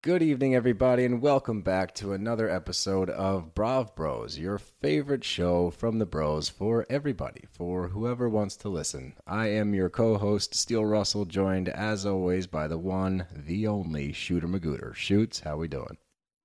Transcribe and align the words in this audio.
Good 0.00 0.22
evening, 0.22 0.54
everybody, 0.54 1.04
and 1.04 1.20
welcome 1.20 1.60
back 1.60 1.92
to 1.96 2.12
another 2.12 2.48
episode 2.48 3.10
of 3.10 3.52
Brav 3.52 3.96
Bros, 3.96 4.38
your 4.38 4.56
favorite 4.56 5.24
show 5.24 5.70
from 5.70 5.98
the 5.98 6.06
bros 6.06 6.48
for 6.48 6.86
everybody, 6.88 7.46
for 7.50 7.88
whoever 7.88 8.28
wants 8.28 8.54
to 8.58 8.68
listen. 8.68 9.14
I 9.26 9.48
am 9.48 9.74
your 9.74 9.90
co-host, 9.90 10.54
Steele 10.54 10.84
Russell, 10.84 11.24
joined 11.24 11.68
as 11.68 12.06
always 12.06 12.46
by 12.46 12.68
the 12.68 12.78
one, 12.78 13.26
the 13.34 13.66
only 13.66 14.12
Shooter 14.12 14.46
Magooter. 14.46 14.94
Shoots, 14.94 15.40
how 15.40 15.56
we 15.56 15.66
doing? 15.66 15.98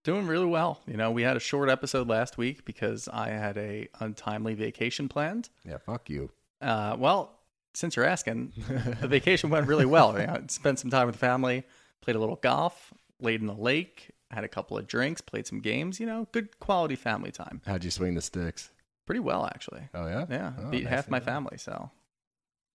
Doing 0.03 0.25
really 0.25 0.47
well. 0.47 0.81
You 0.88 0.97
know, 0.97 1.11
we 1.11 1.22
had 1.22 1.38
a 1.38 1.39
short 1.39 1.70
episode 1.70 2.09
last 2.09 2.39
week 2.39 2.66
because 2.66 3.08
I 3.08 3.30
had 3.30 3.59
a 3.59 3.88
untimely 3.99 4.55
vacation 4.55 5.08
planned. 5.08 5.49
Yeah, 5.63 5.77
fuck 5.77 6.09
you. 6.09 6.31
Uh, 6.59 6.95
well, 6.97 7.38
since 7.75 7.95
you're 7.95 8.05
asking, 8.05 8.53
the 8.99 9.08
vacation 9.08 9.52
went 9.52 9.67
really 9.67 9.85
well. 9.85 10.20
You 10.20 10.25
know, 10.25 10.33
I 10.33 10.41
spent 10.47 10.80
some 10.80 10.89
time 10.89 11.05
with 11.05 11.13
the 11.13 11.20
family, 11.20 11.66
played 12.02 12.16
a 12.16 12.20
little 12.20 12.38
golf, 12.38 12.91
laid 13.23 13.41
in 13.41 13.47
the 13.47 13.53
lake, 13.55 14.11
had 14.31 14.43
a 14.43 14.47
couple 14.47 14.77
of 14.77 14.87
drinks, 14.87 15.21
played 15.21 15.47
some 15.47 15.59
games. 15.59 15.99
You 15.99 16.05
know, 16.05 16.27
good 16.31 16.59
quality 16.59 16.95
family 16.95 17.31
time. 17.31 17.61
How'd 17.65 17.83
you 17.83 17.91
swing 17.91 18.15
the 18.15 18.21
sticks? 18.21 18.69
Pretty 19.05 19.19
well, 19.19 19.45
actually. 19.45 19.89
Oh 19.93 20.07
yeah, 20.07 20.25
Yeah, 20.29 20.53
Oh, 20.59 20.69
beat 20.69 20.83
nice 20.83 20.93
half 20.93 21.09
my 21.09 21.19
family, 21.19 21.57
so 21.57 21.89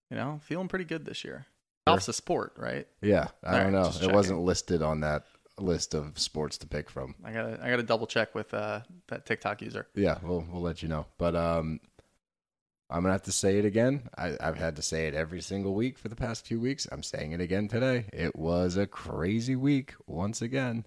you 0.09 0.17
know, 0.17 0.39
feeling 0.43 0.67
pretty 0.67 0.85
good 0.85 1.05
this 1.05 1.23
year. 1.23 1.45
Golf's 1.87 2.07
a 2.07 2.13
sport, 2.13 2.53
right? 2.57 2.87
Yeah, 3.01 3.27
I 3.43 3.47
All 3.47 3.53
don't 3.63 3.73
right, 3.73 3.81
know. 3.83 3.87
It 3.89 3.93
checking. 3.93 4.13
wasn't 4.13 4.39
listed 4.41 4.81
on 4.81 5.01
that 5.01 5.25
list 5.59 5.93
of 5.93 6.17
sports 6.17 6.57
to 6.59 6.67
pick 6.67 6.89
from. 6.89 7.13
I 7.23 7.31
gotta, 7.31 7.59
I 7.61 7.69
gotta 7.69 7.83
double 7.83 8.07
check 8.07 8.33
with 8.33 8.53
uh, 8.53 8.81
that 9.07 9.25
TikTok 9.27 9.61
user. 9.61 9.87
Yeah, 9.95 10.17
we'll 10.23 10.45
we'll 10.51 10.61
let 10.63 10.81
you 10.81 10.89
know. 10.89 11.05
But 11.19 11.35
um, 11.35 11.79
I'm 12.89 13.01
gonna 13.01 13.13
have 13.13 13.23
to 13.23 13.31
say 13.31 13.57
it 13.57 13.65
again. 13.65 14.09
I, 14.17 14.37
I've 14.39 14.57
had 14.57 14.75
to 14.75 14.81
say 14.81 15.07
it 15.07 15.15
every 15.15 15.41
single 15.41 15.73
week 15.73 15.97
for 15.97 16.07
the 16.07 16.15
past 16.15 16.45
few 16.45 16.59
weeks. 16.59 16.87
I'm 16.91 17.03
saying 17.03 17.31
it 17.31 17.41
again 17.41 17.67
today. 17.67 18.05
It 18.13 18.35
was 18.35 18.77
a 18.77 18.85
crazy 18.85 19.55
week 19.55 19.95
once 20.05 20.41
again. 20.41 20.85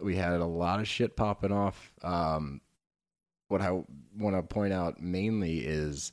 We 0.00 0.16
had 0.16 0.34
a 0.34 0.46
lot 0.46 0.80
of 0.80 0.88
shit 0.88 1.16
popping 1.16 1.52
off. 1.52 1.92
Um, 2.02 2.60
what 3.48 3.60
I 3.60 3.70
want 4.16 4.36
to 4.36 4.42
point 4.42 4.72
out 4.72 5.00
mainly 5.00 5.58
is 5.58 6.12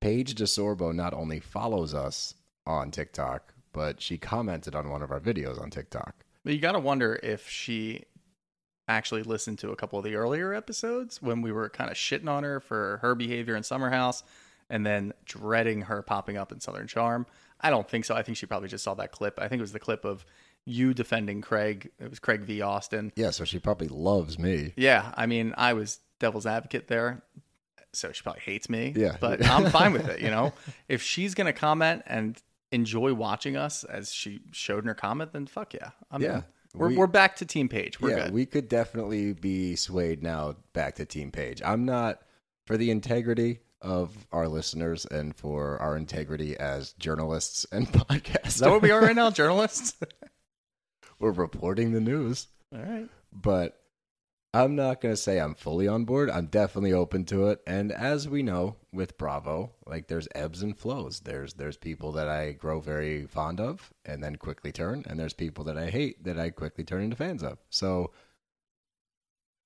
Paige 0.00 0.34
DeSorbo 0.34 0.94
not 0.94 1.14
only 1.14 1.40
follows 1.40 1.94
us 1.94 2.34
on 2.66 2.90
TikTok, 2.90 3.54
but 3.72 4.00
she 4.00 4.18
commented 4.18 4.74
on 4.74 4.90
one 4.90 5.02
of 5.02 5.10
our 5.10 5.20
videos 5.20 5.60
on 5.60 5.70
TikTok. 5.70 6.24
But 6.44 6.54
you 6.54 6.60
got 6.60 6.72
to 6.72 6.78
wonder 6.78 7.18
if 7.22 7.48
she 7.48 8.04
actually 8.88 9.22
listened 9.22 9.58
to 9.58 9.70
a 9.70 9.76
couple 9.76 9.98
of 9.98 10.04
the 10.04 10.14
earlier 10.14 10.54
episodes 10.54 11.20
when 11.20 11.42
we 11.42 11.50
were 11.50 11.68
kind 11.68 11.90
of 11.90 11.96
shitting 11.96 12.28
on 12.28 12.44
her 12.44 12.60
for 12.60 12.98
her 13.02 13.14
behavior 13.14 13.56
in 13.56 13.62
Summer 13.62 13.90
House 13.90 14.22
and 14.70 14.84
then 14.86 15.12
dreading 15.24 15.82
her 15.82 16.02
popping 16.02 16.36
up 16.36 16.52
in 16.52 16.60
Southern 16.60 16.86
Charm. 16.86 17.26
I 17.60 17.70
don't 17.70 17.88
think 17.88 18.04
so. 18.04 18.14
I 18.14 18.22
think 18.22 18.36
she 18.36 18.46
probably 18.46 18.68
just 18.68 18.84
saw 18.84 18.94
that 18.94 19.12
clip. 19.12 19.38
I 19.40 19.48
think 19.48 19.60
it 19.60 19.62
was 19.62 19.72
the 19.72 19.78
clip 19.78 20.04
of 20.04 20.24
you 20.64 20.92
defending 20.94 21.40
Craig. 21.40 21.90
It 21.98 22.10
was 22.10 22.18
Craig 22.18 22.42
v. 22.42 22.60
Austin. 22.60 23.12
Yeah, 23.16 23.30
so 23.30 23.44
she 23.44 23.58
probably 23.58 23.88
loves 23.88 24.38
me. 24.38 24.72
Yeah, 24.76 25.12
I 25.16 25.26
mean, 25.26 25.54
I 25.56 25.72
was 25.72 26.00
devil's 26.18 26.46
advocate 26.46 26.88
there. 26.88 27.22
So 27.92 28.12
she 28.12 28.22
probably 28.22 28.42
hates 28.42 28.68
me. 28.68 28.92
Yeah. 28.94 29.16
But 29.20 29.46
I'm 29.48 29.70
fine 29.70 29.92
with 29.92 30.06
it, 30.08 30.20
you 30.20 30.30
know? 30.30 30.52
If 30.88 31.02
she's 31.02 31.34
going 31.34 31.46
to 31.46 31.52
comment 31.54 32.02
and 32.06 32.40
enjoy 32.72 33.14
watching 33.14 33.56
us 33.56 33.84
as 33.84 34.12
she 34.12 34.40
showed 34.52 34.84
in 34.84 34.88
her 34.88 34.94
comment, 34.94 35.32
then 35.32 35.46
fuck 35.46 35.72
yeah. 35.72 35.90
I'm 36.10 36.20
Yeah. 36.20 36.36
in. 36.38 36.44
We're, 36.74 36.88
We- 36.88 36.96
we're 36.98 37.06
back 37.06 37.36
to 37.36 37.46
Team 37.46 37.70
Paige. 37.70 38.00
We're 38.00 38.10
yeah, 38.10 38.24
good. 38.24 38.34
we 38.34 38.44
could 38.44 38.68
definitely 38.68 39.32
be 39.32 39.76
swayed 39.76 40.22
now 40.22 40.56
back 40.74 40.96
to 40.96 41.06
Team 41.06 41.30
Paige. 41.30 41.62
I'm 41.64 41.86
not 41.86 42.20
for 42.66 42.76
the 42.76 42.90
integrity 42.90 43.60
of 43.82 44.26
our 44.32 44.48
listeners 44.48 45.06
and 45.06 45.34
for 45.36 45.78
our 45.78 45.96
integrity 45.96 46.56
as 46.56 46.92
journalists 46.94 47.66
and 47.72 47.86
podcasters. 47.92 48.46
Is 48.46 48.56
that 48.58 48.70
what 48.70 48.82
we 48.82 48.90
are 48.90 49.00
right 49.00 49.16
now, 49.16 49.30
journalists? 49.30 49.94
We're 51.18 51.32
reporting 51.32 51.92
the 51.92 52.00
news, 52.00 52.48
All 52.74 52.82
right. 52.82 53.08
but 53.32 53.80
I'm 54.52 54.74
not 54.76 55.00
going 55.00 55.12
to 55.12 55.20
say 55.20 55.38
I'm 55.38 55.54
fully 55.54 55.86
on 55.88 56.04
board. 56.04 56.30
I'm 56.30 56.46
definitely 56.46 56.92
open 56.92 57.24
to 57.26 57.48
it. 57.48 57.60
And 57.66 57.92
as 57.92 58.28
we 58.28 58.42
know 58.42 58.76
with 58.92 59.18
Bravo, 59.18 59.72
like 59.86 60.08
there's 60.08 60.28
ebbs 60.34 60.62
and 60.62 60.76
flows. 60.78 61.20
There's 61.20 61.54
there's 61.54 61.76
people 61.76 62.12
that 62.12 62.28
I 62.28 62.52
grow 62.52 62.80
very 62.80 63.26
fond 63.26 63.60
of 63.60 63.92
and 64.04 64.22
then 64.24 64.36
quickly 64.36 64.72
turn, 64.72 65.04
and 65.08 65.18
there's 65.20 65.34
people 65.34 65.64
that 65.64 65.76
I 65.76 65.90
hate 65.90 66.24
that 66.24 66.38
I 66.38 66.50
quickly 66.50 66.84
turn 66.84 67.02
into 67.02 67.16
fans 67.16 67.42
of. 67.42 67.58
So 67.68 68.12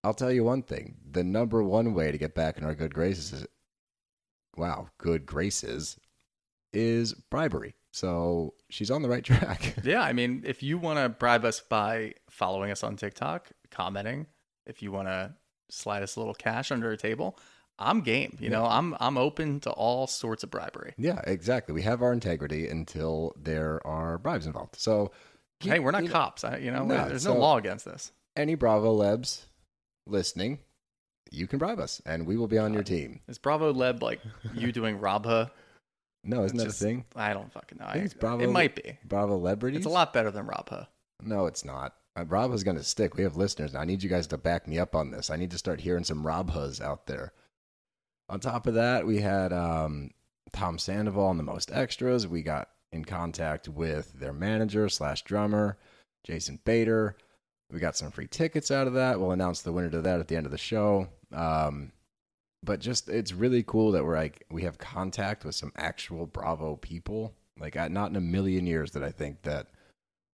I'll 0.03 0.15
tell 0.15 0.33
you 0.33 0.43
one 0.45 0.63
thing: 0.63 0.97
the 1.09 1.23
number 1.25 1.63
one 1.63 1.95
way 1.95 2.11
to 2.11 2.19
get 2.19 2.35
back 2.35 2.59
in 2.59 2.65
our 2.65 2.75
good 2.75 2.95
graces 2.95 3.33
is, 3.33 3.47
wow, 4.57 4.89
good 4.99 5.27
graces, 5.27 5.97
is 6.73 7.15
bribery. 7.15 7.75
So 7.93 8.55
she's 8.69 8.91
on 8.91 9.03
the 9.03 9.09
right 9.09 9.25
track. 9.25 9.75
Yeah, 9.83 10.03
I 10.03 10.13
mean, 10.13 10.43
if 10.47 10.63
you 10.63 10.79
want 10.79 10.99
to 10.99 11.09
bribe 11.09 11.45
us 11.45 11.61
by 11.61 12.15
following 12.31 12.71
us 12.71 12.85
on 12.85 12.97
TikTok, 12.97 13.49
commenting, 13.71 14.27
if 14.67 14.83
you 14.83 14.93
want 14.93 15.09
to 15.09 15.35
slide 15.71 16.03
us 16.03 16.17
a 16.17 16.21
little 16.21 16.35
cash 16.35 16.71
under 16.71 16.93
a 16.93 16.97
table, 16.97 17.39
I'm 17.79 18.03
game. 18.03 18.37
You 18.41 18.51
know, 18.51 18.67
I'm 18.67 18.95
I'm 19.01 19.17
open 19.17 19.59
to 19.61 19.71
all 19.71 20.07
sorts 20.07 20.43
of 20.45 20.51
bribery. 20.51 20.93
Yeah, 20.99 21.21
exactly. 21.27 21.73
We 21.75 21.83
have 21.83 22.03
our 22.03 22.13
integrity 22.13 22.69
until 22.69 23.35
there 23.41 23.85
are 23.87 24.19
bribes 24.19 24.47
involved. 24.47 24.77
So, 24.77 25.13
hey, 25.61 25.79
we're 25.79 25.91
not 25.91 26.03
you 26.03 26.09
know, 26.09 26.13
cops. 26.13 26.45
I, 26.45 26.59
you 26.59 26.71
know, 26.71 26.85
No, 26.85 27.09
there's 27.09 27.23
so- 27.23 27.33
no 27.35 27.41
law 27.41 27.57
against 27.57 27.87
this. 27.87 28.13
any 28.37 28.55
Bravo 28.55 28.93
Lebs 28.93 29.47
listening, 30.07 30.59
you 31.31 31.47
can 31.47 31.59
bribe 31.59 31.79
us, 31.79 32.01
and 32.07 32.27
we 32.27 32.37
will 32.37 32.49
be 32.49 32.59
on 32.59 32.73
your 32.75 32.83
team. 32.83 33.21
Is 33.29 33.39
Bravo 33.39 33.73
Leb 33.73 34.03
like 34.03 34.21
you 34.55 34.73
doing 34.81 34.99
Robha? 34.99 35.51
No, 36.25 36.45
isn't 36.45 36.57
that 36.59 36.65
Just- 36.65 36.81
a 36.83 36.85
thing? 36.85 37.05
I 37.17 37.33
don't 37.33 37.53
fucking 37.53 37.79
know. 37.79 37.87
I 37.87 37.95
think 37.95 38.05
it's 38.07 38.15
Bravo. 38.15 38.43
It 38.45 38.51
might 38.51 38.75
be. 38.77 38.99
Bravo 39.05 39.37
Lebrities. 39.39 39.79
It's 39.79 39.87
a 39.87 39.91
lot 39.91 40.13
better 40.13 40.31
than 40.31 40.47
Robha. 40.47 40.87
No, 41.23 41.47
it's 41.47 41.65
not. 41.65 41.95
Uh, 42.17 42.25
Bravo's 42.25 42.65
going 42.65 42.77
to 42.77 42.83
stick. 42.85 43.17
We 43.17 43.23
have 43.23 43.37
listeners. 43.37 43.73
Now. 43.73 43.81
I 43.81 43.85
need 43.85 44.03
you 44.03 44.11
guys 44.11 44.27
to 44.29 44.37
back 44.39 44.67
me 44.67 44.79
up 44.79 44.95
on 44.95 45.11
this. 45.11 45.31
I 45.31 45.37
need 45.37 45.51
to 45.53 45.59
start 45.59 45.81
hearing 45.81 46.05
some 46.05 46.25
Robhas 46.25 46.81
out 46.81 47.07
there. 47.07 47.33
On 48.29 48.39
top 48.41 48.67
of 48.67 48.75
that, 48.75 49.07
we 49.07 49.21
had 49.21 49.53
um, 49.53 50.11
Tom 50.53 50.79
Sandoval 50.79 51.25
on 51.27 51.37
the 51.37 51.43
most 51.43 51.71
extras. 51.73 52.27
We 52.27 52.43
got 52.43 52.69
in 52.93 53.05
contact 53.05 53.69
with 53.69 54.13
their 54.19 54.33
manager 54.33 54.89
slash 54.89 55.23
drummer, 55.23 55.79
Jason 56.25 56.59
Bader. 56.65 57.17
We 57.73 57.79
got 57.79 57.97
some 57.97 58.11
free 58.11 58.27
tickets 58.27 58.71
out 58.71 58.87
of 58.89 58.95
that. 58.95 59.19
We'll 59.21 59.31
announce 59.31 59.63
the 59.63 59.73
winner 59.73 59.91
to 59.91 60.01
that 60.03 60.21
at 60.21 60.29
the 60.29 60.37
end 60.37 60.47
of 60.47 60.53
the 60.53 60.59
show. 60.59 61.09
Um, 61.33 61.93
but 62.63 62.81
just 62.81 63.09
it's 63.09 63.33
really 63.33 63.63
cool 63.63 63.93
that 63.93 64.05
we're 64.05 64.17
like 64.17 64.45
we 64.51 64.63
have 64.63 64.79
contact 64.79 65.45
with 65.45 65.55
some 65.55 65.73
actual 65.77 66.27
Bravo 66.27 66.77
people. 66.77 67.35
Like 67.59 67.77
I, 67.77 67.89
not 67.89 68.11
in 68.11 68.17
a 68.17 68.21
million 68.21 68.67
years 68.67 68.93
that 68.93 69.03
I 69.03 69.11
think 69.11 69.43
that 69.43 69.69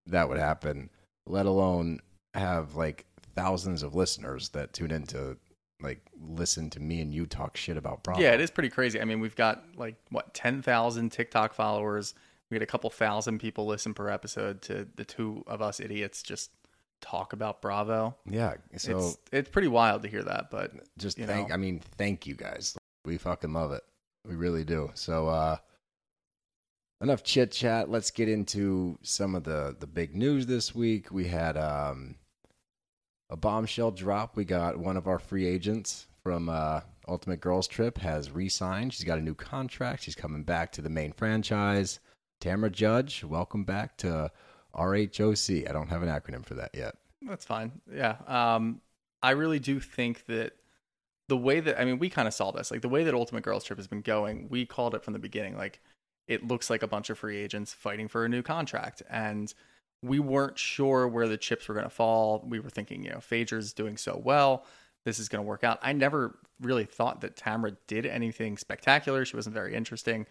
that 0.06 0.28
would 0.28 0.38
happen. 0.38 0.90
Let 1.26 1.46
alone 1.46 2.00
have 2.34 2.74
like 2.74 3.06
thousands 3.34 3.82
of 3.82 3.94
listeners 3.94 4.48
that 4.50 4.72
tune 4.72 4.90
in 4.90 5.04
to 5.04 5.36
like 5.80 6.00
listen 6.20 6.70
to 6.70 6.80
me 6.80 7.00
and 7.00 7.12
you 7.12 7.26
talk 7.26 7.56
shit 7.56 7.76
about 7.76 8.02
Bravo. 8.02 8.20
Yeah, 8.20 8.32
it 8.32 8.40
is 8.40 8.50
pretty 8.50 8.70
crazy. 8.70 9.00
I 9.00 9.04
mean, 9.04 9.20
we've 9.20 9.36
got 9.36 9.64
like 9.76 9.96
what 10.10 10.34
ten 10.34 10.62
thousand 10.62 11.10
TikTok 11.12 11.54
followers. 11.54 12.14
We 12.50 12.54
had 12.54 12.62
a 12.62 12.66
couple 12.66 12.90
thousand 12.90 13.40
people 13.40 13.66
listen 13.66 13.92
per 13.92 14.08
episode 14.08 14.62
to 14.62 14.86
the 14.94 15.04
two 15.04 15.42
of 15.46 15.60
us 15.60 15.80
idiots 15.80 16.22
just 16.22 16.50
talk 17.00 17.32
about 17.32 17.62
Bravo. 17.62 18.16
Yeah. 18.28 18.54
So 18.76 18.98
it's 18.98 19.18
it's 19.32 19.48
pretty 19.48 19.68
wild 19.68 20.02
to 20.02 20.08
hear 20.08 20.22
that, 20.22 20.50
but 20.50 20.72
just 20.98 21.18
thank 21.18 21.48
know. 21.48 21.54
I 21.54 21.56
mean, 21.56 21.80
thank 21.98 22.26
you 22.26 22.34
guys. 22.34 22.76
We 23.04 23.18
fucking 23.18 23.52
love 23.52 23.72
it. 23.72 23.82
We 24.26 24.34
really 24.34 24.64
do. 24.64 24.90
So 24.94 25.28
uh 25.28 25.56
enough 27.00 27.22
chit 27.22 27.52
chat. 27.52 27.90
Let's 27.90 28.10
get 28.10 28.28
into 28.28 28.98
some 29.02 29.34
of 29.34 29.44
the 29.44 29.76
the 29.78 29.86
big 29.86 30.14
news 30.14 30.46
this 30.46 30.74
week. 30.74 31.10
We 31.10 31.26
had 31.28 31.56
um 31.56 32.16
a 33.30 33.36
bombshell 33.36 33.92
drop. 33.92 34.36
We 34.36 34.44
got 34.44 34.78
one 34.78 34.96
of 34.96 35.08
our 35.08 35.18
free 35.18 35.46
agents 35.46 36.06
from 36.22 36.48
uh 36.48 36.80
Ultimate 37.08 37.40
Girls 37.40 37.68
Trip 37.68 37.98
has 37.98 38.32
re-signed. 38.32 38.92
She's 38.92 39.04
got 39.04 39.18
a 39.18 39.22
new 39.22 39.34
contract. 39.34 40.02
She's 40.02 40.16
coming 40.16 40.42
back 40.42 40.72
to 40.72 40.82
the 40.82 40.90
main 40.90 41.12
franchise. 41.12 42.00
Tamra 42.42 42.70
Judge, 42.70 43.22
welcome 43.22 43.64
back 43.64 43.96
to 43.98 44.30
RHOC. 44.76 45.68
I 45.68 45.72
don't 45.72 45.88
have 45.88 46.02
an 46.02 46.08
acronym 46.08 46.44
for 46.44 46.54
that 46.54 46.70
yet. 46.74 46.96
That's 47.22 47.44
fine. 47.44 47.72
Yeah. 47.92 48.16
Um, 48.26 48.80
I 49.22 49.30
really 49.30 49.58
do 49.58 49.80
think 49.80 50.26
that 50.26 50.52
the 51.28 51.36
way 51.36 51.60
that 51.60 51.80
I 51.80 51.84
mean, 51.84 51.98
we 51.98 52.08
kind 52.08 52.28
of 52.28 52.34
saw 52.34 52.50
this, 52.50 52.70
like 52.70 52.82
the 52.82 52.88
way 52.88 53.04
that 53.04 53.14
Ultimate 53.14 53.42
Girls 53.42 53.64
Trip 53.64 53.78
has 53.78 53.86
been 53.86 54.02
going. 54.02 54.48
We 54.48 54.66
called 54.66 54.94
it 54.94 55.02
from 55.02 55.12
the 55.12 55.18
beginning. 55.18 55.56
Like 55.56 55.80
it 56.28 56.46
looks 56.46 56.70
like 56.70 56.82
a 56.82 56.88
bunch 56.88 57.10
of 57.10 57.18
free 57.18 57.36
agents 57.36 57.72
fighting 57.72 58.08
for 58.08 58.24
a 58.24 58.28
new 58.28 58.42
contract, 58.42 59.02
and 59.10 59.52
we 60.02 60.18
weren't 60.18 60.58
sure 60.58 61.08
where 61.08 61.26
the 61.26 61.36
chips 61.36 61.68
were 61.68 61.74
going 61.74 61.86
to 61.86 61.90
fall. 61.90 62.44
We 62.46 62.60
were 62.60 62.70
thinking, 62.70 63.02
you 63.02 63.10
know, 63.10 63.18
Phaedra's 63.18 63.72
doing 63.72 63.96
so 63.96 64.20
well. 64.22 64.64
This 65.04 65.18
is 65.18 65.28
going 65.28 65.42
to 65.42 65.48
work 65.48 65.64
out. 65.64 65.78
I 65.82 65.92
never 65.92 66.38
really 66.60 66.84
thought 66.84 67.20
that 67.20 67.36
Tamra 67.36 67.76
did 67.86 68.06
anything 68.06 68.56
spectacular. 68.56 69.24
She 69.24 69.36
wasn't 69.36 69.54
very 69.54 69.74
interesting. 69.74 70.26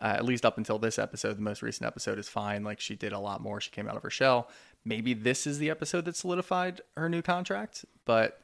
Uh, 0.00 0.14
at 0.16 0.24
least 0.24 0.46
up 0.46 0.58
until 0.58 0.78
this 0.78 0.98
episode, 0.98 1.36
the 1.36 1.42
most 1.42 1.60
recent 1.62 1.86
episode 1.86 2.18
is 2.18 2.28
fine. 2.28 2.62
Like 2.62 2.80
she 2.80 2.94
did 2.94 3.12
a 3.12 3.18
lot 3.18 3.40
more. 3.40 3.60
She 3.60 3.70
came 3.70 3.88
out 3.88 3.96
of 3.96 4.02
her 4.02 4.10
shell. 4.10 4.48
Maybe 4.84 5.12
this 5.12 5.46
is 5.46 5.58
the 5.58 5.70
episode 5.70 6.04
that 6.04 6.16
solidified 6.16 6.80
her 6.96 7.08
new 7.08 7.22
contract, 7.22 7.84
but 8.04 8.40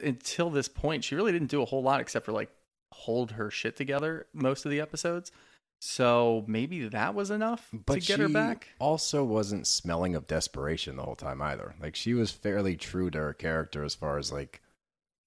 until 0.00 0.50
this 0.50 0.68
point, 0.68 1.04
she 1.04 1.14
really 1.14 1.32
didn't 1.32 1.50
do 1.50 1.62
a 1.62 1.64
whole 1.64 1.82
lot 1.82 2.00
except 2.00 2.26
for 2.26 2.32
like 2.32 2.50
hold 2.92 3.32
her 3.32 3.50
shit 3.50 3.76
together 3.76 4.26
most 4.34 4.64
of 4.64 4.70
the 4.70 4.80
episodes. 4.80 5.32
So 5.80 6.44
maybe 6.46 6.86
that 6.88 7.14
was 7.14 7.30
enough 7.30 7.68
But 7.72 7.94
to 7.94 8.00
get 8.00 8.20
her 8.20 8.28
back. 8.28 8.68
Also, 8.78 9.24
wasn't 9.24 9.66
smelling 9.66 10.14
of 10.14 10.28
desperation 10.28 10.94
the 10.96 11.02
whole 11.02 11.16
time 11.16 11.42
either. 11.42 11.74
Like 11.80 11.96
she 11.96 12.14
was 12.14 12.30
fairly 12.30 12.76
true 12.76 13.10
to 13.10 13.18
her 13.18 13.32
character 13.32 13.82
as 13.82 13.94
far 13.94 14.18
as 14.18 14.30
like 14.30 14.60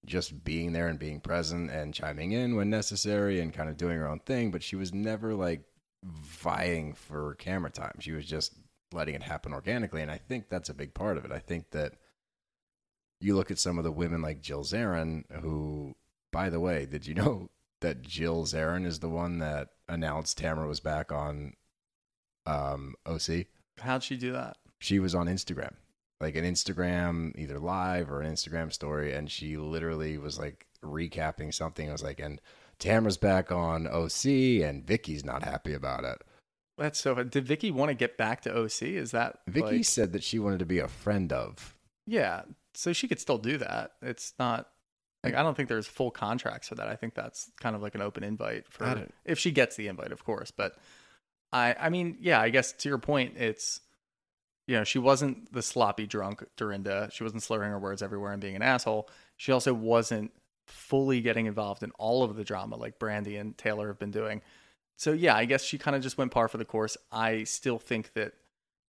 just 0.06 0.44
being 0.44 0.72
there 0.72 0.88
and 0.88 0.98
being 0.98 1.20
present 1.20 1.70
and 1.70 1.92
chiming 1.92 2.32
in 2.32 2.56
when 2.56 2.70
necessary 2.70 3.40
and 3.40 3.52
kind 3.52 3.68
of 3.68 3.76
doing 3.76 3.98
her 3.98 4.08
own 4.08 4.20
thing. 4.20 4.50
But 4.50 4.62
she 4.62 4.76
was 4.76 4.94
never 4.94 5.34
like 5.34 5.62
vying 6.04 6.94
for 6.94 7.34
camera 7.34 7.70
time. 7.70 7.98
She 8.00 8.12
was 8.12 8.26
just 8.26 8.54
letting 8.92 9.14
it 9.14 9.22
happen 9.22 9.52
organically, 9.52 10.02
and 10.02 10.10
I 10.10 10.18
think 10.18 10.48
that's 10.48 10.68
a 10.68 10.74
big 10.74 10.94
part 10.94 11.16
of 11.16 11.24
it. 11.24 11.32
I 11.32 11.38
think 11.38 11.70
that 11.72 11.94
you 13.20 13.34
look 13.34 13.50
at 13.50 13.58
some 13.58 13.78
of 13.78 13.84
the 13.84 13.92
women 13.92 14.22
like 14.22 14.40
Jill 14.40 14.62
Zarin, 14.62 15.24
who, 15.40 15.94
by 16.32 16.50
the 16.50 16.60
way, 16.60 16.86
did 16.86 17.06
you 17.06 17.14
know 17.14 17.50
that 17.80 18.02
Jill 18.02 18.44
Zarin 18.44 18.86
is 18.86 19.00
the 19.00 19.08
one 19.08 19.38
that 19.38 19.68
announced 19.88 20.40
Tamra 20.40 20.66
was 20.66 20.80
back 20.80 21.12
on 21.12 21.54
um, 22.46 22.94
OC? 23.04 23.46
How'd 23.80 24.02
she 24.02 24.16
do 24.16 24.32
that? 24.32 24.56
She 24.78 24.98
was 24.98 25.14
on 25.14 25.26
Instagram, 25.26 25.74
like 26.20 26.36
an 26.36 26.44
Instagram 26.44 27.36
either 27.38 27.58
live 27.58 28.10
or 28.10 28.20
an 28.20 28.32
Instagram 28.32 28.72
story, 28.72 29.12
and 29.12 29.30
she 29.30 29.56
literally 29.56 30.18
was 30.18 30.38
like 30.38 30.66
recapping 30.82 31.52
something. 31.52 31.88
I 31.88 31.92
was 31.92 32.02
like, 32.02 32.20
and 32.20 32.40
Tamra's 32.78 33.16
back 33.16 33.50
on 33.52 33.86
OC, 33.86 34.26
and 34.64 34.84
Vicki's 34.86 35.24
not 35.24 35.42
happy 35.42 35.74
about 35.74 36.04
it. 36.04 36.18
That's 36.78 37.00
so. 37.00 37.22
Did 37.22 37.46
Vicki 37.46 37.70
want 37.70 37.88
to 37.90 37.94
get 37.94 38.18
back 38.18 38.42
to 38.42 38.54
OC? 38.54 38.82
Is 38.82 39.10
that 39.12 39.38
Vicki 39.46 39.76
like- 39.78 39.84
said 39.84 40.12
that 40.12 40.22
she 40.22 40.38
wanted 40.38 40.58
to 40.58 40.66
be 40.66 40.78
a 40.78 40.88
friend 40.88 41.32
of. 41.32 41.74
yeah? 42.06 42.42
So 42.74 42.92
she 42.92 43.08
could 43.08 43.18
still 43.18 43.38
do 43.38 43.56
that. 43.56 43.92
It's 44.02 44.34
not 44.38 44.68
like 45.24 45.34
I 45.34 45.42
don't 45.42 45.56
think 45.56 45.70
there's 45.70 45.86
full 45.86 46.10
contracts 46.10 46.68
for 46.68 46.74
that. 46.74 46.88
I 46.88 46.94
think 46.94 47.14
that's 47.14 47.50
kind 47.58 47.74
of 47.74 47.80
like 47.80 47.94
an 47.94 48.02
open 48.02 48.22
invite 48.22 48.68
for 48.68 49.06
if 49.24 49.38
she 49.38 49.50
gets 49.50 49.76
the 49.76 49.88
invite, 49.88 50.12
of 50.12 50.22
course. 50.22 50.50
But 50.50 50.76
I, 51.54 51.74
I 51.80 51.88
mean, 51.88 52.18
yeah, 52.20 52.38
I 52.38 52.50
guess 52.50 52.72
to 52.72 52.90
your 52.90 52.98
point, 52.98 53.38
it's 53.38 53.80
you 54.66 54.76
know 54.76 54.84
she 54.84 54.98
wasn't 54.98 55.52
the 55.52 55.62
sloppy 55.62 56.06
drunk 56.06 56.44
Dorinda. 56.56 57.08
She 57.12 57.22
wasn't 57.22 57.42
slurring 57.42 57.70
her 57.70 57.78
words 57.78 58.02
everywhere 58.02 58.32
and 58.32 58.40
being 58.40 58.56
an 58.56 58.62
asshole. 58.62 59.08
She 59.36 59.52
also 59.52 59.72
wasn't 59.72 60.32
fully 60.66 61.20
getting 61.20 61.46
involved 61.46 61.82
in 61.82 61.92
all 61.92 62.24
of 62.24 62.36
the 62.36 62.44
drama 62.44 62.76
like 62.76 62.98
Brandi 62.98 63.40
and 63.40 63.56
Taylor 63.56 63.88
have 63.88 63.98
been 63.98 64.10
doing. 64.10 64.42
So 64.96 65.12
yeah, 65.12 65.36
I 65.36 65.44
guess 65.44 65.62
she 65.62 65.78
kind 65.78 65.94
of 65.94 66.02
just 66.02 66.18
went 66.18 66.32
par 66.32 66.48
for 66.48 66.58
the 66.58 66.64
course. 66.64 66.96
I 67.12 67.44
still 67.44 67.78
think 67.78 68.14
that 68.14 68.32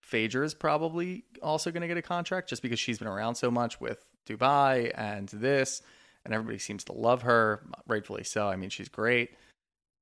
Phaedra 0.01 0.45
is 0.45 0.53
probably 0.53 1.25
also 1.43 1.69
going 1.69 1.81
to 1.81 1.87
get 1.87 1.97
a 1.97 2.01
contract 2.01 2.49
just 2.49 2.61
because 2.61 2.79
she's 2.79 2.97
been 2.97 3.09
around 3.09 3.35
so 3.35 3.51
much 3.51 3.81
with 3.81 4.05
Dubai 4.25 4.91
and 4.95 5.27
this, 5.29 5.81
and 6.23 6.33
everybody 6.33 6.59
seems 6.59 6.85
to 6.85 6.93
love 6.93 7.23
her, 7.23 7.61
rightfully 7.87 8.23
so. 8.23 8.47
I 8.47 8.55
mean, 8.55 8.69
she's 8.69 8.89
great. 8.89 9.31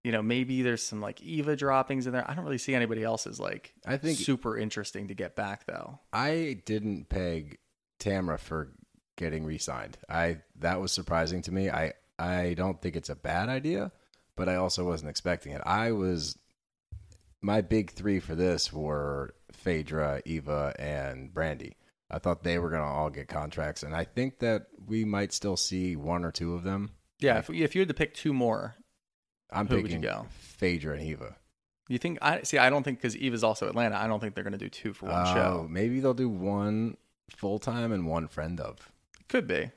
You 0.05 0.11
know, 0.11 0.21
maybe 0.21 0.61
there's 0.61 0.83
some 0.83 1.01
like 1.01 1.19
Eva 1.23 1.55
droppings 1.55 2.05
in 2.05 2.13
there. 2.13 2.29
I 2.29 2.35
don't 2.35 2.45
really 2.45 2.59
see 2.59 2.75
anybody 2.75 3.03
else 3.03 3.25
as 3.25 3.39
like 3.39 3.73
I 3.87 3.97
think 3.97 4.19
super 4.19 4.55
interesting 4.55 5.07
to 5.07 5.15
get 5.15 5.35
back 5.35 5.65
though. 5.65 5.97
I 6.13 6.61
didn't 6.63 7.09
peg 7.09 7.57
Tamra 7.99 8.37
for 8.37 8.69
getting 9.15 9.45
re-signed. 9.45 9.97
I 10.07 10.41
that 10.59 10.79
was 10.79 10.91
surprising 10.91 11.41
to 11.41 11.51
me. 11.51 11.71
I 11.71 11.93
I 12.19 12.53
don't 12.53 12.79
think 12.79 12.95
it's 12.95 13.09
a 13.09 13.15
bad 13.15 13.49
idea, 13.49 13.91
but 14.35 14.47
I 14.47 14.57
also 14.57 14.85
wasn't 14.85 15.09
expecting 15.09 15.53
it. 15.53 15.61
I 15.65 15.91
was 15.91 16.37
my 17.41 17.61
big 17.61 17.89
three 17.89 18.19
for 18.19 18.35
this 18.35 18.71
were 18.71 19.33
Phaedra, 19.53 20.21
Eva, 20.23 20.75
and 20.77 21.33
Brandi. 21.33 21.73
I 22.11 22.19
thought 22.19 22.43
they 22.43 22.59
were 22.59 22.69
gonna 22.69 22.85
all 22.85 23.09
get 23.09 23.27
contracts, 23.27 23.81
and 23.81 23.95
I 23.95 24.03
think 24.03 24.37
that 24.37 24.67
we 24.85 25.03
might 25.03 25.33
still 25.33 25.57
see 25.57 25.95
one 25.95 26.23
or 26.23 26.31
two 26.31 26.53
of 26.53 26.61
them. 26.61 26.91
Yeah, 27.19 27.39
if, 27.39 27.49
if 27.49 27.73
you 27.73 27.81
had 27.81 27.87
to 27.87 27.95
pick 27.95 28.13
two 28.13 28.33
more, 28.33 28.75
I'm 29.51 29.67
Who 29.67 29.81
would 29.81 29.91
you 29.91 29.99
go? 29.99 30.27
Phaedra 30.39 30.95
and 30.97 31.03
Eva. 31.03 31.35
you 31.87 31.97
think 31.97 32.17
I 32.21 32.41
see? 32.43 32.57
I 32.57 32.69
don't 32.69 32.83
think 32.83 32.99
because 32.99 33.15
Eva's 33.17 33.43
also 33.43 33.67
Atlanta. 33.67 33.97
I 33.97 34.07
don't 34.07 34.19
think 34.19 34.35
they're 34.35 34.43
going 34.43 34.53
to 34.53 34.57
do 34.59 34.69
two 34.69 34.93
for 34.93 35.05
one 35.07 35.27
Oh, 35.27 35.33
show. 35.33 35.67
maybe 35.69 35.99
they'll 35.99 36.13
do 36.13 36.29
one 36.29 36.97
full 37.35 37.59
time 37.59 37.91
and 37.91 38.05
one 38.07 38.27
friend 38.27 38.59
of. 38.59 38.91
Could 39.29 39.47
be. 39.47 39.71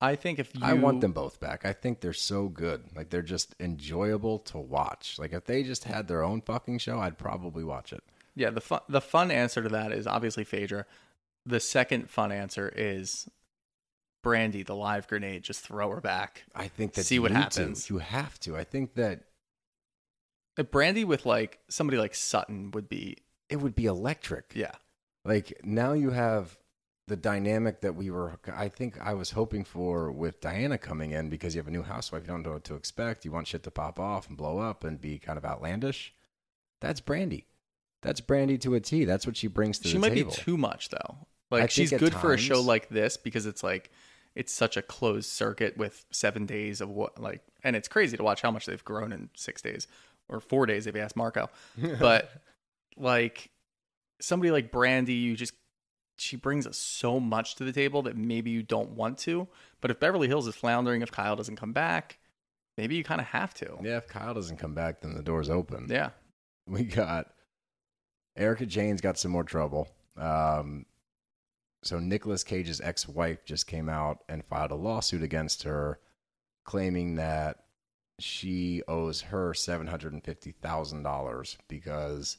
I 0.00 0.16
think 0.16 0.38
if 0.38 0.54
you, 0.54 0.60
I 0.62 0.74
want 0.74 1.00
them 1.00 1.12
both 1.12 1.40
back. 1.40 1.64
I 1.64 1.72
think 1.72 2.00
they're 2.00 2.12
so 2.12 2.48
good. 2.48 2.84
Like 2.94 3.08
they're 3.10 3.22
just 3.22 3.54
enjoyable 3.58 4.40
to 4.40 4.58
watch. 4.58 5.18
Like 5.18 5.32
if 5.32 5.44
they 5.46 5.62
just 5.62 5.84
had 5.84 6.08
their 6.08 6.22
own 6.22 6.42
fucking 6.42 6.78
show, 6.78 6.98
I'd 6.98 7.16
probably 7.16 7.64
watch 7.64 7.92
it. 7.92 8.02
Yeah, 8.34 8.50
the 8.50 8.60
fun 8.60 8.80
the 8.88 9.00
fun 9.00 9.30
answer 9.30 9.62
to 9.62 9.68
that 9.70 9.92
is 9.92 10.06
obviously 10.06 10.44
Phaedra. 10.44 10.84
The 11.46 11.60
second 11.60 12.10
fun 12.10 12.32
answer 12.32 12.70
is 12.76 13.28
Brandi, 14.24 14.66
the 14.66 14.74
live 14.74 15.06
grenade. 15.06 15.42
Just 15.44 15.60
throw 15.60 15.90
her 15.90 16.00
back. 16.00 16.44
I 16.54 16.66
think 16.68 16.94
that 16.94 17.04
See 17.04 17.18
what 17.20 17.30
you 17.30 17.36
happens. 17.36 17.86
To. 17.86 17.94
You 17.94 17.98
have 18.00 18.40
to. 18.40 18.56
I 18.56 18.64
think 18.64 18.94
that 18.94 19.20
If 20.58 20.70
Brandi 20.70 21.04
with 21.04 21.26
like 21.26 21.60
somebody 21.68 21.98
like 21.98 22.14
Sutton 22.14 22.70
would 22.72 22.88
be 22.88 23.18
it 23.48 23.56
would 23.56 23.74
be 23.76 23.86
electric. 23.86 24.52
yeah. 24.54 24.72
Like 25.24 25.60
now 25.62 25.92
you 25.92 26.10
have 26.10 26.58
the 27.06 27.16
dynamic 27.16 27.82
that 27.82 27.94
we 27.94 28.10
were. 28.10 28.38
I 28.54 28.68
think 28.68 28.98
I 29.00 29.14
was 29.14 29.30
hoping 29.30 29.64
for 29.64 30.10
with 30.10 30.40
Diana 30.40 30.78
coming 30.78 31.12
in 31.12 31.28
because 31.28 31.54
you 31.54 31.60
have 31.60 31.68
a 31.68 31.70
new 31.70 31.82
housewife. 31.82 32.22
You 32.22 32.28
don't 32.28 32.42
know 32.42 32.52
what 32.52 32.64
to 32.64 32.74
expect. 32.74 33.24
You 33.24 33.30
want 33.32 33.46
shit 33.46 33.62
to 33.64 33.70
pop 33.70 34.00
off 34.00 34.28
and 34.28 34.36
blow 34.36 34.58
up 34.58 34.84
and 34.84 35.00
be 35.00 35.18
kind 35.18 35.36
of 35.38 35.44
outlandish. 35.44 36.14
That's 36.80 37.00
Brandi. 37.00 37.44
That's 38.02 38.20
Brandi 38.20 38.60
to 38.62 38.74
a 38.74 38.80
T. 38.80 39.04
That's 39.06 39.26
what 39.26 39.36
she 39.36 39.46
brings 39.46 39.78
to 39.80 39.88
She 39.88 39.94
the 39.94 40.00
might 40.00 40.14
table. 40.14 40.30
be 40.30 40.36
too 40.36 40.56
much 40.56 40.88
though. 40.90 41.16
Like 41.50 41.62
think 41.62 41.70
she's 41.70 41.90
good 41.92 42.14
for 42.14 42.32
a 42.32 42.38
show 42.38 42.60
like 42.60 42.88
this 42.88 43.16
because 43.16 43.46
it's 43.46 43.62
like 43.62 43.90
it's 44.34 44.52
such 44.52 44.76
a 44.76 44.82
closed 44.82 45.30
circuit 45.30 45.76
with 45.76 46.04
seven 46.10 46.46
days 46.46 46.80
of 46.80 46.88
what 46.88 47.20
like 47.20 47.42
and 47.62 47.76
it's 47.76 47.88
crazy 47.88 48.16
to 48.16 48.22
watch 48.22 48.42
how 48.42 48.50
much 48.50 48.66
they've 48.66 48.84
grown 48.84 49.12
in 49.12 49.30
six 49.34 49.62
days 49.62 49.86
or 50.28 50.40
four 50.40 50.66
days 50.66 50.86
if 50.86 50.94
you 50.94 51.00
ask 51.00 51.16
Marco. 51.16 51.50
but 51.98 52.30
like 52.96 53.50
somebody 54.20 54.50
like 54.50 54.70
Brandi, 54.70 55.20
you 55.20 55.36
just 55.36 55.54
she 56.16 56.36
brings 56.36 56.66
us 56.66 56.76
so 56.76 57.18
much 57.18 57.56
to 57.56 57.64
the 57.64 57.72
table 57.72 58.02
that 58.02 58.16
maybe 58.16 58.50
you 58.50 58.62
don't 58.62 58.90
want 58.90 59.18
to. 59.18 59.48
But 59.80 59.90
if 59.90 59.98
Beverly 59.98 60.28
Hills 60.28 60.46
is 60.46 60.54
floundering, 60.54 61.02
if 61.02 61.10
Kyle 61.10 61.36
doesn't 61.36 61.56
come 61.56 61.72
back, 61.72 62.18
maybe 62.78 62.94
you 62.94 63.04
kind 63.04 63.20
of 63.20 63.26
have 63.28 63.52
to. 63.54 63.78
Yeah, 63.82 63.96
if 63.96 64.06
Kyle 64.06 64.34
doesn't 64.34 64.58
come 64.58 64.74
back, 64.74 65.00
then 65.00 65.14
the 65.14 65.22
door's 65.22 65.50
open. 65.50 65.86
Yeah. 65.90 66.10
We 66.66 66.84
got 66.84 67.26
Erika 68.36 68.64
Jayne's 68.64 69.00
got 69.00 69.18
some 69.18 69.30
more 69.30 69.44
trouble. 69.44 69.88
Um, 70.16 70.86
so 71.84 71.98
Nicolas 71.98 72.44
Cage's 72.44 72.80
ex-wife 72.80 73.44
just 73.44 73.66
came 73.66 73.88
out 73.88 74.24
and 74.28 74.44
filed 74.44 74.70
a 74.70 74.76
lawsuit 74.76 75.22
against 75.22 75.62
her, 75.64 76.00
claiming 76.64 77.16
that 77.16 77.58
she 78.18 78.82
owes 78.88 79.22
her 79.22 79.54
seven 79.54 79.86
hundred 79.86 80.12
and 80.12 80.24
fifty 80.24 80.52
thousand 80.52 81.02
dollars 81.02 81.58
because 81.68 82.38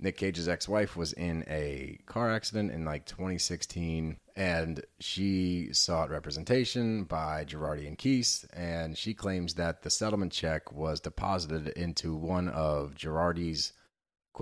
Nick 0.00 0.16
Cage's 0.16 0.48
ex-wife 0.48 0.96
was 0.96 1.12
in 1.12 1.44
a 1.46 1.98
car 2.06 2.32
accident 2.32 2.72
in 2.72 2.84
like 2.84 3.06
2016, 3.06 4.16
and 4.34 4.84
she 4.98 5.72
sought 5.72 6.10
representation 6.10 7.04
by 7.04 7.44
Girardi 7.44 7.86
and 7.86 7.96
Keese, 7.96 8.44
and 8.52 8.98
she 8.98 9.14
claims 9.14 9.54
that 9.54 9.82
the 9.82 9.90
settlement 9.90 10.32
check 10.32 10.72
was 10.72 10.98
deposited 10.98 11.68
into 11.68 12.16
one 12.16 12.48
of 12.48 12.94
Girardi's 12.96 13.72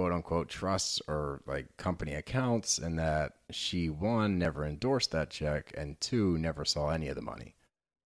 quote 0.00 0.12
unquote 0.14 0.48
trusts 0.48 1.02
or 1.08 1.42
like 1.46 1.76
company 1.76 2.14
accounts, 2.14 2.78
and 2.78 2.98
that 2.98 3.32
she 3.50 3.90
one 3.90 4.38
never 4.38 4.64
endorsed 4.64 5.10
that 5.10 5.28
check, 5.28 5.74
and 5.76 6.00
two 6.00 6.38
never 6.38 6.64
saw 6.64 6.88
any 6.88 7.08
of 7.08 7.16
the 7.16 7.20
money. 7.20 7.54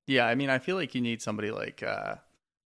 Yeah. 0.08 0.26
I 0.26 0.34
mean, 0.34 0.50
I 0.50 0.58
feel 0.58 0.74
like 0.74 0.92
you 0.96 1.00
need 1.00 1.22
somebody 1.22 1.52
like 1.52 1.84
uh 1.84 2.16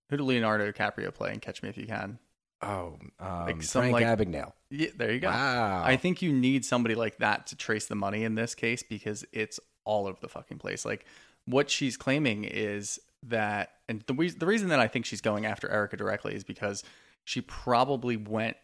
who 0.08 0.16
did 0.16 0.22
Leonardo 0.22 0.72
DiCaprio 0.72 1.12
play 1.12 1.34
in 1.34 1.40
Catch 1.40 1.62
Me 1.62 1.68
If 1.68 1.76
You 1.76 1.86
Can? 1.86 2.18
Oh, 2.62 2.98
um, 3.20 3.44
Like 3.44 3.62
some, 3.62 3.82
Frank 3.82 3.92
like- 3.92 4.06
Abagnale. 4.06 4.52
Yeah, 4.70 4.88
there 4.96 5.12
you 5.12 5.20
go. 5.20 5.28
Wow. 5.28 5.82
I 5.84 5.96
think 5.96 6.22
you 6.22 6.32
need 6.32 6.64
somebody 6.64 6.94
like 6.94 7.18
that 7.18 7.48
to 7.48 7.56
trace 7.56 7.84
the 7.84 7.94
money 7.96 8.24
in 8.24 8.34
this 8.34 8.54
case 8.54 8.82
because 8.82 9.26
it's 9.32 9.60
all 9.84 10.06
over 10.06 10.16
the 10.22 10.28
fucking 10.28 10.56
place. 10.56 10.86
Like 10.86 11.04
what 11.44 11.68
she's 11.68 11.98
claiming 11.98 12.44
is 12.44 12.98
that, 13.24 13.72
and 13.90 14.02
the, 14.06 14.14
the 14.38 14.46
reason 14.46 14.70
that 14.70 14.80
I 14.80 14.88
think 14.88 15.04
she's 15.04 15.20
going 15.20 15.44
after 15.44 15.68
Erika 15.68 15.98
directly 15.98 16.34
is 16.34 16.44
because 16.44 16.82
she 17.24 17.42
probably 17.42 18.16
went 18.16 18.56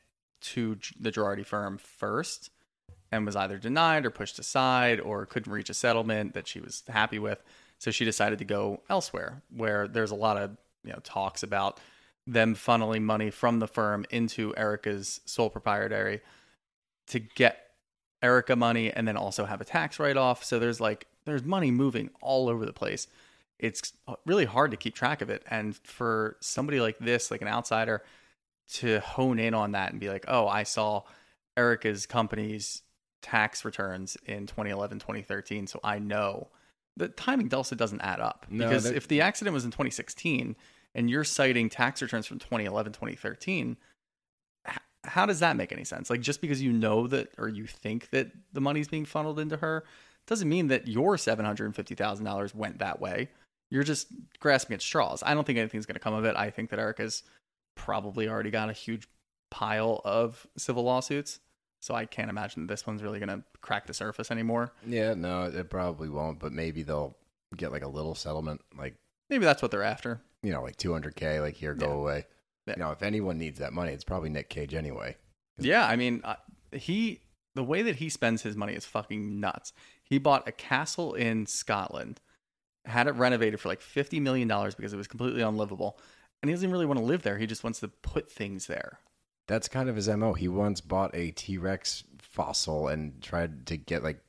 to 0.45 0.79
the 0.99 1.11
Girardi 1.11 1.45
firm 1.45 1.79
first 1.79 2.51
and 3.11 3.25
was 3.25 3.37
either 3.37 3.59
denied 3.59 4.05
or 4.05 4.11
pushed 4.11 4.39
aside 4.39 5.01
or 5.01 5.27
couldn't 5.27 5.53
reach 5.53 5.71
a 5.71 5.75
settlement 5.75 6.35
that 6.35 6.49
she 6.49 6.61
was 6.61 6.83
happy 6.89 7.19
with. 7.19 7.43
So 7.79 7.91
she 7.91 8.05
decided 8.05 8.39
to 8.39 8.45
go 8.45 8.83
elsewhere 8.89 9.43
where 9.55 9.89
there's 9.89 10.11
a 10.11 10.17
lot 10.17 10.37
of, 10.37 10.57
you 10.85 10.93
know, 10.93 11.01
talks 11.03 11.43
about 11.43 11.81
them 12.27 12.55
funneling 12.55 13.03
money 13.03 13.31
from 13.31 13.59
the 13.59 13.67
firm 13.67 14.05
into 14.11 14.55
Erika's 14.57 15.21
sole 15.27 15.51
proprietary 15.51 16.21
to 17.09 17.21
get 17.21 17.61
Erika 18.23 18.57
money 18.57 18.91
and 18.91 19.07
then 19.07 19.17
also 19.17 19.45
have 19.45 19.61
a 19.61 19.65
tax 19.65 19.99
write 19.99 20.17
off. 20.17 20.43
So 20.43 20.59
there's 20.59 20.81
like 20.81 21.07
there's 21.25 21.45
money 21.45 21.71
moving 21.71 22.11
all 22.21 22.49
over 22.49 22.65
the 22.65 22.73
place. 22.73 23.07
It's 23.59 23.93
really 24.27 24.45
hard 24.47 24.71
to 24.71 24.77
keep 24.77 24.95
track 24.95 25.23
of 25.23 25.31
it. 25.31 25.45
And 25.49 25.77
for 25.77 26.37
somebody 26.41 26.81
like 26.81 26.99
this, 26.99 27.31
like 27.31 27.43
an 27.43 27.49
outsider, 27.49 28.03
to 28.73 29.01
hone 29.01 29.39
in 29.39 29.55
on 29.55 29.73
that 29.73 29.91
and 29.93 30.01
be 30.01 30.09
like, 30.09 30.25
oh, 30.29 30.49
I 30.49 30.63
saw 30.63 31.03
Erika's 31.57 32.07
company's 32.07 32.83
tax 33.23 33.65
returns 33.65 34.17
in 34.27 34.47
2011, 34.47 34.99
2013, 34.99 35.67
so 35.67 35.81
I 35.85 35.99
know 35.99 36.49
the 36.97 37.09
timing 37.09 37.53
also 37.55 37.75
doesn't 37.75 38.01
add 38.01 38.21
up 38.21 38.47
No, 38.51 38.67
because 38.67 38.85
that- 38.85 38.97
if 38.97 39.09
the 39.09 39.21
accident 39.21 39.55
was 39.55 39.65
in 39.65 39.71
2016 39.71 40.57
and 40.95 41.11
you're 41.11 41.25
citing 41.25 41.69
tax 41.69 42.01
returns 42.03 42.27
from 42.27 42.39
2011, 42.39 42.93
2013, 42.93 43.77
how 45.05 45.27
does 45.27 45.41
that 45.41 45.57
make 45.57 45.73
any 45.73 45.85
sense? 45.85 46.09
Like 46.09 46.21
just 46.21 46.41
because 46.41 46.63
you 46.63 46.73
know 46.73 47.07
that 47.09 47.29
or 47.39 47.49
you 47.49 47.67
think 47.67 48.11
that 48.11 48.31
the 48.53 48.61
money's 48.61 48.89
being 48.89 49.05
funneled 49.05 49.39
into 49.39 49.57
her 49.59 49.85
doesn't 50.27 50.49
mean 50.49 50.69
that 50.69 50.89
your 50.89 51.17
$750,000 51.17 52.55
went 52.55 52.79
that 52.79 53.01
way. 53.01 53.29
You're 53.71 53.83
just 53.83 54.09
grasping 54.41 54.75
at 54.75 54.81
straws. 54.83 55.23
I 55.25 55.35
don't 55.35 55.45
think 55.47 55.59
anything's 55.59 55.85
going 55.87 55.95
to 55.95 56.01
come 56.01 56.15
of 56.15 56.25
it. 56.25 56.37
I 56.37 56.49
think 56.51 56.71
that 56.71 56.79
Erika's 56.79 57.23
probably 57.75 58.29
already 58.29 58.51
got 58.51 58.71
a 58.71 58.73
huge 58.73 59.07
pile 59.51 60.01
of 60.05 60.47
civil 60.57 60.83
lawsuits. 60.85 61.41
So 61.81 61.95
I 61.95 62.07
can't 62.07 62.31
imagine 62.31 62.67
this 62.67 62.87
one's 62.87 63.03
really 63.03 63.19
going 63.19 63.29
to 63.29 63.45
crack 63.61 63.87
the 63.87 63.93
surface 63.95 64.31
anymore. 64.31 64.73
Yeah, 64.87 65.13
no, 65.15 65.45
it 65.45 65.69
probably 65.69 66.09
won't, 66.09 66.39
but 66.39 66.53
maybe 66.53 66.83
they'll 66.83 67.17
get 67.57 67.73
like 67.73 67.83
a 67.85 67.89
little 67.89 68.15
settlement, 68.15 68.63
like, 68.77 68.95
Maybe 69.31 69.45
that's 69.45 69.63
what 69.63 69.71
they're 69.71 69.83
after. 69.83 70.21
you 70.43 70.51
know, 70.53 70.63
like 70.63 70.77
200K, 70.77 71.41
like, 71.41 71.55
here, 71.55 71.75
go 71.75 71.89
Yeah. 71.89 71.93
away. 71.95 72.27
Yeah. 72.67 72.75
You 72.77 72.83
know, 72.85 72.91
if 72.93 73.03
anyone 73.03 73.39
needs 73.39 73.59
that 73.59 73.73
money, 73.75 73.93
it's 73.93 74.05
probably 74.05 74.29
Nick 74.31 74.49
Cage 74.49 74.75
anyway. 74.75 75.17
Yeah, 75.59 75.87
I 75.87 75.97
mean, 75.97 76.21
uh, 76.25 76.37
he 76.73 77.21
the 77.55 77.63
way 77.63 77.83
that 77.83 77.97
he 77.97 78.09
spends 78.09 78.43
his 78.43 78.57
money 78.57 78.73
is 78.73 78.85
fucking 78.85 79.39
nuts. 79.39 79.73
He 80.03 80.19
bought 80.19 80.49
a 80.49 80.53
castle 80.53 81.15
in 81.15 81.47
Scotland, 81.47 82.21
had 82.87 83.07
it 83.07 83.13
renovated 83.13 83.61
for 83.61 83.69
like 83.69 83.81
fifty 83.83 84.19
million 84.21 84.49
dollars 84.49 84.75
because 84.75 84.93
it 84.93 84.97
was 84.97 85.07
completely 85.07 85.43
unlivable, 85.43 85.99
and 86.45 86.51
he 86.51 86.55
doesn't 86.55 86.71
really 86.71 86.85
want 86.85 86.99
to 86.99 87.05
live 87.07 87.23
there. 87.23 87.39
He 87.39 87.47
just 87.47 87.65
wants 87.65 87.81
to 87.81 87.89
put 87.89 88.31
things 88.31 88.67
there. 88.67 88.99
That's 89.47 89.67
kind 89.67 89.89
of 89.89 89.97
his 89.97 90.11
MO. 90.11 90.35
He 90.35 90.47
once 90.47 90.83
bought 90.83 91.15
a 91.15 91.31
T 91.31 91.57
Rex 91.57 92.05
fossil 92.19 92.89
and 92.89 93.23
tried 93.23 93.65
to 93.69 93.79
get, 93.79 94.05
like, 94.05 94.21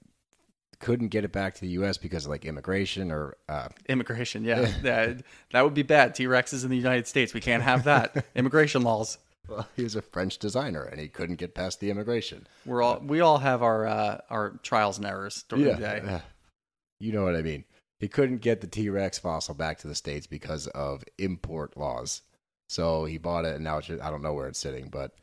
couldn't 0.79 1.09
get 1.09 1.25
it 1.25 1.33
back 1.33 1.55
to 1.55 1.61
the 1.61 1.67
U.S. 1.67 1.97
because 1.97 2.23
of 2.23 2.31
like 2.31 2.45
immigration 2.45 3.11
or 3.11 3.35
uh, 3.49 3.67
Immigration, 3.89 4.45
yeah, 4.45 4.71
that 4.83 5.23
that 5.51 5.61
would 5.65 5.73
be 5.73 5.83
bad. 5.83 6.15
T 6.15 6.23
Rexes 6.23 6.63
in 6.63 6.69
the 6.69 6.77
United 6.77 7.05
States, 7.05 7.33
we 7.33 7.41
can't 7.41 7.63
have 7.63 7.83
that. 7.83 8.23
Immigration 8.35 8.81
laws. 8.83 9.17
well, 9.49 9.67
he 9.75 9.83
was 9.83 9.97
a 9.97 10.01
French 10.01 10.37
designer 10.37 10.83
and 10.83 11.01
he 11.01 11.09
couldn't 11.09 11.35
get 11.35 11.53
past 11.53 11.81
the 11.81 11.89
immigration. 11.89 12.47
We're 12.65 12.81
all 12.81 12.99
we 12.99 13.19
all 13.19 13.39
have 13.39 13.61
our 13.61 13.85
uh, 13.85 14.21
our 14.29 14.51
trials 14.63 14.97
and 14.97 15.05
errors 15.05 15.43
during 15.49 15.65
the 15.65 15.75
day. 15.75 16.21
you 16.99 17.11
know 17.11 17.25
what 17.25 17.35
I 17.35 17.41
mean. 17.41 17.65
He 17.99 18.07
couldn't 18.07 18.41
get 18.41 18.61
the 18.61 18.67
T 18.67 18.89
Rex 18.89 19.17
fossil 19.17 19.55
back 19.55 19.77
to 19.79 19.87
the 19.87 19.95
states 19.95 20.27
because 20.27 20.67
of 20.67 21.03
import 21.17 21.77
laws. 21.77 22.21
So 22.67 23.05
he 23.05 23.17
bought 23.17 23.45
it, 23.45 23.55
and 23.55 23.63
now 23.63 23.77
it's 23.77 23.87
just, 23.87 24.01
I 24.01 24.09
don't 24.09 24.23
know 24.23 24.33
where 24.33 24.47
it's 24.47 24.59
sitting. 24.59 24.89
But 24.89 25.15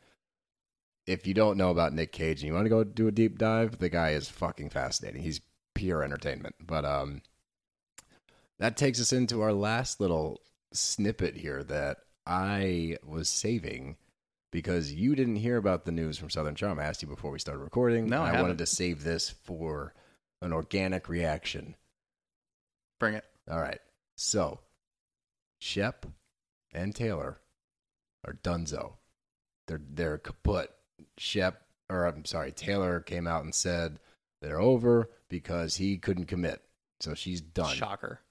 if 1.05 1.27
you 1.27 1.33
don't 1.33 1.57
know 1.57 1.69
about 1.69 1.93
Nick 1.93 2.11
Cage 2.11 2.41
and 2.41 2.47
you 2.47 2.53
want 2.53 2.65
to 2.65 2.69
go 2.69 2.83
do 2.83 3.07
a 3.07 3.11
deep 3.11 3.37
dive, 3.37 3.79
the 3.79 3.89
guy 3.89 4.11
is 4.11 4.29
fucking 4.29 4.69
fascinating. 4.69 5.21
He's 5.21 5.41
pure 5.75 6.03
entertainment. 6.03 6.55
But 6.65 6.85
um, 6.85 7.21
that 8.59 8.77
takes 8.77 9.01
us 9.01 9.11
into 9.11 9.41
our 9.41 9.53
last 9.53 9.99
little 9.99 10.41
snippet 10.71 11.35
here 11.35 11.63
that 11.65 11.97
I 12.25 12.97
was 13.05 13.27
saving 13.29 13.97
because 14.51 14.93
you 14.93 15.15
didn't 15.15 15.37
hear 15.37 15.57
about 15.57 15.85
the 15.85 15.91
news 15.91 16.17
from 16.17 16.29
Southern 16.29 16.55
Charm. 16.55 16.79
I 16.79 16.85
asked 16.85 17.01
you 17.01 17.07
before 17.07 17.31
we 17.31 17.39
started 17.39 17.61
recording. 17.61 18.07
No, 18.07 18.21
I 18.21 18.35
I, 18.35 18.41
wanted 18.41 18.59
to 18.59 18.65
save 18.65 19.03
this 19.03 19.29
for 19.29 19.93
an 20.41 20.53
organic 20.53 21.09
reaction. 21.09 21.75
Bring 23.03 23.15
it. 23.15 23.25
All 23.51 23.59
right. 23.59 23.81
So, 24.15 24.61
Shep 25.59 26.05
and 26.73 26.95
Taylor 26.95 27.41
are 28.25 28.39
dunzo. 28.43 28.93
They're 29.67 29.81
they're 29.93 30.17
kaput. 30.17 30.71
Shep, 31.17 31.61
or 31.89 32.05
I'm 32.05 32.23
sorry, 32.23 32.53
Taylor 32.53 33.01
came 33.01 33.27
out 33.27 33.43
and 33.43 33.53
said 33.53 33.99
they're 34.41 34.61
over 34.61 35.09
because 35.27 35.75
he 35.75 35.97
couldn't 35.97 36.27
commit. 36.27 36.61
So 37.01 37.13
she's 37.13 37.41
done. 37.41 37.75
Shocker. 37.75 38.21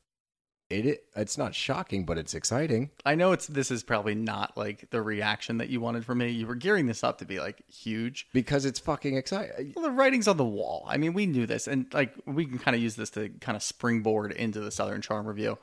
It, 0.78 0.86
it 0.86 1.04
it's 1.14 1.38
not 1.38 1.54
shocking, 1.54 2.04
but 2.04 2.18
it's 2.18 2.34
exciting. 2.34 2.90
I 3.04 3.14
know 3.14 3.32
it's 3.32 3.46
this 3.46 3.70
is 3.70 3.82
probably 3.82 4.14
not 4.14 4.56
like 4.56 4.90
the 4.90 5.02
reaction 5.02 5.58
that 5.58 5.68
you 5.68 5.80
wanted 5.80 6.04
from 6.04 6.18
me. 6.18 6.30
You 6.30 6.46
were 6.46 6.54
gearing 6.54 6.86
this 6.86 7.04
up 7.04 7.18
to 7.18 7.24
be 7.24 7.38
like 7.38 7.62
huge. 7.68 8.28
because 8.32 8.64
it's 8.64 8.78
fucking 8.80 9.16
exciting. 9.16 9.72
Well, 9.76 9.84
the 9.84 9.90
writing's 9.90 10.28
on 10.28 10.36
the 10.36 10.44
wall. 10.44 10.84
I 10.88 10.96
mean, 10.96 11.12
we 11.12 11.26
knew 11.26 11.46
this, 11.46 11.68
and 11.68 11.86
like 11.92 12.14
we 12.26 12.46
can 12.46 12.58
kind 12.58 12.74
of 12.74 12.82
use 12.82 12.96
this 12.96 13.10
to 13.10 13.28
kind 13.40 13.56
of 13.56 13.62
springboard 13.62 14.32
into 14.32 14.60
the 14.60 14.70
Southern 14.70 15.02
Charm 15.02 15.26
review. 15.26 15.58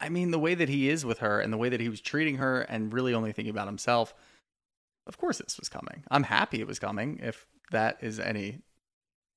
I 0.00 0.10
mean, 0.10 0.30
the 0.30 0.38
way 0.38 0.54
that 0.54 0.68
he 0.68 0.90
is 0.90 1.04
with 1.04 1.20
her, 1.20 1.40
and 1.40 1.52
the 1.52 1.56
way 1.56 1.68
that 1.68 1.80
he 1.80 1.88
was 1.88 2.00
treating 2.00 2.36
her, 2.36 2.60
and 2.62 2.92
really 2.92 3.14
only 3.14 3.32
thinking 3.32 3.50
about 3.50 3.66
himself. 3.66 4.14
Of 5.06 5.18
course, 5.18 5.38
this 5.38 5.58
was 5.58 5.68
coming. 5.68 6.04
I'm 6.10 6.24
happy 6.24 6.60
it 6.60 6.66
was 6.66 6.78
coming. 6.78 7.18
If 7.22 7.46
that 7.72 7.98
is 8.00 8.20
any 8.20 8.60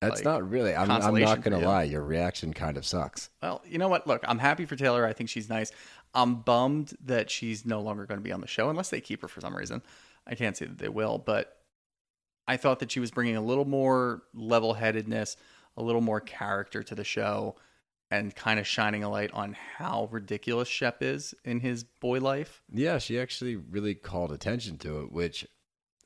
That's 0.04 0.24
like, 0.24 0.26
not 0.26 0.50
really. 0.50 0.76
I'm, 0.76 0.90
I'm 0.90 1.20
not 1.20 1.42
gonna 1.42 1.60
lie. 1.60 1.84
Your 1.84 2.04
reaction 2.04 2.54
kind 2.54 2.78
of 2.78 2.86
sucks. 2.86 3.30
Well, 3.42 3.62
you 3.66 3.78
know 3.78 3.88
what? 3.88 4.08
Look, 4.08 4.24
I'm 4.28 4.40
happy 4.40 4.66
for 4.66 4.76
Taylor. 4.76 5.06
I 5.06 5.14
think 5.14 5.30
she's 5.30 5.50
nice. 5.50 5.72
I'm 6.14 6.36
bummed 6.36 6.94
that 7.06 7.30
she's 7.32 7.66
no 7.66 7.82
longer 7.82 8.06
going 8.06 8.20
to 8.20 8.24
be 8.24 8.32
on 8.32 8.42
the 8.42 8.48
show 8.48 8.70
unless 8.70 8.90
they 8.90 9.02
keep 9.02 9.22
her 9.24 9.28
for 9.28 9.42
some 9.42 9.56
reason. 9.56 9.82
I 10.28 10.36
can't 10.36 10.56
say 10.56 10.66
that 10.68 10.78
they 10.78 10.90
will, 10.90 11.18
but 11.18 11.58
I 12.48 12.58
thought 12.58 12.80
that 12.80 12.92
she 12.92 13.00
was 13.00 13.12
bringing 13.12 13.36
a 13.36 13.42
little 13.42 13.66
more 13.66 14.22
level 14.34 14.76
headedness, 14.76 15.38
a 15.76 15.84
little 15.84 16.02
more 16.02 16.20
character 16.20 16.84
to 16.84 16.96
the 16.96 17.04
show, 17.04 17.56
and 18.12 18.36
kind 18.36 18.60
of 18.60 18.68
shining 18.68 19.04
a 19.04 19.10
light 19.10 19.32
on 19.34 19.58
how 19.78 20.08
ridiculous 20.12 20.68
Shep 20.68 21.02
is 21.02 21.34
in 21.44 21.62
his 21.62 21.84
boy 21.84 22.20
life. 22.20 22.62
Yeah, 22.72 23.00
she 23.00 23.20
actually 23.20 23.56
really 23.56 23.96
called 23.96 24.32
attention 24.32 24.78
to 24.80 25.02
it, 25.02 25.12
which 25.12 25.48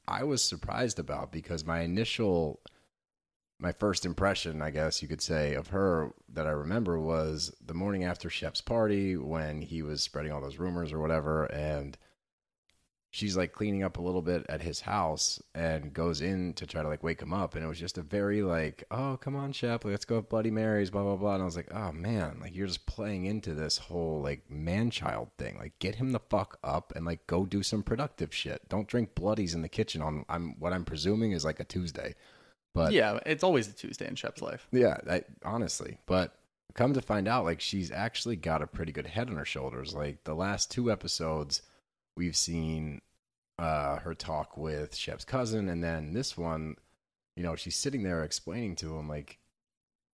I 0.07 0.23
was 0.23 0.41
surprised 0.41 0.99
about 0.99 1.33
because 1.33 1.65
my 1.65 1.81
initial, 1.81 2.61
my 3.59 3.71
first 3.71 4.05
impression, 4.05 4.61
I 4.61 4.69
guess 4.69 5.01
you 5.01 5.07
could 5.07 5.21
say, 5.21 5.55
of 5.55 5.67
her 5.67 6.11
that 6.29 6.45
I 6.45 6.51
remember 6.51 6.99
was 6.99 7.53
the 7.65 7.73
morning 7.73 8.03
after 8.03 8.29
Shep's 8.29 8.61
party 8.61 9.17
when 9.17 9.61
he 9.61 9.81
was 9.81 10.01
spreading 10.01 10.31
all 10.31 10.41
those 10.41 10.59
rumors 10.59 10.93
or 10.93 10.99
whatever. 10.99 11.45
And 11.45 11.97
she's 13.09 13.35
like 13.35 13.53
cleaning 13.53 13.83
up 13.83 13.97
a 13.97 14.01
little 14.01 14.21
bit 14.21 14.45
at 14.47 14.61
his 14.61 14.81
house 14.81 15.41
and 15.55 15.91
goes 15.91 16.21
in 16.21 16.53
to 16.53 16.67
try 16.67 16.83
to 16.83 16.87
like 16.87 17.03
wake 17.03 17.19
him 17.19 17.33
up. 17.33 17.55
And 17.55 17.63
it 17.63 17.67
was 17.67 17.79
just 17.79 17.97
a 17.97 18.03
very 18.03 18.43
like, 18.43 18.83
oh, 18.91 19.17
come 19.19 19.35
on, 19.35 19.53
Shep, 19.53 19.85
let's 19.85 20.05
go 20.05 20.15
have 20.15 20.29
Bloody 20.29 20.51
Marys, 20.51 20.91
blah, 20.91 21.01
blah, 21.01 21.15
blah. 21.15 21.33
And 21.33 21.41
I 21.41 21.45
was 21.45 21.55
like, 21.55 21.73
oh 21.73 21.91
man, 21.91 22.37
like 22.39 22.55
you're 22.55 22.67
just 22.67 22.85
playing 22.85 23.25
into 23.25 23.55
this 23.55 23.79
whole 23.79 24.21
like 24.21 24.49
man 24.51 24.91
child 24.91 25.29
thing. 25.39 25.57
Like 25.57 25.79
get 25.79 25.95
him 25.95 26.11
the 26.11 26.19
fuck 26.19 26.59
up 26.63 26.93
and 26.95 27.07
like 27.07 27.25
go 27.25 27.43
do 27.47 27.63
some 27.63 27.81
productive 27.81 28.35
shit. 28.35 28.69
Don't 28.69 28.87
drink 28.87 29.15
bloodies 29.15 29.55
in 29.55 29.63
the 29.63 29.69
kitchen 29.69 30.03
on 30.03 30.25
I'm 30.29 30.59
what 30.59 30.73
I'm 30.73 30.85
presuming 30.85 31.31
is 31.31 31.43
like 31.43 31.59
a 31.59 31.65
Tuesday. 31.65 32.13
But 32.77 32.93
yeah, 32.93 33.19
it's 33.25 33.43
always 33.43 33.67
a 33.67 33.73
Tuesday 33.73 34.07
in 34.07 34.15
Shep's 34.15 34.41
life. 34.41 34.67
yeah, 34.71 34.97
I, 35.09 35.23
honestly, 35.43 35.97
but 36.05 36.37
come 36.75 36.93
to 36.93 37.01
find 37.01 37.27
out, 37.27 37.43
like 37.43 37.59
she's 37.59 37.91
actually 37.91 38.35
got 38.35 38.61
a 38.61 38.67
pretty 38.67 38.91
good 38.91 39.07
head 39.07 39.29
on 39.29 39.35
her 39.35 39.45
shoulders. 39.45 39.93
Like 39.95 40.23
the 40.23 40.35
last 40.35 40.71
two 40.71 40.91
episodes, 40.91 41.63
we've 42.15 42.35
seen 42.35 43.01
uh, 43.57 43.97
her 43.97 44.13
talk 44.13 44.57
with 44.57 44.95
Shep's 44.95 45.25
cousin, 45.25 45.69
and 45.69 45.83
then 45.83 46.13
this 46.13 46.37
one, 46.37 46.75
you 47.35 47.43
know, 47.43 47.55
she's 47.55 47.75
sitting 47.75 48.03
there 48.03 48.23
explaining 48.23 48.75
to 48.77 48.95
him, 48.95 49.09
like, 49.09 49.39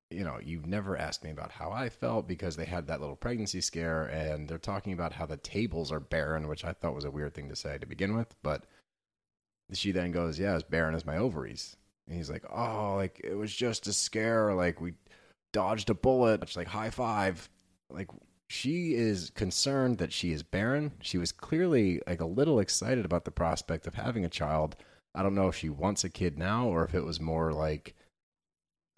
you 0.10 0.24
know, 0.24 0.40
you've 0.42 0.66
never 0.66 0.96
asked 0.98 1.24
me 1.24 1.32
about 1.32 1.52
how 1.52 1.72
I 1.72 1.90
felt 1.90 2.28
because 2.28 2.56
they 2.56 2.66
had 2.66 2.88
that 2.88 3.02
little 3.02 3.16
pregnancy 3.16 3.62
scare, 3.62 4.04
and 4.06 4.48
they're 4.48 4.58
talking 4.58 4.94
about 4.94 5.14
how 5.14 5.26
the 5.26 5.38
tables 5.38 5.92
are 5.92 6.00
barren, 6.00 6.48
which 6.48 6.64
I 6.64 6.72
thought 6.72 6.96
was 6.96 7.06
a 7.06 7.12
weird 7.12 7.34
thing 7.34 7.50
to 7.50 7.56
say 7.56 7.78
to 7.78 7.86
begin 7.86 8.16
with, 8.16 8.36
but 8.42 8.66
she 9.74 9.92
then 9.92 10.12
goes, 10.12 10.40
"Yeah, 10.40 10.54
as 10.54 10.64
barren 10.64 10.96
as 10.96 11.06
my 11.06 11.18
ovaries." 11.18 11.76
And 12.08 12.18
he's 12.18 12.30
like, 12.30 12.46
"Oh, 12.52 12.96
like 12.96 13.22
it 13.24 13.36
was 13.36 13.54
just 13.54 13.88
a 13.88 13.94
scare. 13.94 14.54
Like 14.54 14.82
we 14.82 14.94
dodged 15.54 15.90
a 15.90 15.94
bullet. 15.94 16.42
It's 16.44 16.58
like 16.58 16.68
high 16.68 16.90
five. 16.90 17.50
Like 17.90 18.10
she 18.50 18.94
is 18.94 19.32
concerned 19.32 19.98
that 20.00 20.14
she 20.14 20.32
is 20.32 20.44
barren. 20.44 20.92
She 21.02 21.18
was 21.18 21.32
clearly 21.32 22.02
like 22.08 22.22
a 22.22 22.26
little 22.26 22.60
excited 22.60 23.06
about 23.06 23.26
the 23.26 23.32
prospect 23.32 23.88
of 23.88 23.96
having 23.96 24.26
a 24.26 24.30
child. 24.30 24.76
I 25.16 25.24
don't 25.24 25.36
know 25.36 25.48
if 25.48 25.56
she 25.56 25.70
wants 25.70 26.04
a 26.04 26.10
kid 26.10 26.38
now 26.38 26.68
or 26.68 26.84
if 26.84 26.94
it 26.94 27.04
was 27.04 27.20
more 27.22 27.54
like 27.54 27.96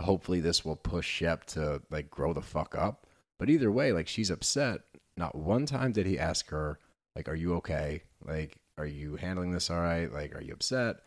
hopefully 0.02 0.40
this 0.40 0.66
will 0.66 0.76
push 0.76 1.08
Shep 1.08 1.46
to 1.46 1.82
like 1.90 2.10
grow 2.10 2.34
the 2.34 2.42
fuck 2.42 2.76
up. 2.76 3.08
But 3.40 3.50
either 3.50 3.72
way, 3.72 3.92
like 3.92 4.08
she's 4.08 4.30
upset. 4.30 4.82
Not 5.18 5.36
one 5.36 5.66
time 5.66 5.92
did 5.92 6.06
he 6.06 6.20
ask 6.20 6.50
her, 6.50 6.80
like, 7.16 7.30
are 7.30 7.36
you 7.36 7.56
okay? 7.56 8.02
Like, 8.26 8.58
are 8.78 8.86
you 8.86 9.16
handling 9.16 9.52
this 9.52 9.70
all 9.70 9.80
right? 9.80 10.12
Like, 10.12 10.36
are 10.36 10.42
you 10.42 10.54
upset? 10.54 10.98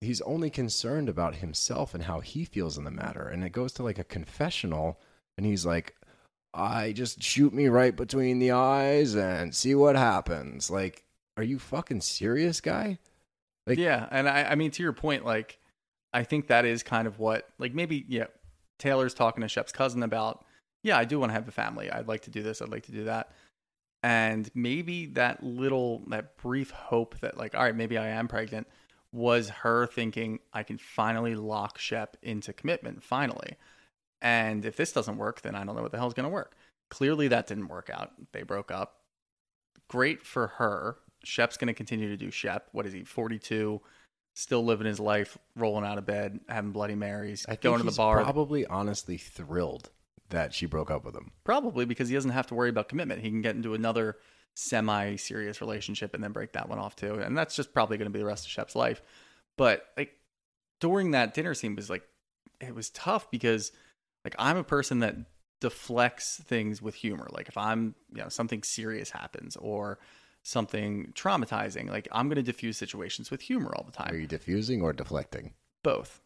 He's 0.00 0.20
only 0.20 0.50
concerned 0.50 1.08
about 1.08 1.36
himself 1.36 1.92
and 1.92 2.04
how 2.04 2.20
he 2.20 2.44
feels 2.44 2.78
in 2.78 2.84
the 2.84 2.90
matter. 2.90 3.28
And 3.28 3.42
it 3.42 3.50
goes 3.50 3.72
to 3.74 3.82
like 3.82 3.98
a 3.98 4.04
confessional, 4.04 5.00
and 5.36 5.44
he's 5.44 5.66
like, 5.66 5.96
I 6.54 6.92
just 6.92 7.22
shoot 7.22 7.52
me 7.52 7.68
right 7.68 7.94
between 7.94 8.38
the 8.38 8.52
eyes 8.52 9.14
and 9.14 9.54
see 9.54 9.74
what 9.74 9.96
happens. 9.96 10.70
Like, 10.70 11.04
are 11.36 11.42
you 11.42 11.58
fucking 11.58 12.00
serious, 12.00 12.60
guy? 12.60 12.98
Like- 13.66 13.78
yeah, 13.78 14.08
and 14.10 14.28
I, 14.28 14.44
I 14.44 14.54
mean 14.54 14.70
to 14.72 14.82
your 14.82 14.92
point, 14.92 15.24
like 15.24 15.58
I 16.12 16.22
think 16.22 16.46
that 16.46 16.64
is 16.64 16.82
kind 16.82 17.06
of 17.06 17.18
what, 17.18 17.48
like 17.58 17.74
maybe 17.74 18.04
yeah, 18.08 18.26
Taylor's 18.78 19.14
talking 19.14 19.42
to 19.42 19.48
Shep's 19.48 19.72
cousin 19.72 20.02
about. 20.02 20.44
Yeah, 20.82 20.96
I 20.96 21.04
do 21.04 21.18
want 21.18 21.30
to 21.30 21.34
have 21.34 21.48
a 21.48 21.52
family. 21.52 21.90
I'd 21.90 22.08
like 22.08 22.22
to 22.22 22.30
do 22.30 22.42
this. 22.42 22.62
I'd 22.62 22.70
like 22.70 22.86
to 22.86 22.92
do 22.92 23.04
that. 23.04 23.32
And 24.02 24.48
maybe 24.54 25.06
that 25.06 25.42
little, 25.42 26.04
that 26.08 26.36
brief 26.38 26.70
hope 26.70 27.18
that, 27.18 27.36
like, 27.36 27.56
all 27.56 27.62
right, 27.62 27.74
maybe 27.74 27.98
I 27.98 28.06
am 28.08 28.28
pregnant 28.28 28.68
was 29.18 29.48
her 29.48 29.86
thinking, 29.86 30.38
I 30.52 30.62
can 30.62 30.78
finally 30.78 31.34
lock 31.34 31.76
Shep 31.78 32.16
into 32.22 32.52
commitment, 32.52 33.02
finally. 33.02 33.56
And 34.22 34.64
if 34.64 34.76
this 34.76 34.92
doesn't 34.92 35.18
work, 35.18 35.42
then 35.42 35.54
I 35.54 35.64
don't 35.64 35.76
know 35.76 35.82
what 35.82 35.90
the 35.90 35.98
hell's 35.98 36.14
going 36.14 36.28
to 36.28 36.32
work. 36.32 36.56
Clearly, 36.88 37.28
that 37.28 37.46
didn't 37.46 37.68
work 37.68 37.90
out. 37.92 38.12
They 38.32 38.42
broke 38.42 38.70
up. 38.70 39.00
Great 39.88 40.24
for 40.24 40.46
her. 40.46 40.96
Shep's 41.24 41.56
going 41.56 41.68
to 41.68 41.74
continue 41.74 42.08
to 42.08 42.16
do 42.16 42.30
Shep. 42.30 42.68
What 42.72 42.86
is 42.86 42.92
he, 42.92 43.02
42? 43.02 43.80
Still 44.34 44.64
living 44.64 44.86
his 44.86 45.00
life, 45.00 45.36
rolling 45.56 45.84
out 45.84 45.98
of 45.98 46.06
bed, 46.06 46.38
having 46.48 46.70
Bloody 46.70 46.94
Marys, 46.94 47.44
I 47.48 47.56
going 47.56 47.78
to 47.78 47.84
the 47.84 47.90
bar. 47.90 48.22
Probably 48.22 48.64
honestly 48.66 49.16
thrilled 49.16 49.90
that 50.30 50.54
she 50.54 50.66
broke 50.66 50.92
up 50.92 51.04
with 51.04 51.16
him. 51.16 51.32
Probably 51.42 51.84
because 51.84 52.08
he 52.08 52.14
doesn't 52.14 52.30
have 52.30 52.46
to 52.48 52.54
worry 52.54 52.68
about 52.68 52.88
commitment. 52.88 53.22
He 53.22 53.30
can 53.30 53.42
get 53.42 53.56
into 53.56 53.74
another 53.74 54.16
semi 54.58 55.14
serious 55.14 55.60
relationship 55.60 56.14
and 56.14 56.24
then 56.24 56.32
break 56.32 56.52
that 56.52 56.68
one 56.68 56.80
off 56.80 56.96
too. 56.96 57.14
And 57.14 57.38
that's 57.38 57.54
just 57.54 57.72
probably 57.72 57.96
going 57.96 58.06
to 58.06 58.12
be 58.12 58.18
the 58.18 58.24
rest 58.24 58.44
of 58.44 58.50
Shep's 58.50 58.74
life. 58.74 59.00
But 59.56 59.86
like 59.96 60.14
during 60.80 61.12
that 61.12 61.32
dinner 61.32 61.54
scene 61.54 61.76
was 61.76 61.88
like 61.88 62.02
it 62.60 62.74
was 62.74 62.90
tough 62.90 63.30
because 63.30 63.70
like 64.24 64.34
I'm 64.36 64.56
a 64.56 64.64
person 64.64 64.98
that 64.98 65.14
deflects 65.60 66.38
things 66.44 66.82
with 66.82 66.96
humor. 66.96 67.28
Like 67.30 67.48
if 67.48 67.56
I'm, 67.56 67.94
you 68.12 68.20
know, 68.20 68.28
something 68.28 68.64
serious 68.64 69.10
happens 69.10 69.54
or 69.56 70.00
something 70.42 71.12
traumatizing, 71.14 71.88
like 71.88 72.08
I'm 72.10 72.26
going 72.26 72.36
to 72.36 72.42
diffuse 72.42 72.76
situations 72.76 73.30
with 73.30 73.42
humor 73.42 73.72
all 73.76 73.84
the 73.84 73.92
time. 73.92 74.12
Are 74.12 74.18
you 74.18 74.26
diffusing 74.26 74.82
or 74.82 74.92
deflecting? 74.92 75.52
Both. 75.84 76.20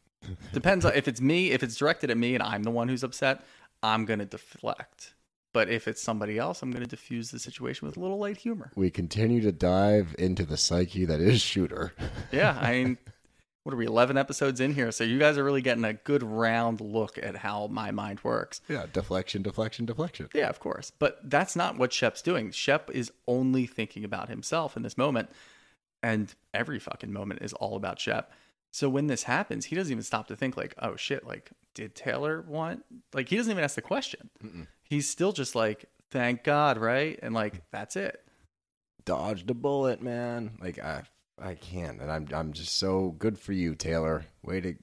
Depends 0.54 0.86
on 0.86 0.94
if 0.94 1.06
it's 1.06 1.20
me, 1.20 1.50
if 1.50 1.62
it's 1.62 1.76
directed 1.76 2.10
at 2.10 2.16
me 2.16 2.34
and 2.34 2.42
I'm 2.42 2.62
the 2.62 2.70
one 2.70 2.88
who's 2.88 3.04
upset, 3.04 3.44
I'm 3.82 4.06
going 4.06 4.20
to 4.20 4.24
deflect. 4.24 5.12
But 5.52 5.68
if 5.68 5.86
it's 5.86 6.02
somebody 6.02 6.38
else, 6.38 6.62
I'm 6.62 6.70
going 6.70 6.82
to 6.82 6.88
diffuse 6.88 7.30
the 7.30 7.38
situation 7.38 7.86
with 7.86 7.96
a 7.96 8.00
little 8.00 8.18
light 8.18 8.38
humor. 8.38 8.72
We 8.74 8.90
continue 8.90 9.40
to 9.42 9.52
dive 9.52 10.14
into 10.18 10.44
the 10.44 10.56
psyche 10.56 11.04
that 11.04 11.20
is 11.20 11.40
Shooter. 11.40 11.92
Yeah, 12.32 12.58
I 12.58 12.72
mean, 12.72 12.98
what 13.62 13.74
are 13.74 13.76
we, 13.76 13.84
11 13.86 14.16
episodes 14.16 14.58
in 14.58 14.72
here? 14.74 14.90
So 14.90 15.04
you 15.04 15.18
guys 15.18 15.36
are 15.36 15.44
really 15.44 15.60
getting 15.60 15.84
a 15.84 15.92
good 15.92 16.22
round 16.22 16.80
look 16.80 17.18
at 17.18 17.36
how 17.36 17.66
my 17.66 17.90
mind 17.90 18.20
works. 18.24 18.62
yeah, 18.68 18.86
deflection, 18.90 19.42
deflection, 19.42 19.84
deflection. 19.84 20.30
Yeah, 20.34 20.48
of 20.48 20.58
course. 20.60 20.90
But 20.98 21.18
that's 21.28 21.54
not 21.54 21.76
what 21.76 21.92
Shep's 21.92 22.22
doing. 22.22 22.50
Shep 22.52 22.90
is 22.90 23.12
only 23.28 23.66
thinking 23.66 24.04
about 24.04 24.30
himself 24.30 24.76
in 24.76 24.82
this 24.82 24.96
moment. 24.96 25.28
And 26.02 26.34
every 26.54 26.78
fucking 26.78 27.12
moment 27.12 27.42
is 27.42 27.52
all 27.52 27.76
about 27.76 28.00
Shep. 28.00 28.32
So 28.70 28.88
when 28.88 29.06
this 29.06 29.24
happens, 29.24 29.66
he 29.66 29.76
doesn't 29.76 29.92
even 29.92 30.02
stop 30.02 30.28
to 30.28 30.36
think 30.36 30.56
like, 30.56 30.74
oh 30.80 30.96
shit, 30.96 31.26
like 31.26 31.50
did 31.74 31.94
Taylor 31.94 32.42
want 32.42 32.84
like 33.12 33.28
he 33.28 33.36
doesn't 33.36 33.50
even 33.50 33.62
ask 33.62 33.74
the 33.76 33.82
question. 33.82 34.30
He's 34.92 35.08
still 35.08 35.32
just 35.32 35.54
like, 35.54 35.86
thank 36.10 36.44
God, 36.44 36.76
right? 36.76 37.18
And 37.22 37.32
like 37.32 37.62
that's 37.70 37.96
it. 37.96 38.22
Dodged 39.06 39.48
a 39.48 39.54
bullet, 39.54 40.02
man. 40.02 40.50
Like 40.60 40.78
I, 40.78 41.04
I 41.40 41.54
can't, 41.54 41.98
and 42.02 42.12
I'm, 42.12 42.28
I'm 42.34 42.52
just 42.52 42.76
so 42.76 43.14
good 43.18 43.38
for 43.38 43.54
you, 43.54 43.74
Taylor. 43.74 44.26
Way 44.42 44.60
to 44.60 44.74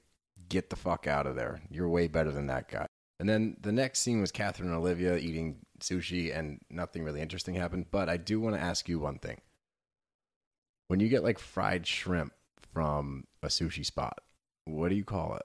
get 0.48 0.68
the 0.68 0.74
fuck 0.74 1.06
out 1.06 1.28
of 1.28 1.36
there. 1.36 1.60
You're 1.70 1.88
way 1.88 2.08
better 2.08 2.32
than 2.32 2.48
that 2.48 2.68
guy. 2.68 2.86
And 3.20 3.28
then 3.28 3.56
the 3.60 3.70
next 3.70 4.00
scene 4.00 4.20
was 4.20 4.32
Kathryn 4.32 4.62
and 4.62 4.74
Olivia 4.74 5.16
eating 5.16 5.58
sushi, 5.78 6.36
and 6.36 6.58
nothing 6.68 7.04
really 7.04 7.20
interesting 7.20 7.54
happened. 7.54 7.86
But 7.92 8.08
I 8.08 8.16
do 8.16 8.40
want 8.40 8.56
to 8.56 8.60
ask 8.60 8.88
you 8.88 8.98
one 8.98 9.20
thing. 9.20 9.40
When 10.88 10.98
you 10.98 11.08
get 11.08 11.22
like 11.22 11.38
fried 11.38 11.86
shrimp 11.86 12.32
from 12.72 13.28
a 13.44 13.46
sushi 13.46 13.86
spot, 13.86 14.18
what 14.64 14.88
do 14.88 14.96
you 14.96 15.04
call 15.04 15.36
it? 15.36 15.44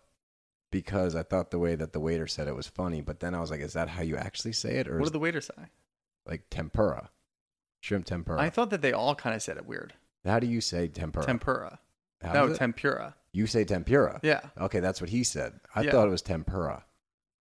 Because 0.71 1.15
I 1.15 1.23
thought 1.23 1.51
the 1.51 1.59
way 1.59 1.75
that 1.75 1.93
the 1.93 1.99
waiter 1.99 2.27
said 2.27 2.47
it 2.47 2.55
was 2.55 2.67
funny, 2.67 3.01
but 3.01 3.19
then 3.19 3.33
I 3.33 3.39
was 3.39 3.49
like, 3.51 3.61
is 3.61 3.73
that 3.73 3.89
how 3.89 4.01
you 4.01 4.17
actually 4.17 4.51
say 4.53 4.77
it, 4.77 4.87
or 4.87 4.97
what 4.97 5.05
did 5.05 5.13
the 5.13 5.19
waiter 5.19 5.41
say? 5.41 5.53
like 6.25 6.49
tempura, 6.49 7.11
shrimp 7.81 8.05
tempura? 8.05 8.41
I 8.41 8.49
thought 8.49 8.71
that 8.71 8.81
they 8.81 8.91
all 8.91 9.15
kind 9.15 9.35
of 9.35 9.41
said 9.41 9.57
it 9.57 9.65
weird. 9.65 9.93
How 10.25 10.39
do 10.39 10.47
you 10.47 10.59
say 10.61 10.87
tempura? 10.87 11.25
Tempura. 11.25 11.79
How 12.21 12.33
no, 12.33 12.53
tempura. 12.53 13.15
You 13.31 13.45
say 13.47 13.63
tempura. 13.63 14.19
Yeah. 14.23 14.41
Okay, 14.59 14.79
that's 14.79 14.99
what 14.99 15.11
he 15.11 15.23
said. 15.23 15.59
I 15.75 15.81
Yeah. 15.81 15.91
thought 15.91 16.07
it 16.07 16.11
was 16.11 16.21
tempura. 16.23 16.85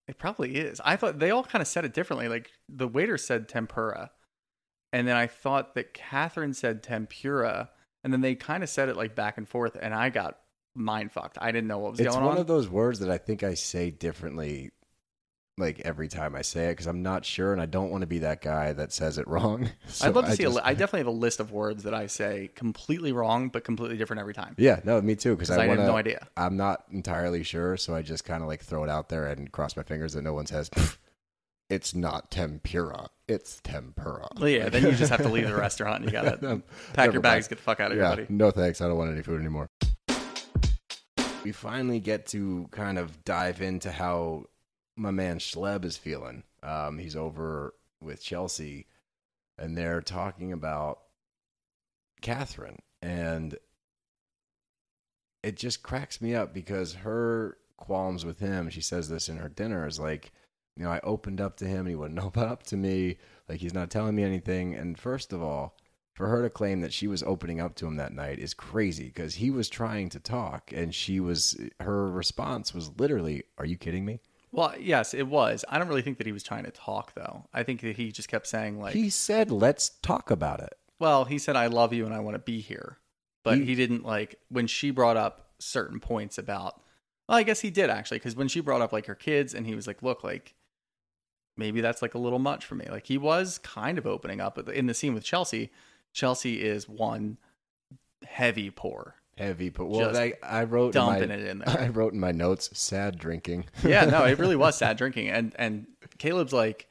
It 0.07 0.17
probably 0.17 0.55
is. 0.55 0.81
I 0.83 0.97
thought 0.97 1.19
they 1.19 1.31
all 1.31 1.43
kind 1.45 1.62
of 1.62 1.67
said 1.67 1.86
it 1.86 1.93
differently. 1.93 2.27
Like 2.27 2.51
the 2.67 2.88
waiter 2.89 3.17
said 3.17 3.47
tempura, 3.47 4.12
and 4.91 5.07
then 5.07 5.15
I 5.15 5.27
thought 5.27 5.75
that 5.75 5.93
Kathryn 5.93 6.53
said 6.53 6.83
tempura, 6.83 7.69
and 8.03 8.12
then 8.12 8.19
they 8.21 8.36
kind 8.36 8.63
of 8.63 8.69
said 8.69 8.89
it 8.89 8.97
like 8.97 9.15
back 9.15 9.38
and 9.38 9.47
forth, 9.47 9.77
and 9.81 9.93
I 9.93 10.09
got 10.09 10.39
mind 10.75 11.12
fucked. 11.12 11.38
I 11.41 11.51
didn't 11.51 11.67
know 11.67 11.79
what 11.79 11.91
was 11.91 11.99
It's 11.99 12.07
going 12.09 12.17
on. 12.19 12.23
It's 12.23 12.29
one 12.36 12.41
of 12.41 12.47
those 12.47 12.67
words 12.69 12.99
that 12.99 13.09
I 13.09 13.17
think 13.17 13.43
I 13.43 13.53
say 13.53 13.91
differently, 13.91 14.71
like 15.57 15.79
every 15.81 16.07
time 16.07 16.36
I 16.36 16.41
say 16.41 16.67
it, 16.67 16.71
because 16.71 16.88
I'm 16.88 17.03
not 17.03 17.25
sure, 17.25 17.53
and 17.53 17.62
I 17.62 17.65
don't 17.67 17.91
want 17.91 18.01
to 18.01 18.07
be 18.07 18.19
that 18.19 18.41
guy 18.41 18.73
that 18.73 18.91
says 18.91 19.17
it 19.17 19.27
wrong. 19.29 19.69
So 19.88 20.07
I'd 20.07 20.15
love 20.15 20.25
to 20.25 20.31
I 20.31 20.36
see. 20.36 20.43
just- 20.43 20.55
a 20.55 20.57
li- 20.57 20.63
I 20.65 20.73
definitely 20.73 20.99
have 21.01 21.07
a 21.07 21.12
list 21.12 21.39
of 21.39 21.51
words 21.51 21.83
that 21.83 21.93
I 21.93 22.07
say 22.07 22.49
completely 22.55 23.12
wrong, 23.12 23.49
but 23.49 23.63
completely 23.63 23.97
different 23.97 24.19
every 24.19 24.33
time. 24.33 24.55
yeah, 24.57 24.79
no, 24.83 24.99
me 25.01 25.15
too. 25.15 25.36
Because 25.36 25.51
I, 25.51 25.57
I 25.63 25.67
have 25.67 25.77
wanna, 25.77 25.88
no 25.88 25.95
idea. 25.97 26.27
I'm 26.36 26.57
not 26.57 26.86
entirely 26.91 27.43
sure, 27.43 27.77
so 27.77 27.93
I 27.95 28.01
just 28.01 28.25
kind 28.25 28.41
of 28.41 28.47
like 28.47 28.62
throw 28.63 28.83
it 28.83 28.89
out 28.89 29.09
there 29.09 29.27
and 29.27 29.51
cross 29.51 29.75
my 29.77 29.83
fingers 29.83 30.13
that 30.13 30.23
no 30.23 30.33
one 30.33 30.45
says. 30.47 30.69
It's 31.69 31.95
not 31.95 32.29
tempura. 32.29 33.07
It's 33.27 33.59
tempura. 33.63 34.27
Well, 34.38 34.49
yeah, 34.49 34.69
then 34.69 34.83
you 34.83 34.91
just 34.91 35.09
have 35.12 35.21
to 35.23 35.29
leave 35.29 35.47
the 35.47 35.55
restaurant. 35.67 36.03
and 36.03 36.05
You 36.05 36.12
gotta 36.12 36.62
pack 36.93 37.13
your 37.13 37.21
bags, 37.21 37.45
mind. 37.45 37.49
get 37.49 37.55
the 37.57 37.63
fuck 37.63 37.79
out 37.79 37.91
of 37.91 37.97
yeah, 37.97 38.07
here, 38.15 38.25
buddy. 38.25 38.33
no 38.33 38.51
thanks. 38.51 38.81
I 38.81 38.88
don't 38.88 38.97
want 38.97 39.12
any 39.12 39.21
food 39.23 39.39
anymore. 39.39 39.69
We 41.43 41.51
finally 41.51 41.99
get 41.99 42.25
to 42.27 42.67
kind 42.71 42.97
of 42.97 43.23
dive 43.25 43.62
into 43.62 43.91
how 43.91 44.45
my 44.95 45.12
man 45.12 45.39
Schleb 45.39 45.84
is 45.86 45.97
feeling. 45.97 46.43
Um, 46.62 46.97
he's 46.97 47.15
over 47.15 47.73
with 48.01 48.23
Chelsea, 48.23 48.88
and 49.58 49.77
they're 49.77 50.01
talking 50.01 50.53
about 50.53 50.99
Kathryn, 52.21 52.77
and 53.01 53.58
it 55.43 55.58
just 55.58 55.84
cracks 55.84 56.21
me 56.21 56.34
up 56.34 56.53
because 56.53 56.93
her 56.93 57.58
qualms 57.77 58.23
with 58.23 58.39
him. 58.39 58.69
She 58.69 58.82
says 58.82 59.10
this 59.10 59.27
in 59.27 59.38
her 59.38 59.49
dinner 59.49 59.86
is 59.86 59.99
like, 59.99 60.32
you 60.77 60.84
know, 60.86 60.91
I 60.91 61.01
opened 61.03 61.41
up 61.41 61.58
to 61.58 61.65
him 61.65 61.79
and 61.79 61.89
he 61.89 61.95
wouldn't 61.95 62.19
open 62.23 62.43
up 62.43 62.63
to 62.63 62.77
me. 62.77 63.17
Like 63.49 63.60
he's 63.60 63.73
not 63.73 63.89
telling 63.91 64.15
me 64.15 64.23
anything. 64.23 64.73
And 64.73 64.97
first 64.97 65.34
of 65.34 65.43
all, 65.43 65.75
for 66.13 66.28
her 66.28 66.41
to 66.43 66.49
claim 66.49 66.82
that 66.82 66.93
she 66.93 67.08
was 67.08 67.23
opening 67.23 67.60
up 67.60 67.76
to 67.76 67.88
him 67.88 67.95
that 67.97 68.13
night 68.13 68.39
is 68.39 68.54
crazy 68.54 69.06
because 69.06 69.36
he 69.36 69.49
was 69.49 69.67
trying 69.67 70.10
to 70.10 70.19
talk 70.19 70.71
and 70.71 70.93
she 70.93 71.19
was 71.19 71.60
her 71.80 72.10
response 72.10 72.73
was 72.73 72.91
literally, 72.99 73.43
"Are 73.58 73.65
you 73.65 73.78
kidding 73.78 74.06
me?" 74.06 74.21
Well, 74.52 74.76
yes, 74.80 75.15
it 75.15 75.28
was. 75.28 75.65
I 75.67 75.80
don't 75.80 75.88
really 75.88 76.04
think 76.04 76.19
that 76.19 76.28
he 76.28 76.34
was 76.34 76.43
trying 76.43 76.65
to 76.65 76.71
talk 76.71 77.15
though. 77.15 77.47
I 77.52 77.63
think 77.63 77.82
that 77.82 77.95
he 77.97 78.12
just 78.12 78.30
kept 78.30 78.45
saying 78.45 78.80
like, 78.80 78.93
he 78.93 79.10
said, 79.10 79.52
"Let's 79.52 79.89
talk 80.02 80.30
about 80.32 80.60
it." 80.62 80.76
well, 80.99 81.26
he 81.26 81.38
said 81.38 81.56
I 81.58 81.67
love 81.67 81.91
you 81.91 82.06
and 82.06 82.13
I 82.13 82.19
want 82.19 82.36
to 82.36 82.39
be 82.39 82.62
here. 82.62 82.99
But 83.43 83.58
He- 83.58 83.65
he, 83.65 83.76
didn't 83.76 84.06
like 84.06 84.39
when 84.47 84.67
she 84.67 84.89
brought 84.91 85.17
up 85.17 85.49
certain 85.60 85.99
points 85.99 86.38
about 86.38 86.80
Well, 87.28 87.38
I 87.38 87.43
guess 87.43 87.60
he 87.62 87.71
did 87.71 87.89
actually 87.89 88.19
cuz 88.19 88.36
when 88.36 88.47
she 88.47 88.62
brought 88.62 88.82
up 88.82 88.93
like 88.93 89.08
her 89.08 89.15
kids 89.15 89.54
and 89.54 89.65
he 89.65 89.76
was 89.76 89.88
like, 89.88 90.02
"Look, 90.04 90.23
like 90.23 90.54
maybe 91.58 91.82
that's 91.82 92.02
like 92.02 92.13
a 92.13 92.19
little 92.19 92.39
much 92.39 92.65
for 92.65 92.76
me." 92.76 92.86
Like 92.89 93.08
he 93.08 93.17
was 93.17 93.58
kind 93.58 93.97
of 93.97 94.06
opening 94.06 94.39
up 94.39 94.58
in 94.69 94.86
the 94.86 94.93
scene 94.93 95.13
with 95.13 95.23
Chelsea. 95.23 95.71
Chelsea 96.13 96.63
is 96.63 96.88
one 96.88 97.38
heavy 98.26 98.71
pour. 98.71 99.15
Heavy, 99.38 99.69
but 99.69 99.86
well, 99.86 100.15
I, 100.15 100.34
I 100.43 100.63
wrote 100.65 100.88
in 100.88 100.91
dumping 100.91 101.30
my, 101.30 101.36
it 101.36 101.47
in 101.47 101.60
there. 101.65 101.80
I 101.80 101.88
wrote 101.88 102.13
in 102.13 102.19
my 102.19 102.32
notes, 102.32 102.69
sad 102.73 103.17
drinking. 103.17 103.65
yeah, 103.84 104.06
no, 104.06 104.26
it 104.26 104.38
really 104.38 104.56
was 104.56 104.78
sad 104.78 104.95
drinking. 104.95 105.30
And 105.30 105.56
and 105.58 105.88
Caleb's 106.19 106.54
like, 106.54 106.88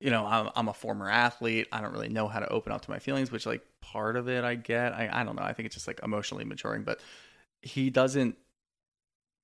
you 0.00 0.10
know, 0.10 0.24
I'm 0.24 0.48
I'm 0.56 0.68
a 0.68 0.74
former 0.74 1.10
athlete. 1.10 1.68
I 1.70 1.82
don't 1.82 1.92
really 1.92 2.08
know 2.08 2.28
how 2.28 2.40
to 2.40 2.48
open 2.48 2.72
up 2.72 2.80
to 2.82 2.90
my 2.90 2.98
feelings, 2.98 3.30
which 3.30 3.44
like 3.44 3.60
part 3.82 4.16
of 4.16 4.26
it 4.28 4.42
I 4.42 4.54
get. 4.54 4.94
I 4.94 5.10
I 5.12 5.22
don't 5.22 5.36
know. 5.36 5.42
I 5.42 5.52
think 5.52 5.66
it's 5.66 5.74
just 5.74 5.86
like 5.86 6.00
emotionally 6.02 6.44
maturing, 6.44 6.82
but 6.82 7.00
he 7.60 7.90
doesn't 7.90 8.36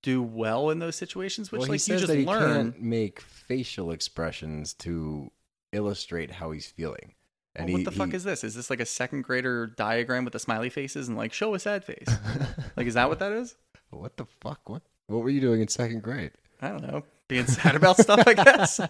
do 0.03 0.23
well 0.23 0.71
in 0.71 0.79
those 0.79 0.97
situations, 0.97 1.53
which 1.53 1.61
well, 1.61 1.69
like 1.69 1.81
he 1.83 1.93
you 1.93 1.99
just 1.99 2.09
that 2.09 2.19
he 2.19 2.25
learn. 2.25 2.73
can't 2.73 2.83
make 2.83 3.21
facial 3.21 3.91
expressions 3.91 4.73
to 4.73 5.31
illustrate 5.73 6.31
how 6.31 6.51
he's 6.51 6.67
feeling. 6.67 7.13
Well, 7.59 7.73
what 7.73 7.79
he, 7.79 7.85
the 7.85 7.93
fuck 7.93 8.11
he- 8.11 8.17
is 8.17 8.25
this? 8.25 8.45
Is 8.45 8.55
this 8.55 8.71
like 8.71 8.81
a 8.81 8.87
second 8.87 9.23
grader 9.23 9.67
diagram 9.67 10.25
with 10.25 10.33
the 10.33 10.39
smiley 10.39 10.71
faces 10.71 11.09
and 11.09 11.17
like 11.17 11.33
show 11.33 11.55
a 11.55 11.59
sad 11.59 11.85
face? 11.85 12.09
like, 12.77 12.87
is 12.87 12.95
that 12.95 13.09
what 13.09 13.19
that 13.19 13.33
is? 13.33 13.57
what 13.91 14.17
the 14.17 14.27
fuck? 14.41 14.69
What 14.69 14.83
what 15.07 15.23
were 15.23 15.31
you 15.31 15.41
doing 15.41 15.61
in 15.61 15.69
second 15.69 16.03
grade? 16.03 16.33
I 16.61 16.69
don't 16.69 16.83
know, 16.83 17.05
being 17.29 17.47
sad 17.47 17.75
about 17.75 17.97
stuff, 17.99 18.23
I 18.27 18.35
guess. 18.35 18.81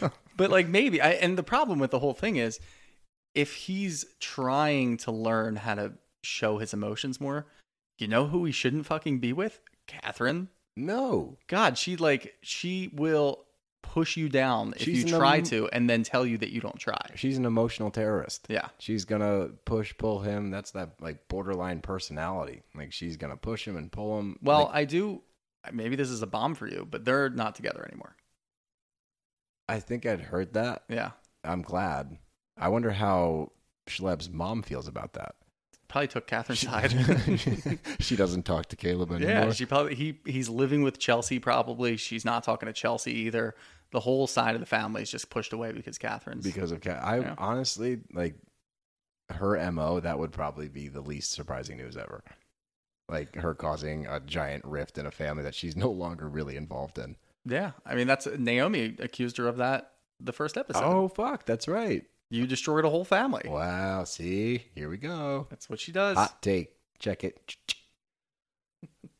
but 0.36 0.50
like 0.50 0.68
maybe 0.68 1.00
I 1.00 1.10
and 1.10 1.36
the 1.36 1.42
problem 1.42 1.78
with 1.78 1.90
the 1.90 1.98
whole 1.98 2.14
thing 2.14 2.36
is 2.36 2.60
if 3.34 3.54
he's 3.54 4.04
trying 4.18 4.96
to 4.98 5.12
learn 5.12 5.56
how 5.56 5.74
to 5.74 5.92
show 6.22 6.58
his 6.58 6.72
emotions 6.72 7.20
more, 7.20 7.46
you 7.98 8.08
know 8.08 8.26
who 8.26 8.44
he 8.44 8.52
shouldn't 8.52 8.86
fucking 8.86 9.20
be 9.20 9.32
with? 9.32 9.60
Kathryn. 9.86 10.48
No, 10.76 11.38
God, 11.46 11.78
she 11.78 11.96
like 11.96 12.34
she 12.42 12.90
will 12.92 13.45
push 13.92 14.16
you 14.16 14.28
down 14.28 14.72
if 14.76 14.82
She's 14.82 15.04
you 15.04 15.10
try 15.16 15.38
em- 15.38 15.44
to 15.44 15.68
and 15.72 15.88
then 15.88 16.02
tell 16.02 16.24
you 16.26 16.38
that 16.38 16.50
you 16.50 16.60
don't 16.60 16.78
try. 16.78 16.98
she's 17.14 17.36
an 17.38 17.44
emotional 17.46 17.90
terrorist. 17.90 18.46
Yeah. 18.48 18.68
She's 18.78 19.04
gonna 19.04 19.48
push, 19.64 19.94
pull 19.96 20.20
him. 20.20 20.50
That's 20.50 20.70
that 20.72 20.90
like 21.00 21.28
borderline 21.28 21.80
personality. 21.80 22.62
Like 22.74 22.92
she's 22.92 23.16
gonna 23.16 23.36
push 23.36 23.66
him 23.66 23.76
and 23.76 23.90
pull 23.90 24.18
him. 24.18 24.38
Well, 24.42 24.64
Like, 24.66 24.74
I 24.74 24.84
do 24.84 25.22
maybe 25.72 25.96
this 25.96 26.10
is 26.10 26.22
a 26.22 26.26
bomb 26.26 26.54
for 26.54 26.66
you, 26.68 26.86
but 26.90 27.04
they're 27.04 27.28
not 27.30 27.54
together 27.54 27.84
anymore. 27.90 28.16
I 29.68 29.80
think 29.80 30.06
I'd 30.06 30.20
heard 30.20 30.52
that. 30.54 30.84
Yeah. 30.88 31.10
I'm 31.42 31.62
glad. 31.62 32.18
I 32.56 32.68
wonder 32.68 32.90
how 32.92 33.52
Schleb's 33.88 34.30
mom 34.30 34.62
feels 34.62 34.88
about 34.88 35.14
that. 35.14 35.34
Probably 35.88 36.08
took 36.08 36.26
Kathryn's 36.26 36.60
side. 36.60 37.78
she 38.00 38.16
doesn't 38.16 38.44
talk 38.44 38.66
to 38.66 38.76
Caleb 38.76 39.12
anymore. 39.12 39.30
yeah, 39.30 39.52
she 39.52 39.66
probably 39.66 39.94
he 39.94 40.18
he's 40.24 40.48
living 40.48 40.82
with 40.82 40.98
Chelsea. 40.98 41.38
Probably 41.38 41.96
she's 41.96 42.24
not 42.24 42.42
talking 42.42 42.66
to 42.66 42.72
Chelsea 42.72 43.12
either. 43.12 43.54
The 43.92 44.00
whole 44.00 44.26
side 44.26 44.54
of 44.54 44.60
the 44.60 44.66
family 44.66 45.02
is 45.02 45.10
just 45.10 45.30
pushed 45.30 45.52
away 45.52 45.72
because 45.72 45.98
Kathryn's. 45.98 46.44
because 46.44 46.72
of 46.72 46.80
Cat. 46.80 47.02
I 47.02 47.34
honestly 47.38 48.00
like 48.12 48.34
her 49.30 49.70
mo. 49.72 50.00
That 50.00 50.18
would 50.18 50.32
probably 50.32 50.68
be 50.68 50.88
the 50.88 51.00
least 51.00 51.32
surprising 51.32 51.76
news 51.76 51.96
ever. 51.96 52.22
Like 53.08 53.36
her 53.36 53.54
causing 53.54 54.06
a 54.06 54.18
giant 54.20 54.64
rift 54.64 54.98
in 54.98 55.06
a 55.06 55.10
family 55.10 55.44
that 55.44 55.54
she's 55.54 55.76
no 55.86 55.90
longer 55.90 56.28
really 56.28 56.56
involved 56.56 56.98
in. 56.98 57.16
yeah, 57.44 57.72
I 57.86 57.94
mean 57.94 58.06
that's 58.06 58.26
Naomie 58.26 58.98
accused 59.00 59.36
her 59.36 59.46
of 59.46 59.56
that 59.58 59.92
the 60.20 60.32
first 60.32 60.56
episode. 60.56 60.82
Oh 60.84 61.08
fuck, 61.08 61.44
that's 61.46 61.68
right. 61.68 62.04
you 62.30 62.46
destroyed 62.46 62.84
a 62.84 62.90
whole 62.90 63.04
family. 63.04 63.42
Wow, 63.46 64.02
see, 64.04 64.64
here 64.74 64.88
we 64.88 64.96
go. 64.96 65.46
That's 65.50 65.70
what 65.70 65.78
she 65.78 65.92
does. 65.92 66.16
Hot 66.16 66.42
take. 66.42 66.72
Check 66.98 67.22
it. 67.24 67.56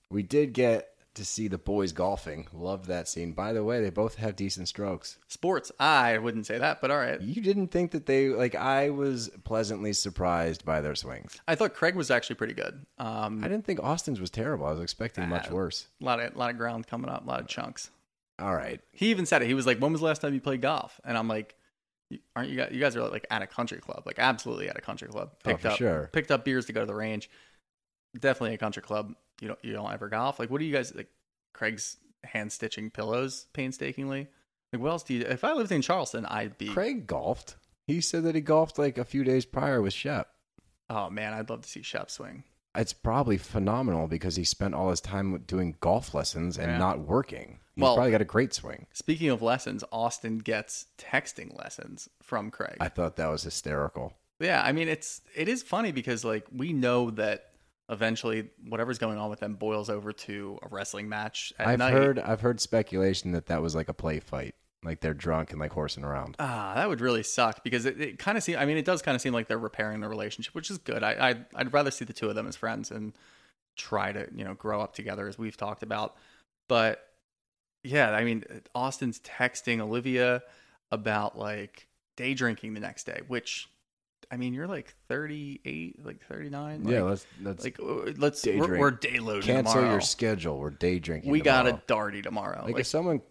We 0.08 0.22
did 0.22 0.52
get 0.52 0.95
to 1.16 1.24
see 1.24 1.48
the 1.48 1.58
boys 1.58 1.92
golfing. 1.92 2.46
Love 2.52 2.86
that 2.86 3.08
scene. 3.08 3.32
By 3.32 3.52
the 3.52 3.64
way, 3.64 3.82
they 3.82 3.90
both 3.90 4.14
have 4.16 4.36
decent 4.36 4.68
strokes. 4.68 5.18
Sports. 5.28 5.72
I 5.80 6.18
wouldn't 6.18 6.46
say 6.46 6.58
that, 6.58 6.80
but 6.80 6.90
all 6.90 6.98
right. 6.98 7.20
You 7.20 7.42
didn't 7.42 7.68
think 7.68 7.90
that 7.90 8.06
they 8.06 8.28
like 8.28 8.54
I 8.54 8.90
was 8.90 9.28
pleasantly 9.44 9.92
surprised 9.92 10.64
by 10.64 10.80
their 10.80 10.94
swings. 10.94 11.40
I 11.48 11.54
thought 11.56 11.74
Craig 11.74 11.94
was 11.96 12.10
actually 12.10 12.36
pretty 12.36 12.54
good. 12.54 12.86
Um, 12.98 13.44
I 13.44 13.48
didn't 13.48 13.64
think 13.66 13.80
Austin's 13.82 14.20
was 14.20 14.30
terrible. 14.30 14.66
I 14.66 14.70
was 14.72 14.80
expecting 14.80 15.28
much 15.28 15.50
worse. 15.50 15.88
a 16.00 16.04
lot 16.04 16.20
of 16.20 16.36
lot 16.36 16.50
of 16.50 16.56
ground 16.56 16.86
coming 16.86 17.10
up, 17.10 17.24
a 17.24 17.28
lot 17.28 17.40
of 17.40 17.48
chunks. 17.48 17.90
All 18.38 18.54
right. 18.54 18.80
He 18.92 19.06
even 19.08 19.26
said 19.26 19.42
it. 19.42 19.46
He 19.48 19.54
was 19.54 19.66
like, 19.66 19.78
"When 19.78 19.92
was 19.92 20.00
the 20.00 20.06
last 20.06 20.20
time 20.20 20.34
you 20.34 20.40
played 20.40 20.60
golf?" 20.62 21.00
And 21.04 21.16
I'm 21.16 21.26
like, 21.28 21.54
"Aren't 22.36 22.50
you 22.50 22.56
guys? 22.58 22.68
You 22.72 22.80
guys 22.80 22.94
are 22.94 23.08
like 23.08 23.26
at 23.30 23.40
a 23.42 23.46
country 23.46 23.78
club, 23.78 24.02
like 24.04 24.18
absolutely 24.18 24.68
at 24.68 24.76
a 24.76 24.82
country 24.82 25.08
club. 25.08 25.30
Oh, 25.32 25.38
Picked 25.48 25.62
for 25.62 25.68
up, 25.68 25.76
sure. 25.78 26.10
picked 26.12 26.30
up 26.30 26.44
beers 26.44 26.66
to 26.66 26.72
go 26.74 26.80
to 26.80 26.86
the 26.86 26.94
range. 26.94 27.30
Definitely 28.18 28.54
a 28.54 28.58
country 28.58 28.82
club. 28.82 29.14
You 29.40 29.48
don't 29.48 29.58
you 29.64 29.72
don't 29.72 29.92
ever 29.92 30.08
golf. 30.08 30.38
Like, 30.38 30.50
what 30.50 30.58
do 30.58 30.64
you 30.64 30.72
guys 30.72 30.94
like? 30.94 31.08
Craig's 31.52 31.96
hand 32.24 32.52
stitching 32.52 32.90
pillows 32.90 33.46
painstakingly. 33.52 34.28
Like, 34.72 34.82
what 34.82 34.90
else 34.90 35.02
do 35.02 35.14
you? 35.14 35.22
If 35.22 35.44
I 35.44 35.52
lived 35.52 35.72
in 35.72 35.82
Charleston, 35.82 36.26
I'd 36.26 36.58
be. 36.58 36.68
Craig 36.68 37.06
golfed. 37.06 37.56
He 37.86 38.00
said 38.00 38.24
that 38.24 38.34
he 38.34 38.40
golfed 38.40 38.78
like 38.78 38.98
a 38.98 39.04
few 39.04 39.24
days 39.24 39.44
prior 39.46 39.80
with 39.80 39.92
Shep. 39.92 40.28
Oh 40.90 41.08
man, 41.10 41.32
I'd 41.34 41.48
love 41.50 41.62
to 41.62 41.68
see 41.68 41.82
Shep 41.82 42.10
swing. 42.10 42.44
It's 42.74 42.92
probably 42.92 43.38
phenomenal 43.38 44.06
because 44.06 44.36
he 44.36 44.44
spent 44.44 44.74
all 44.74 44.90
his 44.90 45.00
time 45.00 45.38
doing 45.46 45.76
golf 45.80 46.12
lessons 46.14 46.58
and 46.58 46.72
Yeah. 46.72 46.78
not 46.78 47.00
working. 47.00 47.60
He's 47.74 47.82
Well- 47.82 47.94
probably 47.94 48.10
got 48.12 48.20
a 48.20 48.26
great 48.26 48.52
swing. 48.52 48.86
Speaking 48.92 49.30
of 49.30 49.40
lessons, 49.40 49.82
Austin 49.90 50.38
gets 50.38 50.86
texting 50.98 51.56
lessons 51.58 52.08
from 52.22 52.50
Craig. 52.50 52.76
I 52.80 52.88
thought 52.88 53.16
that 53.16 53.28
was 53.28 53.44
hysterical. 53.44 54.12
Yeah, 54.40 54.62
I 54.62 54.72
mean 54.72 54.88
it's 54.88 55.22
it 55.34 55.48
is 55.48 55.62
funny 55.62 55.90
because 55.92 56.22
like 56.24 56.46
we 56.52 56.72
know 56.74 57.10
that 57.12 57.52
eventually 57.88 58.48
whatever's 58.68 58.98
going 58.98 59.18
on 59.18 59.30
with 59.30 59.40
them 59.40 59.54
boils 59.54 59.88
over 59.88 60.12
to 60.12 60.58
a 60.62 60.68
wrestling 60.68 61.08
match 61.08 61.52
at 61.58 61.68
I've 61.68 61.78
night. 61.78 61.92
heard 61.92 62.18
I've 62.18 62.40
heard 62.40 62.60
speculation 62.60 63.32
that 63.32 63.46
that 63.46 63.62
was 63.62 63.74
like 63.74 63.88
a 63.88 63.94
play 63.94 64.20
fight, 64.20 64.54
like 64.82 65.00
they're 65.00 65.14
drunk 65.14 65.52
and 65.52 65.60
like 65.60 65.72
horsing 65.72 66.04
around. 66.04 66.36
Ah, 66.38 66.72
that 66.74 66.88
would 66.88 67.00
really 67.00 67.22
suck 67.22 67.62
because 67.62 67.84
it, 67.84 68.00
it 68.00 68.18
kind 68.18 68.36
of 68.36 68.44
seem. 68.44 68.58
I 68.58 68.66
mean, 68.66 68.76
it 68.76 68.84
does 68.84 69.02
kind 69.02 69.14
of 69.14 69.20
seem 69.20 69.32
like 69.32 69.46
they're 69.46 69.58
repairing 69.58 70.00
the 70.00 70.08
relationship, 70.08 70.54
which 70.54 70.70
is 70.70 70.78
good. 70.78 71.02
I 71.02 71.28
I'd, 71.30 71.46
I'd 71.54 71.72
rather 71.72 71.90
see 71.90 72.04
the 72.04 72.12
two 72.12 72.28
of 72.28 72.34
them 72.34 72.48
as 72.48 72.56
friends 72.56 72.90
and 72.90 73.12
try 73.76 74.10
to 74.12 74.26
you 74.34 74.44
know 74.44 74.54
grow 74.54 74.80
up 74.80 74.94
together 74.94 75.28
as 75.28 75.38
we've 75.38 75.56
talked 75.56 75.82
about. 75.82 76.16
But 76.68 77.06
yeah, 77.84 78.10
I 78.10 78.24
mean, 78.24 78.44
Austin's 78.74 79.20
texting 79.20 79.80
Olivia 79.80 80.42
about 80.90 81.38
like 81.38 81.86
day 82.16 82.34
drinking 82.34 82.74
the 82.74 82.80
next 82.80 83.04
day, 83.04 83.20
which 83.28 83.68
I 84.30 84.36
mean, 84.36 84.54
you're 84.54 84.66
like 84.66 84.94
38, 85.08 86.04
like 86.04 86.20
39. 86.26 86.84
Like, 86.84 86.92
yeah, 86.92 87.02
let's 87.02 87.26
let's 87.42 87.64
like 87.64 87.78
let's 88.16 88.42
day 88.42 88.58
we're, 88.58 88.78
we're 88.78 88.90
day 88.90 89.18
loading 89.18 89.42
cancel 89.42 89.74
tomorrow. 89.74 89.92
your 89.92 90.00
schedule. 90.00 90.58
We're 90.58 90.70
day 90.70 90.98
drinking. 90.98 91.30
we 91.30 91.40
got 91.40 91.66
a 91.66 91.80
tomorrow. 91.86 92.10
darty 92.10 92.22
tomorrow. 92.22 92.62
Like, 92.64 92.72
Like, 92.74 92.80
if 92.80 92.86
someone 92.86 93.22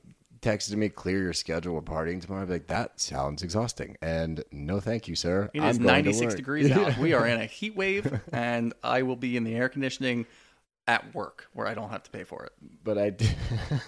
texted 0.41 0.75
me, 0.75 0.89
clear 0.89 1.21
your 1.21 1.34
schedule, 1.34 1.73
we're 1.73 1.81
partying 1.81 2.21
tomorrow, 2.21 2.43
I'd 2.43 2.47
be 2.47 2.53
like, 2.53 2.67
that 2.67 2.99
sounds 2.99 3.41
exhausting. 3.43 3.97
And 4.01 4.43
no, 4.51 4.79
thank 4.79 5.08
you, 5.08 5.15
sir. 5.15 5.49
it 5.53 5.62
I'm 5.62 5.69
is 5.69 5.77
going 5.79 5.88
96 5.88 6.25
work." 6.27 6.36
degrees 6.38 6.71
out. 6.71 6.97
We 6.99 7.13
are 7.13 7.27
in 7.27 7.41
a 7.41 7.45
heat 7.45 7.75
wave, 7.75 8.21
and 8.31 8.73
I 8.84 9.01
will 9.01 9.15
be 9.15 9.38
in 9.38 9.43
the 9.43 9.55
air 9.55 9.69
conditioning 9.69 10.25
at 10.88 11.15
work 11.15 11.47
where 11.53 11.65
I 11.67 11.73
don't 11.73 11.89
have 11.89 12.03
to 12.03 12.12
pay 12.12 12.23
for 12.23 12.43
it. 12.45 12.53
but 12.84 12.97
I 12.97 13.10
did, 13.10 13.36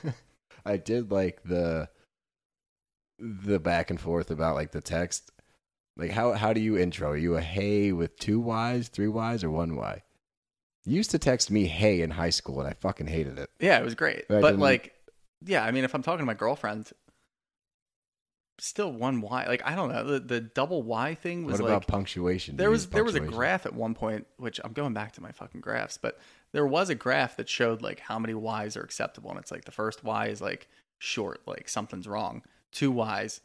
I 0.66 0.78
did 0.78 1.12
like 1.12 1.44
the 1.44 1.90
the 3.20 3.60
back 3.60 3.90
and 3.90 4.00
forth 4.00 4.30
about 4.32 4.56
like 4.56 4.72
the 4.72 4.82
text. 4.82 5.32
Like 5.98 6.12
how 6.12 6.34
how 6.34 6.54
do 6.54 6.62
you 6.62 6.78
intro? 6.78 7.12
Are 7.12 7.18
you 7.18 7.36
a 7.36 7.42
hey 7.42 7.92
with 7.92 8.18
two 8.18 8.40
Y's, 8.40 8.88
three 8.88 9.08
Y's, 9.08 9.44
or 9.44 9.50
one 9.50 9.76
Y? 9.76 10.04
You 10.86 10.96
used 10.96 11.12
to 11.12 11.20
text 11.20 11.52
me 11.52 11.66
hey 11.66 12.02
in 12.02 12.12
high 12.12 12.30
school, 12.30 12.60
and 12.60 12.70
I 12.70 12.74
fucking 12.74 13.08
hated 13.08 13.40
it. 13.40 13.50
Yeah, 13.60 13.80
it 13.80 13.84
was 13.84 13.96
great. 13.96 14.26
I 14.30 14.40
but 14.40 14.58
like, 14.58 14.94
yeah, 15.46 15.66
I 15.66 15.72
mean, 15.72 15.84
if 15.84 15.94
I'm 15.94 16.04
talking 16.04 16.20
to 16.20 16.26
my 16.26 16.34
girlfriend, 16.34 16.92
still 18.60 18.92
one 18.92 19.22
Y. 19.22 19.46
Like, 19.48 19.62
I 19.66 19.76
don't 19.76 19.92
know. 19.92 20.04
The, 20.04 20.20
the 20.20 20.40
double 20.40 20.84
Y 20.84 21.16
thing 21.16 21.46
was 21.46 21.62
What 21.62 21.72
like 21.72 21.88
punctuation? 21.88 22.58
There 22.58 22.70
was 22.70 22.88
there 22.88 23.04
was 23.04 23.16
a 23.16 23.20
graph 23.20 23.66
at 23.66 23.74
one 23.74 23.96
point, 23.96 24.28
which 24.38 24.60
I'm 24.64 24.74
going 24.74 24.94
back 24.94 25.14
to 25.14 25.22
my 25.22 25.32
fucking 25.32 25.62
graphs, 25.62 25.98
but 25.98 26.20
there 26.54 26.68
was 26.68 26.90
a 26.90 26.96
graph 26.96 27.38
that 27.38 27.50
showed 27.50 27.82
like 27.82 28.00
how 28.00 28.20
many 28.20 28.34
Y's 28.34 28.78
are 28.78 28.84
acceptable, 28.84 29.32
and 29.32 29.40
it's 29.40 29.52
like 29.52 29.66
the 29.66 29.72
first 29.72 30.04
Y 30.04 30.28
is 30.28 30.42
like 30.42 30.68
short, 31.00 31.42
like 31.48 31.68
something's 31.68 32.08
wrong. 32.08 32.44
Two 32.72 32.92
Y's, 32.92 33.42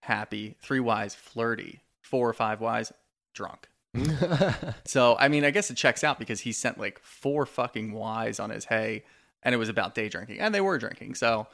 happy. 0.00 0.56
Three 0.60 0.80
Y's, 0.80 1.14
flirty. 1.14 1.80
Four 2.06 2.28
or 2.28 2.32
five 2.34 2.60
Y's, 2.60 2.92
drunk. 3.34 3.68
So 4.84 5.16
I 5.18 5.28
mean, 5.28 5.44
I 5.44 5.50
guess 5.50 5.70
it 5.70 5.76
checks 5.76 6.04
out 6.04 6.18
because 6.18 6.40
he 6.40 6.52
sent 6.52 6.78
like 6.78 7.00
four 7.00 7.44
fucking 7.46 7.92
Y's 7.92 8.38
on 8.38 8.50
his 8.50 8.64
hey, 8.64 9.04
and 9.42 9.54
it 9.54 9.58
was 9.58 9.68
about 9.68 9.94
day 9.94 10.08
drinking, 10.08 10.38
and 10.38 10.54
they 10.54 10.60
were 10.60 10.78
drinking. 10.78 11.16
So 11.16 11.48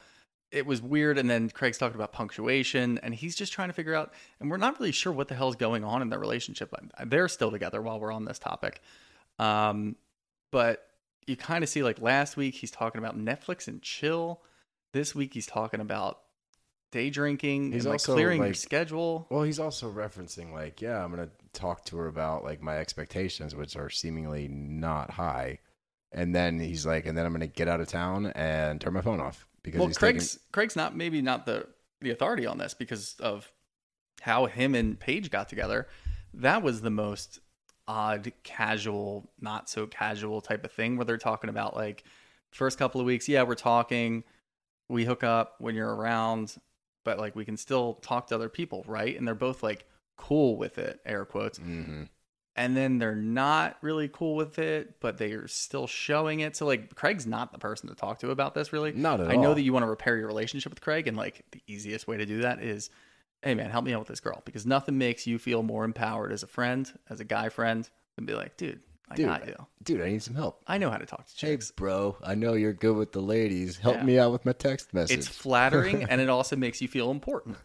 it 0.51 0.67
was 0.67 0.81
weird. 0.81 1.17
And 1.17 1.27
then 1.29 1.49
Craig's 1.49 1.79
talking 1.79 1.95
about 1.95 2.11
punctuation, 2.11 2.99
and 2.99 3.15
he's 3.15 3.35
just 3.35 3.53
trying 3.53 3.69
to 3.69 3.73
figure 3.73 3.95
out, 3.95 4.13
and 4.39 4.51
we're 4.51 4.57
not 4.57 4.79
really 4.79 4.91
sure 4.91 5.11
what 5.11 5.27
the 5.27 5.35
hell's 5.35 5.55
going 5.55 5.83
on 5.83 6.01
in 6.03 6.09
their 6.09 6.19
relationship. 6.19 6.69
But 6.69 7.09
they're 7.09 7.27
still 7.27 7.49
together 7.49 7.81
while 7.81 7.99
we're 7.99 8.13
on 8.13 8.25
this 8.25 8.37
topic, 8.39 8.81
um, 9.39 9.95
but 10.51 10.85
you 11.25 11.35
kind 11.35 11.63
of 11.63 11.69
see 11.69 11.81
like 11.83 12.01
last 12.01 12.37
week 12.37 12.55
he's 12.55 12.71
talking 12.71 12.99
about 12.99 13.17
Netflix 13.17 13.67
and 13.67 13.81
chill. 13.81 14.41
This 14.91 15.15
week 15.15 15.33
he's 15.33 15.47
talking 15.47 15.79
about 15.79 16.19
day 16.93 17.09
drinking 17.09 17.73
He's 17.73 17.85
and 17.85 17.91
like 17.91 17.95
also, 17.95 18.13
clearing 18.13 18.41
your 18.41 18.53
schedule. 18.53 19.27
Well, 19.29 19.43
he's 19.43 19.59
also 19.59 19.91
referencing 19.91 20.53
like, 20.53 20.81
yeah, 20.81 21.03
I'm 21.03 21.09
gonna 21.09 21.29
talk 21.51 21.83
to 21.85 21.97
her 21.97 22.07
about 22.07 22.43
like 22.43 22.61
my 22.61 22.77
expectations, 22.77 23.55
which 23.55 23.75
are 23.75 23.89
seemingly 23.89 24.47
not 24.47 25.09
high, 25.09 25.59
and 26.11 26.33
then 26.33 26.59
he's 26.59 26.85
like, 26.85 27.05
and 27.05 27.17
then 27.17 27.25
I'm 27.25 27.33
gonna 27.33 27.47
get 27.47 27.67
out 27.67 27.81
of 27.81 27.87
town 27.87 28.27
and 28.27 28.79
turn 28.79 28.93
my 28.93 29.01
phone 29.01 29.19
off 29.19 29.47
because 29.63 29.79
well 29.79 29.87
he's 29.87 29.97
craig's 29.97 30.39
craig's 30.51 30.75
not 30.75 30.95
maybe 30.95 31.21
not 31.21 31.45
the 31.45 31.67
the 31.99 32.11
authority 32.11 32.45
on 32.45 32.59
this 32.59 32.73
because 32.73 33.15
of 33.19 33.51
how 34.21 34.45
him 34.45 34.75
and 34.75 34.99
paige 34.99 35.31
got 35.31 35.49
together. 35.49 35.87
That 36.35 36.61
was 36.61 36.81
the 36.81 36.91
most 36.91 37.39
odd 37.87 38.31
casual 38.43 39.31
not 39.41 39.67
so 39.69 39.87
casual 39.87 40.39
type 40.41 40.63
of 40.63 40.71
thing 40.71 40.95
where 40.95 41.05
they're 41.05 41.17
talking 41.17 41.49
about 41.49 41.75
like 41.75 42.03
first 42.51 42.77
couple 42.77 43.01
of 43.01 43.07
weeks 43.07 43.27
yeah 43.27 43.43
we're 43.43 43.55
talking. 43.55 44.23
We 44.89 45.05
hook 45.05 45.23
up 45.23 45.55
when 45.57 45.75
you're 45.75 45.93
around 45.93 46.55
but 47.03 47.17
like 47.19 47.35
we 47.35 47.45
can 47.45 47.57
still 47.57 47.95
talk 47.95 48.27
to 48.27 48.35
other 48.35 48.49
people 48.49 48.83
right 48.87 49.17
and 49.17 49.27
they're 49.27 49.35
both 49.35 49.63
like 49.63 49.85
cool 50.17 50.57
with 50.57 50.77
it 50.77 50.99
air 51.05 51.25
quotes 51.25 51.57
hmm 51.57 52.03
and 52.55 52.77
then 52.77 52.99
they're 52.99 53.15
not 53.15 53.77
really 53.81 54.07
cool 54.07 54.35
with 54.35 54.59
it, 54.59 54.99
but 54.99 55.17
they're 55.17 55.47
still 55.47 55.87
showing 55.87 56.41
it. 56.41 56.55
So 56.55 56.65
like 56.65 56.93
Craig's 56.95 57.25
not 57.25 57.51
the 57.51 57.57
person 57.57 57.89
to 57.89 57.95
talk 57.95 58.19
to 58.19 58.29
about 58.29 58.53
this 58.53 58.71
really. 58.71 58.91
Not 58.91 59.19
at 59.19 59.27
all. 59.27 59.31
I 59.31 59.35
know 59.35 59.53
that 59.53 59.61
you 59.61 59.73
want 59.73 59.83
to 59.83 59.89
repair 59.89 60.17
your 60.17 60.27
relationship 60.27 60.71
with 60.71 60.81
Craig 60.81 61.07
and 61.07 61.17
like 61.17 61.43
the 61.51 61.61
easiest 61.67 62.07
way 62.07 62.17
to 62.17 62.25
do 62.25 62.41
that 62.41 62.61
is 62.61 62.89
hey 63.41 63.55
man, 63.55 63.69
help 63.69 63.83
me 63.83 63.93
out 63.93 63.99
with 63.99 64.07
this 64.07 64.19
girl 64.21 64.41
because 64.45 64.65
nothing 64.65 64.97
makes 64.97 65.27
you 65.27 65.37
feel 65.37 65.63
more 65.63 65.83
empowered 65.83 66.31
as 66.31 66.43
a 66.43 66.47
friend, 66.47 66.91
as 67.09 67.19
a 67.19 67.25
guy 67.25 67.49
friend 67.49 67.89
than 68.15 68.25
be 68.25 68.33
like, 68.33 68.55
dude, 68.55 68.79
I 69.09 69.15
Dude, 69.15 69.25
got 69.27 69.47
you. 69.47 69.55
dude, 69.83 70.01
I 70.01 70.09
need 70.09 70.23
some 70.23 70.33
help. 70.35 70.61
I 70.65 70.77
know 70.77 70.89
how 70.89 70.97
to 70.97 71.05
talk 71.05 71.25
to 71.27 71.33
Hey, 71.45 71.53
chicks. 71.53 71.71
bro, 71.71 72.17
I 72.23 72.35
know 72.35 72.53
you're 72.53 72.73
good 72.73 72.95
with 72.95 73.11
the 73.11 73.21
ladies. 73.21 73.77
Help 73.77 73.97
Yeah. 73.97 74.03
me 74.03 74.17
out 74.19 74.31
with 74.31 74.45
my 74.45 74.53
text 74.53 74.93
message. 74.93 75.19
It's 75.19 75.27
flattering 75.27 76.03
and 76.09 76.19
it 76.21 76.29
also 76.29 76.55
makes 76.55 76.81
you 76.81 76.87
feel 76.87 77.11
important. 77.11 77.57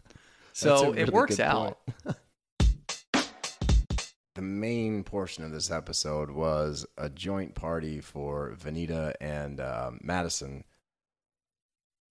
So 0.53 0.85
really 0.91 1.01
it 1.01 1.13
works 1.13 1.39
out. 1.39 1.79
the 4.35 4.41
main 4.41 5.03
portion 5.03 5.43
of 5.43 5.51
this 5.51 5.71
episode 5.71 6.29
was 6.31 6.85
a 6.97 7.09
joint 7.09 7.55
party 7.55 7.99
for 7.99 8.55
Venita 8.61 9.13
and 9.19 9.59
um, 9.59 9.99
Madison. 10.03 10.63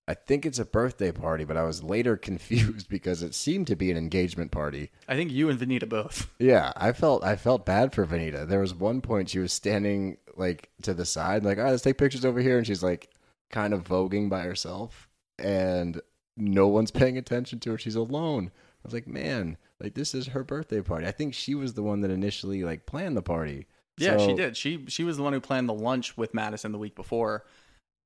I 0.08 0.14
think 0.14 0.46
it's 0.46 0.58
a 0.58 0.64
birthday 0.64 1.12
party, 1.12 1.44
but 1.44 1.58
I 1.58 1.64
was 1.64 1.82
later 1.82 2.16
confused 2.30 2.88
because 2.88 3.22
it 3.22 3.34
seemed 3.34 3.66
to 3.66 3.76
be 3.76 3.90
an 3.90 3.98
engagement 3.98 4.50
party. 4.50 4.90
I 5.06 5.14
think 5.16 5.30
you 5.30 5.50
and 5.50 5.60
Venita 5.60 5.86
both. 5.86 6.30
Yeah, 6.38 6.72
I 6.76 6.92
felt 6.92 7.22
I 7.22 7.36
felt 7.36 7.66
bad 7.66 7.92
for 7.92 8.06
Venita. 8.06 8.48
There 8.48 8.60
was 8.60 8.74
one 8.74 9.02
point 9.02 9.28
she 9.28 9.38
was 9.38 9.52
standing 9.52 10.16
like 10.34 10.70
to 10.82 10.94
the 10.94 11.04
side, 11.04 11.44
like, 11.44 11.58
all 11.58 11.64
right, 11.64 11.70
let's 11.72 11.82
take 11.82 11.98
pictures 11.98 12.24
over 12.24 12.40
here, 12.40 12.56
and 12.56 12.66
she's 12.66 12.82
like 12.82 13.10
kind 13.50 13.74
of 13.74 13.84
voguing 13.84 14.30
by 14.30 14.40
herself, 14.42 15.08
and 15.38 16.00
no 16.36 16.68
one's 16.68 16.90
paying 17.02 17.18
attention 17.18 17.58
to 17.60 17.72
her. 17.72 17.78
She's 17.78 17.96
alone. 17.96 18.50
I 18.54 18.80
was 18.84 18.94
like, 18.94 19.06
man, 19.06 19.58
Like 19.78 19.94
this 19.94 20.14
is 20.14 20.28
her 20.28 20.42
birthday 20.42 20.80
party. 20.80 21.06
I 21.06 21.10
think 21.12 21.34
she 21.34 21.54
was 21.54 21.74
the 21.74 21.82
one 21.82 22.00
that 22.00 22.10
initially 22.10 22.64
like 22.64 22.86
planned 22.86 23.16
the 23.16 23.22
party. 23.22 23.66
Yeah, 23.98 24.16
she 24.16 24.32
did. 24.32 24.56
She 24.56 24.86
she 24.88 25.04
was 25.04 25.18
the 25.18 25.22
one 25.22 25.34
who 25.34 25.40
planned 25.40 25.68
the 25.68 25.74
lunch 25.74 26.16
with 26.16 26.32
Madison 26.32 26.72
the 26.72 26.78
week 26.78 26.94
before. 26.94 27.44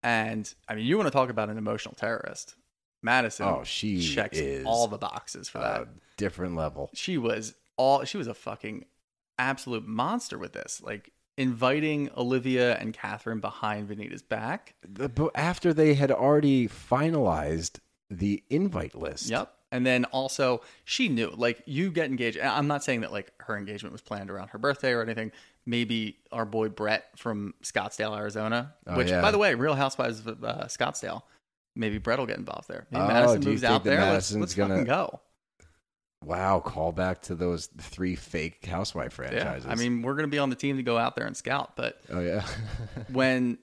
And 0.03 0.53
I 0.69 0.75
mean, 0.75 0.85
you 0.87 0.97
want 0.97 1.07
to 1.07 1.13
talk 1.13 1.31
about 1.31 1.49
an 1.49 1.59
emotional 1.59 1.95
terrorist. 1.95 2.57
Madison 3.03 3.47
Oh, 3.47 3.65
she 3.65 4.01
checks 4.01 4.41
all 4.65 4.87
the 4.87 4.99
boxes 4.99 5.49
for 5.49 5.59
that. 5.59 5.89
Different 6.17 6.55
level. 6.55 6.91
she 6.95 7.19
was 7.19 7.55
all 7.77 8.05
she 8.05 8.17
was 8.17 8.27
a 8.29 8.35
fucking 8.35 8.85
absolute 9.39 9.87
monster 9.87 10.39
with 10.39 10.53
this. 10.53 10.81
Like 10.83 11.13
inviting 11.37 12.11
Olivia 12.17 12.77
and 12.77 12.95
Kathryn 12.95 13.41
behind 13.41 13.89
Venita's 13.89 14.23
back. 14.23 14.75
The, 14.89 15.31
after 15.35 15.73
they 15.73 15.95
had 15.95 16.11
already 16.11 16.69
finalized 16.69 17.79
the 18.11 18.43
invite 18.51 18.95
list. 18.95 19.31
Yep. 19.31 19.53
And 19.73 19.85
then 19.85 20.05
also 20.07 20.61
she 20.85 21.09
knew 21.09 21.33
like 21.37 21.63
you 21.67 21.91
get 21.91 22.07
engaged. 22.11 22.39
I'm 22.39 22.69
not 22.69 22.85
saying 22.85 23.01
that 23.01 23.11
like 23.11 23.33
her 23.41 23.57
engagement 23.57 23.93
was 23.93 24.03
planned 24.03 24.31
around 24.31 24.49
her 24.49 24.59
birthday 24.59 24.93
or 24.93 25.03
anything. 25.03 25.33
Maybe 25.67 26.19
our 26.31 26.45
boy 26.45 26.69
Brett 26.69 27.07
from 27.17 27.55
Scottsdale, 27.63 28.17
Arizona, 28.17 28.75
Oh, 28.87 28.97
which 28.97 29.09
yeah. 29.09 29.21
by 29.23 29.31
the 29.31 29.39
way, 29.39 29.55
Real 29.55 29.75
Housewives 29.75 30.25
of 30.27 30.45
uh, 30.45 30.65
Scottsdale. 30.67 31.23
Maybe 31.75 31.97
Brett 31.99 32.19
will 32.19 32.27
get 32.27 32.37
involved 32.39 32.69
there. 32.69 32.87
Maybe 32.91 33.03
Oh, 33.05 33.09
Madison 33.09 33.45
moves 33.45 33.65
out 33.65 33.83
there. 33.83 33.99
Let's, 33.99 34.07
Madison's 34.31 34.41
let's 34.41 34.55
gonna- 34.55 34.75
fucking 34.75 34.87
go. 34.87 35.21
Wow, 36.25 36.61
call 36.61 36.93
back 36.93 37.23
to 37.23 37.35
those 37.35 37.67
three 37.79 38.15
fake 38.15 38.65
housewife 38.67 39.19
Yeah. 39.21 39.29
franchises. 39.31 39.67
I 39.69 39.75
mean, 39.75 40.03
we're 40.03 40.15
gonna 40.15 40.29
be 40.29 40.39
on 40.39 40.51
the 40.51 40.57
team 40.57 40.77
to 40.77 40.83
go 40.83 40.97
out 40.99 41.17
there 41.17 41.27
and 41.27 41.37
scout, 41.37 41.77
but 41.77 42.01
oh 42.11 42.21
yeah. 42.21 42.47
when 43.11 43.59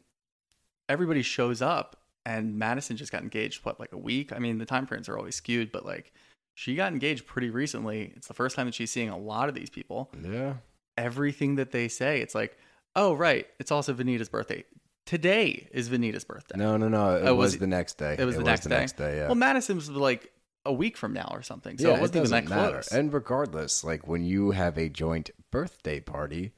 everybody 0.89 1.21
shows 1.21 1.61
up 1.61 1.97
and 2.29 2.57
Madison 2.57 2.95
just 2.97 3.11
got 3.11 3.23
engaged, 3.23 3.65
what, 3.65 3.79
like 3.79 3.91
a 3.93 3.97
week? 3.97 4.31
I 4.31 4.39
mean, 4.39 4.57
the 4.59 4.65
time 4.65 4.85
frames 4.85 5.09
are 5.09 5.17
always 5.17 5.35
skewed, 5.35 5.71
but 5.71 5.85
like 5.85 6.13
she 6.55 6.75
got 6.75 6.91
engaged 6.93 7.25
pretty 7.25 7.49
recently. 7.49 8.13
It's 8.15 8.27
the 8.27 8.33
first 8.33 8.55
time 8.55 8.65
that 8.67 8.75
she's 8.75 8.91
seeing 8.91 9.09
a 9.09 9.17
lot 9.17 9.49
of 9.49 9.55
these 9.55 9.69
people. 9.69 10.09
yeah. 10.23 10.55
Everything 10.97 11.55
that 11.55 11.71
they 11.71 11.87
say, 11.87 12.19
it's 12.21 12.35
like, 12.35 12.57
oh, 12.95 13.13
right, 13.13 13.47
it's 13.59 13.71
also 13.71 13.93
Venita's 13.93 14.27
birthday. 14.29 14.65
Today 15.05 15.67
is 15.71 15.89
Venita's 15.89 16.25
birthday. 16.25 16.57
No, 16.57 16.75
no, 16.77 16.89
no. 16.89 17.15
It 17.15 17.21
Oh, 17.25 17.35
was, 17.35 17.47
was 17.47 17.55
it- 17.55 17.59
the 17.61 17.67
next 17.67 17.97
day. 17.97 18.15
it 18.19 18.25
was 18.25 18.35
the 18.35 18.43
next 18.43 18.67
day. 18.67 18.85
day. 18.97 19.17
Yeah. 19.17 19.25
Well, 19.27 19.35
Madison 19.35 19.77
was 19.77 19.89
like 19.89 20.31
a 20.65 20.73
week 20.73 20.97
from 20.97 21.13
now 21.13 21.29
or 21.31 21.41
something. 21.41 21.77
So 21.77 21.89
yeah, 21.89 21.95
it 21.97 22.01
wasn't 22.01 22.17
even 22.17 22.31
that 22.31 22.49
matter. 22.49 22.71
close. 22.73 22.91
And 22.91 23.13
regardless, 23.13 23.83
like 23.83 24.07
when 24.07 24.23
you 24.25 24.51
have 24.51 24.77
a 24.77 24.89
joint 24.89 25.29
birthday 25.51 25.99
party, 26.01 26.51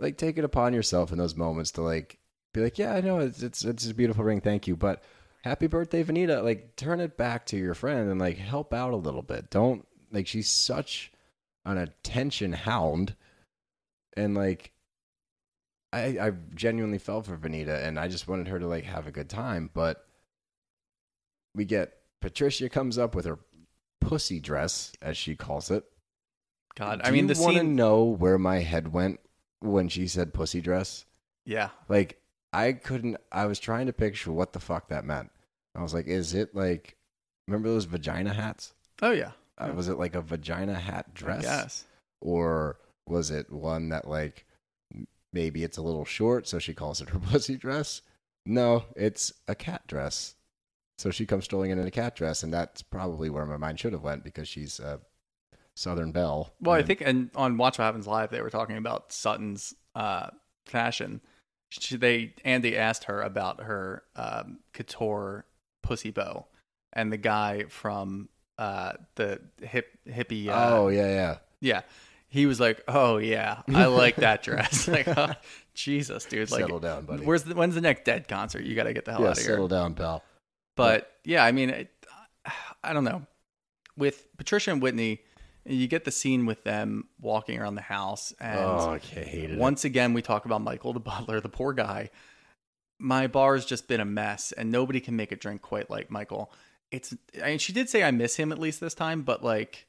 like 0.00 0.18
take 0.18 0.36
it 0.38 0.44
upon 0.44 0.74
yourself 0.74 1.12
in 1.12 1.18
those 1.18 1.36
moments 1.36 1.70
to 1.72 1.82
like 1.82 2.18
be 2.56 2.64
like, 2.64 2.78
yeah, 2.78 2.94
I 2.94 3.00
know 3.00 3.18
it's 3.20 3.42
it's 3.42 3.64
it's 3.64 3.88
a 3.88 3.94
beautiful 3.94 4.24
ring, 4.24 4.40
thank 4.40 4.66
you, 4.66 4.76
but 4.76 5.02
happy 5.44 5.66
birthday, 5.66 6.02
Venita. 6.02 6.42
Like 6.42 6.76
turn 6.76 7.00
it 7.00 7.16
back 7.16 7.46
to 7.46 7.56
your 7.56 7.74
friend 7.74 8.10
and 8.10 8.20
like 8.20 8.38
help 8.38 8.74
out 8.74 8.92
a 8.92 8.96
little 8.96 9.22
bit. 9.22 9.50
Don't 9.50 9.86
like 10.10 10.26
she's 10.26 10.48
such 10.50 11.12
an 11.64 11.78
attention 11.78 12.52
hound, 12.52 13.14
and 14.16 14.34
like. 14.34 14.72
I, 15.92 16.18
I 16.20 16.32
genuinely 16.54 16.98
felt 16.98 17.24
for 17.26 17.36
Venita 17.38 17.82
and 17.86 17.98
I 17.98 18.08
just 18.08 18.28
wanted 18.28 18.48
her 18.48 18.58
to 18.58 18.66
like 18.66 18.84
have 18.84 19.06
a 19.06 19.12
good 19.12 19.30
time, 19.30 19.70
but 19.72 20.04
we 21.54 21.64
get 21.64 21.94
Patricia 22.20 22.68
comes 22.68 22.98
up 22.98 23.14
with 23.14 23.24
her 23.24 23.38
pussy 24.00 24.38
dress, 24.40 24.92
as 25.00 25.16
she 25.16 25.36
calls 25.36 25.70
it. 25.70 25.84
God, 26.76 27.00
Do 27.02 27.08
I 27.08 27.12
mean, 27.12 27.28
you 27.28 27.34
the 27.34 27.40
want 27.40 27.54
to 27.54 27.60
scene. 27.60 27.76
know 27.76 28.04
where 28.04 28.36
my 28.36 28.58
head 28.58 28.92
went 28.92 29.20
when 29.60 29.88
she 29.88 30.06
said 30.08 30.34
pussy 30.34 30.60
dress? 30.60 31.06
Yeah. 31.46 31.70
Like 31.88 32.20
I 32.56 32.72
couldn't. 32.72 33.16
I 33.30 33.46
was 33.46 33.58
trying 33.58 33.86
to 33.86 33.92
picture 33.92 34.32
what 34.32 34.52
the 34.52 34.60
fuck 34.60 34.88
that 34.88 35.04
meant. 35.04 35.30
I 35.74 35.82
was 35.82 35.92
like, 35.94 36.06
is 36.06 36.34
it 36.34 36.54
like? 36.54 36.96
Remember 37.48 37.68
those 37.68 37.84
vagina 37.84 38.32
hats? 38.32 38.74
Oh, 39.02 39.12
yeah. 39.12 39.32
Uh, 39.58 39.72
was 39.74 39.88
it 39.88 39.98
like 39.98 40.14
a 40.14 40.20
vagina 40.22 40.74
hat 40.74 41.14
dress, 41.14 41.42
Yes. 41.44 41.84
or 42.20 42.78
was 43.06 43.30
it 43.30 43.50
one 43.52 43.88
that 43.90 44.08
like 44.08 44.44
maybe 45.32 45.62
it's 45.64 45.76
a 45.78 45.82
little 45.82 46.04
short, 46.04 46.46
so 46.48 46.58
she 46.58 46.74
calls 46.74 47.00
it 47.00 47.10
her 47.10 47.18
pussy 47.30 47.56
dress? 47.56 48.02
No, 48.44 48.84
it's 48.96 49.32
a 49.48 49.54
cat 49.54 49.86
dress. 49.86 50.34
So 50.98 51.10
she 51.10 51.26
comes 51.26 51.44
strolling 51.44 51.70
in 51.70 51.78
in 51.78 51.86
a 51.86 51.90
cat 51.90 52.16
dress, 52.16 52.42
and 52.42 52.52
that's 52.52 52.82
probably 52.82 53.28
where 53.30 53.44
my 53.46 53.56
mind 53.58 53.78
should 53.78 53.92
have 53.92 54.02
went 54.02 54.24
because 54.24 54.48
she's 54.48 54.80
a 54.80 55.00
Southern 55.74 56.10
belle. 56.10 56.54
Well, 56.60 56.74
I 56.74 56.82
think, 56.82 57.02
and 57.02 57.30
on 57.34 57.58
Watch 57.58 57.78
What 57.78 57.84
Happens 57.84 58.06
Live, 58.06 58.30
they 58.30 58.40
were 58.40 58.48
talking 58.50 58.78
about 58.78 59.12
Sutton's 59.12 59.74
uh, 59.94 60.28
fashion. 60.64 61.20
She, 61.68 61.96
they 61.96 62.34
Andy 62.44 62.76
asked 62.76 63.04
her 63.04 63.22
about 63.22 63.62
her 63.62 64.02
um, 64.14 64.60
couture 64.72 65.46
pussy 65.82 66.10
bow, 66.10 66.46
and 66.92 67.12
the 67.12 67.16
guy 67.16 67.64
from 67.68 68.28
uh, 68.58 68.92
the 69.16 69.40
hip 69.60 69.88
hippie. 70.08 70.48
Uh, 70.48 70.76
oh 70.76 70.88
yeah, 70.88 71.08
yeah. 71.08 71.36
yeah, 71.60 71.80
he 72.28 72.46
was 72.46 72.60
like, 72.60 72.82
"Oh 72.88 73.18
yeah, 73.18 73.62
I 73.68 73.86
like 73.86 74.16
that 74.16 74.42
dress." 74.42 74.88
like, 74.88 75.08
oh, 75.08 75.32
Jesus, 75.74 76.24
dude. 76.24 76.50
Like, 76.50 76.60
settle 76.60 76.78
down, 76.78 77.04
buddy. 77.04 77.24
where's 77.24 77.44
the, 77.44 77.54
when's 77.54 77.74
the 77.74 77.80
next 77.80 78.04
Dead 78.04 78.28
concert? 78.28 78.64
You 78.64 78.74
got 78.74 78.84
to 78.84 78.92
get 78.92 79.04
the 79.04 79.12
hell 79.12 79.22
yeah, 79.22 79.28
out 79.28 79.32
of 79.32 79.38
here. 79.38 79.52
settle 79.52 79.68
down, 79.68 79.94
pal. 79.94 80.22
But 80.76 81.10
yeah, 81.24 81.44
I 81.44 81.52
mean, 81.52 81.70
it, 81.70 82.06
I 82.82 82.92
don't 82.92 83.04
know. 83.04 83.22
With 83.96 84.26
Patricia 84.36 84.70
and 84.72 84.82
Whitney, 84.82 85.22
you 85.68 85.88
get 85.88 86.04
the 86.04 86.10
scene 86.10 86.46
with 86.46 86.64
them 86.64 87.08
walking 87.20 87.58
around 87.58 87.74
the 87.74 87.82
house, 87.82 88.32
and 88.40 88.58
oh, 88.58 88.90
I 88.90 88.98
hated 88.98 89.52
it. 89.52 89.58
once 89.58 89.84
again, 89.84 90.14
we 90.14 90.22
talk 90.22 90.44
about 90.44 90.60
Michael 90.60 90.92
the 90.92 91.00
butler, 91.00 91.40
the 91.40 91.48
poor 91.48 91.72
guy. 91.72 92.10
My 92.98 93.26
bar's 93.26 93.66
just 93.66 93.88
been 93.88 94.00
a 94.00 94.04
mess, 94.04 94.52
and 94.52 94.70
nobody 94.70 95.00
can 95.00 95.16
make 95.16 95.32
a 95.32 95.36
drink 95.36 95.62
quite 95.62 95.90
like 95.90 96.10
Michael. 96.10 96.52
It's, 96.90 97.14
I 97.42 97.48
mean, 97.48 97.58
she 97.58 97.72
did 97.72 97.88
say 97.88 98.02
I 98.02 98.10
miss 98.10 98.36
him 98.36 98.52
at 98.52 98.58
least 98.58 98.80
this 98.80 98.94
time, 98.94 99.22
but 99.22 99.42
like, 99.42 99.86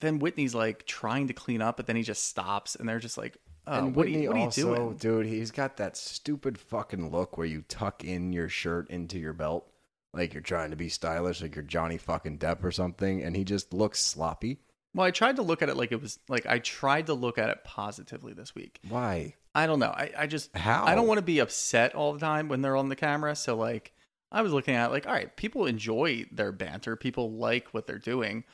then 0.00 0.18
Whitney's 0.18 0.54
like 0.54 0.86
trying 0.86 1.28
to 1.28 1.32
clean 1.32 1.62
up, 1.62 1.76
but 1.76 1.86
then 1.86 1.96
he 1.96 2.02
just 2.02 2.28
stops, 2.28 2.76
and 2.76 2.88
they're 2.88 2.98
just 2.98 3.18
like, 3.18 3.38
oh, 3.66 3.78
and 3.78 3.96
what, 3.96 4.06
are 4.06 4.10
you, 4.10 4.28
what 4.28 4.36
are 4.36 4.44
you 4.44 4.50
doing? 4.50 4.96
dude, 4.96 5.26
he's 5.26 5.50
got 5.50 5.78
that 5.78 5.96
stupid 5.96 6.58
fucking 6.58 7.10
look 7.10 7.38
where 7.38 7.46
you 7.46 7.64
tuck 7.68 8.04
in 8.04 8.32
your 8.32 8.48
shirt 8.48 8.88
into 8.90 9.18
your 9.18 9.32
belt, 9.32 9.68
like 10.12 10.34
you're 10.34 10.42
trying 10.42 10.70
to 10.70 10.76
be 10.76 10.88
stylish, 10.88 11.40
like 11.40 11.56
you're 11.56 11.64
Johnny 11.64 11.96
fucking 11.96 12.38
Depp 12.38 12.62
or 12.62 12.70
something, 12.70 13.22
and 13.22 13.34
he 13.34 13.44
just 13.44 13.72
looks 13.72 14.00
sloppy. 14.00 14.60
Well, 14.94 15.06
I 15.06 15.10
tried 15.10 15.36
to 15.36 15.42
look 15.42 15.62
at 15.62 15.68
it 15.68 15.76
like 15.76 15.90
it 15.92 16.00
was 16.02 16.18
like 16.28 16.46
I 16.46 16.58
tried 16.58 17.06
to 17.06 17.14
look 17.14 17.38
at 17.38 17.48
it 17.50 17.64
positively 17.64 18.32
this 18.32 18.54
week. 18.54 18.80
Why? 18.88 19.34
I 19.54 19.66
don't 19.66 19.78
know. 19.78 19.90
I, 19.90 20.10
I 20.16 20.26
just 20.26 20.54
How? 20.56 20.84
I 20.84 20.94
don't 20.94 21.06
want 21.06 21.18
to 21.18 21.24
be 21.24 21.38
upset 21.38 21.94
all 21.94 22.12
the 22.12 22.20
time 22.20 22.48
when 22.48 22.62
they're 22.62 22.76
on 22.76 22.88
the 22.88 22.96
camera. 22.96 23.34
So 23.36 23.56
like 23.56 23.92
I 24.30 24.42
was 24.42 24.52
looking 24.52 24.74
at 24.74 24.86
it 24.88 24.92
like, 24.92 25.06
all 25.06 25.12
right, 25.12 25.34
people 25.36 25.66
enjoy 25.66 26.26
their 26.32 26.52
banter. 26.52 26.96
People 26.96 27.32
like 27.32 27.68
what 27.72 27.86
they're 27.86 27.98
doing. 27.98 28.44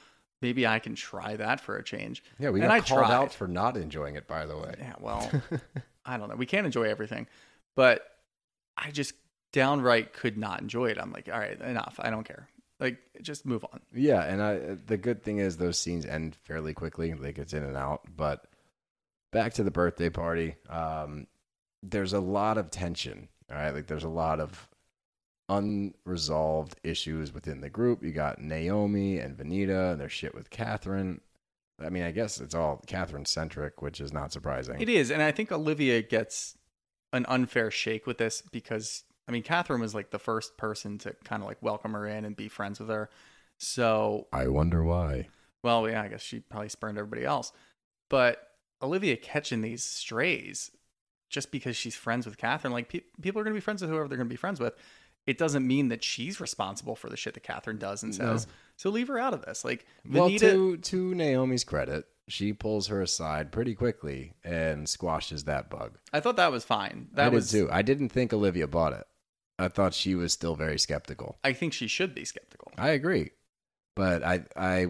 Maybe 0.41 0.67
I 0.67 0.79
can 0.79 0.95
try 0.95 1.35
that 1.37 1.61
for 1.61 1.77
a 1.77 1.83
change. 1.85 2.23
Yeah, 2.39 2.51
we 2.51 2.61
And 2.61 2.69
got 2.69 2.75
I 2.75 2.81
called 2.81 3.07
tried. 3.07 3.15
out 3.15 3.33
for 3.33 3.49
not 3.49 3.77
enjoying 3.77 4.15
it, 4.15 4.29
by 4.29 4.47
the 4.47 4.57
way. 4.57 4.75
Yeah, 4.79 4.95
well, 5.01 5.29
I 6.05 6.17
don't 6.17 6.29
know. 6.29 6.37
We 6.37 6.47
can't 6.47 6.65
enjoy 6.67 6.85
everything, 6.85 7.27
but 7.75 8.07
I 8.77 8.93
just 8.93 9.15
downright 9.53 10.13
could 10.13 10.39
not 10.39 10.61
enjoy 10.61 10.87
it. 10.91 10.99
I'm 10.99 11.11
like, 11.13 11.29
all 11.33 11.39
right, 11.39 11.61
enough. 11.61 11.97
I 11.99 12.11
don't 12.11 12.23
care. 12.25 12.49
Like, 12.81 12.99
just 13.23 13.45
move 13.45 13.65
on. 13.73 13.81
Yeah, 13.93 14.23
and 14.23 14.43
I 14.43 14.77
the 14.87 14.97
good 14.97 15.23
thing 15.23 15.39
is 15.39 15.57
those 15.57 15.79
scenes 15.79 16.07
end 16.07 16.37
fairly 16.37 16.75
quickly. 16.75 17.13
Like 17.15 17.39
it's 17.39 17.53
in 17.53 17.65
and 17.65 17.77
out. 17.77 18.03
But 18.17 18.47
back 19.33 19.55
to 19.55 19.65
the 19.65 19.71
birthday 19.71 20.11
party. 20.11 20.57
Um, 20.69 21.27
there's 21.83 22.13
a 22.13 22.21
lot 22.21 22.59
of 22.59 22.71
tension. 22.71 23.29
All 23.51 23.57
right, 23.57 23.75
like 23.75 23.87
there's 23.87 24.05
a 24.05 24.09
lot 24.09 24.41
of 24.41 24.69
unresolved 25.49 26.77
issues 26.85 27.33
within 27.33 27.61
the 27.61 27.71
group. 27.71 28.03
You 28.03 28.13
got 28.13 28.41
Naomie 28.41 29.25
and 29.25 29.37
Venita 29.37 29.93
and 29.93 30.01
their 30.01 30.09
shit 30.09 30.35
with 30.35 30.51
Kathryn. 30.51 31.21
I 31.81 31.91
mean, 31.91 32.03
I 32.03 32.11
guess 32.11 32.41
it's 32.41 32.55
all 32.55 32.83
Kathryn 32.87 33.27
centric, 33.27 33.81
which 33.81 34.01
is 34.01 34.13
not 34.13 34.33
surprising. 34.33 34.81
It 34.81 34.89
is, 34.89 35.11
and 35.11 35.23
I 35.23 35.31
think 35.31 35.51
Olivia 35.53 36.03
gets 36.03 36.57
an 37.13 37.25
unfair 37.29 37.71
shake 37.71 38.07
with 38.07 38.19
this 38.19 38.43
because 38.53 39.05
I 39.29 39.31
mean, 39.31 39.43
Kathryn 39.43 39.81
was 39.81 39.95
like 39.95 40.11
the 40.11 40.19
first 40.19 40.57
person 40.57 40.97
to 40.99 41.15
kind 41.25 41.43
of 41.43 41.49
like 41.49 41.59
welcome 41.61 41.93
her 41.93 42.07
in 42.07 42.25
and 42.25 42.35
be 42.35 42.49
friends 42.49 42.81
with 42.81 42.89
her. 42.89 43.11
So, 43.59 44.27
I 44.33 44.49
wonder 44.49 44.83
why. 44.85 45.29
well, 45.63 45.89
yeah, 45.89 46.03
I 46.03 46.09
guess 46.09 46.23
she 46.23 46.41
probably 46.41 46.69
spurned 46.69 46.97
everybody 46.99 47.25
else. 47.25 47.53
But 48.09 48.39
Olivia 48.81 49.17
catching 49.17 49.61
these 49.61 49.85
strays 49.85 50.71
just 51.29 51.51
because 51.51 51.77
she's 51.77 51.95
friends 51.97 52.25
with 52.25 52.39
Kathryn, 52.39 52.71
like 52.71 52.89
pe- 52.89 53.03
people 53.21 53.41
are 53.41 53.45
going 53.45 53.53
to 53.55 53.59
be 53.59 53.65
friends 53.65 53.83
with 53.83 53.91
whoever 53.91 54.09
they're 54.09 54.17
going 54.17 54.29
to 54.29 54.33
be 54.33 54.37
friends 54.37 54.61
with. 54.61 54.75
It 55.27 55.37
doesn't 55.37 55.67
mean 55.67 55.89
that 55.89 56.03
she's 56.03 56.41
responsible 56.41 56.97
for 56.97 57.11
the 57.11 57.17
shit 57.19 57.35
that 57.35 57.43
Kathryn 57.45 57.79
does 57.79 58.03
and 58.03 58.19
No. 58.19 58.37
says. 58.37 58.47
So 58.77 58.89
leave 58.89 59.09
her 59.09 59.19
out 59.19 59.35
of 59.35 59.43
this. 59.45 59.63
Like 59.65 59.85
Well, 60.09 60.31
to 60.39 60.79
to 60.79 61.11
Naomie's 61.15 61.65
credit, 61.65 62.07
she 62.29 62.55
pulls 62.55 62.87
her 62.87 63.03
aside 63.03 63.53
pretty 63.53 63.75
quickly 63.75 64.33
and 64.43 64.89
squashes 64.89 65.45
that 65.45 65.69
bug. 65.69 65.99
I 66.15 66.21
thought 66.21 66.37
that 66.37 66.51
was 66.53 66.65
fine. 66.65 67.09
That 67.13 67.27
I 67.27 67.29
was 67.29 67.51
did 67.51 67.67
too. 67.67 67.69
I 67.71 67.83
didn't 67.83 68.09
think 68.09 68.33
Olivia 68.33 68.67
bought 68.67 68.95
it. 68.95 69.07
I 69.59 69.69
thought 69.69 69.95
she 69.95 70.15
was 70.15 70.33
still 70.33 70.55
very 70.55 70.79
skeptical. 70.79 71.39
I 71.43 71.53
think 71.53 71.73
she 71.73 71.89
should 71.89 72.15
be 72.15 72.25
skeptical. 72.25 72.73
I 72.79 72.91
agree, 72.91 73.31
but 73.97 74.23
I, 74.23 74.45
I, 74.57 74.87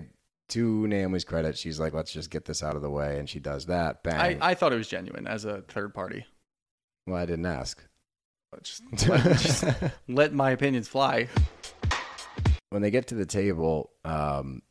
to 0.50 0.86
Naomie's 0.86 1.24
credit, 1.24 1.56
she's 1.56 1.80
like, 1.80 1.94
let's 1.94 2.12
just 2.12 2.30
get 2.30 2.44
this 2.44 2.62
out 2.62 2.76
of 2.76 2.82
the 2.82 2.90
way, 2.90 3.18
and 3.18 3.28
she 3.28 3.40
does 3.40 3.66
that. 3.66 4.02
Bang. 4.02 4.38
I 4.42 4.54
thought 4.54 4.72
it 4.72 4.76
was 4.76 4.88
genuine 4.88 5.26
as 5.26 5.44
a 5.44 5.62
third 5.62 5.94
party. 5.94 6.26
well, 7.06 7.16
I 7.16 7.26
didn't 7.26 7.46
ask. 7.46 7.82
Just 8.62 8.82
let, 9.08 9.22
just 9.24 9.64
let 10.08 10.32
my 10.32 10.50
opinions 10.50 10.88
fly. 10.88 11.28
when 12.70 12.82
they 12.82 12.90
get 12.90 13.08
to 13.08 13.14
the 13.14 13.26
table, 13.26 13.90
um, 14.04 14.62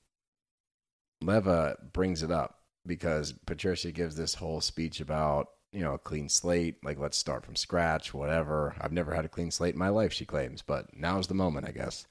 Leva 1.22 1.78
brings 1.94 2.24
it 2.24 2.32
up 2.32 2.60
because 2.86 3.34
Patricia 3.46 3.92
gives 3.92 4.16
this 4.16 4.34
whole 4.36 4.62
speech 4.62 5.00
about, 5.00 5.48
you 5.78 5.84
know, 5.84 5.94
a 5.94 6.00
clean 6.00 6.28
slate, 6.28 6.84
like 6.84 6.98
let's 6.98 7.16
start 7.16 7.46
from 7.46 7.56
scratch, 7.56 8.12
whatever. 8.12 8.76
I've 8.82 8.92
never 8.92 9.14
had 9.14 9.26
a 9.26 9.30
clean 9.30 9.52
slate 9.52 9.76
in 9.76 9.80
my 9.80 9.90
life, 9.90 10.12
she 10.12 10.26
claims, 10.26 10.64
but 10.64 10.88
now's 10.98 11.28
the 11.28 11.36
moment, 11.36 11.68
I 11.68 11.72
guess. 11.72 12.08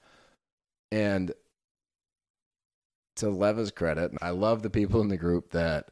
And 0.92 1.32
to 3.16 3.28
Leva's 3.28 3.72
credit, 3.72 4.12
I 4.22 4.30
love 4.30 4.62
the 4.62 4.70
people 4.70 5.00
in 5.00 5.08
the 5.08 5.16
group 5.16 5.50
that 5.50 5.90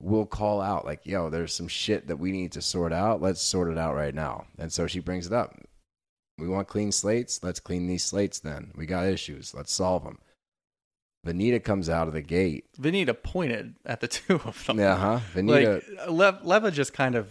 will 0.00 0.24
call 0.24 0.62
out, 0.62 0.86
like, 0.86 1.04
yo, 1.04 1.28
there's 1.28 1.52
some 1.52 1.68
shit 1.68 2.06
that 2.06 2.18
we 2.18 2.32
need 2.32 2.52
to 2.52 2.62
sort 2.62 2.94
out. 2.94 3.20
Let's 3.20 3.42
sort 3.42 3.70
it 3.70 3.76
out 3.76 3.94
right 3.94 4.14
now. 4.14 4.46
And 4.58 4.72
so 4.72 4.86
she 4.86 5.00
brings 5.00 5.26
it 5.26 5.34
up. 5.34 5.54
We 6.38 6.48
want 6.48 6.66
clean 6.66 6.92
slates. 6.92 7.42
Let's 7.42 7.60
clean 7.60 7.86
these 7.86 8.04
slates 8.04 8.38
then. 8.38 8.72
We 8.74 8.86
got 8.86 9.06
issues. 9.06 9.52
Let's 9.52 9.72
solve 9.72 10.02
them. 10.02 10.18
Venita 11.28 11.62
comes 11.62 11.88
out 11.88 12.08
of 12.08 12.14
the 12.14 12.22
gate. 12.22 12.64
Venita 12.80 13.14
pointed 13.22 13.74
at 13.84 14.00
the 14.00 14.08
two 14.18 14.36
of 14.44 14.64
them. 14.66 14.78
Yeah, 14.78 14.96
huh? 14.96 15.20
Venita. 15.34 15.82
Like 15.98 16.08
Lev- 16.10 16.44
Leva 16.44 16.70
just 16.70 16.92
kind 16.92 17.14
of 17.14 17.28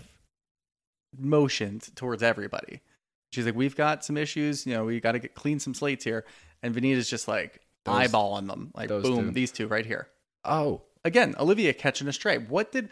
motioned 1.17 1.95
towards 1.95 2.23
everybody. 2.23 2.81
She's 3.31 3.45
like, 3.45 3.55
"We've 3.55 3.75
got 3.75 4.05
some 4.05 4.17
issues. 4.17 4.65
You 4.65 4.73
know, 4.73 4.85
we 4.85 4.99
got 4.99 5.13
to 5.13 5.19
get 5.19 5.35
clean 5.35 5.59
some 5.59 5.73
slates 5.73 6.03
here." 6.03 6.25
And 6.63 6.73
Venita's 6.73 7.09
just 7.09 7.27
like 7.27 7.61
Those- 7.85 7.95
eyeballing 8.11 8.47
them, 8.47 8.71
like, 8.75 8.89
"Boom, 8.89 9.01
two. 9.27 9.31
these 9.31 9.51
two 9.51 9.67
right 9.67 9.85
here." 9.85 10.07
oh, 10.45 10.81
Again, 11.05 11.35
Olivia 11.39 11.73
catching 11.73 12.07
a 12.09 12.11
stray. 12.13 12.37
What 12.37 12.71
did 12.73 12.89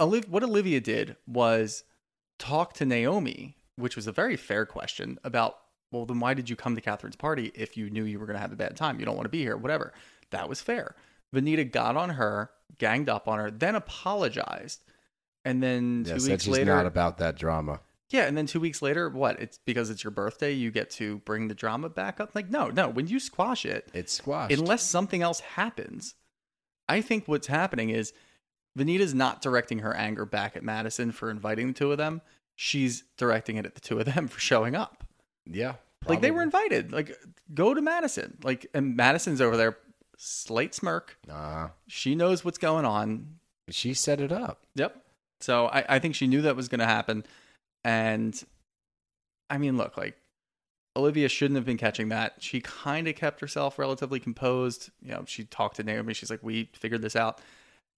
Olivia? 0.00 0.30
What 0.30 0.42
Olivia 0.42 0.80
did 0.80 1.16
was 1.26 1.84
talk 2.38 2.72
to 2.74 2.86
Naomie, 2.86 3.54
which 3.76 3.96
was 3.96 4.06
a 4.06 4.12
very 4.12 4.36
fair 4.36 4.64
question 4.64 5.18
about. 5.24 5.58
Well, 5.92 6.06
then 6.06 6.18
why 6.20 6.34
did 6.34 6.48
you 6.50 6.56
come 6.56 6.74
to 6.74 6.80
Kathryn's 6.80 7.14
party 7.16 7.52
if 7.54 7.76
you 7.76 7.88
knew 7.90 8.02
you 8.04 8.18
were 8.18 8.26
going 8.26 8.34
to 8.34 8.40
have 8.40 8.50
a 8.52 8.56
bad 8.56 8.76
time? 8.76 8.98
You 8.98 9.04
don't 9.06 9.14
want 9.14 9.26
to 9.26 9.30
be 9.30 9.40
here, 9.42 9.56
whatever. 9.56 9.92
That 10.34 10.48
was 10.48 10.60
fair. 10.60 10.94
Venita 11.34 11.70
got 11.70 11.96
on 11.96 12.10
her, 12.10 12.50
ganged 12.78 13.08
up 13.08 13.26
on 13.26 13.38
her, 13.38 13.50
then 13.50 13.74
apologized, 13.74 14.84
and 15.44 15.62
then 15.62 16.04
two 16.06 16.14
weeks 16.14 16.44
she's 16.44 16.48
later, 16.48 16.74
not 16.74 16.86
about 16.86 17.18
that 17.18 17.36
drama. 17.36 17.80
yeah, 18.10 18.22
and 18.26 18.36
then 18.36 18.46
two 18.46 18.60
weeks 18.60 18.80
later, 18.82 19.08
what? 19.08 19.40
It's 19.40 19.58
because 19.58 19.90
it's 19.90 20.04
your 20.04 20.10
birthday, 20.12 20.52
you 20.52 20.70
get 20.70 20.90
to 20.92 21.18
bring 21.20 21.48
the 21.48 21.54
drama 21.54 21.88
back 21.88 22.20
up. 22.20 22.34
Like, 22.34 22.50
no, 22.50 22.68
no. 22.68 22.88
When 22.88 23.06
you 23.08 23.18
squash 23.18 23.64
it, 23.66 23.88
It's 23.92 24.12
squashed. 24.12 24.52
unless 24.56 24.82
something 24.82 25.22
else 25.22 25.40
happens. 25.40 26.14
I 26.88 27.00
think 27.00 27.26
what's 27.26 27.46
happening 27.48 27.90
is 27.90 28.12
Venita's 28.78 29.14
not 29.14 29.40
directing 29.42 29.80
her 29.80 29.94
anger 29.94 30.24
back 30.26 30.56
at 30.56 30.62
Madison 30.62 31.10
for 31.12 31.30
inviting 31.30 31.68
the 31.68 31.72
two 31.74 31.90
of 31.92 31.98
them. 31.98 32.20
She's 32.56 33.02
directing 33.16 33.56
it 33.56 33.66
at 33.66 33.74
the 33.74 33.80
two 33.80 33.98
of 33.98 34.04
them 34.06 34.28
for 34.28 34.38
showing 34.40 34.74
up. 34.76 35.02
yeah. 35.46 35.74
Like 36.06 36.20
they 36.20 36.30
were 36.30 36.42
invited. 36.42 36.92
Like 36.92 37.16
go 37.54 37.72
to 37.72 37.80
Madison. 37.80 38.36
Like 38.42 38.66
and 38.74 38.94
Madison's 38.94 39.40
over 39.40 39.56
there, 39.56 39.78
slight 40.16 40.74
smirk. 40.74 41.18
Nah. 41.26 41.70
She 41.86 42.14
knows 42.14 42.44
what's 42.44 42.58
going 42.58 42.84
on. 42.84 43.36
She 43.70 43.94
set 43.94 44.20
it 44.20 44.32
up. 44.32 44.66
Yep. 44.74 44.96
So 45.40 45.66
I, 45.66 45.84
I 45.88 45.98
think 45.98 46.14
she 46.14 46.26
knew 46.26 46.42
that 46.42 46.56
was 46.56 46.68
going 46.68 46.80
to 46.80 46.86
happen. 46.86 47.24
And 47.84 48.42
I 49.50 49.58
mean, 49.58 49.76
look, 49.76 49.96
like 49.96 50.16
Olivia 50.96 51.28
shouldn't 51.28 51.56
have 51.56 51.66
been 51.66 51.76
catching 51.76 52.08
that. 52.10 52.34
She 52.38 52.60
kind 52.60 53.08
of 53.08 53.16
kept 53.16 53.40
herself 53.40 53.78
relatively 53.78 54.20
composed. 54.20 54.90
You 55.02 55.12
know, 55.12 55.24
she 55.26 55.44
talked 55.44 55.76
to 55.76 55.84
Naomie. 55.84 56.14
She's 56.14 56.30
like, 56.30 56.42
we 56.42 56.70
figured 56.74 57.02
this 57.02 57.16
out. 57.16 57.40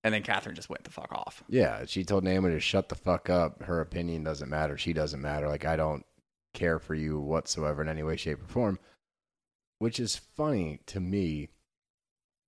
And 0.04 0.14
then 0.14 0.22
Kathryn 0.22 0.54
just 0.54 0.70
went 0.70 0.84
the 0.84 0.90
fuck 0.90 1.12
off. 1.12 1.42
Yeah, 1.48 1.84
she 1.86 2.04
told 2.04 2.24
Naomie 2.24 2.52
to 2.52 2.60
shut 2.60 2.88
the 2.88 2.94
fuck 2.94 3.28
up. 3.28 3.62
Her 3.62 3.80
opinion 3.80 4.22
doesn't 4.22 4.48
matter. 4.48 4.78
She 4.78 4.92
doesn't 4.92 5.20
matter. 5.20 5.48
Like 5.48 5.64
I 5.64 5.76
don't 5.76 6.04
care 6.54 6.78
for 6.78 6.94
you 6.94 7.18
whatsoever 7.18 7.82
in 7.82 7.88
any 7.88 8.02
way, 8.02 8.16
shape, 8.16 8.42
or 8.42 8.46
form. 8.46 8.78
Which 9.78 10.00
is 10.00 10.16
funny 10.16 10.80
to 10.86 11.00
me 11.00 11.48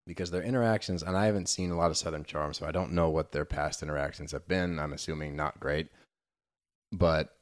because 0.08 0.32
their 0.32 0.42
interactions, 0.42 1.04
and 1.04 1.16
I 1.16 1.26
haven't 1.26 1.48
seen 1.48 1.70
a 1.70 1.76
lot 1.76 1.90
of 1.92 1.96
Southern 1.96 2.24
Charm, 2.24 2.52
so 2.52 2.66
I 2.66 2.72
don't 2.72 2.90
know 2.92 3.08
what 3.10 3.30
their 3.30 3.44
past 3.44 3.82
interactions 3.82 4.32
have 4.32 4.48
been. 4.48 4.80
I'm 4.80 4.92
assuming 4.92 5.36
not 5.36 5.60
great. 5.60 5.88
But 6.90 7.36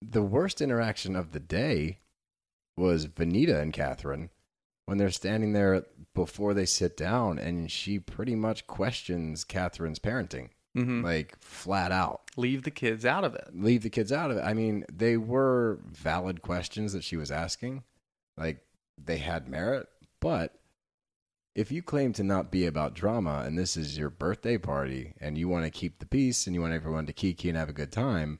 the 0.00 0.22
worst 0.22 0.60
interaction 0.62 1.16
of 1.16 1.32
the 1.32 1.40
day 1.40 1.98
was 2.76 3.06
Venita 3.06 3.60
and 3.60 3.72
Kathryn 3.72 4.28
when 4.84 4.98
they're 4.98 5.10
standing 5.10 5.52
there 5.52 5.84
before 6.14 6.54
they 6.54 6.66
sit 6.66 6.96
down, 6.96 7.38
and 7.38 7.70
she 7.70 7.98
pretty 7.98 8.36
much 8.36 8.66
questions 8.66 9.44
Kathryn's 9.44 9.98
parenting, 9.98 10.50
Mm-hmm. 10.76 11.02
like 11.02 11.36
flat 11.40 11.90
out. 11.90 12.20
Leave 12.36 12.62
the 12.64 12.70
kids 12.70 13.06
out 13.06 13.24
of 13.24 13.34
it. 13.34 13.48
Leave 13.54 13.82
the 13.82 13.88
kids 13.88 14.12
out 14.12 14.30
of 14.30 14.36
it. 14.36 14.42
I 14.42 14.52
mean, 14.52 14.84
they 14.92 15.16
were 15.16 15.80
valid 15.90 16.42
questions 16.42 16.92
that 16.92 17.02
she 17.02 17.16
was 17.16 17.30
asking, 17.30 17.82
like 18.36 18.58
they 19.02 19.16
had 19.16 19.48
merit, 19.48 19.88
but 20.20 20.52
if 21.56 21.72
you 21.72 21.82
claim 21.82 22.12
to 22.12 22.22
not 22.22 22.50
be 22.52 22.66
about 22.66 22.92
drama 22.94 23.42
and 23.46 23.58
this 23.58 23.78
is 23.78 23.96
your 23.96 24.10
birthday 24.10 24.58
party 24.58 25.14
and 25.20 25.38
you 25.38 25.48
want 25.48 25.64
to 25.64 25.70
keep 25.70 25.98
the 25.98 26.06
peace 26.06 26.46
and 26.46 26.54
you 26.54 26.60
want 26.60 26.74
everyone 26.74 27.06
to 27.06 27.14
kiki 27.14 27.48
and 27.48 27.56
have 27.56 27.70
a 27.70 27.72
good 27.72 27.90
time, 27.90 28.38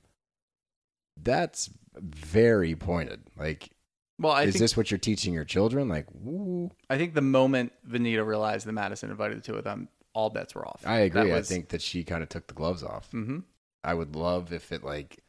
that's 1.16 1.70
very 1.96 2.76
pointed. 2.76 3.22
Like, 3.34 3.70
Well, 4.18 4.32
I 4.32 4.42
is 4.42 4.52
think 4.52 4.60
this 4.60 4.76
what 4.76 4.90
you're 4.90 4.98
teaching 4.98 5.32
your 5.32 5.46
children? 5.46 5.88
Like, 5.88 6.06
woo. 6.12 6.70
I 6.90 6.98
think 6.98 7.14
the 7.14 7.22
moment 7.22 7.72
Venita 7.88 8.24
realized 8.24 8.66
that 8.66 8.72
Madison 8.72 9.10
invited 9.10 9.38
the 9.38 9.42
two 9.42 9.54
of 9.54 9.64
them, 9.64 9.88
all 10.12 10.28
bets 10.28 10.54
were 10.54 10.68
off. 10.68 10.82
I 10.86 10.98
agree. 11.00 11.30
That 11.30 11.38
I 11.38 11.42
think 11.42 11.70
that 11.70 11.80
she 11.80 12.04
kind 12.04 12.22
of 12.22 12.28
took 12.28 12.48
the 12.48 12.54
gloves 12.54 12.82
off. 12.82 13.10
Mhm. 13.12 13.44
I 13.82 13.94
would 13.94 14.14
love 14.14 14.52
if 14.52 14.72
it 14.72 14.84
like 14.84 15.22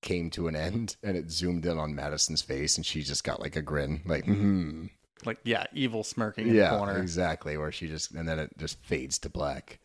came 0.00 0.30
to 0.30 0.48
an 0.48 0.56
end 0.56 0.96
and 1.02 1.18
it 1.18 1.30
zoomed 1.30 1.66
in 1.66 1.76
on 1.78 1.94
Madison's 1.94 2.40
face 2.40 2.76
and 2.78 2.86
she 2.86 3.02
just 3.02 3.24
got 3.24 3.40
like 3.40 3.56
a 3.56 3.62
grin, 3.62 4.00
like, 4.06 4.24
hmm. 4.24 4.86
Like, 5.24 5.38
yeah, 5.44 5.64
evil 5.72 6.04
smirking 6.04 6.48
in 6.48 6.56
the 6.56 6.68
corner. 6.68 6.98
exactly. 6.98 7.56
Where 7.56 7.72
she 7.72 7.88
just, 7.88 8.12
and 8.12 8.28
then 8.28 8.38
it 8.38 8.50
just 8.58 8.78
fades 8.84 9.18
to 9.20 9.28
black. 9.28 9.78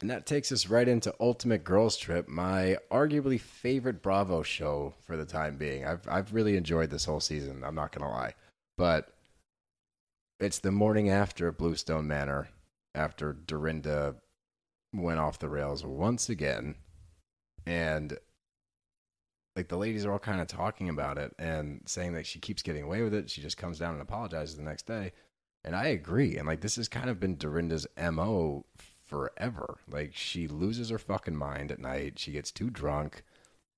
And 0.00 0.10
that 0.10 0.26
takes 0.26 0.52
us 0.52 0.68
right 0.68 0.86
into 0.86 1.14
Ultimate 1.18 1.64
Girls 1.64 1.96
Trip, 1.96 2.28
my 2.28 2.76
arguably 2.90 3.40
favorite 3.40 4.00
Bravo 4.00 4.42
show 4.42 4.94
for 5.02 5.16
the 5.16 5.24
time 5.24 5.56
being. 5.56 5.84
I've 5.84 6.06
I've 6.08 6.32
really 6.32 6.56
enjoyed 6.56 6.90
this 6.90 7.04
whole 7.04 7.20
season. 7.20 7.64
I'm 7.64 7.74
not 7.74 7.90
gonna 7.90 8.10
lie, 8.10 8.34
but 8.76 9.12
it's 10.38 10.60
the 10.60 10.70
morning 10.70 11.10
after 11.10 11.50
Bluestone 11.50 12.06
Manor, 12.06 12.48
after 12.94 13.32
Dorinda 13.32 14.14
went 14.94 15.18
off 15.18 15.40
the 15.40 15.48
rails 15.48 15.84
once 15.84 16.28
again, 16.28 16.76
and 17.66 18.16
like 19.58 19.66
the 19.66 19.76
ladies 19.76 20.06
are 20.06 20.12
all 20.12 20.20
kind 20.20 20.40
of 20.40 20.46
talking 20.46 20.88
about 20.88 21.18
it 21.18 21.34
and 21.36 21.80
saying 21.84 22.12
that 22.12 22.26
she 22.26 22.38
keeps 22.38 22.62
getting 22.62 22.84
away 22.84 23.02
with 23.02 23.12
it. 23.12 23.28
She 23.28 23.40
just 23.40 23.56
comes 23.56 23.76
down 23.80 23.94
and 23.94 24.00
apologizes 24.00 24.56
the 24.56 24.62
next 24.62 24.86
day. 24.86 25.10
And 25.64 25.74
I 25.74 25.88
agree. 25.88 26.36
And 26.36 26.46
like 26.46 26.60
this 26.60 26.76
has 26.76 26.86
kind 26.88 27.10
of 27.10 27.18
been 27.18 27.36
Dorinda's 27.36 27.84
MO 28.00 28.64
forever. 29.04 29.78
Like 29.90 30.14
she 30.14 30.46
loses 30.46 30.90
her 30.90 30.98
fucking 30.98 31.34
mind 31.34 31.72
at 31.72 31.80
night. 31.80 32.20
She 32.20 32.30
gets 32.30 32.52
too 32.52 32.70
drunk. 32.70 33.24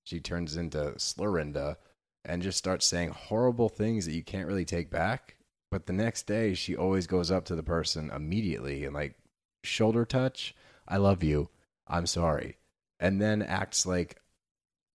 She 0.03 0.19
turns 0.19 0.55
into 0.55 0.93
Slurrinda 0.97 1.77
and 2.23 2.43
just 2.43 2.59
starts 2.59 2.85
saying 2.85 3.09
horrible 3.09 3.67
things 3.67 4.05
that 4.05 4.13
you 4.13 4.23
can't 4.23 4.47
really 4.47 4.65
take 4.65 4.91
back. 4.91 5.35
But 5.71 5.87
the 5.87 5.93
next 5.93 6.27
day 6.27 6.53
she 6.53 6.75
always 6.75 7.07
goes 7.07 7.31
up 7.31 7.43
to 7.45 7.55
the 7.55 7.63
person 7.63 8.11
immediately 8.15 8.85
and 8.85 8.93
like 8.93 9.15
shoulder 9.63 10.05
touch, 10.05 10.53
I 10.87 10.97
love 10.97 11.23
you. 11.23 11.49
I'm 11.87 12.05
sorry. 12.05 12.57
And 12.99 13.19
then 13.19 13.41
acts 13.41 13.87
like 13.87 14.20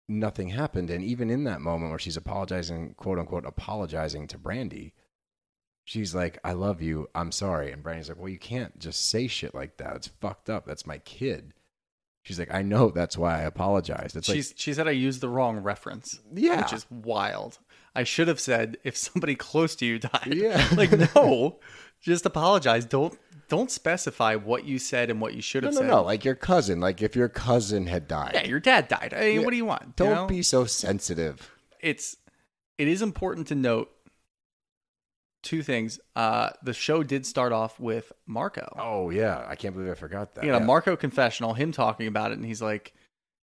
nothing 0.08 0.50
happened. 0.50 0.90
And 0.90 1.04
even 1.04 1.30
in 1.30 1.44
that 1.46 1.62
moment 1.62 1.92
where 1.92 2.00
she's 2.00 2.18
apologizing, 2.18 2.96
quote 2.96 3.20
unquote, 3.20 3.46
apologizing 3.46 4.28
to 4.28 4.38
Brandi, 4.38 4.92
she's 5.84 6.14
like, 6.14 6.40
I 6.44 6.54
love 6.54 6.82
you. 6.82 7.10
I'm 7.16 7.32
sorry. 7.32 7.72
And 7.72 7.84
Brandi's 7.84 8.10
like, 8.10 8.20
Well, 8.20 8.30
you 8.30 8.40
can't 8.40 8.78
just 8.80 9.10
say 9.10 9.28
shit 9.28 9.56
like 9.56 9.78
that. 9.78 9.96
It's 9.96 10.08
fucked 10.08 10.50
up. 10.50 10.66
That's 10.66 10.88
my 10.88 11.00
kid. 11.00 11.54
She's 12.24 12.40
like, 12.40 12.54
I 12.54 12.62
know. 12.62 12.90
That's 12.90 13.18
why 13.18 13.40
I 13.40 13.42
apologized. 13.42 14.16
It's 14.16 14.32
She's, 14.32 14.54
she 14.56 14.74
said 14.74 14.88
I 14.88 14.92
used 14.92 15.20
the 15.20 15.28
wrong 15.28 15.58
reference. 15.58 16.22
Yeah. 16.34 16.62
Which 16.62 16.72
is 16.72 16.86
wild. 16.90 17.60
I 17.94 18.06
should 18.06 18.30
have 18.30 18.40
said 18.40 18.78
if 18.84 18.96
somebody 18.96 19.36
close 19.36 19.76
to 19.76 19.86
you 19.86 20.00
died. 20.00 20.34
Yeah. 20.34 20.66
like, 20.76 20.92
no, 21.16 21.60
just 22.02 22.26
apologize. 22.26 22.86
Don't 22.86 23.18
don't 23.56 23.70
specify 23.72 24.36
what 24.36 24.66
you 24.66 24.80
said 24.80 25.10
and 25.10 25.22
what 25.22 25.34
you 25.34 25.42
should 25.42 25.64
have 25.64 25.74
no, 25.74 25.80
said. 25.82 25.88
no, 25.88 25.96
no. 25.98 26.04
Like 26.04 26.26
your 26.26 26.36
cousin. 26.36 26.80
Like 26.80 27.02
if 27.02 27.16
your 27.16 27.30
cousin 27.30 27.86
had 27.88 28.08
died. 28.08 28.32
yeah, 28.34 28.46
your 28.46 28.60
dad 28.60 28.88
died. 28.88 29.14
I 29.16 29.20
mean, 29.22 29.36
Yeah. 29.40 29.46
what 29.46 29.52
do 29.52 29.58
you 29.58 29.66
want? 29.66 29.96
Don't 29.96 30.10
you 30.10 30.16
know? 30.16 30.26
be 30.28 30.42
so 30.42 30.66
sensitive. 30.66 31.52
it's 31.80 32.18
it 32.78 32.88
is 32.88 33.02
important 33.02 33.48
to 33.48 33.56
note 33.56 33.90
two 35.44 35.62
things. 35.62 36.00
Uh, 36.16 36.50
the 36.64 36.74
show 36.74 37.04
did 37.04 37.26
start 37.26 37.52
off 37.52 37.80
with 37.80 38.12
Marco. 38.26 38.76
Oh, 38.80 39.10
yeah. 39.10 39.46
I 39.48 39.56
can't 39.56 39.76
believe 39.76 39.92
I 39.92 39.96
forgot 39.96 40.36
that. 40.36 40.44
you 40.46 40.52
know, 40.52 40.58
Yeah. 40.60 40.64
Marco 40.66 40.96
confessional, 40.96 41.54
him 41.54 41.72
talking 41.72 42.08
about 42.08 42.32
it, 42.32 42.38
and 42.38 42.46
he's 42.46 42.62
like, 42.62 42.94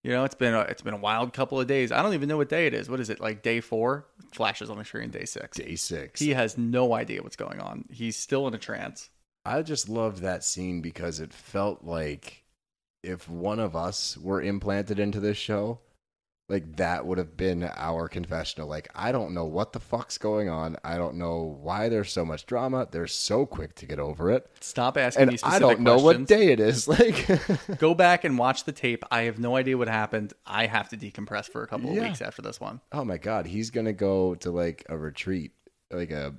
you 0.03 0.12
know, 0.12 0.24
it's 0.24 0.36
been 0.36 0.53
a, 0.53 0.62
it's 0.62 0.82
been 0.82 0.93
a 0.93 0.97
wild 0.97 1.34
couple 1.34 1.60
of 1.60 1.68
days. 1.68 1.91
I 1.91 2.01
don't 2.01 2.14
even 2.14 2.30
know 2.30 2.38
what 2.38 2.47
day 2.47 2.68
it 2.68 2.74
is. 2.74 2.89
What 2.89 3.01
is 3.01 3.10
it? 3.10 3.20
Like 3.20 3.43
day 3.43 3.60
four? 3.60 4.07
Flashes 4.32 4.70
on 4.70 4.78
the 4.78 4.86
screen. 4.86 5.10
Day 5.10 5.26
six. 5.26 5.57
Day 5.57 5.76
six. 5.76 6.20
He 6.22 6.30
has 6.34 6.57
no 6.57 6.93
idea 6.93 7.22
what's 7.22 7.36
going 7.36 7.60
on. 7.60 7.84
He's 7.91 8.16
still 8.16 8.47
in 8.47 8.53
a 8.53 8.57
trance. 8.57 9.10
I 9.45 9.61
just 9.61 9.89
loved 9.89 10.21
that 10.21 10.43
scene 10.43 10.81
because 10.81 11.19
it 11.19 11.33
felt 11.33 11.83
like 11.83 12.43
if 13.03 13.29
one 13.29 13.59
of 13.59 13.75
us 13.75 14.17
were 14.17 14.41
implanted 14.41 14.99
into 14.99 15.19
this 15.19 15.37
show, 15.37 15.79
Like 16.49 16.77
that 16.77 17.05
would 17.05 17.19
have 17.19 17.37
been 17.37 17.63
our 17.75 18.07
confessional. 18.07 18.67
Like 18.67 18.89
I 18.95 19.11
don't 19.11 19.35
know 19.35 19.45
what 19.45 19.71
the 19.71 19.79
fuck's 19.79 20.17
going 20.17 20.49
on. 20.49 20.77
I 20.83 20.97
don't 20.97 21.15
know 21.17 21.57
why 21.61 21.89
there's 21.89 22.11
so 22.11 22.25
much 22.25 22.47
drama. 22.47 22.87
They're 22.89 23.05
so 23.05 23.45
quick 23.45 23.75
to 23.75 23.85
get 23.85 23.99
over 23.99 24.31
it. 24.31 24.49
Stop 24.59 24.97
asking 24.97 25.27
me 25.27 25.33
And 25.33 25.39
specific 25.39 25.55
I 25.55 25.59
don't 25.59 25.81
know 25.81 25.97
what 25.99 26.25
day 26.25 26.51
it 26.51 26.59
is. 26.59 26.87
Like 26.87 27.27
Go 27.77 27.93
back 27.93 28.23
and 28.23 28.35
watch 28.37 28.63
the 28.63 28.71
tape. 28.71 29.03
I 29.11 29.21
have 29.23 29.37
no 29.37 29.55
idea 29.57 29.77
what 29.77 29.87
happened. 29.89 30.33
I 30.43 30.65
have 30.65 30.89
to 30.89 30.97
decompress 30.97 31.47
for 31.51 31.61
a 31.61 31.67
couple 31.67 31.91
of 31.91 31.95
Yeah. 31.95 32.03
weeks 32.07 32.19
after 32.21 32.41
this 32.41 32.59
one. 32.59 32.81
Oh 32.91 33.05
my 33.05 33.17
god, 33.19 33.45
he's 33.45 33.69
gonna 33.69 33.93
go 33.93 34.33
to 34.35 34.49
like 34.49 34.83
a 34.89 34.97
retreat, 34.97 35.51
like 35.91 36.09
a 36.09 36.33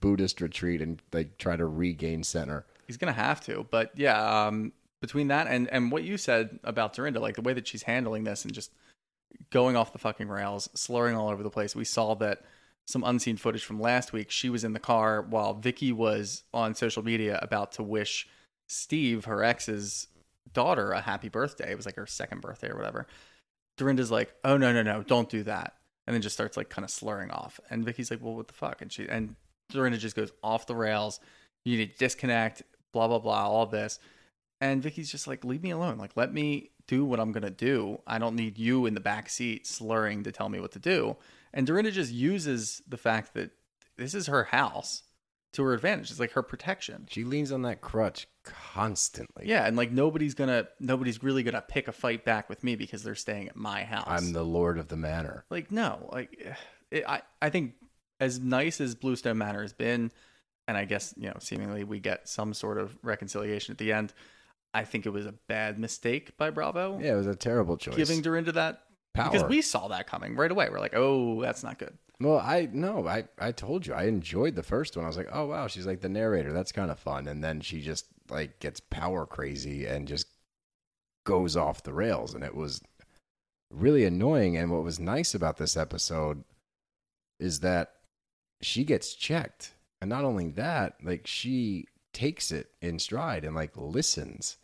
Buddhist 0.00 0.40
retreat, 0.40 0.80
and 0.80 1.00
like 1.12 1.38
try 1.38 1.56
to 1.56 1.66
regain 1.66 2.22
center. 2.22 2.66
He's 2.86 2.96
gonna 2.96 3.12
have 3.12 3.40
to. 3.42 3.66
But 3.70 3.92
yeah, 3.96 4.46
um, 4.46 4.72
between 5.00 5.28
that 5.28 5.46
and 5.46 5.68
and 5.68 5.90
what 5.92 6.04
you 6.04 6.16
said 6.16 6.58
about 6.64 6.94
Dorinda, 6.94 7.20
like 7.20 7.36
the 7.36 7.42
way 7.42 7.52
that 7.52 7.66
she's 7.66 7.82
handling 7.82 8.24
this 8.24 8.44
and 8.44 8.52
just 8.52 8.72
going 9.50 9.76
off 9.76 9.92
the 9.92 9.98
fucking 9.98 10.28
rails, 10.28 10.68
slurring 10.74 11.16
all 11.16 11.28
over 11.28 11.42
the 11.42 11.50
place. 11.50 11.76
We 11.76 11.84
saw 11.84 12.14
that 12.16 12.42
some 12.86 13.04
unseen 13.04 13.36
footage 13.36 13.64
from 13.64 13.80
last 13.80 14.12
week. 14.12 14.30
She 14.30 14.48
was 14.48 14.64
in 14.64 14.72
the 14.72 14.80
car 14.80 15.22
while 15.22 15.54
Vicki 15.54 15.92
was 15.92 16.44
on 16.54 16.74
social 16.74 17.04
media 17.04 17.38
about 17.42 17.72
to 17.72 17.82
wish 17.82 18.26
Steve, 18.66 19.26
her 19.26 19.44
ex's 19.44 20.08
daughter, 20.52 20.92
a 20.92 21.00
happy 21.00 21.28
birthday. 21.28 21.70
It 21.70 21.76
was 21.76 21.86
like 21.86 21.96
her 21.96 22.06
second 22.06 22.40
birthday 22.40 22.70
or 22.70 22.76
whatever. 22.76 23.06
Dorinda's 23.76 24.10
like, 24.10 24.34
"Oh 24.44 24.56
no, 24.56 24.72
no, 24.72 24.82
no, 24.82 25.02
don't 25.02 25.28
do 25.28 25.42
that," 25.44 25.74
and 26.06 26.14
then 26.14 26.22
just 26.22 26.34
starts 26.34 26.56
like 26.56 26.68
kind 26.68 26.84
of 26.84 26.90
slurring 26.90 27.30
off. 27.30 27.60
And 27.70 27.84
Vicki's 27.84 28.10
like, 28.10 28.22
"Well, 28.22 28.34
what 28.34 28.48
the 28.48 28.54
fuck?" 28.54 28.82
And 28.82 28.92
she 28.92 29.08
and 29.08 29.36
Dorinda 29.70 29.98
just 29.98 30.16
goes 30.16 30.32
off 30.42 30.66
the 30.66 30.74
rails. 30.74 31.20
You 31.64 31.76
need 31.76 31.92
to 31.92 31.98
disconnect. 31.98 32.62
Blah 32.92 33.08
blah 33.08 33.18
blah. 33.18 33.48
All 33.48 33.66
this. 33.66 33.98
And 34.60 34.82
Vicki's 34.82 35.10
just 35.10 35.28
like, 35.28 35.44
leave 35.44 35.62
me 35.62 35.70
alone. 35.70 35.98
Like, 35.98 36.16
let 36.16 36.32
me 36.32 36.70
do 36.86 37.04
what 37.04 37.20
I'm 37.20 37.32
gonna 37.32 37.50
do. 37.50 38.00
I 38.06 38.18
don't 38.18 38.34
need 38.34 38.58
you 38.58 38.86
in 38.86 38.94
the 38.94 39.00
back 39.00 39.28
seat 39.28 39.66
slurring 39.66 40.24
to 40.24 40.32
tell 40.32 40.48
me 40.48 40.60
what 40.60 40.72
to 40.72 40.78
do. 40.78 41.16
And 41.52 41.66
Dorinda 41.66 41.90
just 41.90 42.12
uses 42.12 42.82
the 42.88 42.96
fact 42.96 43.34
that 43.34 43.50
this 43.96 44.14
is 44.14 44.26
her 44.26 44.44
house 44.44 45.02
to 45.52 45.62
her 45.64 45.74
advantage. 45.74 46.10
It's 46.10 46.20
like 46.20 46.32
her 46.32 46.42
protection. 46.42 47.06
She 47.10 47.24
leans 47.24 47.52
on 47.52 47.62
that 47.62 47.80
crutch 47.80 48.26
constantly. 48.44 49.46
Yeah, 49.46 49.66
and 49.66 49.76
like 49.76 49.90
nobody's 49.92 50.34
gonna, 50.34 50.68
nobody's 50.80 51.22
really 51.22 51.42
gonna 51.42 51.64
pick 51.66 51.88
a 51.88 51.92
fight 51.92 52.24
back 52.24 52.48
with 52.48 52.64
me 52.64 52.76
because 52.76 53.02
they're 53.02 53.14
staying 53.14 53.48
at 53.48 53.56
my 53.56 53.84
house. 53.84 54.06
I'm 54.06 54.32
the 54.32 54.44
lord 54.44 54.78
of 54.78 54.88
the 54.88 54.96
manor. 54.96 55.44
like 55.50 55.70
no, 55.70 56.08
like 56.12 56.56
it, 56.90 57.04
I, 57.06 57.22
I 57.40 57.50
think 57.50 57.74
as 58.20 58.40
nice 58.40 58.80
as 58.80 58.94
Bluestone 58.94 59.38
Manor 59.38 59.62
has 59.62 59.72
been, 59.72 60.10
and 60.66 60.76
I 60.76 60.84
guess 60.84 61.14
you 61.16 61.28
know, 61.28 61.36
seemingly 61.38 61.84
we 61.84 62.00
get 62.00 62.28
some 62.28 62.54
sort 62.54 62.78
of 62.78 62.96
reconciliation 63.02 63.72
at 63.72 63.78
the 63.78 63.92
end. 63.92 64.12
I 64.74 64.84
think 64.84 65.06
it 65.06 65.10
was 65.10 65.26
a 65.26 65.32
bad 65.48 65.78
mistake 65.78 66.36
by 66.36 66.50
Bravo 66.50 66.98
Yeah, 67.00 67.14
it 67.14 67.16
was 67.16 67.26
a 67.26 67.34
terrible 67.34 67.76
choice. 67.78 67.96
giving 67.96 68.20
Dorinda 68.20 68.52
that 68.52 68.82
Power. 69.14 69.30
because 69.30 69.48
we 69.48 69.62
saw 69.62 69.88
that 69.88 70.06
coming 70.06 70.36
right 70.36 70.50
away. 70.50 70.68
We're 70.70 70.78
like, 70.78 70.94
oh, 70.94 71.40
that's 71.40 71.62
not 71.62 71.78
good. 71.78 71.96
Well, 72.20 72.38
I 72.38 72.68
no, 72.72 73.06
I 73.06 73.24
I 73.38 73.52
told 73.52 73.86
you 73.86 73.94
I 73.94 74.04
enjoyed 74.04 74.56
the 74.56 74.62
first 74.62 74.96
one. 74.96 75.04
I 75.04 75.08
was 75.08 75.16
like, 75.16 75.28
oh 75.32 75.46
wow, 75.46 75.68
she's 75.68 75.86
like 75.86 76.00
the 76.00 76.08
narrator. 76.08 76.52
That's 76.52 76.72
kind 76.72 76.90
of 76.90 76.98
fun. 76.98 77.28
And 77.28 77.42
then 77.42 77.60
she 77.60 77.80
just 77.80 78.06
like 78.28 78.58
gets 78.58 78.80
power 78.80 79.24
crazy 79.24 79.86
and 79.86 80.06
just 80.08 80.26
goes 81.24 81.56
off 81.56 81.82
the 81.82 81.92
rails, 81.92 82.34
and 82.34 82.42
it 82.44 82.54
was 82.54 82.82
really 83.70 84.04
annoying. 84.04 84.56
And 84.56 84.70
what 84.70 84.82
was 84.82 84.98
nice 84.98 85.34
about 85.34 85.56
this 85.58 85.76
episode 85.76 86.42
is 87.38 87.60
that 87.60 87.92
she 88.60 88.84
gets 88.84 89.14
checked, 89.14 89.74
and 90.00 90.10
not 90.10 90.24
only 90.24 90.48
that, 90.50 90.96
like 91.02 91.26
she 91.26 91.86
takes 92.12 92.50
it 92.50 92.70
in 92.80 92.98
stride 92.98 93.44
and 93.44 93.54
like 93.54 93.76
listens. 93.76 94.56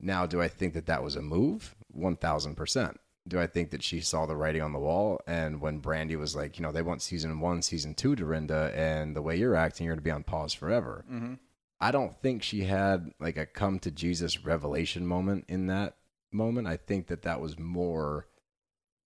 Now, 0.00 0.26
do 0.26 0.42
I 0.42 0.48
think 0.48 0.74
that 0.74 0.86
that 0.86 1.02
was 1.02 1.16
a 1.16 1.22
move? 1.22 1.74
One 1.88 2.16
thousand 2.16 2.56
percent 2.56 2.98
do 3.26 3.40
I 3.40 3.46
think 3.46 3.70
that 3.70 3.82
she 3.82 4.00
saw 4.00 4.26
the 4.26 4.36
writing 4.36 4.62
on 4.62 4.72
the 4.72 4.78
wall? 4.78 5.20
And 5.26 5.60
when 5.60 5.80
Brandi 5.80 6.16
was 6.18 6.36
like, 6.36 6.58
you 6.58 6.62
know, 6.62 6.72
they 6.72 6.82
want 6.82 7.02
season 7.02 7.40
one, 7.40 7.62
season 7.62 7.94
two, 7.94 8.14
Dorinda, 8.14 8.72
and 8.74 9.16
the 9.16 9.22
way 9.22 9.36
you're 9.36 9.56
acting, 9.56 9.86
you're 9.86 9.94
going 9.94 10.00
to 10.00 10.04
be 10.04 10.10
on 10.10 10.24
pause 10.24 10.52
forever. 10.52 11.04
Mm-hmm. 11.10 11.34
I 11.80 11.90
don't 11.90 12.20
think 12.20 12.42
she 12.42 12.64
had 12.64 13.12
like 13.18 13.36
a 13.36 13.46
come 13.46 13.78
to 13.80 13.90
Jesus 13.90 14.44
revelation 14.44 15.06
moment 15.06 15.46
in 15.48 15.66
that 15.68 15.96
moment. 16.32 16.66
I 16.66 16.76
think 16.76 17.06
that 17.06 17.22
that 17.22 17.40
was 17.40 17.58
more 17.58 18.26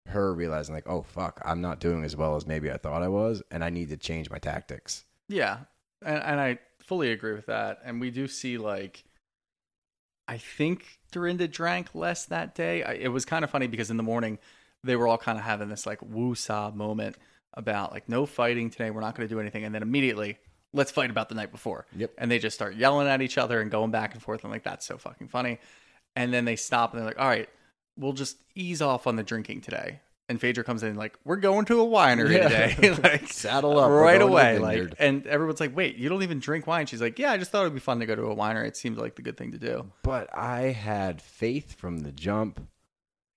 her 0.09 0.33
realizing, 0.35 0.75
like, 0.75 0.89
oh, 0.89 1.03
fuck, 1.03 1.41
I'm 1.45 1.61
not 1.61 1.81
doing 1.81 2.05
as 2.05 2.17
well 2.17 2.37
as 2.37 2.47
maybe 2.47 2.71
I 2.71 2.77
thought 2.77 3.03
I 3.03 3.09
was, 3.09 3.43
and 3.51 3.65
I 3.65 3.71
need 3.71 3.89
to 3.91 3.97
change 3.97 4.31
my 4.31 4.39
tactics. 4.39 5.05
Yeah, 5.29 5.59
and, 6.05 6.23
and 6.23 6.41
I 6.41 6.59
fully 6.81 7.13
agree 7.13 7.35
with 7.35 7.47
that. 7.47 7.81
And 7.85 8.01
we 8.01 8.11
do 8.11 8.27
see 8.27 8.59
like, 8.59 9.05
I 10.27 10.39
think 10.39 10.99
Dorinda 11.13 11.49
drank 11.49 11.95
less 11.95 12.27
that 12.27 12.55
day. 12.55 12.83
I, 12.83 12.93
it 12.93 13.09
was 13.09 13.25
kind 13.25 13.45
of 13.45 13.51
funny 13.51 13.67
because 13.67 13.91
in 13.91 13.97
the 13.97 14.03
morning 14.03 14.39
they 14.85 14.97
were 14.97 15.07
all 15.07 15.19
kind 15.19 15.39
of 15.39 15.45
having 15.45 15.69
this 15.69 15.87
like 15.87 16.01
woo-saw 16.03 16.71
moment 16.71 17.17
about 17.55 17.93
like 17.93 18.09
no 18.09 18.27
fighting 18.27 18.71
today. 18.71 18.91
We're 18.91 19.01
not 19.01 19.17
going 19.17 19.29
to 19.29 19.35
do 19.35 19.41
anything, 19.41 19.65
and 19.65 19.75
then 19.75 19.83
immediately 19.83 20.39
let's 20.73 20.91
fight 20.91 21.11
about 21.11 21.29
the 21.29 21.35
night 21.35 21.51
before. 21.51 21.87
Yep. 21.97 22.13
And 22.19 22.31
they 22.31 22.39
just 22.39 22.55
start 22.55 22.77
yelling 22.77 23.09
at 23.09 23.23
each 23.23 23.39
other 23.39 23.61
and 23.61 23.71
going 23.71 23.91
back 23.91 24.15
and 24.15 24.23
forth, 24.23 24.45
and 24.45 24.53
like 24.53 24.65
that's 24.65 24.87
so 24.87 24.99
fucking 24.99 25.29
funny. 25.29 25.59
And 26.15 26.33
then 26.33 26.45
they 26.45 26.57
stop 26.57 26.93
and 26.93 27.01
they're 27.01 27.07
like, 27.07 27.19
all 27.19 27.29
right, 27.29 27.49
we'll 27.99 28.13
just 28.13 28.39
ease 28.55 28.81
off 28.81 29.07
on 29.07 29.17
the 29.17 29.23
drinking 29.23 29.61
today. 29.63 30.01
And 30.31 30.39
Phaedra 30.39 30.63
comes 30.63 30.83
in 30.83 30.95
like, 30.95 31.19
we're 31.25 31.37
going 31.37 31.65
to 31.67 31.81
a 31.81 31.87
winery 31.87 32.35
Yeah. 32.35 32.49
today. 32.75 32.91
like 33.03 33.29
Saddle 33.33 33.79
up, 33.79 33.91
right 33.91 34.19
going 34.19 34.21
to 34.21 34.27
the 34.27 34.31
away. 34.33 34.59
Like, 34.59 34.95
and 34.99 35.27
everyone's 35.27 35.59
like, 35.61 35.75
wait, 35.75 35.97
you 35.97 36.11
don't 36.11 36.23
even 36.23 36.39
drink 36.39 36.67
wine? 36.67 36.85
She's 36.85 37.01
like, 37.01 37.19
yeah, 37.19 37.33
I 37.33 37.39
just 37.39 37.51
thought 37.51 37.63
it'd 37.63 37.73
be 37.73 37.81
fun 37.81 37.99
to 38.01 38.07
go 38.07 38.15
to 38.15 38.25
a 38.25 38.37
winery. 38.37 38.67
It 38.69 38.77
seemed 38.77 38.99
like 38.99 39.17
the 39.17 39.23
good 39.23 39.39
thing 39.39 39.53
to 39.53 39.59
do. 39.59 39.91
But 40.03 40.29
I 40.37 40.65
had 40.65 41.23
faith 41.23 41.75
from 41.77 42.01
the 42.01 42.13
jump 42.13 42.61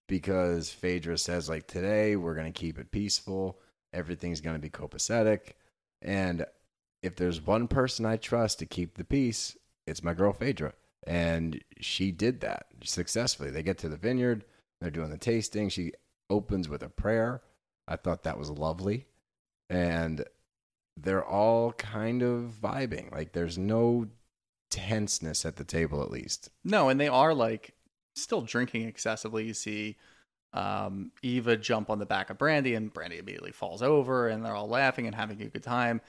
because 0.07 0.69
Phaedra 0.69 1.17
says, 1.17 1.47
like, 1.49 1.67
today 1.67 2.15
we're 2.15 2.35
going 2.35 2.51
to 2.51 2.59
keep 2.59 2.77
it 2.77 2.91
peaceful. 2.91 3.59
Everything's 3.93 4.41
going 4.41 4.55
to 4.55 4.61
be 4.61 4.69
copacetic. 4.69 5.53
And 6.01 6.45
if 7.01 7.15
there's 7.15 7.39
one 7.45 7.67
person 7.67 8.05
I 8.05 8.17
trust 8.17 8.59
to 8.59 8.65
keep 8.65 8.95
the 8.95 9.03
peace, 9.05 9.55
it's 9.87 10.03
my 10.03 10.13
girl 10.13 10.33
Phaedra. 10.33 10.73
And 11.07 11.63
she 11.79 12.11
did 12.11 12.41
that 12.41 12.67
successfully. 12.83 13.49
They 13.49 13.63
get 13.63 13.77
to 13.79 13.89
the 13.89 13.97
vineyard, 13.97 14.43
they're 14.81 14.91
doing 14.91 15.11
the 15.11 15.17
tasting. 15.17 15.69
She 15.69 15.93
opens 16.29 16.67
with 16.67 16.83
a 16.83 16.89
prayer. 16.89 17.41
I 17.87 17.95
thought 17.95 18.23
that 18.23 18.37
was 18.37 18.49
lovely. 18.49 19.05
And 19.69 20.25
they're 20.97 21.23
all 21.23 21.71
kind 21.73 22.21
of 22.21 22.53
vibing. 22.61 23.11
Like, 23.11 23.31
there's 23.31 23.57
no 23.57 24.07
tenseness 24.69 25.45
at 25.45 25.55
the 25.55 25.63
table, 25.63 26.01
at 26.01 26.11
least. 26.11 26.49
No, 26.63 26.89
and 26.89 26.99
they 26.99 27.07
are 27.07 27.33
like 27.33 27.75
still 28.15 28.41
drinking 28.41 28.87
excessively. 28.87 29.45
You 29.45 29.53
see 29.53 29.97
um, 30.53 31.11
Eva 31.21 31.55
jump 31.57 31.89
on 31.89 31.99
the 31.99 32.05
back 32.05 32.29
of 32.29 32.37
Brandi, 32.37 32.75
and 32.75 32.93
Brandi 32.93 33.19
immediately 33.19 33.51
falls 33.51 33.81
over, 33.81 34.27
and 34.27 34.43
they're 34.43 34.55
all 34.55 34.67
laughing 34.67 35.05
and 35.05 35.15
having 35.15 35.41
a 35.41 35.47
good 35.47 35.63
time. 35.63 36.01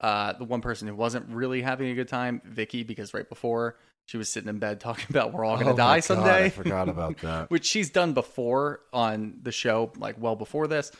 Uh, 0.00 0.34
the 0.34 0.44
one 0.44 0.60
person 0.60 0.86
who 0.88 0.94
wasn't 0.94 1.26
really 1.28 1.62
having 1.62 1.88
a 1.88 1.94
good 1.94 2.08
time, 2.08 2.42
Vicki, 2.44 2.82
because 2.82 3.14
right 3.14 3.28
before 3.28 3.76
she 4.06 4.16
was 4.16 4.28
sitting 4.28 4.48
in 4.48 4.58
bed 4.58 4.80
talking 4.80 5.06
about 5.10 5.32
we're 5.32 5.44
all 5.44 5.56
going 5.56 5.66
to 5.66 5.72
Oh 5.72 5.76
die 5.76 5.86
my 5.86 5.96
God, 5.96 6.04
someday. 6.04 6.44
I 6.46 6.48
forgot 6.48 6.88
about 6.88 7.18
that. 7.22 7.50
which 7.50 7.66
she's 7.66 7.90
done 7.90 8.12
before 8.14 8.80
on 8.92 9.38
the 9.42 9.52
show, 9.52 9.92
like 9.98 10.16
well 10.18 10.36
before 10.36 10.66
this. 10.66 10.90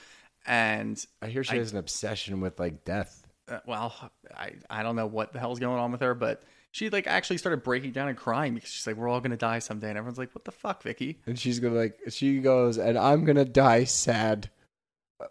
And 0.47 1.03
I 1.23 1.27
hear 1.29 1.43
she 1.45 1.55
I- 1.57 1.59
has 1.59 1.73
an 1.73 1.79
obsession 1.79 2.41
with 2.41 2.59
like 2.61 2.85
death. 2.85 3.27
uh, 3.49 3.59
well, 3.67 3.95
I 4.37 4.53
I 4.71 4.83
don't 4.83 4.97
know 4.97 5.07
what 5.07 5.33
the 5.33 5.39
hell's 5.39 5.59
going 5.59 5.79
on 5.79 5.93
with 5.93 6.01
her, 6.03 6.15
but 6.15 6.43
she 6.73 6.91
like 6.91 7.07
actually 7.07 7.39
started 7.39 7.63
breaking 7.63 7.93
down 7.93 8.09
and 8.09 8.17
crying 8.19 8.55
because 8.55 8.71
she's 8.71 8.87
like, 8.87 8.97
"We're 8.97 9.09
all 9.09 9.21
gonna 9.21 9.37
die 9.37 9.61
someday," 9.61 9.89
and 9.89 9.99
everyone's 9.99 10.19
like, 10.19 10.35
"What 10.35 10.45
the 10.45 10.53
fuck, 10.53 10.83
Vicki?" 10.83 11.21
And 11.27 11.39
she's 11.39 11.59
gonna 11.59 11.75
like 11.75 11.99
she 12.11 12.39
goes, 12.41 12.77
and 12.79 12.99
I'm 12.99 13.25
gonna 13.25 13.45
die 13.45 13.85
sad. 13.85 14.51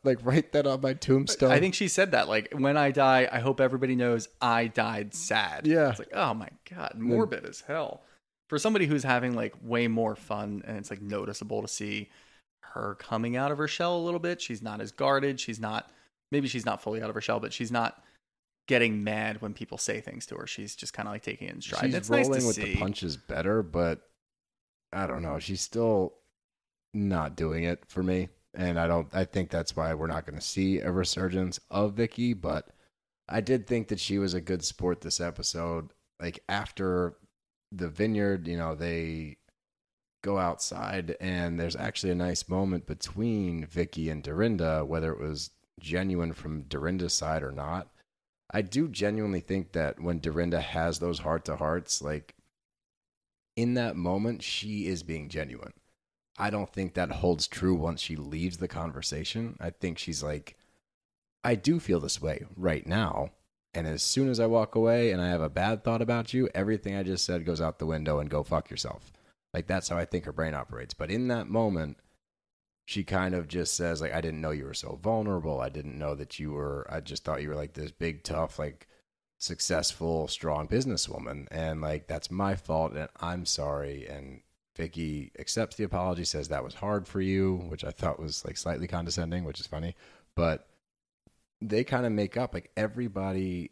Like 0.03 0.17
write 0.23 0.51
that 0.53 0.65
on 0.65 0.81
my 0.81 0.93
tombstone. 0.93 1.51
I 1.51 1.59
think 1.59 1.75
she 1.75 1.88
said 1.88 2.11
that 2.11 2.27
like, 2.27 2.51
"When 2.53 2.75
I 2.75 2.91
die, 2.91 3.29
I 3.31 3.39
hope 3.39 3.61
everybody 3.61 3.95
knows 3.95 4.27
I 4.41 4.67
died 4.67 5.13
sad." 5.13 5.67
Yeah. 5.67 5.91
it's 5.91 5.99
like, 5.99 6.13
oh 6.13 6.33
my 6.33 6.49
god, 6.69 6.93
morbid 6.95 7.45
as 7.45 7.61
hell. 7.61 8.01
For 8.49 8.57
somebody 8.57 8.88
who's 8.88 9.03
having 9.03 9.36
like 9.36 9.53
way 9.61 9.88
more 9.88 10.15
fun, 10.15 10.63
and 10.65 10.77
it's 10.77 10.89
like 10.89 11.01
noticeable 11.01 11.61
to 11.61 11.67
see 11.67 12.09
her 12.61 12.95
coming 12.95 13.36
out 13.36 13.51
of 13.51 13.57
her 13.59 13.67
shell 13.67 13.95
a 13.97 14.01
little 14.03 14.19
bit. 14.19 14.41
She's 14.41 14.61
not 14.61 14.81
as 14.81 14.91
guarded. 14.91 15.39
She's 15.39 15.59
not. 15.59 15.91
Maybe 16.31 16.47
she's 16.47 16.65
not 16.65 16.81
fully 16.81 17.01
out 17.01 17.09
of 17.09 17.15
her 17.15 17.21
shell, 17.21 17.39
but 17.39 17.53
she's 17.53 17.71
not 17.71 18.03
getting 18.67 19.03
mad 19.03 19.41
when 19.41 19.53
people 19.53 19.77
say 19.77 20.01
things 20.01 20.25
to 20.27 20.36
her. 20.36 20.47
She's 20.47 20.75
just 20.75 20.93
kind 20.93 21.07
of 21.07 21.13
like 21.13 21.21
taking 21.21 21.47
it 21.47 21.55
in 21.55 21.61
stride. 21.61 21.86
she's 21.86 21.93
it's 21.93 22.09
rolling 22.09 22.31
nice 22.31 22.45
with 22.45 22.55
see. 22.55 22.73
the 22.73 22.75
punches 22.77 23.17
better, 23.17 23.61
but 23.61 24.01
I 24.91 25.07
don't 25.07 25.21
know. 25.21 25.39
She's 25.39 25.61
still 25.61 26.13
not 26.93 27.36
doing 27.36 27.63
it 27.63 27.83
for 27.88 28.01
me, 28.01 28.29
and 28.56 28.80
I 28.80 28.88
don't. 28.88 29.08
I 29.14 29.26
think 29.26 29.49
that's 29.49 29.76
why 29.76 29.93
we're 29.93 30.08
not 30.08 30.26
going 30.26 30.39
to 30.39 30.45
see 30.45 30.80
a 30.80 30.91
resurgence 30.91 31.60
of 31.70 31.93
Vicki. 31.93 32.34
But 32.34 32.70
I 33.30 33.41
did 33.41 33.68
think 33.68 33.88
that 33.89 33.99
she 33.99 34.18
was 34.18 34.34
a 34.34 34.41
good 34.41 34.64
sport 34.64 35.01
this 35.01 35.22
episode. 35.22 35.91
Like 36.20 36.39
after 36.49 37.16
the 37.72 37.89
vineyard, 37.89 38.47
you 38.47 38.58
know, 38.58 38.76
they 38.76 39.38
go 40.24 40.38
outside, 40.38 41.16
and 41.20 41.60
there's 41.60 41.76
actually 41.76 42.12
a 42.12 42.16
nice 42.16 42.49
moment 42.49 42.88
between 42.88 43.66
Vicki 43.66 44.10
and 44.10 44.24
Dorinda, 44.24 44.84
whether 44.86 45.12
it 45.12 45.20
was 45.20 45.51
genuine 45.80 46.34
from 46.34 46.64
Dorinda's 46.64 47.14
side 47.14 47.43
or 47.43 47.51
not. 47.51 47.89
I 48.51 48.62
do 48.62 48.88
genuinely 48.88 49.41
think 49.41 49.74
that 49.74 49.99
when 49.99 50.20
Dorinda 50.20 50.62
has 50.62 50.99
those 50.99 51.20
heart 51.20 51.45
to 51.45 51.58
hearts, 51.58 52.01
like 52.01 52.36
in 53.56 53.74
that 53.76 53.95
moment, 53.95 54.43
she 54.43 54.88
is 54.88 55.03
being 55.03 55.30
genuine. 55.30 55.74
I 56.38 56.49
don't 56.49 56.71
think 56.71 56.93
that 56.93 57.11
holds 57.11 57.47
true 57.47 57.75
once 57.75 58.01
she 58.01 58.15
leaves 58.15 58.57
the 58.57 58.67
conversation. 58.67 59.55
I 59.59 59.69
think 59.69 59.97
she's 59.97 60.21
like, 60.21 60.57
I 61.43 61.55
do 61.55 61.79
feel 61.79 61.99
this 61.99 62.21
way 62.21 62.45
right 62.57 62.86
now. 62.86 63.29
And 63.73 63.88
as 63.88 64.03
soon 64.03 64.29
as 64.29 64.39
I 64.39 64.45
walk 64.45 64.75
away 64.75 65.11
and 65.11 65.21
I 65.21 65.29
have 65.29 65.41
a 65.41 65.49
bad 65.49 65.83
thought 65.83 66.01
about 66.01 66.33
you, 66.33 66.49
everything 66.55 66.95
I 66.95 67.03
just 67.03 67.25
said 67.25 67.45
goes 67.45 67.61
out 67.61 67.79
the 67.79 67.86
window 67.86 68.19
and 68.19 68.29
go 68.29 68.43
fuck 68.43 68.69
yourself. 68.69 69.11
Like 69.53 69.67
that's 69.67 69.89
how 69.89 69.97
I 69.97 70.05
think 70.05 70.25
her 70.25 70.31
brain 70.31 70.53
operates. 70.53 70.93
But 70.93 71.11
in 71.11 71.27
that 71.29 71.47
moment, 71.47 71.97
she 72.86 73.03
kind 73.03 73.33
of 73.33 73.47
just 73.47 73.73
says 73.73 74.01
like 74.01 74.13
I 74.13 74.21
didn't 74.21 74.41
know 74.41 74.51
you 74.51 74.65
were 74.65 74.73
so 74.73 74.99
vulnerable. 75.01 75.59
I 75.59 75.69
didn't 75.69 75.97
know 75.97 76.15
that 76.15 76.39
you 76.39 76.51
were 76.51 76.86
I 76.89 76.99
just 76.99 77.23
thought 77.23 77.41
you 77.41 77.49
were 77.49 77.55
like 77.55 77.73
this 77.73 77.91
big 77.91 78.23
tough 78.23 78.59
like 78.59 78.88
successful 79.38 80.27
strong 80.27 80.67
businesswoman 80.67 81.47
and 81.51 81.81
like 81.81 82.07
that's 82.07 82.31
my 82.31 82.55
fault 82.55 82.93
and 82.93 83.09
I'm 83.19 83.45
sorry 83.45 84.07
and 84.07 84.41
Vicki 84.76 85.32
accepts 85.39 85.76
the 85.76 85.84
apology 85.84 86.26
says 86.26 86.49
that 86.49 86.63
was 86.63 86.76
hard 86.76 87.07
for 87.07 87.21
you, 87.21 87.57
which 87.69 87.84
I 87.84 87.91
thought 87.91 88.19
was 88.19 88.43
like 88.45 88.57
slightly 88.57 88.88
condescending, 88.88 89.43
which 89.45 89.59
is 89.59 89.67
funny, 89.67 89.95
but 90.36 90.67
they 91.61 91.84
kind 91.84 92.05
of 92.05 92.11
make 92.11 92.36
up 92.38 92.53
like 92.53 92.71
everybody 92.76 93.71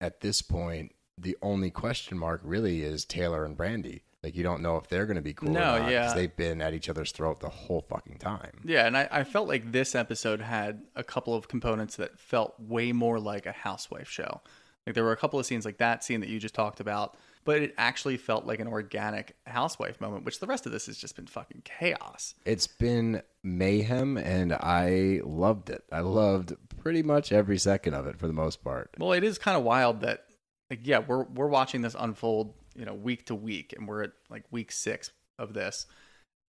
at 0.00 0.20
this 0.20 0.40
point 0.42 0.92
the 1.18 1.36
only 1.42 1.70
question 1.70 2.16
mark 2.16 2.40
really 2.42 2.82
is 2.82 3.04
Taylor 3.04 3.44
and 3.44 3.56
Brandi. 3.56 4.00
Like 4.22 4.36
you 4.36 4.42
don't 4.42 4.62
know 4.62 4.76
if 4.76 4.88
they're 4.88 5.06
going 5.06 5.16
to 5.16 5.22
be 5.22 5.32
cool 5.32 5.50
No, 5.50 5.76
or 5.76 5.80
not 5.80 5.90
yeah. 5.90 6.12
they've 6.14 6.34
been 6.34 6.60
at 6.60 6.74
each 6.74 6.88
other's 6.88 7.12
throat 7.12 7.40
the 7.40 7.48
whole 7.48 7.82
fucking 7.88 8.18
time. 8.18 8.60
Yeah, 8.64 8.86
and 8.86 8.96
I, 8.96 9.08
I 9.10 9.24
felt 9.24 9.48
like 9.48 9.72
this 9.72 9.94
episode 9.94 10.40
had 10.40 10.82
a 10.94 11.02
couple 11.04 11.34
of 11.34 11.48
components 11.48 11.96
that 11.96 12.18
felt 12.18 12.54
way 12.58 12.92
more 12.92 13.18
like 13.18 13.46
a 13.46 13.52
housewife 13.52 14.08
show. 14.10 14.40
Like 14.86 14.94
there 14.94 15.04
were 15.04 15.12
a 15.12 15.16
couple 15.16 15.38
of 15.38 15.46
scenes 15.46 15.64
like 15.64 15.78
that 15.78 16.04
scene 16.04 16.20
that 16.20 16.28
you 16.28 16.38
just 16.38 16.54
talked 16.54 16.80
about, 16.80 17.16
but 17.44 17.62
it 17.62 17.74
actually 17.78 18.16
felt 18.16 18.46
like 18.46 18.60
an 18.60 18.68
organic 18.68 19.34
housewife 19.46 20.00
moment, 20.00 20.24
which 20.24 20.40
the 20.40 20.46
rest 20.46 20.66
of 20.66 20.72
this 20.72 20.86
has 20.86 20.98
just 20.98 21.16
been 21.16 21.26
fucking 21.26 21.62
chaos. 21.64 22.34
It's 22.44 22.66
been 22.66 23.22
mayhem 23.42 24.16
and 24.16 24.52
I 24.52 25.20
loved 25.24 25.70
it. 25.70 25.84
I 25.90 26.00
loved 26.00 26.54
pretty 26.82 27.02
much 27.02 27.32
every 27.32 27.58
second 27.58 27.94
of 27.94 28.06
it 28.06 28.18
for 28.18 28.26
the 28.26 28.32
most 28.32 28.62
part. 28.62 28.94
Well, 28.98 29.12
it 29.12 29.24
is 29.24 29.38
kind 29.38 29.56
of 29.56 29.62
wild 29.62 30.00
that 30.02 30.24
like 30.70 30.80
yeah, 30.86 30.98
we're 30.98 31.24
we're 31.24 31.48
watching 31.48 31.82
this 31.82 31.96
unfold, 31.98 32.54
you 32.76 32.84
know, 32.84 32.94
week 32.94 33.26
to 33.26 33.34
week 33.34 33.74
and 33.76 33.88
we're 33.88 34.04
at 34.04 34.12
like 34.28 34.44
week 34.50 34.70
6 34.70 35.10
of 35.38 35.54
this. 35.54 35.86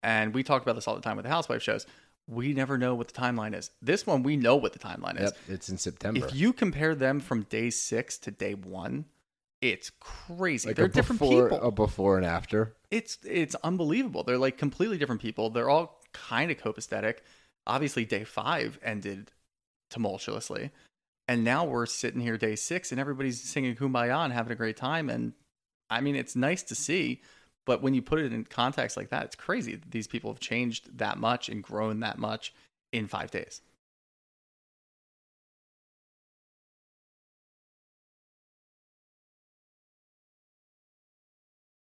And 0.02 0.34
we 0.34 0.42
talk 0.42 0.62
about 0.62 0.74
this 0.74 0.88
all 0.88 0.96
the 0.96 1.02
time 1.02 1.16
with 1.16 1.24
the 1.24 1.30
housewife 1.30 1.62
shows. 1.62 1.86
We 2.26 2.54
never 2.54 2.78
know 2.78 2.94
what 2.94 3.08
the 3.08 3.20
timeline 3.20 3.56
is. 3.56 3.70
This 3.82 4.06
one 4.06 4.22
we 4.22 4.36
know 4.36 4.56
what 4.56 4.72
the 4.72 4.78
timeline 4.78 5.16
is. 5.16 5.30
Yep, 5.30 5.38
it's 5.48 5.68
in 5.68 5.78
September. 5.78 6.26
If 6.26 6.34
you 6.34 6.52
compare 6.52 6.94
them 6.94 7.20
from 7.20 7.42
day 7.44 7.70
6 7.70 8.18
to 8.18 8.30
day 8.30 8.54
1, 8.54 9.04
it's 9.60 9.90
crazy. 10.00 10.68
like 10.68 10.76
They're 10.76 10.88
different 10.88 11.20
before, 11.20 11.50
people. 11.50 11.68
a 11.68 11.70
before 11.70 12.16
and 12.16 12.26
after. 12.26 12.74
it's 12.90 13.18
it's 13.24 13.54
unbelievable. 13.56 14.22
They're 14.22 14.38
like 14.38 14.58
completely 14.58 14.98
different 14.98 15.20
people. 15.20 15.50
They're 15.50 15.68
all 15.70 16.00
kind 16.12 16.50
of 16.50 16.56
copacetic. 16.58 17.16
Obviously, 17.66 18.04
day 18.04 18.24
five 18.24 18.78
ended 18.82 19.32
tumultuously, 19.90 20.70
and 21.28 21.44
now 21.44 21.64
we're 21.64 21.86
sitting 21.86 22.20
here 22.20 22.38
day 22.38 22.56
six, 22.56 22.90
and 22.90 23.00
everybody's 23.00 23.42
singing 23.42 23.76
"Kumbaya" 23.76 24.24
and 24.24 24.32
having 24.32 24.52
a 24.52 24.56
great 24.56 24.76
time. 24.76 25.10
And 25.10 25.34
I 25.90 26.00
mean, 26.00 26.16
it's 26.16 26.34
nice 26.34 26.62
to 26.64 26.74
see, 26.74 27.20
but 27.66 27.82
when 27.82 27.94
you 27.94 28.00
put 28.02 28.20
it 28.20 28.32
in 28.32 28.44
context 28.44 28.96
like 28.96 29.10
that, 29.10 29.24
it's 29.24 29.36
crazy. 29.36 29.76
that 29.76 29.90
These 29.90 30.06
people 30.06 30.32
have 30.32 30.40
changed 30.40 30.98
that 30.98 31.18
much 31.18 31.48
and 31.48 31.62
grown 31.62 32.00
that 32.00 32.18
much 32.18 32.54
in 32.92 33.06
five 33.08 33.30
days. 33.30 33.60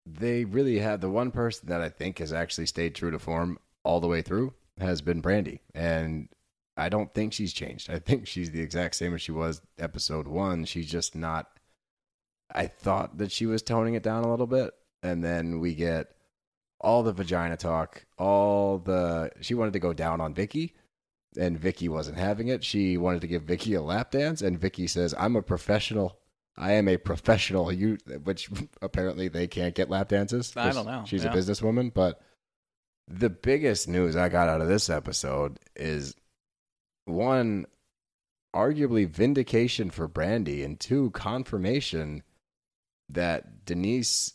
They 0.06 0.46
really 0.46 0.80
have 0.80 1.02
the 1.02 1.10
one 1.10 1.32
person 1.32 1.70
that 1.70 1.82
I 1.82 1.90
think 1.90 2.20
has 2.20 2.32
actually 2.32 2.68
stayed 2.68 2.96
true 2.96 3.12
to 3.12 3.20
form 3.20 3.58
all 3.84 4.00
the 4.00 4.08
way 4.08 4.22
through 4.22 4.54
has 4.80 5.02
been 5.02 5.22
Brandi. 5.22 5.60
And 5.74 6.30
I 6.78 6.90
don't 6.90 7.14
think 7.14 7.34
she's 7.34 7.54
changed. 7.54 7.90
I 7.90 8.00
think 8.00 8.28
she's 8.28 8.52
the 8.52 8.62
exact 8.62 8.96
same 8.96 9.14
as 9.14 9.22
she 9.22 9.32
was 9.32 9.62
episode 9.80 10.28
one. 10.28 10.66
She's 10.66 10.90
just 10.90 11.16
not. 11.16 11.48
I 12.54 12.68
thought 12.68 13.18
that 13.18 13.32
she 13.32 13.46
was 13.46 13.62
toning 13.62 13.96
it 13.96 14.04
down 14.04 14.24
a 14.24 14.30
little 14.30 14.48
bit. 14.48 14.74
And 15.02 15.24
then 15.24 15.60
we 15.60 15.74
get 15.76 16.12
all 16.80 17.04
the 17.04 17.14
vagina 17.14 17.58
talk, 17.58 18.06
all 18.18 18.78
the. 18.80 19.32
She 19.42 19.54
wanted 19.54 19.74
to 19.74 19.80
go 19.80 19.94
down 19.94 20.22
on 20.22 20.34
Vicki, 20.34 20.76
and 21.38 21.60
Vicki 21.60 21.90
wasn't 21.90 22.18
having 22.18 22.48
it. 22.48 22.64
She 22.64 22.98
wanted 22.98 23.22
to 23.22 23.28
give 23.28 23.44
Vicki 23.44 23.74
a 23.74 23.82
lap 23.82 24.12
dance, 24.12 24.42
and 24.42 24.60
Vicki 24.60 24.88
says, 24.88 25.14
I'm 25.18 25.36
a 25.36 25.42
professional. 25.42 26.20
I 26.58 26.74
am 26.74 26.88
a 26.88 26.98
professional. 26.98 27.72
You, 27.72 27.98
which 28.24 28.50
apparently 28.82 29.28
they 29.28 29.48
can't 29.48 29.76
get 29.76 29.90
lap 29.90 30.10
dances. 30.10 30.56
I 30.56 30.72
don't 30.72 30.86
know. 30.86 31.04
She's 31.06 31.24
Yeah. 31.24 31.34
a 31.34 31.36
businesswoman, 31.36 31.94
but 31.94 32.22
the 33.08 33.30
biggest 33.30 33.88
news 33.88 34.16
I 34.16 34.30
got 34.30 34.50
out 34.50 34.62
of 34.62 34.68
this 34.68 34.90
episode 34.90 35.60
is 35.76 36.16
one, 37.06 37.66
arguably 38.56 39.08
vindication 39.08 39.90
for 39.92 40.08
Brandi, 40.08 40.64
and 40.64 40.80
two, 40.80 41.12
confirmation 41.12 42.24
that 43.10 43.66
Denise 43.66 44.34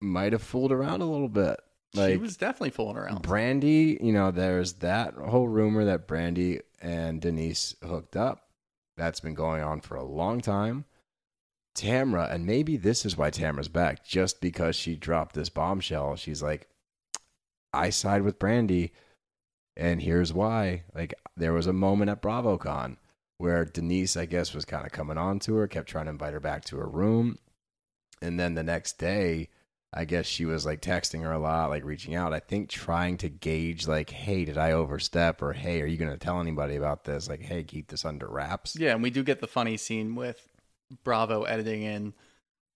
might 0.00 0.32
have 0.32 0.42
fooled 0.42 0.70
around 0.70 1.00
a 1.00 1.06
little 1.10 1.28
bit. 1.28 1.58
Like, 1.94 2.12
she 2.12 2.16
was 2.18 2.36
definitely 2.36 2.70
fooling 2.70 2.96
around. 2.96 3.22
Brandi, 3.22 4.02
you 4.02 4.12
know, 4.12 4.30
there's 4.30 4.74
that 4.74 5.14
whole 5.14 5.48
rumor 5.48 5.84
that 5.86 6.06
Brandi 6.06 6.60
and 6.80 7.20
Denise 7.20 7.74
hooked 7.84 8.16
up. 8.16 8.48
That's 8.96 9.20
been 9.20 9.34
going 9.34 9.62
on 9.62 9.80
for 9.80 9.96
a 9.96 10.04
long 10.04 10.40
time. 10.40 10.84
Tamra, 11.74 12.30
and 12.32 12.46
maybe 12.46 12.76
this 12.76 13.06
is 13.06 13.16
why 13.16 13.30
Tamra's 13.30 13.68
back, 13.68 14.04
just 14.04 14.40
because 14.40 14.76
she 14.76 14.96
dropped 14.96 15.34
this 15.34 15.48
bombshell. 15.48 16.16
She's 16.16 16.42
like, 16.42 16.68
I 17.72 17.90
side 17.90 18.22
with 18.22 18.38
Brandi, 18.38 18.90
and 19.76 20.02
here's 20.02 20.32
why. 20.32 20.84
Like, 20.94 21.14
there 21.36 21.52
was 21.52 21.66
a 21.66 21.72
moment 21.72 22.10
at 22.10 22.20
BravoCon 22.20 22.96
where 23.38 23.64
Denise, 23.64 24.16
I 24.16 24.26
guess, 24.26 24.54
was 24.54 24.64
kind 24.64 24.84
of 24.84 24.92
coming 24.92 25.18
on 25.18 25.38
to 25.40 25.54
her, 25.56 25.66
kept 25.66 25.88
trying 25.88 26.04
to 26.04 26.10
invite 26.10 26.34
her 26.34 26.40
back 26.40 26.64
to 26.66 26.76
her 26.76 26.86
room. 26.86 27.38
And 28.20 28.38
then 28.38 28.54
the 28.54 28.62
next 28.62 28.98
day, 28.98 29.48
I 29.94 30.04
guess 30.04 30.26
she 30.26 30.44
was 30.44 30.64
like 30.64 30.80
texting 30.80 31.22
her 31.22 31.32
a 31.32 31.38
lot, 31.38 31.70
like 31.70 31.84
reaching 31.84 32.14
out. 32.14 32.32
I 32.32 32.38
think 32.38 32.68
trying 32.68 33.16
to 33.18 33.28
gauge, 33.28 33.88
like, 33.88 34.10
hey, 34.10 34.44
did 34.44 34.56
I 34.56 34.72
overstep? 34.72 35.42
Or 35.42 35.52
hey, 35.52 35.82
are 35.82 35.86
you 35.86 35.98
going 35.98 36.12
to 36.12 36.18
tell 36.18 36.40
anybody 36.40 36.76
about 36.76 37.04
this? 37.04 37.28
Like, 37.28 37.42
hey, 37.42 37.64
keep 37.64 37.88
this 37.88 38.04
under 38.04 38.28
wraps. 38.28 38.76
Yeah, 38.78 38.92
and 38.92 39.02
we 39.02 39.10
do 39.10 39.22
get 39.24 39.40
the 39.40 39.48
funny 39.48 39.76
scene 39.76 40.14
with 40.14 40.48
Bravo 41.04 41.44
editing 41.44 41.82
in 41.82 42.14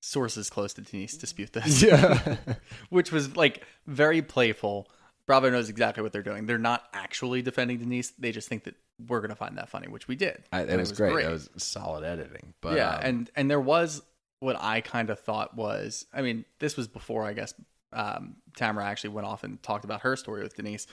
sources 0.01 0.51
close 0.51 0.73
to 0.75 0.83
Denise 0.83 1.17
dispute 1.17 1.53
this. 1.53 1.83
Yeah. 1.87 2.37
which 2.91 3.13
was 3.13 3.37
like 3.37 3.65
very 3.87 4.23
playful. 4.23 4.89
Bravo 5.27 5.51
knows 5.51 5.69
exactly 5.69 6.03
what 6.03 6.13
they're 6.13 6.23
doing. 6.23 6.47
They're 6.47 6.59
not 6.59 6.85
actually 6.93 7.43
defending 7.43 7.79
Denise. 7.79 8.11
They 8.13 8.31
just 8.31 8.49
think 8.49 8.65
that 8.65 8.77
we're 9.09 9.21
going 9.21 9.31
to 9.31 9.37
find 9.37 9.59
that 9.59 9.69
funny, 9.69 9.89
which 9.89 10.07
we 10.07 10.15
did. 10.15 10.45
I, 10.53 10.61
it, 10.61 10.71
And 10.71 10.79
was 10.79 10.93
great. 10.93 11.25
It 11.25 11.31
was 11.31 11.51
solid 11.57 12.05
editing. 12.05 12.55
But 12.61 12.77
yeah, 12.77 12.95
um, 12.95 13.01
and 13.03 13.31
and 13.35 13.51
there 13.51 13.61
was 13.61 14.03
what 14.41 14.57
I 14.61 14.81
kind 14.81 15.11
of 15.11 15.19
thought 15.19 15.57
was. 15.57 16.07
I 16.15 16.23
mean, 16.23 16.45
this 16.61 16.77
was 16.77 16.87
before 16.87 17.25
I 17.25 17.33
guess 17.33 17.55
um, 17.93 18.37
Tamra 18.57 18.85
actually 18.85 19.11
went 19.11 19.27
off 19.27 19.43
and 19.43 19.63
talked 19.63 19.85
about 19.85 20.03
her 20.03 20.17
story 20.17 20.43
with 20.43 20.55
Denise. 20.55 20.87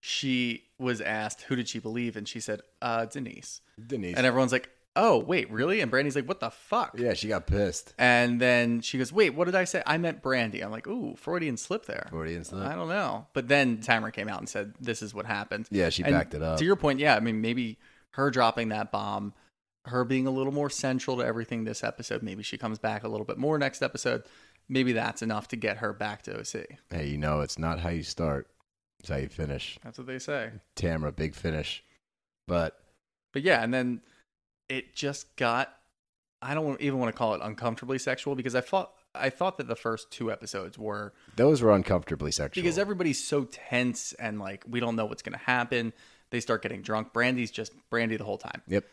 She 0.00 0.64
was 0.78 1.00
asked 1.00 1.42
who 1.42 1.56
did 1.56 1.68
she 1.68 1.78
believe, 1.78 2.16
and 2.16 2.26
she 2.26 2.40
said 2.40 2.62
uh, 2.82 3.06
Denise. 3.06 3.60
Denise. 3.84 4.16
And 4.16 4.26
everyone's 4.26 4.52
like, 4.52 4.70
"Oh, 4.96 5.18
wait, 5.18 5.50
really?" 5.50 5.80
And 5.80 5.90
Brandi's 5.92 6.16
like, 6.16 6.26
"What 6.26 6.40
the 6.40 6.50
fuck?" 6.50 6.98
yeah, 6.98 7.14
she 7.14 7.28
got 7.28 7.46
pissed. 7.46 7.94
And 7.98 8.40
then 8.40 8.80
she 8.80 8.98
goes, 8.98 9.12
"Wait, 9.12 9.30
what 9.30 9.44
did 9.44 9.54
I 9.54 9.64
say? 9.64 9.82
I 9.86 9.98
meant 9.98 10.22
Brandi." 10.22 10.64
I'm 10.64 10.70
like, 10.70 10.86
"Ooh, 10.86 11.14
Freudian 11.16 11.56
slip 11.56 11.86
there." 11.86 12.06
Freudian 12.10 12.44
slip. 12.44 12.66
I 12.66 12.74
don't 12.74 12.88
know. 12.88 13.26
But 13.32 13.48
then 13.48 13.78
Tamra 13.78 14.12
came 14.12 14.28
out 14.28 14.40
and 14.40 14.48
said, 14.48 14.74
"This 14.80 15.02
is 15.02 15.14
what 15.14 15.26
happened." 15.26 15.68
Yeah, 15.70 15.90
she 15.90 16.02
And 16.02 16.12
backed 16.12 16.34
it 16.34 16.42
up. 16.42 16.58
To 16.58 16.64
your 16.64 16.76
point, 16.76 16.98
yeah. 16.98 17.14
I 17.14 17.20
mean, 17.20 17.40
maybe 17.40 17.78
her 18.12 18.30
dropping 18.30 18.70
that 18.70 18.90
bomb, 18.90 19.34
her 19.84 20.04
being 20.04 20.26
a 20.26 20.30
little 20.30 20.52
more 20.52 20.70
central 20.70 21.18
to 21.18 21.24
everything 21.24 21.64
this 21.64 21.84
episode. 21.84 22.22
Maybe 22.22 22.42
she 22.42 22.58
comes 22.58 22.78
back 22.78 23.04
a 23.04 23.08
little 23.08 23.26
bit 23.26 23.38
more 23.38 23.58
next 23.58 23.82
episode. 23.82 24.24
Maybe 24.68 24.92
that's 24.92 25.22
enough 25.22 25.48
to 25.48 25.56
get 25.56 25.76
her 25.78 25.92
back 25.92 26.22
to 26.22 26.40
OC. 26.40 26.66
Hey, 26.90 27.06
you 27.06 27.18
know, 27.18 27.40
it's 27.40 27.58
not 27.58 27.78
how 27.78 27.90
you 27.90 28.02
start, 28.02 28.48
it's 28.98 29.08
how 29.08 29.16
you 29.16 29.28
finish. 29.28 29.78
That's 29.84 29.98
what 29.98 30.06
they 30.06 30.18
say. 30.18 30.50
Tamra, 30.74 31.14
big 31.14 31.34
finish. 31.34 31.84
But 32.48 32.80
But 33.32 33.42
yeah, 33.42 33.62
and 33.62 33.72
then 33.72 34.00
it 34.68 34.94
just 34.94 35.36
got. 35.36 35.72
I 36.42 36.54
don't 36.54 36.80
even 36.80 36.98
want 36.98 37.12
to 37.12 37.18
call 37.18 37.34
it 37.34 37.40
uncomfortably 37.42 37.98
sexual 37.98 38.34
because 38.34 38.54
I 38.54 38.60
thought 38.60 38.92
I 39.14 39.30
thought 39.30 39.56
that 39.58 39.68
the 39.68 39.76
first 39.76 40.10
two 40.10 40.30
episodes 40.30 40.78
were 40.78 41.12
those 41.36 41.62
were 41.62 41.72
uncomfortably 41.74 42.30
sexual. 42.30 42.62
because 42.62 42.78
everybody's 42.78 43.22
so 43.22 43.44
tense 43.44 44.12
and 44.14 44.38
like 44.38 44.64
we 44.68 44.80
don't 44.80 44.96
know 44.96 45.06
what's 45.06 45.22
going 45.22 45.38
to 45.38 45.44
happen. 45.44 45.92
They 46.30 46.40
start 46.40 46.62
getting 46.62 46.82
drunk. 46.82 47.12
Brandi's 47.12 47.50
just 47.50 47.72
Brandi 47.90 48.18
the 48.18 48.24
whole 48.24 48.38
time. 48.38 48.62
Yep. 48.68 48.84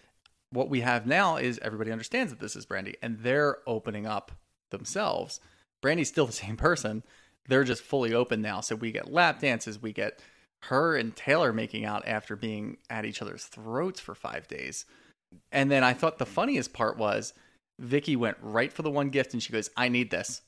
What 0.51 0.69
we 0.69 0.81
have 0.81 1.05
now 1.07 1.37
is 1.37 1.59
everybody 1.61 1.91
understands 1.91 2.31
that 2.31 2.39
this 2.39 2.55
is 2.55 2.65
Brandi 2.65 2.95
and 3.01 3.19
they're 3.19 3.57
opening 3.67 4.05
up 4.05 4.31
themselves. 4.69 5.39
Brandi's 5.81 6.09
still 6.09 6.25
the 6.25 6.31
same 6.31 6.57
person. 6.57 7.03
They're 7.47 7.63
just 7.63 7.81
fully 7.81 8.13
open 8.13 8.41
now. 8.41 8.61
So 8.61 8.75
we 8.75 8.91
get 8.91 9.11
lap 9.11 9.41
dances. 9.41 9.81
We 9.81 9.91
get 9.91 10.19
her 10.61 10.95
and 10.95 11.13
Taylor 11.15 11.51
making 11.51 11.83
out 11.85 12.07
after 12.07 12.35
being 12.35 12.77
at 12.89 13.03
each 13.03 13.21
other's 13.21 13.43
throats 13.43 13.99
for 13.99 14.15
five 14.15 14.47
days. 14.47 14.85
And 15.51 15.69
then 15.71 15.83
I 15.83 15.93
thought 15.93 16.17
the 16.17 16.25
funniest 16.25 16.73
part 16.73 16.97
was 16.97 17.33
Vicki 17.79 18.15
went 18.15 18.37
right 18.41 18.71
for 18.71 18.81
the 18.81 18.91
one 18.91 19.09
gift 19.09 19.33
and 19.33 19.41
she 19.41 19.51
goes, 19.53 19.69
I 19.77 19.89
need 19.89 20.11
this. 20.11 20.41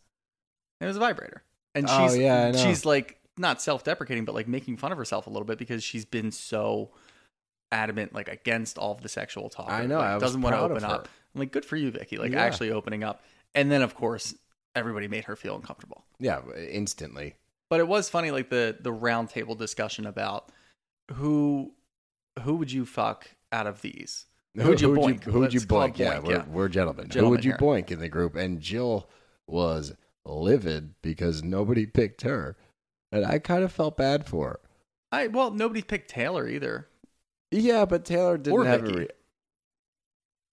And 0.80 0.86
it 0.86 0.90
was 0.90 0.98
a 0.98 1.02
vibrator. 1.02 1.44
And 1.74 1.86
Oh, 1.90 2.08
she's 2.08 2.18
yeah, 2.18 2.46
I 2.48 2.52
know. 2.52 2.58
she's 2.58 2.86
like 2.86 3.20
not 3.38 3.62
self-deprecating, 3.62 4.26
but 4.26 4.36
like 4.36 4.48
making 4.48 4.78
fun 4.78 4.92
of 4.92 4.98
herself 4.98 5.28
a 5.28 5.30
little 5.30 5.46
bit 5.46 5.58
because 5.58 5.84
she's 5.84 6.06
been 6.06 6.32
so 6.32 6.92
adamant, 7.72 8.14
like 8.14 8.30
against 8.30 8.78
all 8.78 8.92
of 8.94 9.02
the 9.02 9.10
sexual 9.10 9.50
talk. 9.50 9.70
I 9.70 9.86
know, 9.86 9.98
like, 9.98 10.08
I 10.08 10.20
doesn't 10.20 10.42
want 10.42 10.56
to 10.56 10.62
open 10.62 10.84
up. 10.84 11.10
I'm 11.34 11.40
like, 11.40 11.52
good 11.52 11.66
for 11.66 11.76
you, 11.76 11.92
Vicki. 11.92 12.18
Like 12.18 12.32
Yeah. 12.32 12.42
actually 12.44 12.72
opening 12.72 13.04
up, 13.04 13.24
and 13.54 13.70
then 13.72 13.82
of 13.82 13.96
course 13.96 14.36
everybody 14.74 15.08
made 15.08 15.26
her 15.26 15.36
feel 15.36 15.56
uncomfortable. 15.56 16.06
Yeah, 16.20 16.38
uh, 16.38 16.56
instantly. 16.58 17.36
But 17.70 17.80
it 17.80 17.88
was 17.88 18.10
funny, 18.10 18.32
like 18.32 18.50
the 18.50 18.78
the 18.80 18.92
round 18.94 19.30
table 19.30 19.56
discussion 19.56 20.06
about 20.06 20.50
who 21.14 21.74
who 22.42 22.56
would 22.56 22.72
you 22.72 22.86
fuck 22.86 23.28
out 23.52 23.68
of 23.68 23.82
these? 23.82 24.26
Who'd 24.56 24.82
you 24.82 24.90
boink? 24.90 25.24
Who 25.24 25.40
would 25.40 25.54
you 25.54 25.62
call 25.62 25.84
it 25.84 25.94
boink? 25.94 25.98
Yeah, 25.98 26.20
boink, 26.20 26.48
we're, 26.48 26.54
we're 26.54 26.70
gentlemen. 26.70 27.10
Who 27.14 27.30
would 27.30 27.44
you 27.44 27.52
here. 27.52 27.58
boink 27.58 27.92
in 27.92 28.00
the 28.00 28.10
group? 28.10 28.36
And 28.36 28.62
Jill 28.62 29.10
was 29.48 29.94
livid 30.26 30.96
because 31.02 31.44
nobody 31.44 31.86
picked 31.86 32.22
her, 32.22 32.56
and 33.12 33.26
I 33.26 33.40
kind 33.40 33.64
of 33.64 33.72
felt 33.72 33.98
bad 33.98 34.26
for 34.26 34.50
her. 34.50 34.60
I 35.12 35.28
well, 35.28 35.52
nobody 35.52 35.82
picked 35.82 36.10
Taylor 36.10 36.48
either. 36.48 36.88
Yeah, 37.52 37.86
but 37.86 38.06
Taylor 38.06 38.38
didn't 38.38 38.60
Or 38.60 38.66
have 38.66 38.84
a. 38.84 38.86
Vicki. 38.86 39.00
Re- 39.00 39.08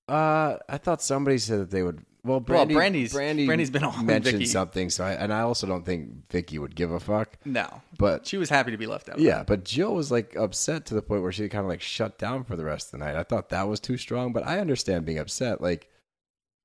uh, 0.09 0.57
I 0.69 0.79
thought 0.79 1.03
somebody 1.03 1.39
said 1.39 1.61
that 1.61 1.71
they 1.71 1.83
would. 1.83 2.05
Well, 2.25 2.41
Brandi, 2.41 2.73
Brandi's- 2.75 3.13
Brandi 3.13 3.47
Brandi's 3.47 3.71
been 3.71 3.83
on 3.83 4.07
mentioned 4.07 4.39
Vicki. 4.39 4.47
something. 4.47 4.91
So, 4.91 5.05
I, 5.05 5.13
and 5.15 5.33
I 5.35 5.41
also 5.41 5.67
don't 5.67 5.85
think 5.85 6.31
Vicki 6.31 6.57
would 6.59 6.77
give 6.77 6.93
a 6.93 7.01
fuck. 7.01 7.37
No, 7.45 7.83
But 7.99 8.27
she 8.29 8.37
was 8.37 8.49
happy 8.49 8.71
to 8.71 8.77
be 8.77 8.87
left 8.87 9.09
out. 9.09 9.19
yeah, 9.19 9.43
but 9.45 9.65
Jill 9.65 9.93
was 9.95 10.13
like 10.13 10.37
upset 10.37 10.87
to 10.87 10.95
the 10.95 11.03
point 11.03 11.23
where 11.23 11.33
she 11.33 11.49
kind 11.49 11.65
of 11.65 11.69
like 11.69 11.81
shut 11.83 12.19
down 12.19 12.45
for 12.45 12.55
the 12.55 12.65
rest 12.65 12.87
of 12.87 13.01
the 13.01 13.05
night. 13.05 13.17
I 13.17 13.25
thought 13.25 13.49
that 13.49 13.67
was 13.69 13.81
too 13.81 13.97
strong, 13.97 14.33
but 14.33 14.47
I 14.47 14.61
understand 14.61 15.05
being 15.05 15.19
upset. 15.19 15.61
Like, 15.61 15.89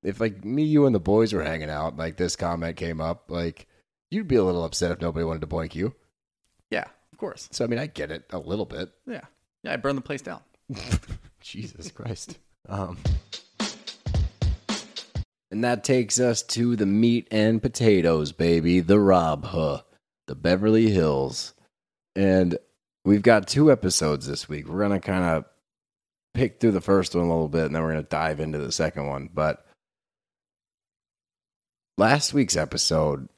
if 0.04 0.20
like 0.20 0.44
me, 0.44 0.62
you, 0.62 0.86
and 0.86 0.94
the 0.94 1.00
boys 1.00 1.32
were 1.32 1.42
hanging 1.42 1.70
out, 1.70 1.96
like 1.96 2.16
this 2.18 2.36
comment 2.36 2.76
came 2.76 3.00
up, 3.00 3.24
like 3.28 3.66
you'd 4.12 4.28
be 4.28 4.36
a 4.36 4.44
little 4.44 4.62
upset 4.64 4.92
if 4.92 5.00
nobody 5.00 5.24
wanted 5.24 5.40
to 5.40 5.48
boink 5.48 5.74
you. 5.74 5.92
yeah, 6.70 6.84
of 7.12 7.18
course. 7.18 7.48
So 7.50 7.64
I 7.64 7.66
mean, 7.68 7.80
I 7.80 7.86
get 7.88 8.12
it 8.12 8.24
a 8.30 8.38
little 8.38 8.64
bit. 8.64 8.90
Yeah, 9.08 9.22
yeah. 9.64 9.72
I 9.72 9.76
burned 9.76 9.98
the 9.98 10.02
place 10.02 10.22
down. 10.22 10.40
Jesus 11.40 11.90
Christ. 11.90 12.38
Um, 12.68 12.96
and 15.50 15.64
that 15.64 15.84
takes 15.84 16.20
us 16.20 16.42
to 16.42 16.76
the 16.76 16.86
meat 16.86 17.28
and 17.30 17.62
potatoes, 17.62 18.32
baby. 18.32 18.80
The 18.80 19.00
Rob 19.00 19.44
Huh, 19.44 19.82
the 20.26 20.34
Beverly 20.34 20.90
Hills. 20.90 21.54
And 22.14 22.58
we've 23.04 23.22
got 23.22 23.48
two 23.48 23.72
episodes 23.72 24.26
this 24.26 24.48
week. 24.48 24.68
We're 24.68 24.86
going 24.86 25.00
to 25.00 25.06
kind 25.06 25.24
of 25.24 25.44
pick 26.34 26.60
through 26.60 26.72
the 26.72 26.80
first 26.80 27.14
one 27.14 27.24
a 27.24 27.28
little 27.28 27.48
bit 27.48 27.64
and 27.64 27.74
then 27.74 27.82
we're 27.82 27.92
going 27.92 28.04
to 28.04 28.08
dive 28.08 28.40
into 28.40 28.58
the 28.58 28.72
second 28.72 29.06
one. 29.06 29.30
But 29.32 29.66
last 31.96 32.34
week's 32.34 32.56
episode, 32.56 33.28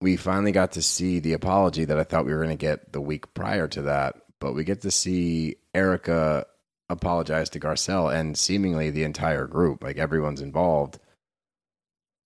we 0.00 0.16
finally 0.16 0.52
got 0.52 0.72
to 0.72 0.82
see 0.82 1.18
the 1.18 1.32
apology 1.32 1.84
that 1.84 1.98
I 1.98 2.04
thought 2.04 2.24
we 2.24 2.32
were 2.32 2.44
going 2.44 2.56
to 2.56 2.56
get 2.56 2.92
the 2.92 3.00
week 3.00 3.34
prior 3.34 3.66
to 3.68 3.82
that. 3.82 4.16
But 4.40 4.54
we 4.54 4.64
get 4.64 4.82
to 4.82 4.90
see 4.90 5.56
Erika 5.74 6.46
apologize 6.88 7.48
to 7.50 7.60
Garcelle 7.60 8.14
and 8.14 8.36
seemingly 8.36 8.90
the 8.90 9.04
entire 9.04 9.46
group, 9.46 9.82
like 9.82 9.98
everyone's 9.98 10.40
involved. 10.40 10.98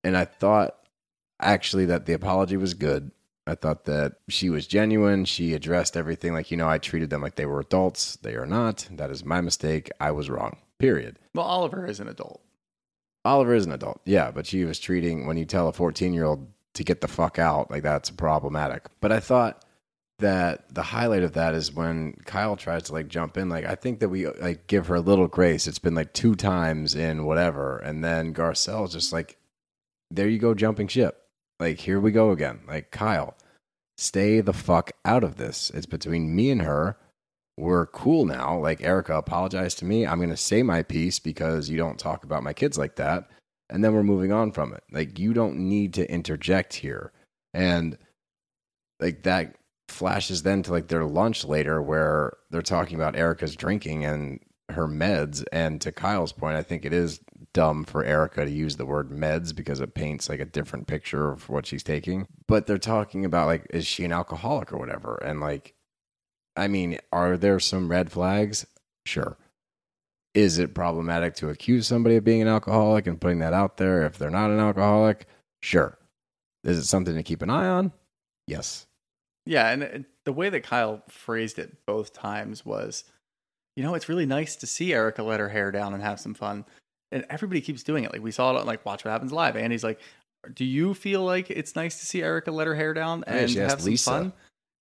And 0.06 0.16
I 0.16 0.24
thought 0.24 0.76
actually 1.40 1.86
that 1.86 2.06
the 2.06 2.12
apology 2.12 2.56
was 2.56 2.74
good. 2.74 3.10
I 3.44 3.56
thought 3.56 3.86
that 3.86 4.18
she 4.28 4.50
was 4.50 4.68
genuine. 4.68 5.24
She 5.24 5.52
addressed 5.52 5.96
everything 5.96 6.32
like, 6.32 6.52
you 6.52 6.56
know, 6.56 6.68
I 6.68 6.78
treated 6.78 7.10
them 7.10 7.22
like 7.22 7.34
they 7.34 7.44
were 7.44 7.58
adults. 7.58 8.14
They 8.14 8.36
are 8.36 8.46
not. 8.46 8.86
That 8.92 9.10
is 9.10 9.24
my 9.24 9.40
mistake. 9.40 9.90
I 9.98 10.12
was 10.12 10.30
wrong. 10.30 10.58
Period. 10.78 11.18
Well, 11.34 11.44
Oliver 11.44 11.86
is 11.86 11.98
an 11.98 12.06
adult. 12.06 12.40
Oliver 13.24 13.56
is 13.56 13.66
an 13.66 13.72
adult. 13.72 14.00
Yeah, 14.04 14.30
but 14.30 14.46
she 14.46 14.64
was 14.64 14.78
treating 14.78 15.26
when 15.26 15.36
you 15.36 15.44
tell 15.44 15.66
a 15.66 15.72
14 15.72 16.14
year 16.14 16.24
old 16.24 16.46
to 16.74 16.84
get 16.84 17.00
the 17.00 17.08
fuck 17.08 17.40
out, 17.40 17.68
like 17.68 17.82
that's 17.82 18.10
problematic. 18.10 18.86
But 19.00 19.10
I 19.10 19.18
thought 19.18 19.64
that 20.20 20.72
the 20.72 20.84
highlight 20.84 21.24
of 21.24 21.32
that 21.32 21.52
is 21.54 21.72
when 21.72 22.12
Kyle 22.26 22.54
tries 22.54 22.84
to 22.84 22.92
like 22.92 23.08
jump 23.08 23.36
in. 23.36 23.48
Like 23.48 23.66
I 23.66 23.74
think 23.74 23.98
that 23.98 24.08
we 24.08 24.28
like 24.28 24.68
give 24.68 24.86
her 24.86 24.94
a 24.94 25.00
little 25.00 25.26
grace. 25.26 25.66
It's 25.66 25.80
been 25.80 25.96
like 25.96 26.12
two 26.12 26.36
times 26.36 26.94
in 26.94 27.24
whatever, 27.24 27.78
and 27.78 28.04
then 28.04 28.32
Garcelle's 28.32 28.92
just 28.92 29.12
like, 29.12 29.36
there 30.10 30.28
you 30.28 30.38
go, 30.38 30.54
jumping 30.54 30.88
ship. 30.88 31.22
Like 31.58 31.78
here 31.78 32.00
we 32.00 32.10
go 32.10 32.30
again. 32.30 32.60
Like 32.66 32.90
Kyle, 32.90 33.36
stay 33.96 34.40
the 34.40 34.52
fuck 34.52 34.92
out 35.04 35.24
of 35.24 35.36
this. 35.36 35.70
It's 35.70 35.86
between 35.86 36.34
me 36.34 36.50
and 36.50 36.62
her. 36.62 36.96
We're 37.56 37.86
cool 37.86 38.26
now. 38.26 38.58
Like 38.58 38.82
Erika 38.82 39.14
apologized 39.14 39.78
to 39.78 39.86
me. 39.86 40.06
I'm 40.06 40.20
gonna 40.20 40.36
say 40.36 40.62
my 40.62 40.82
piece 40.82 41.18
because 41.18 41.70
you 41.70 41.78
don't 41.78 41.98
talk 41.98 42.24
about 42.24 42.42
my 42.42 42.52
kids 42.52 42.76
like 42.76 42.96
that, 42.96 43.28
and 43.70 43.82
then 43.82 43.94
we're 43.94 44.02
moving 44.02 44.32
on 44.32 44.52
from 44.52 44.74
it. 44.74 44.84
Like 44.92 45.18
you 45.18 45.32
don't 45.32 45.56
need 45.56 45.94
to 45.94 46.10
interject 46.10 46.74
here, 46.74 47.12
and 47.54 47.96
like 49.00 49.22
that 49.22 49.56
flashes 49.88 50.42
then 50.42 50.62
to 50.64 50.72
like 50.72 50.88
their 50.88 51.04
lunch 51.04 51.44
later 51.44 51.80
where 51.80 52.36
they're 52.50 52.62
talking 52.62 52.96
about 52.96 53.16
Erika's 53.16 53.56
drinking 53.56 54.04
and 54.04 54.40
her 54.70 54.86
meds. 54.86 55.44
And 55.52 55.80
to 55.80 55.92
Kyle's 55.92 56.32
point, 56.32 56.56
I 56.56 56.62
think 56.62 56.84
it 56.84 56.92
is 56.92 57.20
dumb 57.52 57.84
for 57.84 58.04
Erika 58.04 58.44
to 58.44 58.50
use 58.50 58.76
the 58.76 58.86
word 58.86 59.10
meds 59.10 59.54
because 59.54 59.80
it 59.80 59.94
paints 59.94 60.28
like 60.28 60.40
a 60.40 60.44
different 60.44 60.86
picture 60.86 61.30
of 61.30 61.48
what 61.48 61.66
she's 61.66 61.82
taking. 61.82 62.26
But 62.46 62.66
they're 62.66 62.78
talking 62.78 63.24
about 63.24 63.46
like, 63.46 63.66
is 63.70 63.86
she 63.86 64.04
an 64.04 64.12
alcoholic 64.12 64.72
or 64.72 64.78
whatever? 64.78 65.16
And 65.24 65.40
like, 65.40 65.74
I 66.56 66.68
mean, 66.68 66.98
are 67.12 67.36
there 67.36 67.60
some 67.60 67.90
red 67.90 68.10
flags? 68.10 68.66
Sure. 69.04 69.36
Is 70.34 70.58
it 70.58 70.74
problematic 70.74 71.34
to 71.36 71.48
accuse 71.48 71.86
somebody 71.86 72.16
of 72.16 72.24
being 72.24 72.42
an 72.42 72.48
alcoholic 72.48 73.06
and 73.06 73.20
putting 73.20 73.38
that 73.38 73.54
out 73.54 73.78
there 73.78 74.04
if 74.04 74.18
they're 74.18 74.30
not 74.30 74.50
an 74.50 74.58
alcoholic? 74.58 75.26
Sure. 75.62 75.98
Is 76.64 76.78
it 76.78 76.84
something 76.84 77.14
to 77.14 77.22
keep 77.22 77.42
an 77.42 77.50
eye 77.50 77.68
on? 77.68 77.92
Yes. 78.46 78.86
Yeah, 79.46 79.70
and 79.70 79.82
uh, 79.82 79.98
the 80.24 80.32
way 80.32 80.50
that 80.50 80.64
Kyle 80.64 81.02
phrased 81.08 81.58
it 81.58 81.86
both 81.86 82.12
times 82.12 82.66
was, 82.66 83.04
you 83.76 83.82
know, 83.82 83.94
it's 83.94 84.08
really 84.08 84.26
nice 84.26 84.56
to 84.56 84.66
see 84.66 84.92
Erika 84.92 85.22
let 85.22 85.38
her 85.40 85.48
hair 85.48 85.70
down 85.70 85.94
and 85.94 86.02
have 86.02 86.18
some 86.18 86.34
fun, 86.34 86.64
and 87.12 87.24
everybody 87.30 87.60
keeps 87.60 87.82
doing 87.82 88.04
it. 88.04 88.12
Like 88.12 88.22
we 88.22 88.30
saw 88.32 88.50
it 88.54 88.58
on 88.60 88.66
like 88.66 88.84
Watch 88.84 89.04
What 89.04 89.10
Happens 89.12 89.32
Live. 89.32 89.56
Andy's 89.56 89.84
like, 89.84 90.00
"Do 90.54 90.64
you 90.64 90.94
feel 90.94 91.22
like 91.24 91.50
it's 91.50 91.76
nice 91.76 91.98
to 92.00 92.06
see 92.06 92.22
Erika 92.22 92.50
let 92.50 92.66
her 92.66 92.74
hair 92.74 92.94
down 92.94 93.22
and 93.26 93.40
asked 93.40 93.54
have 93.56 93.80
some 93.80 93.90
Lisa 93.90 94.10
fun?" 94.10 94.32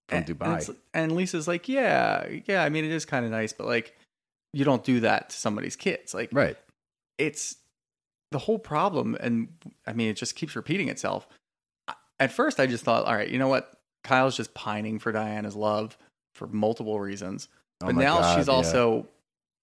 from 0.08 0.18
And- 0.20 0.26
Dubai. 0.28 0.68
And, 0.70 0.78
and 0.94 1.12
Lisa's 1.12 1.48
like, 1.48 1.68
"Yeah, 1.70 2.28
yeah. 2.46 2.64
I 2.64 2.70
mean, 2.70 2.86
it 2.86 2.92
is 2.92 3.06
kind 3.06 3.26
of 3.26 3.32
nice, 3.32 3.54
but 3.54 3.68
like, 3.68 3.96
you 4.54 4.64
don't 4.66 4.84
do 4.84 5.02
that 5.02 5.30
to 5.32 5.36
somebody's 5.36 5.76
kids. 5.76 6.14
Like, 6.14 6.30
Right. 6.32 6.58
it's 7.18 7.58
the 8.32 8.40
whole 8.40 8.60
problem 8.60 9.16
and 9.22 9.48
i 9.88 9.94
mean 9.94 10.10
it 10.10 10.16
just 10.18 10.36
keeps 10.36 10.56
repeating 10.58 10.90
itself 10.90 11.26
at 12.20 12.32
first 12.34 12.60
i 12.60 12.66
just 12.66 12.84
thought 12.84 13.06
all 13.06 13.16
right 13.16 13.30
you 13.30 13.38
know 13.40 13.48
what 13.48 13.72
kyle's 14.04 14.36
just 14.36 14.54
pining 14.54 15.00
for 15.00 15.14
diana's 15.14 15.56
love 15.56 15.98
for 16.34 16.48
multiple 16.48 17.00
reasons 17.00 17.48
Oh 17.82 17.88
but 17.88 17.96
now 17.96 18.20
God, 18.20 18.38
she's 18.38 18.48
yeah. 18.48 18.54
also 18.54 19.08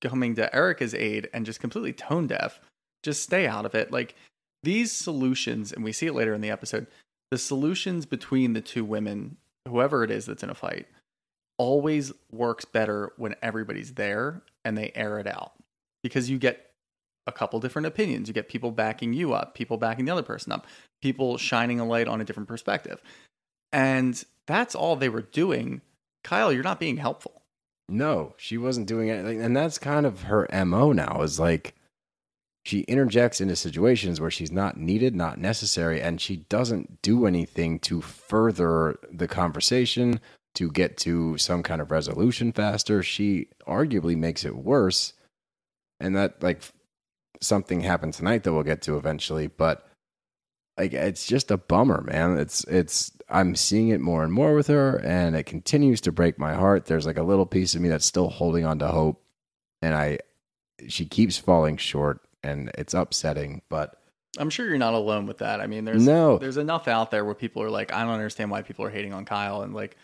coming 0.01 0.35
to 0.35 0.55
erika's 0.55 0.95
aid 0.95 1.29
and 1.33 1.47
just 1.47 1.61
completely 1.61 1.93
tone 1.93 2.27
deaf 2.27 2.61
just 3.03 3.23
stay 3.23 3.47
out 3.47 3.65
of 3.65 3.75
it 3.75 3.93
like 3.93 4.15
these 4.63 4.93
solutions 4.93 5.73
and 5.73 5.85
we 5.85 5.93
see 5.93 6.07
it 6.07 6.15
later 6.15 6.35
in 6.35 6.41
the 6.41 6.51
episode 6.51 6.87
the 7.31 7.39
solutions 7.39 8.05
between 8.05 8.53
the 8.53 8.61
two 8.61 8.85
women 8.85 9.37
whoever 9.69 10.03
it 10.03 10.11
is 10.11 10.27
that's 10.27 10.43
in 10.43 10.51
a 10.51 10.55
fight 10.55 10.87
always 11.59 12.13
works 12.33 12.65
better 12.65 13.13
when 13.17 13.37
everybody's 13.43 13.95
there 13.95 14.43
and 14.65 14.77
they 14.77 14.91
air 14.95 15.19
it 15.19 15.27
out 15.27 15.53
because 16.03 16.29
you 16.29 16.39
get 16.39 16.73
a 17.27 17.33
couple 17.33 17.61
different 17.61 17.87
opinions. 17.87 18.29
You 18.29 18.35
get 18.35 18.49
people 18.49 18.71
backing 18.71 19.13
you 19.13 19.33
up, 19.33 19.55
people 19.55 19.77
backing 19.77 20.05
the 20.05 20.13
other 20.13 20.23
person 20.23 20.53
up, 20.53 20.67
people 21.01 21.39
shining 21.39 21.81
a 21.81 21.85
light 21.85 22.09
on 22.09 22.21
a 22.21 22.25
different 22.25 22.49
perspective. 22.49 23.01
And 23.73 24.23
that's 24.47 24.75
all 24.75 24.97
they 24.97 25.09
were 25.09 25.23
doing. 25.23 25.83
Kyle, 26.25 26.53
you're 26.53 26.63
not 26.63 26.81
being 26.81 26.97
helpful. 26.97 27.42
No, 27.89 28.35
she 28.37 28.57
wasn't 28.59 28.87
doing 28.87 29.11
anything. 29.11 29.43
And 29.43 29.57
that's 29.57 29.79
kind 29.79 30.07
of 30.07 30.23
her 30.23 30.49
MO 30.65 30.93
now 30.93 31.23
is 31.23 31.39
like 31.39 31.75
she 32.65 32.81
interjects 32.81 33.41
into 33.41 33.57
situations 33.57 34.21
where 34.21 34.31
she's 34.31 34.53
not 34.53 34.77
needed, 34.77 35.17
not 35.17 35.39
necessary, 35.39 36.01
and 36.01 36.21
she 36.21 36.37
doesn't 36.37 37.03
do 37.03 37.27
anything 37.27 37.79
to 37.81 38.01
further 38.01 38.99
the 39.11 39.27
conversation, 39.27 40.21
to 40.55 40.71
get 40.71 40.97
to 40.99 41.37
some 41.39 41.63
kind 41.63 41.81
of 41.81 41.91
resolution 41.91 42.53
faster. 42.53 43.03
She 43.03 43.49
arguably 43.67 44.17
makes 44.17 44.45
it 44.45 44.57
worse. 44.57 45.15
And 45.99 46.15
that, 46.17 46.43
like, 46.43 46.63
something 47.41 47.81
happened 47.81 48.15
tonight 48.15 48.45
that 48.45 48.53
we'll 48.53 48.63
get 48.63 48.83
to 48.83 48.97
eventually, 48.97 49.49
but 49.49 49.89
like 50.83 50.93
it's 50.95 51.27
just 51.27 51.51
a 51.51 51.57
bummer, 51.57 52.03
man. 52.03 52.39
It's 52.39 52.65
it's 52.65 53.13
I'm 53.29 53.55
seeing 53.55 53.89
it 53.89 54.01
more 54.01 54.25
and 54.25 54.33
more 54.33 54.55
with 54.55 54.67
her 54.67 54.97
and 55.05 55.37
it 55.37 55.45
continues 55.45 56.01
to 56.03 56.13
break 56.13 56.39
my 56.39 56.55
heart. 56.55 56.87
There's 56.87 57.07
like 57.07 57.19
a 57.19 57.23
little 57.23 57.47
piece 57.47 57.75
of 57.75 57.81
me 57.81 57.89
that's 57.89 58.05
still 58.05 58.29
holding 58.29 58.65
on 58.65 58.79
to 58.81 58.89
hope 58.89 59.23
and 59.81 59.95
I 59.95 60.19
she 60.89 61.07
keeps 61.07 61.39
falling 61.39 61.77
short 61.77 62.21
and 62.43 62.71
it's 62.77 62.95
upsetting, 62.95 63.63
but 63.69 64.01
I'm 64.39 64.51
sure 64.51 64.67
you're 64.69 64.79
not 64.79 64.95
alone 64.95 65.27
with 65.27 65.39
that. 65.39 65.61
I 65.61 65.67
mean, 65.67 65.85
there's 65.85 66.05
No. 66.05 66.39
there's 66.39 66.57
enough 66.57 66.89
out 66.89 67.11
there 67.11 67.25
where 67.25 67.35
people 67.35 67.63
are 67.63 67.71
like, 67.71 67.93
I 67.93 68.03
don't 68.03 68.13
understand 68.13 68.51
why 68.51 68.63
people 68.63 68.85
are 68.85 68.91
hating 68.91 69.13
on 69.13 69.25
Kyle, 69.25 69.63
and 69.63 69.75
like, 69.75 69.97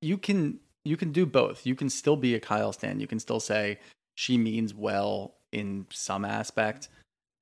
you 0.00 0.16
can 0.18 0.60
you 0.84 0.96
can 0.96 1.12
do 1.12 1.26
both. 1.26 1.66
You 1.66 1.74
can 1.74 1.90
still 1.90 2.16
be 2.16 2.34
a 2.34 2.40
Kyle 2.40 2.72
stan. 2.72 3.00
You 3.00 3.06
can 3.06 3.18
still 3.18 3.40
say 3.40 3.78
she 4.14 4.38
means 4.38 4.74
well 4.74 5.34
in 5.52 5.86
some 5.90 6.24
aspect, 6.24 6.88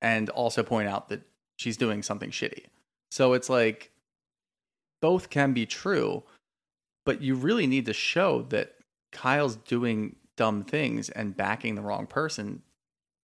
and 0.00 0.30
also 0.30 0.62
point 0.62 0.88
out 0.88 1.08
that 1.10 1.20
she's 1.58 1.76
doing 1.76 2.02
something 2.02 2.30
shitty. 2.30 2.64
So 3.10 3.32
it's 3.32 3.48
like 3.48 3.90
both 5.00 5.30
can 5.30 5.52
be 5.52 5.66
true, 5.66 6.22
but 7.06 7.22
you 7.22 7.34
really 7.34 7.66
need 7.66 7.86
to 7.86 7.92
show 7.92 8.42
that 8.50 8.74
Kyle's 9.12 9.56
doing 9.56 10.16
dumb 10.36 10.64
things 10.64 11.08
and 11.10 11.36
backing 11.36 11.74
the 11.74 11.82
wrong 11.82 12.06
person 12.06 12.62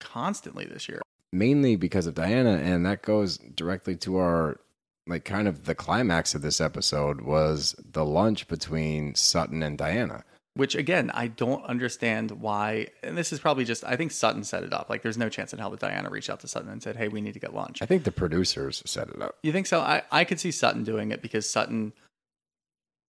constantly 0.01 0.65
this 0.65 0.89
year. 0.89 1.01
mainly 1.33 1.77
because 1.77 2.07
of 2.07 2.15
Diana, 2.15 2.59
and 2.63 2.87
that 2.87 3.03
goes 3.03 3.39
directly 3.39 3.97
to 3.97 4.17
our 4.17 4.61
like 5.07 5.25
kind 5.25 5.47
of 5.49 5.65
the 5.65 5.75
climax 5.75 6.35
of 6.35 6.43
this 6.43 6.61
episode 6.61 7.21
was 7.21 7.75
the 7.93 8.05
lunch 8.05 8.49
between 8.49 9.15
Sutton 9.15 9.63
and 9.63 9.77
Diana. 9.77 10.25
Which 10.57 10.77
again, 10.77 11.11
I 11.13 11.27
don't 11.27 11.65
understand 11.65 12.31
why. 12.31 12.87
And 13.03 13.19
this 13.19 13.33
is 13.33 13.41
probably 13.41 13.65
just 13.65 13.83
I 13.85 13.97
think 13.97 14.13
Sutton 14.13 14.45
set 14.45 14.63
it 14.63 14.73
up. 14.73 14.89
Like, 14.89 15.03
there's 15.03 15.19
no 15.19 15.29
chance 15.29 15.53
in 15.53 15.59
hell 15.59 15.71
that 15.71 15.81
Diana 15.81 16.09
reached 16.11 16.31
out 16.31 16.39
to 16.41 16.49
Sutton 16.49 16.71
and 16.71 16.81
said, 16.81 16.95
"Hey, 16.95 17.09
we 17.09 17.21
need 17.21 17.35
to 17.35 17.41
get 17.41 17.53
lunch." 17.53 17.83
I 17.83 17.87
think 17.87 18.05
the 18.05 18.13
producers 18.13 18.81
set 18.87 19.09
it 19.09 19.21
up. 19.21 19.37
You 19.43 19.51
think 19.51 19.67
so? 19.67 19.81
I 19.81 20.03
I 20.13 20.23
could 20.25 20.39
see 20.39 20.53
Sutton 20.53 20.85
doing 20.85 21.11
it 21.11 21.23
because 21.23 21.51
Sutton. 21.51 21.93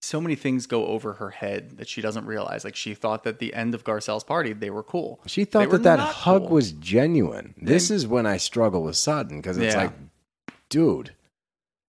So 0.02 0.22
many 0.22 0.36
things 0.36 0.68
go 0.68 0.86
over 0.88 1.14
her 1.14 1.32
head 1.32 1.78
that 1.78 1.88
she 1.88 2.00
doesn't 2.02 2.26
realize. 2.26 2.64
Like 2.64 2.76
she 2.76 2.94
thought 2.94 3.24
that 3.24 3.40
the 3.40 3.54
end 3.56 3.74
of 3.74 3.84
Garcelle's 3.84 4.24
party, 4.24 4.54
they 4.54 4.70
were 4.70 4.84
cool. 4.84 5.20
She 5.26 5.46
thought 5.46 5.70
that 5.72 5.84
that 5.84 6.00
hug 6.00 6.44
cool. 6.44 6.50
was 6.52 6.72
genuine. 6.74 7.56
This 7.58 7.90
is 7.90 8.06
when 8.06 8.26
I 8.28 8.38
struggle 8.38 8.84
with 8.84 8.98
Sutton 8.98 9.38
because 9.38 9.58
it's 9.58 9.74
Yeah. 9.74 9.84
like, 9.86 9.94
dude, 10.70 11.14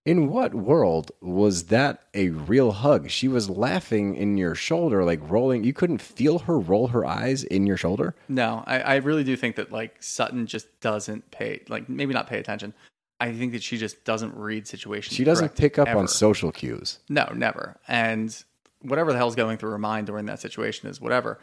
in 0.07 0.29
what 0.29 0.55
world 0.55 1.11
was 1.21 1.65
that 1.65 2.05
a 2.15 2.31
real 2.31 2.71
hug? 2.71 3.11
She 3.11 3.27
was 3.27 3.51
laughing 3.51 4.15
in 4.15 4.39
your 4.39 4.55
shoulder, 4.55 5.05
like 5.05 5.21
rolling. 5.29 5.65
You 5.65 5.73
couldn't 5.73 6.01
feel 6.01 6.39
her 6.39 6.59
roll 6.59 6.87
her 6.87 7.05
eyes 7.05 7.43
in 7.43 7.67
your 7.67 7.77
shoulder. 7.77 8.15
No, 8.29 8.63
I, 8.67 8.81
I 8.81 8.95
really 8.97 9.25
do 9.25 9.37
think 9.37 9.57
that 9.57 9.73
like 9.73 10.01
Sutton 10.01 10.47
just 10.47 10.69
doesn't 10.81 11.33
pay 11.33 11.63
like 11.69 11.89
maybe 11.89 12.15
not 12.15 12.29
pay 12.29 12.39
attention. 12.39 12.73
I 13.19 13.33
think 13.33 13.53
that 13.53 13.63
she 13.63 13.79
just 13.79 14.05
doesn't 14.05 14.35
read 14.37 14.69
situations. 14.69 15.17
She 15.17 15.25
doesn't 15.25 15.57
pick 15.57 15.79
up 15.79 15.89
ever. 15.89 15.99
on 15.99 16.07
social 16.07 16.53
cues. 16.53 17.01
No, 17.09 17.33
never. 17.35 17.77
And 17.89 18.45
whatever 18.83 19.11
the 19.11 19.19
hell's 19.19 19.35
going 19.35 19.59
through 19.59 19.71
her 19.71 19.79
mind 19.79 20.07
during 20.07 20.27
that 20.27 20.39
situation 20.39 20.89
is 20.89 21.01
whatever. 21.01 21.41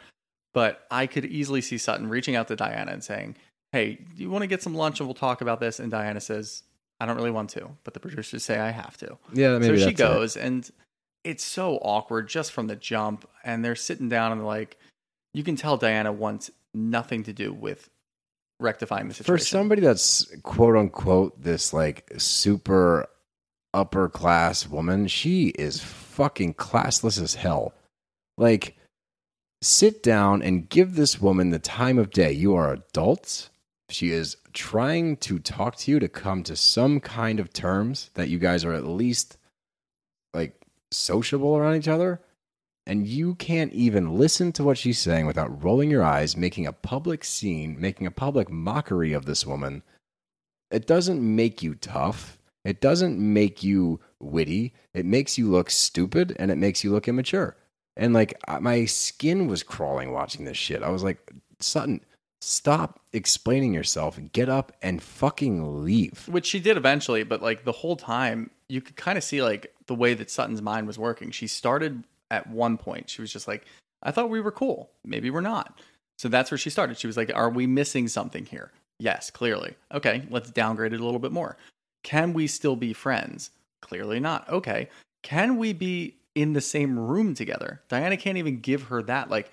But 0.54 0.86
I 0.90 1.06
could 1.06 1.26
easily 1.26 1.60
see 1.60 1.76
Sutton 1.76 2.08
reaching 2.08 2.34
out 2.36 2.48
to 2.48 2.56
Diana 2.56 2.92
and 2.92 3.04
saying, 3.04 3.36
Hey, 3.72 3.98
do 4.16 4.22
you 4.22 4.30
want 4.30 4.42
to 4.42 4.46
get 4.46 4.62
some 4.62 4.74
lunch 4.74 5.00
and 5.00 5.08
we'll 5.08 5.14
talk 5.14 5.40
about 5.42 5.60
this? 5.60 5.80
And 5.80 5.90
Diana 5.90 6.20
says, 6.20 6.62
I 7.04 7.06
don't 7.06 7.16
really 7.16 7.30
want 7.30 7.50
to, 7.50 7.70
but 7.84 7.92
the 7.92 8.00
producers 8.00 8.42
say 8.42 8.58
I 8.58 8.70
have 8.70 8.96
to. 8.96 9.18
Yeah, 9.34 9.58
maybe 9.58 9.76
so 9.76 9.76
she 9.76 9.92
that's 9.92 10.00
it. 10.00 10.02
goes 10.02 10.36
and 10.36 10.70
it's 11.22 11.44
so 11.44 11.76
awkward 11.82 12.28
just 12.28 12.52
from 12.52 12.66
the 12.66 12.76
jump. 12.76 13.28
And 13.44 13.64
they're 13.64 13.76
sitting 13.76 14.08
down 14.08 14.32
and 14.32 14.46
like, 14.46 14.78
you 15.34 15.44
can 15.44 15.56
tell 15.56 15.76
Diana 15.76 16.12
wants 16.12 16.50
nothing 16.72 17.24
to 17.24 17.32
do 17.34 17.52
with 17.52 17.90
rectifying 18.58 19.08
the 19.08 19.14
situation. 19.14 19.36
For 19.36 19.44
somebody 19.44 19.82
that's 19.82 20.32
quote 20.42 20.76
unquote 20.76 21.42
this 21.42 21.72
like 21.74 22.10
super 22.16 23.06
upper 23.74 24.08
class 24.08 24.66
woman, 24.66 25.08
she 25.08 25.48
is 25.48 25.80
fucking 25.82 26.54
classless 26.54 27.20
as 27.20 27.34
hell. 27.34 27.74
Like, 28.38 28.76
sit 29.62 30.02
down 30.02 30.42
and 30.42 30.68
give 30.68 30.94
this 30.94 31.20
woman 31.20 31.50
the 31.50 31.58
time 31.58 31.98
of 31.98 32.10
day. 32.10 32.32
You 32.32 32.54
are 32.54 32.72
adults. 32.72 33.50
She 33.90 34.10
is 34.10 34.36
trying 34.52 35.18
to 35.18 35.38
talk 35.38 35.76
to 35.76 35.90
you 35.90 35.98
to 35.98 36.08
come 36.08 36.42
to 36.44 36.56
some 36.56 37.00
kind 37.00 37.38
of 37.38 37.52
terms 37.52 38.10
that 38.14 38.28
you 38.28 38.38
guys 38.38 38.64
are 38.64 38.72
at 38.72 38.86
least 38.86 39.36
like 40.32 40.60
sociable 40.90 41.56
around 41.56 41.76
each 41.76 41.88
other. 41.88 42.20
And 42.86 43.06
you 43.06 43.34
can't 43.36 43.72
even 43.72 44.18
listen 44.18 44.52
to 44.52 44.64
what 44.64 44.76
she's 44.76 44.98
saying 44.98 45.26
without 45.26 45.62
rolling 45.62 45.90
your 45.90 46.02
eyes, 46.02 46.36
making 46.36 46.66
a 46.66 46.72
public 46.72 47.24
scene, 47.24 47.80
making 47.80 48.06
a 48.06 48.10
public 48.10 48.50
mockery 48.50 49.14
of 49.14 49.24
this 49.24 49.46
woman. 49.46 49.82
It 50.70 50.86
doesn't 50.86 51.22
make 51.22 51.62
you 51.62 51.74
tough. 51.76 52.38
It 52.64 52.80
doesn't 52.80 53.18
make 53.18 53.62
you 53.62 54.00
witty. 54.20 54.74
It 54.92 55.06
makes 55.06 55.38
you 55.38 55.50
look 55.50 55.70
stupid 55.70 56.36
and 56.38 56.50
it 56.50 56.56
makes 56.56 56.84
you 56.84 56.90
look 56.90 57.08
immature. 57.08 57.56
And 57.96 58.12
like 58.12 58.34
my 58.60 58.84
skin 58.86 59.46
was 59.46 59.62
crawling 59.62 60.12
watching 60.12 60.44
this 60.44 60.56
shit. 60.56 60.82
I 60.82 60.90
was 60.90 61.02
like, 61.02 61.30
Sutton, 61.60 62.00
stop 62.44 63.00
explaining 63.12 63.72
yourself. 63.72 64.18
Get 64.32 64.48
up 64.48 64.72
and 64.82 65.02
fucking 65.02 65.84
leave. 65.84 66.28
which 66.28 66.46
she 66.46 66.60
did 66.60 66.76
eventually 66.76 67.22
but 67.22 67.42
like 67.42 67.64
the 67.64 67.72
whole 67.72 67.96
time 67.96 68.50
you 68.68 68.80
could 68.80 68.96
kind 68.96 69.16
of 69.16 69.24
see 69.24 69.42
like 69.42 69.74
the 69.86 69.94
way 69.94 70.14
that 70.14 70.30
sutton's 70.30 70.62
mind 70.62 70.86
was 70.86 70.98
working. 70.98 71.30
She 71.30 71.46
started 71.46 72.04
at 72.30 72.48
one 72.48 72.76
point. 72.76 73.08
She 73.08 73.20
was 73.22 73.32
just 73.32 73.48
like 73.48 73.64
i 74.02 74.10
thought 74.10 74.28
we 74.28 74.40
were 74.40 74.52
cool. 74.52 74.90
Maybe 75.04 75.30
we're 75.30 75.40
not. 75.40 75.80
So 76.18 76.28
that's 76.28 76.50
where 76.50 76.58
she 76.58 76.70
started. 76.70 76.98
She 76.98 77.06
was 77.06 77.16
like 77.16 77.32
are 77.34 77.50
we 77.50 77.66
missing 77.66 78.08
something 78.08 78.44
here? 78.44 78.70
Yes 78.98 79.30
clearly. 79.30 79.74
Okay 79.92 80.24
let's 80.30 80.50
downgrade 80.50 80.92
it 80.92 81.00
a 81.00 81.04
little 81.04 81.20
bit 81.20 81.32
more. 81.32 81.56
Can 82.02 82.34
we 82.34 82.46
still 82.46 82.76
be 82.76 82.92
friends? 82.92 83.50
Clearly 83.80 84.20
not. 84.20 84.48
Okay 84.50 84.88
can 85.22 85.56
we 85.56 85.72
be 85.72 86.16
in 86.34 86.52
the 86.52 86.60
same 86.60 86.98
room 86.98 87.34
together? 87.34 87.80
Diana 87.88 88.16
can't 88.18 88.36
even 88.36 88.60
give 88.60 88.84
her 88.84 89.02
that 89.04 89.30
like 89.30 89.50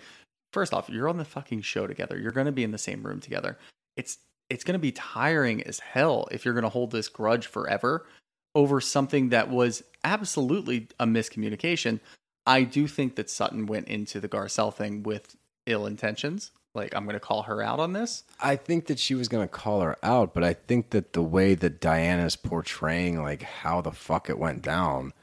first 0.51 0.73
off 0.73 0.89
you're 0.89 1.09
on 1.09 1.17
the 1.17 1.25
fucking 1.25 1.61
show 1.61 1.87
together 1.87 2.17
you're 2.17 2.31
going 2.31 2.45
to 2.45 2.51
be 2.51 2.63
in 2.63 2.71
the 2.71 2.77
same 2.77 3.03
room 3.03 3.19
together 3.19 3.57
it's 3.95 4.17
it's 4.49 4.65
going 4.65 4.73
to 4.73 4.79
be 4.79 4.91
tiring 4.91 5.63
as 5.63 5.79
hell 5.79 6.27
if 6.29 6.43
you're 6.43 6.53
going 6.53 6.63
to 6.63 6.69
hold 6.69 6.91
this 6.91 7.07
grudge 7.07 7.47
forever 7.47 8.05
over 8.53 8.81
something 8.81 9.29
that 9.29 9.49
was 9.49 9.83
absolutely 10.03 10.87
a 10.99 11.05
miscommunication. 11.05 11.99
I 12.45 12.63
do 12.63 12.87
think 12.87 13.15
that 13.15 13.29
Sutton 13.29 13.65
went 13.65 13.87
into 13.87 14.19
the 14.19 14.27
Garcelle 14.27 14.73
thing 14.73 15.03
with 15.03 15.35
ill 15.65 15.85
intentions. 15.85 16.51
Like, 16.73 16.95
I'm 16.95 17.03
going 17.03 17.13
to 17.13 17.19
call 17.19 17.43
her 17.43 17.61
out 17.61 17.79
on 17.79 17.93
this. 17.93 18.23
I 18.39 18.55
think 18.55 18.87
that 18.87 18.99
she 18.99 19.13
was 19.13 19.27
going 19.27 19.47
to 19.47 19.53
call 19.53 19.81
her 19.81 19.97
out, 20.03 20.33
but 20.33 20.43
I 20.43 20.53
think 20.53 20.89
that 20.91 21.13
the 21.13 21.21
way 21.21 21.53
that 21.55 21.81
Diana's 21.81 22.35
portraying 22.35 23.21
like 23.21 23.43
how 23.43 23.81
the 23.81 23.91
fuck 23.91 24.29
it 24.29 24.39
went 24.39 24.61
down 24.61 25.13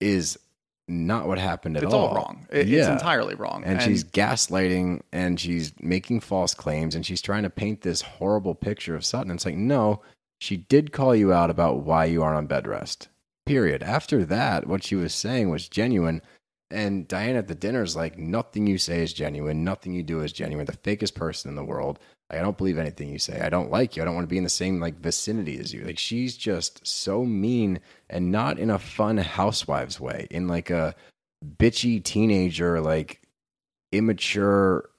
is 0.00 0.38
not 0.88 1.26
what 1.26 1.38
happened 1.38 1.76
at 1.76 1.84
all. 1.84 1.88
It's 1.88 1.94
all 1.94 2.14
wrong. 2.14 2.46
It- 2.50 2.68
It's 2.70 2.88
entirely 2.88 3.34
wrong. 3.34 3.64
and, 3.64 3.80
she's 3.80 4.04
gaslighting 4.04 5.00
and 5.12 5.38
she's 5.40 5.72
making 5.80 6.20
false 6.20 6.54
claims 6.54 6.94
and 6.94 7.04
she's 7.06 7.22
trying 7.22 7.42
to 7.44 7.50
paint 7.50 7.80
this 7.82 8.02
horrible 8.02 8.54
picture 8.54 8.94
of 8.94 9.04
Sutton. 9.04 9.30
It's 9.32 9.46
like, 9.46 9.56
no, 9.56 10.02
she 10.40 10.56
did 10.58 10.92
call 10.92 11.14
you 11.14 11.32
out 11.32 11.50
about 11.50 11.80
why 11.84 12.04
you 12.04 12.22
aren't 12.22 12.36
on 12.36 12.46
bed 12.46 12.66
rest. 12.66 13.08
Period. 13.46 13.82
After 13.82 14.24
that, 14.24 14.66
what 14.66 14.82
she 14.82 14.94
was 14.94 15.14
saying 15.14 15.50
was 15.50 15.68
genuine. 15.68 16.22
And 16.70 17.06
Diana 17.06 17.38
at 17.38 17.48
the 17.48 17.54
dinner 17.54 17.82
is 17.82 17.94
like, 17.94 18.18
nothing 18.18 18.66
you 18.66 18.78
say 18.78 19.02
is 19.02 19.12
genuine. 19.12 19.64
Nothing 19.64 19.92
you 19.92 20.02
do 20.02 20.20
is 20.20 20.32
genuine. 20.32 20.66
The 20.66 20.72
fakest 20.72 21.14
person 21.14 21.48
in 21.50 21.54
the 21.56 21.64
world. 21.64 21.98
I 22.30 22.38
don't 22.38 22.56
believe 22.56 22.78
anything 22.78 23.10
you 23.10 23.18
say. 23.18 23.40
I 23.40 23.48
don't 23.48 23.70
like 23.70 23.96
you. 23.96 24.02
I 24.02 24.04
don't 24.04 24.14
want 24.14 24.24
to 24.24 24.30
be 24.30 24.38
in 24.38 24.44
the 24.44 24.50
same 24.50 24.80
like 24.80 24.98
vicinity 24.98 25.58
as 25.58 25.72
you. 25.72 25.84
Like 25.84 25.98
she's 25.98 26.36
just 26.36 26.86
so 26.86 27.24
mean 27.24 27.80
and 28.08 28.32
not 28.32 28.58
in 28.58 28.70
a 28.70 28.78
fun 28.78 29.18
housewives 29.18 30.00
way. 30.00 30.26
In 30.30 30.48
like 30.48 30.70
a 30.70 30.94
bitchy 31.58 32.02
teenager, 32.02 32.80
like 32.80 33.20
immature 33.92 34.90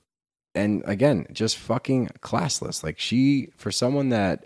and 0.54 0.84
again, 0.86 1.28
just 1.34 1.58
fucking 1.58 2.10
classless. 2.22 2.84
Like 2.84 3.00
she 3.00 3.50
for 3.58 3.72
someone 3.72 4.10
that 4.10 4.46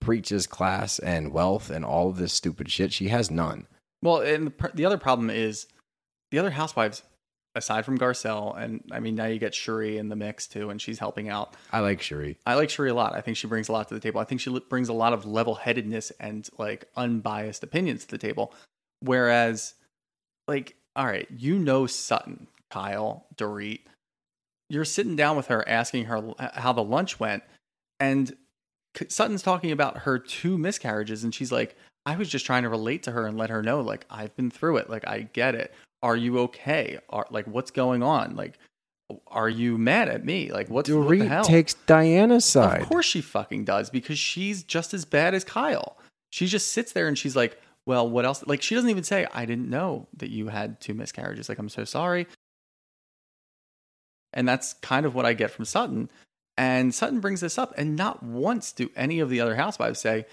preaches 0.00 0.46
class 0.46 0.98
and 0.98 1.32
wealth 1.32 1.70
and 1.70 1.84
all 1.84 2.10
of 2.10 2.18
this 2.18 2.32
stupid 2.32 2.70
shit, 2.70 2.92
she 2.92 3.08
has 3.08 3.30
none. 3.30 3.66
Well, 4.02 4.20
and 4.20 4.48
the, 4.48 4.70
the 4.74 4.84
other 4.84 4.98
problem 4.98 5.30
is 5.30 5.66
the 6.30 6.38
other 6.38 6.50
housewives, 6.50 7.02
aside 7.58 7.84
from 7.84 7.98
Garcelle, 7.98 8.56
and 8.56 8.82
I 8.90 9.00
mean, 9.00 9.14
now 9.14 9.26
you 9.26 9.38
get 9.38 9.52
Sheree 9.52 9.98
in 9.98 10.08
the 10.08 10.16
mix 10.16 10.46
too, 10.46 10.70
and 10.70 10.80
she's 10.80 10.98
helping 10.98 11.28
out. 11.28 11.54
I 11.72 11.80
like 11.80 12.00
Sheree. 12.00 12.36
I 12.46 12.54
like 12.54 12.70
Sheree 12.70 12.90
a 12.90 12.94
lot. 12.94 13.14
I 13.14 13.20
think 13.20 13.36
she 13.36 13.46
brings 13.46 13.68
a 13.68 13.72
lot 13.72 13.88
to 13.88 13.94
the 13.94 14.00
table. 14.00 14.20
I 14.20 14.24
think 14.24 14.40
she 14.40 14.48
li- 14.48 14.62
brings 14.68 14.88
a 14.88 14.94
lot 14.94 15.12
of 15.12 15.26
level 15.26 15.56
headedness 15.56 16.10
and 16.18 16.48
like 16.56 16.86
unbiased 16.96 17.62
opinions 17.62 18.04
to 18.06 18.10
the 18.12 18.18
table. 18.18 18.54
Whereas, 19.00 19.74
like, 20.46 20.76
all 20.96 21.06
right, 21.06 21.28
you 21.30 21.58
know 21.58 21.86
Sutton, 21.86 22.46
Kyle, 22.70 23.26
Dorit. 23.36 23.80
You're 24.70 24.84
sitting 24.84 25.16
down 25.16 25.36
with 25.36 25.48
her, 25.48 25.66
asking 25.68 26.06
her 26.06 26.32
how 26.54 26.72
the 26.72 26.82
lunch 26.84 27.20
went, 27.20 27.42
and 28.00 28.34
Sutton's 29.08 29.42
talking 29.42 29.72
about 29.72 29.98
her 29.98 30.18
two 30.18 30.56
miscarriages, 30.58 31.24
and 31.24 31.34
she's 31.34 31.52
like, 31.52 31.76
"I 32.06 32.16
was 32.16 32.28
just 32.28 32.46
trying 32.46 32.62
to 32.62 32.68
relate 32.68 33.02
to 33.04 33.12
her 33.12 33.26
and 33.26 33.36
let 33.36 33.50
her 33.50 33.62
know, 33.62 33.80
like, 33.80 34.06
I've 34.10 34.34
been 34.36 34.50
through 34.50 34.78
it. 34.78 34.90
Like, 34.90 35.06
I 35.06 35.22
get 35.32 35.54
it. 35.54 35.74
Are 36.02 36.16
you 36.16 36.38
okay? 36.40 36.98
Are 37.08 37.26
like, 37.30 37.46
what's 37.46 37.70
going 37.70 38.02
on? 38.02 38.36
Like, 38.36 38.58
are 39.26 39.48
you 39.48 39.78
mad 39.78 40.08
at 40.08 40.24
me? 40.24 40.52
Like, 40.52 40.68
what's 40.68 40.90
what 40.90 41.08
the 41.08 41.26
hell?" 41.26 41.44
takes 41.44 41.74
Diana's 41.74 42.44
side. 42.44 42.82
Of 42.82 42.88
course 42.88 43.06
she 43.06 43.20
fucking 43.20 43.64
does 43.64 43.90
because 43.90 44.18
she's 44.18 44.62
just 44.62 44.92
as 44.94 45.04
bad 45.04 45.34
as 45.34 45.44
Kyle. 45.44 45.98
She 46.30 46.46
just 46.46 46.72
sits 46.72 46.92
there 46.92 47.08
and 47.08 47.16
she's 47.16 47.34
like, 47.34 47.60
"Well, 47.86 48.08
what 48.08 48.24
else?" 48.24 48.44
Like 48.46 48.62
she 48.62 48.74
doesn't 48.74 48.90
even 48.90 49.04
say, 49.04 49.26
"I 49.32 49.46
didn't 49.46 49.70
know 49.70 50.08
that 50.16 50.30
you 50.30 50.48
had 50.48 50.80
two 50.80 50.94
miscarriages." 50.94 51.48
Like, 51.48 51.58
"I'm 51.58 51.70
so 51.70 51.84
sorry." 51.84 52.26
And 54.34 54.46
that's 54.46 54.74
kind 54.74 55.06
of 55.06 55.14
what 55.14 55.24
I 55.24 55.32
get 55.32 55.50
from 55.50 55.64
Sutton. 55.64 56.10
And 56.58 56.94
Sutton 56.94 57.20
brings 57.20 57.40
this 57.40 57.56
up 57.56 57.72
and 57.78 57.96
not 57.96 58.22
once 58.22 58.72
do 58.72 58.90
any 58.94 59.20
of 59.20 59.30
the 59.30 59.40
other 59.40 59.56
housewives 59.56 60.00
say, 60.00 60.26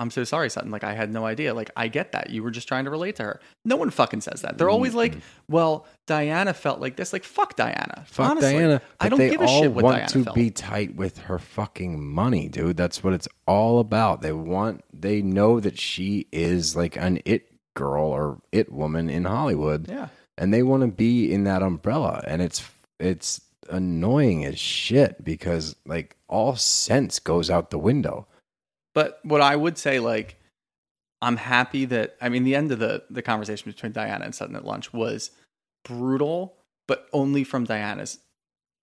"I'm 0.00 0.10
so 0.10 0.24
sorry, 0.24 0.50
Sutton. 0.50 0.70
Like 0.70 0.82
I 0.82 0.94
had 0.94 1.12
no 1.12 1.24
idea. 1.26 1.54
Like 1.54 1.70
I 1.76 1.88
get 1.88 2.12
that. 2.12 2.30
You 2.30 2.42
were 2.42 2.50
just 2.50 2.66
trying 2.66 2.84
to 2.86 2.90
relate 2.90 3.16
to 3.16 3.22
her." 3.22 3.40
No 3.64 3.76
one 3.76 3.90
fucking 3.90 4.22
says 4.22 4.42
that. 4.42 4.58
They're 4.58 4.70
always 4.70 4.94
like, 4.94 5.18
"Well, 5.48 5.86
Diana 6.06 6.54
felt 6.54 6.80
like 6.80 6.96
this." 6.96 7.12
Like, 7.12 7.24
fuck 7.24 7.54
Diana. 7.56 8.04
Fuck 8.06 8.30
Honestly, 8.30 8.52
Diana. 8.54 8.82
I 8.98 9.08
don't 9.08 9.18
they 9.18 9.30
give 9.30 9.40
a 9.40 9.44
all 9.44 9.62
shit 9.62 9.72
what 9.72 9.84
want 9.84 9.96
Diana 9.96 10.08
to 10.12 10.24
felt. 10.24 10.34
be 10.34 10.50
tight 10.50 10.96
with 10.96 11.18
her 11.18 11.38
fucking 11.38 12.02
money, 12.02 12.48
dude. 12.48 12.76
That's 12.76 13.04
what 13.04 13.12
it's 13.12 13.28
all 13.46 13.78
about. 13.78 14.22
They 14.22 14.32
want 14.32 14.82
they 14.92 15.22
know 15.22 15.60
that 15.60 15.78
she 15.78 16.26
is 16.32 16.74
like 16.74 16.96
an 16.96 17.20
it 17.24 17.46
girl 17.74 18.06
or 18.06 18.40
it 18.50 18.72
woman 18.72 19.08
in 19.08 19.24
Hollywood. 19.24 19.88
yeah. 19.88 20.08
and 20.36 20.52
they 20.52 20.62
want 20.62 20.80
to 20.82 20.88
be 20.88 21.32
in 21.32 21.44
that 21.44 21.62
umbrella, 21.62 22.24
and 22.26 22.42
it's 22.42 22.68
it's 22.98 23.40
annoying 23.68 24.44
as 24.44 24.58
shit 24.58 25.22
because 25.24 25.76
like 25.86 26.16
all 26.28 26.56
sense 26.56 27.18
goes 27.18 27.50
out 27.50 27.70
the 27.70 27.78
window. 27.78 28.26
But 28.94 29.20
what 29.22 29.40
I 29.40 29.54
would 29.56 29.78
say, 29.78 30.00
like, 30.00 30.36
I'm 31.22 31.36
happy 31.36 31.84
that 31.86 32.16
I 32.20 32.28
mean 32.28 32.44
the 32.44 32.54
end 32.54 32.72
of 32.72 32.78
the 32.78 33.04
the 33.10 33.22
conversation 33.22 33.70
between 33.70 33.92
Diana 33.92 34.24
and 34.24 34.34
Sutton 34.34 34.56
at 34.56 34.64
lunch 34.64 34.92
was 34.92 35.30
brutal, 35.84 36.56
but 36.88 37.08
only 37.12 37.44
from 37.44 37.64
Diana's 37.64 38.18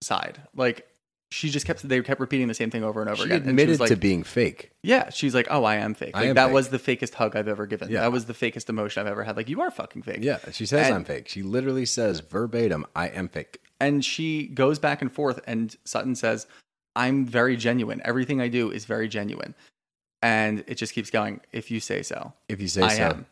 side. 0.03 0.41
Like 0.55 0.87
she 1.29 1.49
just 1.49 1.65
kept 1.65 1.87
they 1.87 1.99
kept 2.01 2.21
repeating 2.21 2.47
the 2.47 2.53
same 2.53 2.69
thing 2.69 2.83
over 2.83 3.01
and 3.01 3.09
over 3.09 3.23
She 3.23 3.31
again. 3.31 3.49
Admitted 3.49 3.69
was 3.71 3.79
like, 3.81 3.89
to 3.89 3.97
being 3.97 4.23
fake. 4.23 4.71
Yeah, 4.83 5.09
she's 5.09 5.35
like, 5.35 5.47
"Oh, 5.49 5.63
I 5.63 5.75
am 5.77 5.93
fake. 5.93 6.11
I 6.13 6.25
am 6.25 6.35
that 6.35 6.45
fake. 6.45 6.53
was 6.53 6.69
the 6.69 6.79
fakest 6.79 7.15
hug 7.15 7.35
I've 7.35 7.47
ever 7.47 7.65
given. 7.65 7.89
Yeah. 7.89 8.01
That 8.01 8.11
was 8.11 8.25
the 8.25 8.33
fakest 8.33 8.69
emotion 8.69 9.01
I've 9.01 9.11
ever 9.11 9.23
had. 9.23 9.35
Like 9.35 9.49
you 9.49 9.61
are 9.61 9.71
fucking 9.71 10.03
fake." 10.03 10.19
Yeah, 10.21 10.37
she 10.51 10.65
says 10.65 10.87
And- 10.87 10.95
I'm 10.95 11.03
fake. 11.03 11.27
She 11.27 11.41
literally 11.41 11.85
says 11.85 12.21
verbatim, 12.21 12.85
"I 12.95 13.07
am 13.07 13.27
fake." 13.27 13.59
And 13.79 14.05
she 14.05 14.47
goes 14.47 14.79
back 14.79 15.01
and 15.01 15.11
forth, 15.11 15.39
and 15.45 15.75
Sutton 15.83 16.15
says, 16.15 16.47
"I'm 16.95 17.25
very 17.25 17.57
genuine. 17.57 18.01
Everything 18.05 18.39
I 18.39 18.47
do 18.47 18.71
is 18.71 18.85
very 18.85 19.07
genuine." 19.07 19.53
And 20.27 20.65
it 20.67 20.75
just 20.75 20.93
keeps 20.93 21.09
going. 21.09 21.39
If 21.53 21.71
you 21.71 21.79
say 21.79 22.03
so, 22.03 22.33
If 22.49 22.59
you 22.59 22.67
say 22.67 22.81
I 22.81 22.89
so, 22.89 23.03
am. 23.03 23.25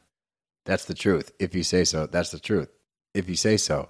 that's 0.65 0.85
the 0.85 0.93
truth. 0.93 1.33
If 1.39 1.53
you 1.53 1.61
say 1.61 1.83
so, 1.83 2.05
that's 2.07 2.29
the 2.29 2.39
truth. 2.39 2.69
If 3.13 3.27
you 3.27 3.35
say 3.35 3.57
so, 3.57 3.89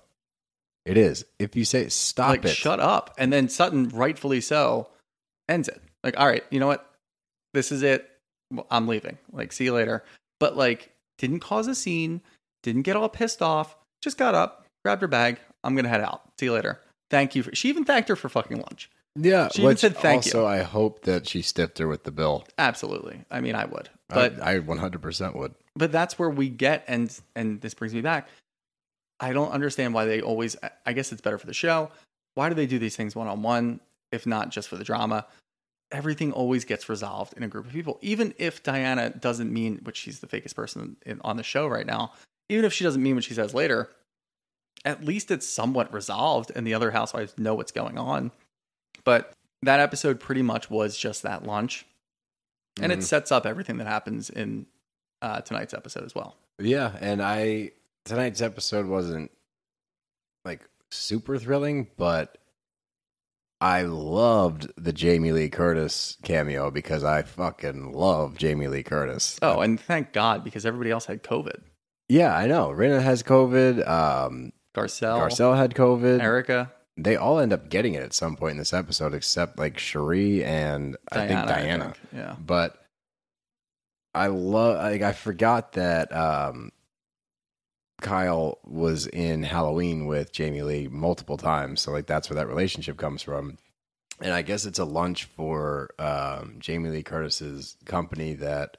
it 0.86 0.98
is. 0.98 1.24
If 1.38 1.56
you 1.56 1.66
say 1.66 1.88
stop 1.90 2.30
like 2.30 2.46
it, 2.46 2.50
shut 2.50 2.80
up. 2.80 3.14
And 3.20 3.32
then 3.32 3.48
sutton 3.48 3.90
rightfully 3.90 4.42
so 4.42 4.90
ends 5.48 5.68
it. 5.68 5.82
Like 6.04 6.20
all 6.20 6.26
right 6.26 6.44
you 6.50 6.60
know 6.60 6.66
what? 6.66 6.92
This 7.54 7.72
is 7.72 7.84
it. 7.84 8.10
I'm 8.72 8.88
leaving. 8.88 9.20
Like 9.32 9.52
see 9.52 9.66
you 9.66 9.74
later. 9.74 10.04
But 10.40 10.58
like 10.58 10.92
didn't 11.20 11.42
cause 11.42 11.68
a 11.68 11.76
scene 11.76 12.22
didn't 12.64 12.84
get 12.84 12.96
all 12.96 13.10
pissed 13.10 13.42
off 13.44 13.76
just 14.02 14.18
got 14.18 14.34
up 14.34 14.66
grabbed 14.84 15.04
her 15.04 15.08
bag. 15.08 15.40
I'm 15.64 15.76
gonna 15.76 15.90
head 15.90 16.02
out. 16.02 16.24
See 16.40 16.48
you 16.48 16.54
later. 16.54 16.82
Thank 17.12 17.36
you 17.36 17.44
for, 17.44 17.54
she 17.54 17.70
even 17.70 17.86
thanked 17.86 18.10
her 18.10 18.16
for 18.16 18.30
fucking 18.30 18.58
lunch 18.58 18.90
Yeah, 19.16 19.50
She 19.54 19.64
even 19.64 19.78
said 19.78 19.96
thank 19.96 20.26
you. 20.26 20.32
also, 20.32 20.46
I 20.46 20.64
hope 20.64 21.04
that 21.04 21.28
she 21.28 21.42
stiffed 21.42 21.78
her 21.78 21.88
with 21.88 22.04
the 22.04 22.12
bill. 22.12 22.46
absolutely. 22.58 23.22
I 23.32 23.40
mean 23.42 23.56
i 23.56 23.66
would. 23.66 23.90
But 24.10 24.42
I, 24.42 24.56
I 24.56 24.60
100% 24.60 25.36
would. 25.36 25.56
but 25.76 25.92
that's 25.92 26.20
where 26.20 26.30
we 26.30 26.50
get 26.50 26.84
and 26.88 27.18
and 27.36 27.62
this 27.62 27.74
brings 27.74 27.94
me 27.94 28.02
back. 28.02 28.28
I 29.20 29.32
don't 29.32 29.52
understand 29.52 29.94
why 29.94 30.06
they 30.06 30.22
always 30.22 30.58
i 30.86 30.92
guess 30.94 31.12
it's 31.12 31.22
better 31.22 31.38
for 31.38 31.48
the 31.48 31.54
show. 31.54 31.90
Why 32.34 32.50
do 32.50 32.56
they 32.56 32.68
do 32.68 32.78
these 32.80 32.96
things 32.96 33.16
one 33.16 33.28
on 33.28 33.42
one 33.42 33.80
if 34.12 34.26
not 34.28 34.50
just 34.50 34.68
for 34.68 34.76
the 34.76 34.84
drama? 34.84 35.26
Everything 35.92 36.34
always 36.34 36.66
gets 36.66 36.90
resolved 36.90 37.34
in 37.38 37.44
a 37.44 37.48
group 37.48 37.66
of 37.68 37.72
people. 37.72 37.98
Even 38.02 38.34
if 38.38 38.64
diana 38.64 39.10
doesn't 39.12 39.52
mean 39.54 39.80
which 39.84 39.98
she's 39.98 40.20
the 40.20 40.28
fakest 40.28 40.56
person 40.56 40.98
in, 41.06 41.22
on 41.24 41.38
the 41.38 41.44
show 41.44 41.68
right 41.68 41.86
now 41.86 42.12
even 42.50 42.66
if 42.66 42.74
she 42.74 42.84
doesn't 42.84 43.02
mean 43.02 43.16
what 43.16 43.24
she 43.24 43.34
says 43.34 43.54
later 43.54 43.90
at 44.84 45.04
least 45.04 45.32
it's 45.32 45.48
somewhat 45.48 45.92
resolved 45.92 46.52
and 46.56 46.66
the 46.68 46.74
other 46.74 46.92
housewives 46.92 47.34
know 47.40 47.56
what's 47.56 47.72
going 47.72 47.98
on 47.98 48.32
but 49.06 49.32
that 49.62 49.80
episode 49.80 50.20
pretty 50.20 50.42
much 50.42 50.70
was 50.70 50.98
just 50.98 51.24
that 51.24 51.44
launch, 51.46 51.86
and 52.82 52.92
Mhm. 52.92 52.98
it 52.98 53.04
sets 53.04 53.32
up 53.32 53.46
everything 53.46 53.78
that 53.78 53.88
happens 53.88 54.30
in 54.30 54.68
uh, 55.22 55.40
tonight's 55.42 55.74
episode 55.74 56.04
as 56.04 56.14
well 56.14 56.36
Yeah, 56.60 56.96
and 57.00 57.22
I 57.22 57.72
tonight's 58.04 58.42
episode 58.42 58.86
wasn't 58.86 59.32
like 60.44 60.62
super 60.92 61.38
thrilling, 61.40 61.88
but 61.98 62.38
I 63.62 63.84
loved 63.84 64.72
the 64.78 64.92
Jamie 64.94 65.32
Lee 65.32 65.50
Curtis 65.50 66.18
cameo 66.24 66.70
because 66.70 67.04
I 67.04 67.24
fucking 67.24 67.94
love 67.94 68.38
Jamie 68.38 68.68
Lee 68.68 68.84
Curtis. 68.84 69.40
Oh, 69.42 69.62
and 69.62 69.80
thank 69.80 70.12
God 70.14 70.44
because 70.44 70.66
everybody 70.66 70.92
else 70.92 71.06
had 71.06 71.24
COVID. 71.24 71.62
yeah, 72.10 72.36
I 72.36 72.46
know. 72.46 72.68
Rinna 72.70 73.02
has 73.02 73.24
COVID. 73.24 73.88
Um, 73.88 74.52
Garcelle, 74.76 75.20
Garcelle 75.22 75.56
had 75.58 75.74
COVID. 75.74 76.22
Erika, 76.22 76.72
They 76.98 77.18
all 77.18 77.40
end 77.40 77.52
up 77.52 77.70
getting 77.70 77.94
it 77.94 78.04
at 78.04 78.14
some 78.14 78.36
point 78.38 78.52
in 78.52 78.58
this 78.58 78.74
episode, 78.74 79.14
except 79.14 79.60
like 79.60 79.78
Sheree 79.78 80.44
and 80.44 80.96
I 81.12 81.28
think 81.28 81.48
Diana. 81.48 81.86
think. 81.86 81.98
Yeah. 82.14 82.36
but 82.40 82.82
I 84.14 84.28
love 84.28 84.78
like 84.78 85.02
I 85.02 85.12
forgot 85.12 85.74
that 85.74 86.16
um 86.16 86.72
Kyle 88.02 88.60
was 88.64 89.08
in 89.08 89.44
Halloween 89.44 90.06
with 90.06 90.32
Jamie 90.32 90.62
Lee 90.62 90.88
multiple 90.88 91.38
times, 91.38 91.82
so 91.82 91.92
like 91.92 92.08
that's 92.08 92.30
where 92.30 92.36
that 92.36 92.48
relationship 92.48 92.98
comes 92.98 93.22
from. 93.22 93.58
And 94.22 94.34
I 94.34 94.42
guess 94.42 94.66
it's 94.66 94.80
a 94.80 94.86
lunch 94.86 95.26
for 95.26 95.90
um, 96.00 96.56
Jamie 96.60 96.90
Lee 96.90 97.04
Curtis's 97.04 97.76
company 97.86 98.34
that 98.36 98.78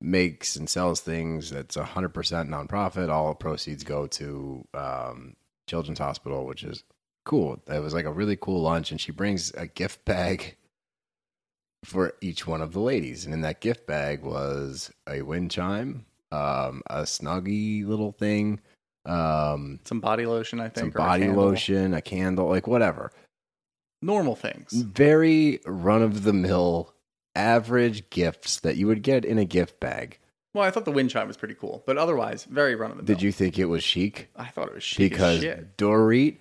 makes 0.00 0.56
and 0.56 0.68
sells 0.68 1.00
things. 1.00 1.50
That's 1.50 1.76
a 1.76 1.84
hundred 1.84 2.10
percent 2.10 2.50
nonprofit. 2.50 3.08
All 3.08 3.34
proceeds 3.34 3.84
go 3.84 4.06
to 4.08 4.66
um, 4.74 5.36
Children's 5.68 6.00
Hospital, 6.00 6.46
which 6.46 6.64
is 6.64 6.82
cool. 7.26 7.60
It 7.68 7.80
was 7.82 7.92
like 7.92 8.06
a 8.06 8.12
really 8.12 8.36
cool 8.36 8.62
lunch, 8.62 8.90
and 8.90 9.00
she 9.00 9.12
brings 9.12 9.52
a 9.52 9.66
gift 9.66 10.04
bag 10.06 10.56
for 11.84 12.14
each 12.20 12.46
one 12.46 12.62
of 12.62 12.72
the 12.72 12.80
ladies. 12.80 13.24
And 13.26 13.34
in 13.34 13.42
that 13.42 13.60
gift 13.60 13.86
bag 13.86 14.22
was 14.22 14.90
a 15.08 15.20
wind 15.22 15.50
chime, 15.50 16.06
um, 16.32 16.82
a 16.88 17.02
snuggy 17.02 17.86
little 17.86 18.12
thing, 18.12 18.60
um, 19.04 19.78
Some 19.84 20.00
body 20.00 20.26
lotion, 20.26 20.58
I 20.60 20.64
think. 20.64 20.78
some 20.78 20.90
body 20.90 21.24
candle. 21.26 21.44
lotion, 21.44 21.94
a 21.94 22.00
candle, 22.00 22.48
like 22.48 22.66
whatever. 22.66 23.12
Normal 24.02 24.34
things. 24.36 24.72
Very 24.72 25.60
run 25.64 26.02
of 26.02 26.24
the 26.24 26.32
mill, 26.32 26.94
average 27.34 28.08
gifts 28.10 28.60
that 28.60 28.76
you 28.76 28.86
would 28.86 29.02
get 29.02 29.24
in 29.24 29.38
a 29.38 29.44
gift 29.44 29.78
bag. 29.80 30.18
Well, 30.54 30.64
I 30.64 30.70
thought 30.70 30.86
the 30.86 30.92
wind 30.92 31.10
chime 31.10 31.28
was 31.28 31.36
pretty 31.36 31.54
cool, 31.54 31.82
but 31.86 31.98
otherwise, 31.98 32.44
very 32.44 32.74
run 32.74 32.90
of 32.90 32.96
the 32.96 33.02
mill. 33.02 33.14
Did 33.14 33.22
you 33.22 33.30
think 33.30 33.58
it 33.58 33.66
was 33.66 33.84
chic? 33.84 34.28
I 34.36 34.46
thought 34.46 34.68
it 34.68 34.74
was 34.74 34.82
chic 34.82 35.10
because. 35.12 35.44
Dorit, 35.76 36.38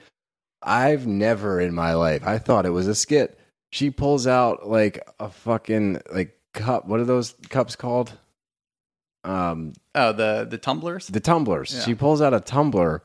I've 0.66 1.05
never 1.07 1.61
in 1.61 1.74
my 1.76 1.93
life, 1.93 2.26
I 2.26 2.38
thought 2.39 2.66
it 2.66 2.72
was 2.72 2.88
a 2.88 2.95
skit. 2.95 3.39
She 3.72 3.91
pulls 3.91 4.26
out 4.26 4.68
like 4.68 4.99
a 5.20 5.30
fucking 5.30 6.01
like 6.11 6.38
cup. 6.53 6.88
What 6.88 6.99
are 6.99 7.05
those 7.05 7.36
cups 7.49 7.76
called? 7.76 8.13
Um, 9.24 9.74
Oh, 9.93 10.11
the 10.11 10.45
the 10.49 10.57
tumblers. 10.57 11.07
the 11.07 11.20
tumblers. 11.20 11.74
Yeah. 11.74 11.82
She 11.82 11.95
pulls 11.95 12.22
out 12.22 12.34
a 12.34 12.39
tumbler. 12.39 13.03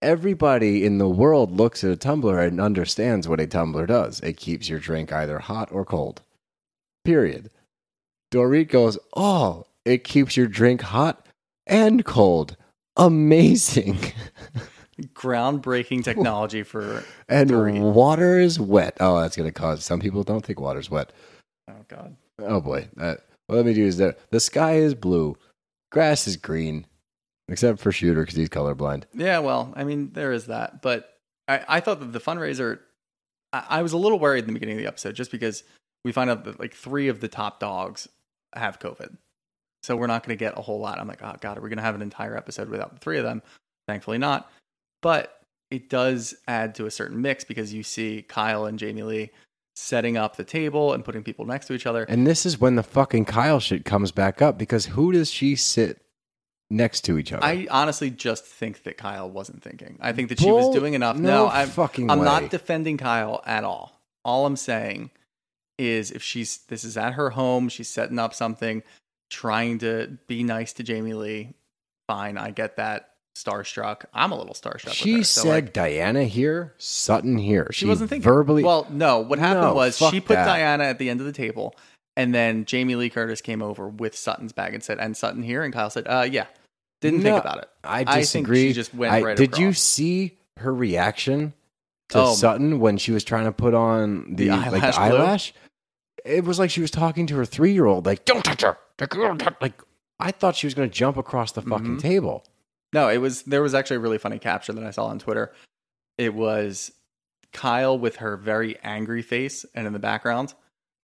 Everybody 0.00 0.84
in 0.84 0.98
the 0.98 1.08
world 1.08 1.56
looks 1.56 1.84
at 1.84 1.90
a 1.90 1.96
tumbler 1.96 2.40
and 2.40 2.60
understands 2.60 3.28
what 3.28 3.38
a 3.40 3.46
tumbler 3.46 3.86
does. 3.86 4.18
It 4.20 4.36
keeps 4.36 4.68
your 4.68 4.80
drink 4.80 5.12
either 5.12 5.38
hot 5.38 5.70
or 5.70 5.84
cold. 5.84 6.22
Period. 7.04 7.50
Dorit 8.32 8.68
goes, 8.68 8.98
Oh, 9.14 9.66
it 9.84 10.02
keeps 10.02 10.36
your 10.36 10.48
drink 10.48 10.80
hot 10.82 11.24
and 11.68 12.04
cold. 12.04 12.56
Amazing. 12.96 13.98
Groundbreaking 15.00 16.04
technology 16.04 16.62
for. 16.62 17.04
and 17.28 17.94
water 17.94 18.38
is 18.38 18.60
wet. 18.60 18.96
Oh, 19.00 19.20
that's 19.20 19.36
going 19.36 19.48
to 19.48 19.52
cause 19.52 19.84
some 19.84 20.00
people 20.00 20.22
don't 20.22 20.44
think 20.44 20.60
water's 20.60 20.90
wet. 20.90 21.12
Oh 21.68 21.84
God. 21.88 22.16
Oh 22.38 22.60
boy. 22.60 22.88
Uh, 22.98 23.02
that, 23.02 23.20
what 23.46 23.56
let 23.56 23.66
me 23.66 23.74
do 23.74 23.84
is 23.84 23.96
that 23.98 24.18
the 24.30 24.40
sky 24.40 24.74
is 24.74 24.94
blue, 24.94 25.36
grass 25.90 26.26
is 26.26 26.36
green, 26.36 26.86
except 27.48 27.80
for 27.80 27.92
Shooter 27.92 28.22
because 28.22 28.36
he's 28.36 28.48
colorblind. 28.48 29.04
Yeah, 29.14 29.40
well, 29.40 29.72
I 29.76 29.84
mean, 29.84 30.10
there 30.12 30.32
is 30.32 30.46
that, 30.46 30.82
but 30.82 31.18
I, 31.48 31.64
I 31.68 31.80
thought 31.80 32.00
that 32.00 32.12
the 32.12 32.20
fundraiser. 32.20 32.80
I, 33.52 33.66
I 33.68 33.82
was 33.82 33.92
a 33.92 33.98
little 33.98 34.18
worried 34.18 34.44
in 34.44 34.48
the 34.48 34.54
beginning 34.54 34.76
of 34.76 34.82
the 34.82 34.88
episode 34.88 35.14
just 35.14 35.30
because 35.30 35.64
we 36.04 36.12
find 36.12 36.30
out 36.30 36.44
that 36.44 36.60
like 36.60 36.74
three 36.74 37.08
of 37.08 37.20
the 37.20 37.28
top 37.28 37.60
dogs 37.60 38.08
have 38.54 38.78
COVID, 38.78 39.16
so 39.82 39.96
we're 39.96 40.06
not 40.06 40.24
going 40.26 40.36
to 40.36 40.42
get 40.42 40.58
a 40.58 40.62
whole 40.62 40.80
lot. 40.80 40.98
I'm 40.98 41.08
like, 41.08 41.22
oh 41.22 41.34
god, 41.40 41.58
are 41.58 41.60
we 41.60 41.68
going 41.68 41.78
to 41.78 41.84
have 41.84 41.94
an 41.94 42.02
entire 42.02 42.36
episode 42.36 42.68
without 42.68 42.94
the 42.94 43.00
three 43.00 43.18
of 43.18 43.24
them? 43.24 43.42
Thankfully, 43.86 44.18
not. 44.18 44.50
But 45.02 45.38
it 45.70 45.88
does 45.90 46.34
add 46.48 46.74
to 46.76 46.86
a 46.86 46.90
certain 46.90 47.20
mix 47.20 47.44
because 47.44 47.74
you 47.74 47.82
see 47.82 48.22
Kyle 48.22 48.64
and 48.64 48.78
Jamie 48.78 49.02
Lee 49.02 49.30
setting 49.74 50.16
up 50.16 50.36
the 50.36 50.44
table 50.44 50.92
and 50.92 51.04
putting 51.04 51.22
people 51.22 51.44
next 51.46 51.66
to 51.66 51.74
each 51.74 51.86
other. 51.86 52.04
And 52.04 52.26
this 52.26 52.44
is 52.46 52.60
when 52.60 52.76
the 52.76 52.82
fucking 52.82 53.24
Kyle 53.24 53.60
shit 53.60 53.84
comes 53.84 54.12
back 54.12 54.42
up 54.42 54.58
because 54.58 54.86
who 54.86 55.12
does 55.12 55.30
she 55.30 55.56
sit 55.56 56.02
next 56.70 57.02
to 57.02 57.18
each 57.18 57.32
other? 57.32 57.44
I 57.44 57.66
honestly 57.70 58.10
just 58.10 58.44
think 58.44 58.82
that 58.84 58.96
Kyle 58.98 59.30
wasn't 59.30 59.62
thinking. 59.62 59.98
I 60.00 60.12
think 60.12 60.28
that 60.28 60.40
she 60.40 60.50
was 60.50 60.74
doing 60.74 60.94
enough. 60.94 61.16
no 61.16 61.46
No, 61.46 61.48
I'm 61.48 61.68
fucking 61.68 62.10
I'm 62.10 62.18
way. 62.18 62.24
not 62.24 62.50
defending 62.50 62.98
Kyle 62.98 63.42
at 63.46 63.64
all. 63.64 64.00
All 64.24 64.46
I'm 64.46 64.56
saying 64.56 65.10
is 65.78 66.10
if 66.10 66.22
she's 66.22 66.58
this 66.68 66.84
is 66.84 66.96
at 66.96 67.14
her 67.14 67.30
home, 67.30 67.68
she's 67.68 67.88
setting 67.88 68.18
up 68.18 68.34
something, 68.34 68.82
trying 69.30 69.78
to 69.78 70.18
be 70.26 70.42
nice 70.42 70.72
to 70.74 70.82
Jamie 70.82 71.14
Lee. 71.14 71.54
Fine, 72.06 72.36
I 72.36 72.50
get 72.50 72.76
that. 72.76 73.11
Starstruck. 73.36 74.04
I'm 74.12 74.30
a 74.32 74.36
little 74.36 74.54
starstruck. 74.54 74.92
she 74.92 75.18
her, 75.18 75.24
so, 75.24 75.42
said 75.42 75.48
like, 75.48 75.72
Diana 75.72 76.24
here, 76.24 76.74
Sutton 76.78 77.38
here. 77.38 77.68
she, 77.72 77.86
wasn't 77.86 78.10
thinking 78.10 78.22
verbally. 78.22 78.62
Well, 78.62 78.86
no. 78.90 79.20
What 79.20 79.38
happened 79.38 79.62
No, 79.62 79.74
was 79.74 79.96
she 79.96 80.20
put 80.20 80.34
that. 80.34 80.44
Diana 80.46 80.84
at 80.84 80.98
the 80.98 81.08
end 81.08 81.20
of 81.20 81.26
the 81.26 81.32
table, 81.32 81.74
and 82.16 82.34
then 82.34 82.66
Jamie 82.66 82.94
Lee 82.94 83.08
Curtis 83.10 83.40
came 83.40 83.62
over 83.62 83.88
with 83.88 84.14
Sutton's 84.16 84.52
bag 84.52 84.74
and 84.74 84.82
said, 84.82 84.98
"And 84.98 85.16
Sutton 85.16 85.42
here." 85.42 85.62
And 85.62 85.72
Kyle 85.72 85.88
said, 85.90 86.06
"Uh, 86.06 86.26
yeah." 86.30 86.46
Didn't 87.00 87.22
No, 87.22 87.32
think 87.32 87.44
about 87.44 87.58
it. 87.58 87.68
I 87.82 88.00
I 88.00 88.04
think 88.04 88.46
disagree. 88.46 88.68
she 88.68 88.72
just 88.74 88.94
went 88.94 89.12
I- 89.12 89.22
right 89.22 89.36
Did 89.36 89.58
you 89.58 89.72
see 89.72 90.38
her 90.58 90.72
reaction 90.72 91.52
to 92.10 92.18
Oh. 92.20 92.34
Sutton 92.34 92.78
when 92.80 92.96
she 92.98 93.10
was 93.12 93.24
trying 93.24 93.46
to 93.46 93.52
put 93.52 93.74
on 93.74 94.34
the, 94.36 94.48
The 94.50 94.56
like 94.56 94.82
the 94.82 95.00
eyelash? 95.00 95.52
It 96.24 96.44
was 96.44 96.58
like 96.60 96.70
she 96.70 96.80
was 96.82 96.90
talking 96.92 97.26
to 97.28 97.36
her 97.36 97.44
three 97.44 97.72
year 97.72 97.86
old, 97.86 98.04
like 98.06 98.24
"Don't 98.26 98.44
touch 98.44 98.60
her." 98.62 98.76
Like, 99.00 99.10
"Don't 99.10 99.38
touch-" 99.38 99.56
like 99.60 99.80
I 100.20 100.30
thought 100.30 100.54
she 100.54 100.66
was 100.68 100.74
going 100.74 100.88
to 100.88 100.94
jump 100.94 101.16
across 101.16 101.50
the 101.50 101.62
fucking 101.62 101.96
Mhm. 101.96 102.00
table. 102.00 102.44
No, 102.92 103.08
it 103.08 103.18
was 103.18 103.42
there 103.42 103.62
was 103.62 103.74
actually 103.74 103.96
a 103.96 104.00
really 104.00 104.18
funny 104.18 104.38
caption 104.38 104.76
that 104.76 104.84
I 104.84 104.90
saw 104.90 105.06
on 105.06 105.18
Twitter. 105.18 105.52
It 106.18 106.34
was 106.34 106.92
Kyle 107.52 107.98
with 107.98 108.16
her 108.16 108.36
very 108.36 108.78
angry 108.82 109.22
face, 109.22 109.64
and 109.74 109.86
in 109.86 109.92
the 109.92 109.98
background, 109.98 110.54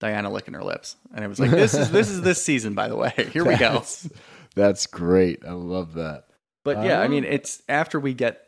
Diana 0.01 0.31
licking 0.31 0.55
her 0.55 0.65
lips, 0.65 0.97
and 1.15 1.25
it 1.25 1.29
was 1.29 1.39
like, 1.41 1.51
"This 1.51 1.75
is 1.75 1.91
this 1.91 2.11
is 2.11 2.21
this 2.23 2.43
season, 2.45 2.75
by 2.75 2.89
the 2.89 2.97
way. 2.97 3.13
Here 3.33 3.45
we 3.45 3.57
go." 3.57 3.73
That's, 3.75 4.09
that's 4.55 4.87
great. 4.87 5.45
I 5.47 5.53
love 5.53 5.95
that. 5.95 6.25
But 6.65 6.85
yeah, 6.85 7.01
I 7.01 7.07
Oh. 7.07 7.09
mean, 7.09 7.25
it's 7.25 7.63
after 7.69 7.99
we 7.99 8.13
get 8.15 8.45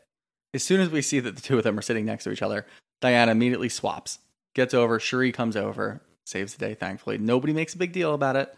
as 0.52 0.62
soon 0.62 0.80
as 0.80 0.90
we 0.90 1.00
see 1.00 1.20
that 1.20 1.36
the 1.36 1.42
two 1.42 1.56
of 1.56 1.64
them 1.64 1.78
are 1.78 1.82
sitting 1.82 2.04
next 2.04 2.24
to 2.24 2.30
each 2.32 2.42
other, 2.42 2.66
Diana 3.00 3.32
immediately 3.32 3.68
swaps, 3.70 4.18
gets 4.54 4.74
over. 4.74 4.98
Sheree 4.98 5.32
comes 5.32 5.56
over, 5.56 6.02
saves 6.26 6.54
the 6.54 6.58
day. 6.66 6.74
Thankfully, 6.74 7.16
nobody 7.18 7.52
makes 7.54 7.72
a 7.74 7.78
big 7.78 7.92
deal 7.92 8.12
about 8.14 8.36
it. 8.36 8.54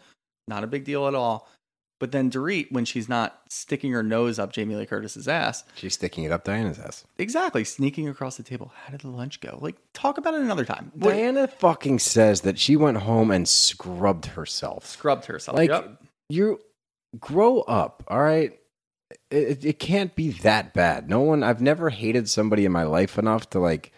Not 0.47 0.63
a 0.63 0.67
big 0.67 0.83
deal 0.83 1.07
at 1.07 1.15
all. 1.15 1.47
But 1.99 2.11
then 2.11 2.29
Dorit, 2.29 2.69
when 2.71 2.83
she's 2.85 3.07
not 3.07 3.39
sticking 3.47 3.91
her 3.93 4.03
nose 4.03 4.37
up 4.37 4.51
Jamie 4.51 4.75
Lee 4.75 4.85
Curtis's 4.85 5.27
ass, 5.27 5.63
She's 5.75 5.93
sticking 5.93 6.25
it 6.25 6.31
up 6.33 6.43
Diana's 6.43 6.77
ass. 6.79 7.05
exactly 7.17 7.63
sneaking 7.63 8.09
across 8.09 8.35
the 8.35 8.43
table. 8.43 8.73
How 8.83 8.91
did 8.91 9.01
the 9.01 9.09
lunch 9.09 9.39
go? 9.39 9.57
Like, 9.61 9.75
talk 9.93 10.17
about 10.17 10.33
it 10.33 10.41
another 10.41 10.65
time. 10.65 10.91
What- 10.95 11.11
Diana 11.11 11.47
fucking 11.47 11.99
says 11.99 12.41
that 12.41 12.59
she 12.59 12.75
went 12.75 12.97
home 12.97 13.31
and 13.31 13.47
scrubbed 13.47 14.25
herself. 14.25 14.85
scrubbed 14.85 15.25
herself. 15.25 15.57
Like 15.57 15.69
Yep. 15.69 16.03
you 16.29 16.59
grow 17.19 17.61
up, 17.61 18.03
all 18.09 18.21
right? 18.21 18.59
It, 19.29 19.63
it 19.63 19.79
can't 19.79 20.13
be 20.15 20.31
that 20.41 20.73
bad. 20.73 21.07
No 21.09 21.21
one 21.21 21.43
I've 21.43 21.61
never 21.61 21.89
hated 21.89 22.29
somebody 22.29 22.65
in 22.65 22.71
my 22.71 22.83
life 22.83 23.17
enough 23.17 23.49
to 23.51 23.59
like 23.59 23.93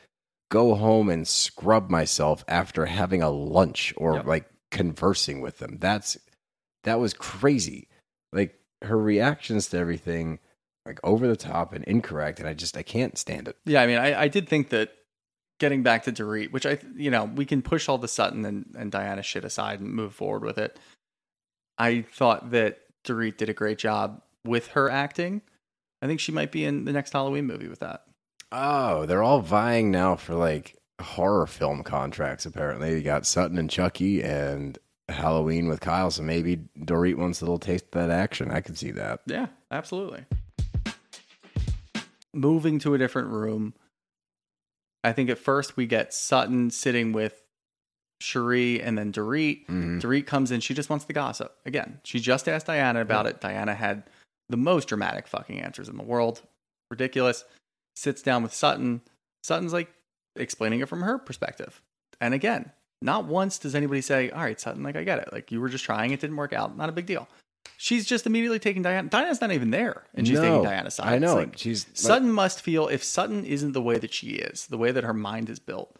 go 0.52 0.76
home 0.76 1.10
and 1.10 1.28
scrub 1.28 1.90
myself 1.90 2.44
after 2.48 2.86
having 2.86 3.24
a 3.24 3.30
lunch 3.32 3.94
or 3.98 4.16
Yep. 4.18 4.26
like 4.28 4.46
conversing 4.72 5.42
with 5.42 5.58
them. 5.60 5.78
That's 5.80 6.18
that 6.86 7.00
was 7.00 7.14
crazy. 7.14 7.88
Like 8.34 8.60
her 8.82 8.98
reactions 8.98 9.68
to 9.70 9.78
everything 9.78 10.40
like 10.86 11.00
over 11.04 11.28
the 11.28 11.36
top 11.36 11.74
and 11.74 11.84
incorrect 11.86 12.40
and 12.40 12.48
I 12.48 12.54
just 12.54 12.78
I 12.78 12.84
can't 12.84 13.18
stand 13.18 13.48
it. 13.48 13.58
Yeah, 13.66 13.82
I 13.82 13.88
mean, 13.88 13.98
I, 13.98 14.22
I 14.22 14.28
did 14.28 14.48
think 14.48 14.70
that 14.70 14.92
getting 15.60 15.84
back 15.84 16.04
to 16.04 16.12
Dorit, 16.12 16.52
which 16.52 16.66
I, 16.66 16.80
you 16.96 17.10
know, 17.10 17.26
we 17.26 17.46
can 17.46 17.62
push 17.62 17.88
all 17.88 17.98
the 17.98 18.08
Sutton 18.08 18.46
and, 18.46 18.76
and 18.78 18.92
Diana 18.92 19.24
shit 19.24 19.46
aside 19.46 19.80
and 19.80 19.90
move 19.90 20.14
forward 20.14 20.44
with 20.44 20.58
it. 20.58 20.80
I 21.78 22.02
thought 22.02 22.52
that 22.52 22.80
Dorit 23.04 23.38
did 23.38 23.50
a 23.50 23.54
great 23.54 23.78
job 23.78 24.22
with 24.44 24.68
her 24.70 24.90
acting. 24.90 25.42
I 26.02 26.08
think 26.08 26.20
she 26.20 26.32
might 26.32 26.52
be 26.52 26.66
in 26.66 26.86
the 26.86 26.94
next 26.94 27.14
Halloween 27.14 27.46
movie 27.46 27.68
with 27.68 27.80
that. 27.80 28.04
Oh, 28.52 29.06
they're 29.06 29.24
all 29.24 29.42
vying 29.42 29.92
now 29.92 30.16
for 30.16 30.36
like 30.36 30.78
horror 31.02 31.48
film 31.48 31.84
contracts. 31.84 32.46
Apparently, 32.46 32.96
you 32.96 33.02
got 33.02 33.26
Sutton 33.26 33.58
and 33.58 33.70
Chucky 33.70 34.22
and 34.22 34.78
Halloween 35.10 35.68
with 35.68 35.80
Kyle. 35.82 36.12
So 36.12 36.24
maybe 36.24 36.58
Dorit 36.80 37.16
wants 37.16 37.42
a 37.42 37.46
little 37.46 37.60
taste 37.60 37.86
of 37.86 37.92
that 37.92 38.10
action. 38.10 38.52
I 38.52 38.62
could 38.62 38.78
see 38.78 38.92
that. 38.92 39.22
Yeah, 39.26 39.48
absolutely. 39.72 40.26
Moving 42.34 42.80
to 42.80 42.94
a 42.94 42.98
different 42.98 43.30
room. 43.30 43.74
I 45.04 45.14
think 45.14 45.30
at 45.30 45.38
first 45.38 45.78
we 45.78 45.86
get 45.86 46.14
Sutton 46.14 46.70
sitting 46.72 47.14
with 47.14 47.42
Sheree 48.22 48.82
and 48.84 48.98
then 48.98 49.14
Dorit. 49.14 49.66
Mhm. 49.68 50.02
Dorit 50.02 50.26
comes 50.26 50.52
in. 50.52 50.60
She 50.60 50.74
just 50.74 50.90
wants 50.90 51.06
the 51.06 51.14
gossip. 51.14 51.56
Again, 51.66 52.02
she 52.04 52.20
just 52.20 52.50
asked 52.50 52.66
Diana 52.66 53.02
about 53.02 53.28
it. 53.28 53.40
Diana 53.40 53.76
had 53.76 54.04
the 54.50 54.58
most 54.58 54.88
dramatic 54.88 55.28
fucking 55.28 55.62
answers 55.62 55.88
in 55.88 55.98
the 55.98 56.04
world. 56.04 56.42
Ridiculous. 56.92 57.46
Sits 57.96 58.22
down 58.22 58.44
with 58.44 58.54
Sutton. 58.54 59.02
Sutton's 59.44 59.74
like 59.74 59.94
explaining 60.36 60.80
it 60.82 60.90
from 60.90 61.04
her 61.04 61.18
perspective. 61.18 61.82
And 62.20 62.34
again, 62.34 62.72
not 63.02 63.26
once 63.26 63.58
does 63.58 63.76
anybody 63.76 64.02
say, 64.02 64.30
All 64.30 64.42
right, 64.42 64.60
Sutton, 64.60 64.84
like 64.84 64.96
I 64.96 65.04
get 65.04 65.20
it. 65.20 65.30
Like 65.32 65.52
you 65.52 65.60
were 65.62 65.70
just 65.70 65.84
trying, 65.86 66.12
it 66.12 66.20
didn't 66.20 66.36
work 66.38 66.54
out. 66.54 66.78
Not 66.78 66.90
a 66.90 66.92
big 66.92 67.06
deal. 67.06 67.28
She's 67.78 68.06
just 68.06 68.26
immediately 68.26 68.60
taking 68.60 68.82
Diana. 68.84 69.10
Diana's 69.10 69.42
not 69.42 69.52
even 69.52 69.70
there. 69.72 70.04
And 70.14 70.26
she's 70.26 70.40
taking 70.40 70.64
Diana's 70.64 70.94
side. 70.96 71.08
I 71.08 71.16
It's 71.16 71.22
know. 71.22 71.36
like, 71.36 71.58
She's 71.58 71.86
Sutton 71.94 72.32
must 72.32 72.62
feel 72.62 72.88
if 72.88 73.04
Sutton 73.04 73.44
isn't 73.44 73.74
the 73.74 73.82
way 73.82 73.98
that 73.98 74.14
she 74.14 74.28
is, 74.30 74.68
the 74.68 74.78
way 74.78 74.92
that 74.92 75.04
her 75.04 75.14
mind 75.14 75.50
is 75.50 75.60
built, 75.60 75.96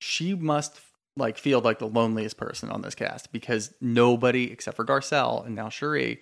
she 0.00 0.34
must 0.34 0.80
like 1.16 1.38
feel 1.38 1.60
like 1.60 1.78
the 1.78 1.86
loneliest 1.86 2.38
person 2.38 2.70
on 2.70 2.82
this 2.82 2.94
cast 2.94 3.30
because 3.32 3.72
nobody 3.80 4.50
except 4.50 4.76
for 4.76 4.84
Garcelle 4.84 5.44
and 5.46 5.54
now 5.54 5.68
Sheree 5.68 6.18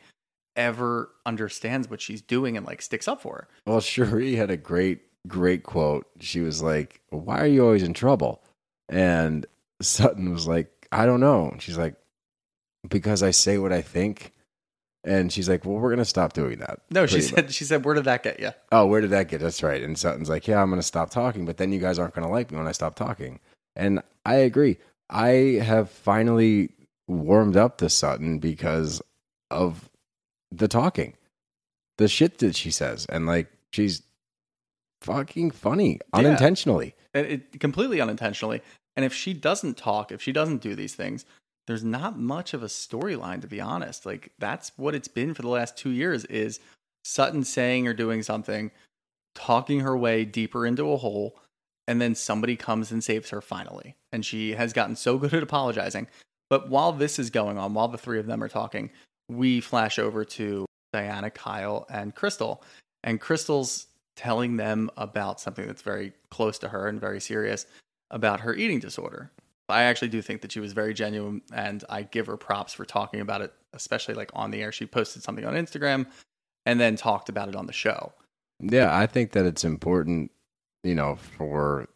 ever 0.57 1.11
understands 1.25 1.89
what 1.89 2.01
she's 2.01 2.21
doing 2.21 2.57
and 2.57 2.67
like 2.67 2.83
sticks 2.83 3.09
up 3.09 3.23
for 3.23 3.35
her. 3.37 3.49
Well, 3.67 3.81
Sheree 3.81 4.37
had 4.37 4.51
a 4.51 4.57
great, 4.57 5.01
great 5.29 5.63
quote. 5.63 6.07
She 6.19 6.41
was 6.41 6.61
like, 6.63 7.01
Why 7.11 7.41
are 7.41 7.47
you 7.47 7.65
always 7.65 7.85
in 7.85 7.95
trouble? 7.95 8.43
And 8.89 9.47
Sutton 9.81 10.33
was 10.33 10.47
like, 10.47 10.71
I 10.93 11.07
don't 11.07 11.21
know. 11.21 11.49
And 11.51 11.63
she's 11.63 11.79
like, 11.79 11.95
Because 12.89 13.23
I 13.23 13.31
say 13.31 13.59
what 13.59 13.73
I 13.73 13.83
think. 13.83 14.33
And 15.05 15.33
she's 15.33 15.49
like, 15.49 15.65
Well, 15.65 15.77
we're 15.77 15.89
going 15.91 15.99
to 15.99 16.05
stop 16.05 16.33
doing 16.33 16.59
that. 16.59 16.81
No, 16.91 17.07
she 17.07 17.21
said 17.23 17.47
much. 17.47 17.55
she 17.55 17.65
said, 17.65 17.85
Where 17.85 17.95
did 17.95 18.05
that 18.05 18.23
get 18.23 18.41
you? 18.41 18.51
Oh, 18.71 18.87
where 18.87 19.01
did 19.01 19.11
that 19.11 19.29
get? 19.29 19.41
That's 19.41 19.63
right. 19.63 19.83
And 19.83 19.99
Sutton's 19.99 20.29
like, 20.29 20.47
Yeah, 20.47 20.63
I'm 20.63 20.69
going 20.69 20.81
to 20.81 20.87
stop 20.87 21.11
talking, 21.11 21.47
but 21.47 21.57
then 21.57 21.73
you 21.73 21.81
guys 21.81 21.99
aren't 21.99 22.15
going 22.15 22.27
to 22.27 22.33
like 22.33 22.51
me 22.51 22.59
when 22.59 22.69
I 22.69 22.73
stop 22.73 22.95
talking. 22.95 23.41
And 23.77 24.03
I 24.27 24.35
agree. 24.37 24.77
I 25.09 25.61
have 25.63 25.91
finally 25.91 26.71
warmed 27.09 27.57
up 27.57 27.79
to 27.79 27.89
Sutton 27.89 28.39
because 28.39 29.01
of 29.51 29.89
the 30.53 30.69
talking, 30.69 31.15
the 31.99 32.09
shit 32.09 32.39
that 32.39 32.55
she 32.55 32.71
says. 32.71 33.07
And 33.07 33.27
like, 33.27 33.51
she's 33.73 34.03
fucking 35.03 35.51
funny 35.53 35.99
unintentionally. 36.13 36.95
And 37.15 37.27
it 37.27 37.61
completely 37.61 38.01
unintentionally. 38.01 38.63
And 39.01 39.07
if 39.07 39.15
she 39.15 39.33
doesn't 39.33 39.79
talk, 39.79 40.13
if 40.13 40.21
she 40.21 40.31
doesn't 40.31 40.61
do 40.61 40.75
these 40.75 40.95
things, 40.95 41.25
there's 41.67 41.83
not 41.83 42.19
much 42.19 42.53
of 42.53 42.63
a 42.63 42.67
storyline 42.67 43.41
to 43.41 43.47
be 43.47 43.59
honest. 43.59 44.05
Like 44.05 44.31
that's 44.39 44.73
what 44.77 44.95
it's 44.95 45.09
been 45.09 45.33
for 45.33 45.41
the 45.41 45.49
last 45.49 45.75
2 45.79 45.89
years 45.89 46.27
is 46.27 46.61
Sutton 47.03 47.43
saying 47.43 47.89
or 47.89 47.95
doing 47.95 48.23
something, 48.23 48.71
talking 49.35 49.81
her 49.81 49.97
way 49.97 50.27
deeper 50.27 50.67
into 50.67 50.93
a 50.93 50.99
hole, 50.99 51.39
and 51.89 51.99
then 51.99 52.15
somebody 52.15 52.57
comes 52.57 52.93
and 52.93 53.03
saves 53.03 53.31
her 53.31 53.41
finally. 53.41 53.97
And 54.13 54.23
she 54.23 54.53
has 54.53 54.75
gotten 54.75 54.97
so 54.97 55.17
good 55.17 55.33
at 55.33 55.43
apologizing. 55.43 56.07
But 56.51 56.69
while 56.69 56.93
this 56.93 57.19
is 57.19 57.31
going 57.31 57.57
on, 57.57 57.73
while 57.73 57.89
the 57.89 57.97
three 57.97 58.19
of 58.19 58.27
them 58.27 58.45
are 58.45 58.51
talking, 58.51 58.91
we 59.31 59.63
flash 59.63 59.99
over 59.99 60.27
to 60.27 60.67
Diana, 60.93 61.31
Kyle, 61.31 61.87
and 61.89 62.15
Crystal. 62.15 62.63
And 63.03 63.19
Crystal's 63.19 63.87
telling 64.15 64.59
them 64.59 64.91
about 64.99 65.41
something 65.41 65.67
that's 65.67 65.81
very 65.81 66.13
close 66.29 66.59
to 66.59 66.69
her 66.69 66.87
and 66.87 67.01
very 67.01 67.23
serious 67.23 67.65
about 68.11 68.41
her 68.41 68.55
eating 68.55 68.81
disorder. 68.81 69.31
I 69.71 69.85
actually 69.85 70.09
do 70.09 70.21
think 70.21 70.43
that 70.43 70.53
she 70.53 70.61
was 70.61 70.73
very 70.73 70.93
genuine 70.95 71.43
and 71.53 71.85
I 71.89 72.03
give 72.03 72.27
her 72.27 72.37
props 72.37 72.73
for 72.73 72.85
talking 72.85 73.21
about 73.21 73.41
it, 73.41 73.53
especially 73.73 74.15
like 74.15 74.31
on 74.35 74.51
the 74.51 74.63
air. 74.63 74.73
She 74.73 74.87
posted 74.87 75.23
something 75.23 75.45
on 75.45 75.55
Instagram 75.55 76.07
and 76.67 76.81
then 76.81 76.97
talked 76.97 77.29
about 77.29 77.49
it 77.49 77.57
on 77.57 77.67
the 77.67 77.73
show. 77.73 78.13
Yeah, 78.61 78.97
I 78.97 79.07
think 79.07 79.33
that 79.33 79.47
it's 79.47 79.65
important, 79.65 80.31
you 80.83 80.95
know, 80.95 81.17
for 81.17 81.89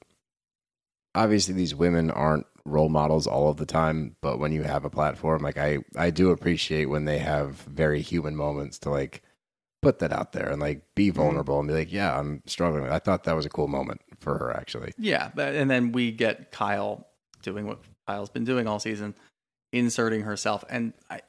obviously 1.14 1.54
these 1.54 1.74
women 1.74 2.10
aren't 2.10 2.46
role 2.64 2.88
models 2.88 3.26
all 3.26 3.50
of 3.50 3.58
the 3.58 3.66
time, 3.66 4.16
but 4.22 4.38
when 4.38 4.52
you 4.52 4.62
have 4.62 4.84
a 4.84 4.90
platform, 4.90 5.42
like 5.42 5.58
I 5.58 5.78
I 5.96 6.10
do 6.10 6.30
appreciate 6.30 6.86
when 6.86 7.04
they 7.04 7.18
have 7.18 7.56
very 7.56 8.00
human 8.00 8.36
moments 8.36 8.78
to 8.80 8.90
like 8.90 9.22
put 9.82 9.98
that 9.98 10.12
out 10.12 10.32
there 10.32 10.48
and 10.48 10.60
like 10.62 10.82
be 10.94 11.08
mm-hmm. 11.08 11.20
vulnerable 11.20 11.58
and 11.58 11.68
be 11.68 11.74
like, 11.74 11.92
yeah, 11.92 12.18
I'm 12.18 12.42
struggling. 12.46 12.90
I 12.90 12.98
thought 12.98 13.24
that 13.24 13.36
was 13.36 13.44
a 13.44 13.50
cool 13.50 13.68
moment 13.68 14.00
for 14.20 14.38
her 14.38 14.56
actually. 14.56 14.92
Yeah, 14.98 15.30
but, 15.34 15.54
and 15.54 15.70
then 15.70 15.92
we 15.92 16.12
get 16.12 16.50
Kyle 16.50 17.06
doing 17.42 17.66
what 17.66 17.78
Kyle's 18.06 18.30
been 18.30 18.44
doing 18.44 18.66
all 18.66 18.78
season, 18.78 19.14
inserting 19.72 20.22
herself. 20.22 20.64
And 20.68 20.92
I, 21.10 21.20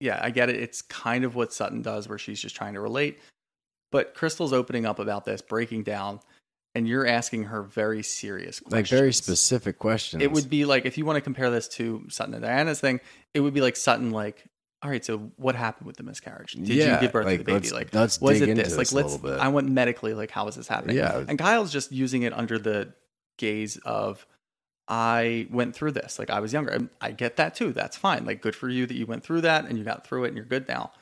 yeah, 0.00 0.18
I 0.22 0.30
get 0.30 0.48
it. 0.48 0.56
It's 0.56 0.82
kind 0.82 1.24
of 1.24 1.34
what 1.34 1.52
Sutton 1.52 1.82
does, 1.82 2.08
where 2.08 2.18
she's 2.18 2.40
just 2.40 2.56
trying 2.56 2.74
to 2.74 2.80
relate. 2.80 3.20
But 3.92 4.14
Crystal's 4.14 4.52
opening 4.52 4.86
up 4.86 4.98
about 4.98 5.24
this, 5.24 5.42
breaking 5.42 5.82
down, 5.82 6.20
and 6.74 6.86
you're 6.86 7.06
asking 7.06 7.44
her 7.44 7.62
very 7.62 8.02
serious 8.02 8.60
questions. 8.60 8.72
Like 8.72 8.86
very 8.86 9.12
specific 9.12 9.78
questions. 9.78 10.22
It 10.22 10.30
would 10.30 10.48
be 10.48 10.64
like 10.64 10.86
if 10.86 10.96
you 10.96 11.04
want 11.04 11.16
to 11.16 11.20
compare 11.20 11.50
this 11.50 11.68
to 11.68 12.06
Sutton 12.08 12.34
and 12.34 12.42
Diana's 12.42 12.80
thing, 12.80 13.00
it 13.34 13.40
would 13.40 13.52
be 13.52 13.60
like 13.60 13.76
Sutton, 13.76 14.10
like, 14.12 14.44
all 14.82 14.90
right, 14.90 15.04
so 15.04 15.18
what 15.36 15.54
happened 15.54 15.86
with 15.86 15.96
the 15.96 16.02
miscarriage? 16.02 16.52
Did 16.52 16.68
Yeah, 16.68 16.94
you 16.94 17.00
give 17.02 17.12
birth 17.12 17.26
like, 17.26 17.34
to 17.34 17.38
the 17.38 17.44
baby? 17.44 17.54
let's- 17.68 17.72
like, 17.72 17.94
let's 17.94 18.20
was 18.20 18.40
it 18.40 18.54
this? 18.56 18.76
Like, 18.76 18.92
let's. 18.92 19.18
I 19.24 19.48
went 19.48 19.68
medically. 19.70 20.14
Like, 20.14 20.30
how 20.30 20.48
is 20.48 20.54
this 20.54 20.68
happening? 20.68 20.96
Yeah. 20.96 21.24
And 21.28 21.38
Kyle's 21.38 21.72
just 21.72 21.92
using 21.92 22.22
it 22.22 22.32
under 22.32 22.58
the 22.58 22.94
gaze 23.38 23.76
of, 23.84 24.26
I 24.88 25.46
went 25.50 25.76
through 25.76 25.92
this. 25.92 26.18
Like, 26.18 26.30
I 26.30 26.40
was 26.40 26.52
younger. 26.52 26.72
And 26.72 26.88
I 27.00 27.10
get 27.12 27.36
that 27.36 27.54
too. 27.54 27.72
That's 27.72 27.96
fine. 27.96 28.24
Like, 28.24 28.40
good 28.42 28.56
for 28.56 28.68
you 28.68 28.86
that 28.86 28.94
you 28.96 29.06
went 29.06 29.22
through 29.22 29.42
that 29.42 29.66
and 29.66 29.78
you 29.78 29.84
got 29.84 30.06
through 30.06 30.24
it 30.24 30.28
and 30.28 30.36
you're 30.36 30.46
good 30.46 30.66
now. 30.66 30.92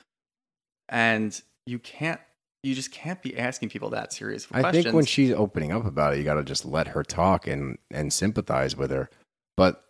And 0.88 1.40
you 1.66 1.78
can't. 1.78 2.20
You 2.64 2.74
just 2.74 2.90
can't 2.90 3.22
be 3.22 3.38
asking 3.38 3.68
people 3.68 3.90
that 3.90 4.12
serious 4.12 4.46
I 4.50 4.60
questions. 4.60 4.84
think 4.86 4.94
when 4.96 5.04
she's 5.04 5.30
opening 5.32 5.70
up 5.70 5.86
about 5.86 6.14
it, 6.14 6.18
you 6.18 6.24
got 6.24 6.34
to 6.34 6.42
just 6.42 6.64
let 6.64 6.88
her 6.88 7.04
talk 7.04 7.46
and 7.46 7.78
and 7.90 8.12
sympathize 8.12 8.76
with 8.76 8.90
her. 8.90 9.08
But 9.56 9.84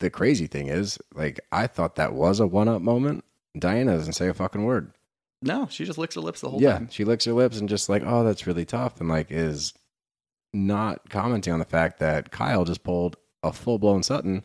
the 0.00 0.10
crazy 0.10 0.46
thing 0.46 0.68
is, 0.68 0.98
like, 1.14 1.40
I 1.52 1.66
thought 1.66 1.96
that 1.96 2.12
was 2.14 2.40
a 2.40 2.46
one 2.46 2.68
up 2.68 2.82
moment. 2.82 3.24
Diana 3.58 3.96
doesn't 3.96 4.12
say 4.14 4.28
a 4.28 4.34
fucking 4.34 4.64
word. 4.64 4.92
no, 5.42 5.66
she 5.70 5.84
just 5.84 5.98
licks 5.98 6.14
her 6.14 6.20
lips 6.20 6.40
the 6.40 6.50
whole 6.50 6.60
yeah, 6.62 6.74
time. 6.74 6.88
she 6.90 7.04
licks 7.04 7.24
her 7.24 7.32
lips 7.32 7.58
and 7.58 7.68
just 7.68 7.88
like, 7.88 8.02
oh, 8.04 8.24
that's 8.24 8.46
really 8.46 8.64
tough, 8.64 9.00
and 9.00 9.08
like 9.08 9.28
is 9.30 9.72
not 10.52 11.08
commenting 11.10 11.52
on 11.52 11.58
the 11.58 11.64
fact 11.64 11.98
that 12.00 12.30
Kyle 12.30 12.64
just 12.64 12.82
pulled 12.82 13.16
a 13.42 13.52
full 13.52 13.78
blown 13.78 14.02
Sutton, 14.02 14.44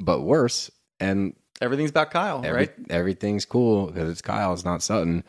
but 0.00 0.20
worse, 0.22 0.70
and 1.00 1.34
Everything's 1.60 1.90
about 1.90 2.10
Kyle, 2.10 2.42
every, 2.44 2.58
right? 2.60 2.72
everything's 2.90 3.44
cool 3.44 3.86
because 3.86 4.10
it's 4.10 4.22
Kyle, 4.22 4.52
it's 4.52 4.64
not 4.64 4.82
Sutton. 4.82 5.22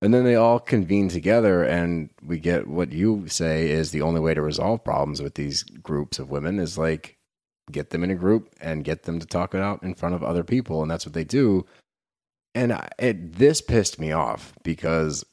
And 0.00 0.14
then 0.14 0.24
they 0.24 0.36
all 0.36 0.60
convene 0.60 1.08
together, 1.08 1.64
and 1.64 2.08
we 2.22 2.38
get 2.38 2.66
what 2.68 2.92
you 2.92 3.26
say 3.28 3.68
is 3.68 3.90
the 3.90 4.00
only 4.02 4.20
way 4.20 4.32
to 4.32 4.40
resolve 4.40 4.84
problems 4.84 5.20
with 5.20 5.34
these 5.34 5.64
groups 5.64 6.18
of 6.18 6.30
women 6.30 6.58
is 6.60 6.78
like 6.78 7.17
get 7.72 7.90
them 7.90 8.04
in 8.04 8.10
a 8.10 8.14
group 8.14 8.54
and 8.60 8.84
get 8.84 9.04
them 9.04 9.18
to 9.20 9.26
talk 9.26 9.54
it 9.54 9.60
out 9.60 9.82
in 9.82 9.94
front 9.94 10.14
of 10.14 10.22
other 10.22 10.44
people, 10.44 10.82
and 10.82 10.90
that's 10.90 11.06
what 11.06 11.14
they 11.14 11.24
do. 11.24 11.66
And 12.54 12.72
I, 12.72 12.88
it, 12.98 13.34
this 13.34 13.60
pissed 13.60 14.00
me 14.00 14.12
off 14.12 14.52
because 14.62 15.24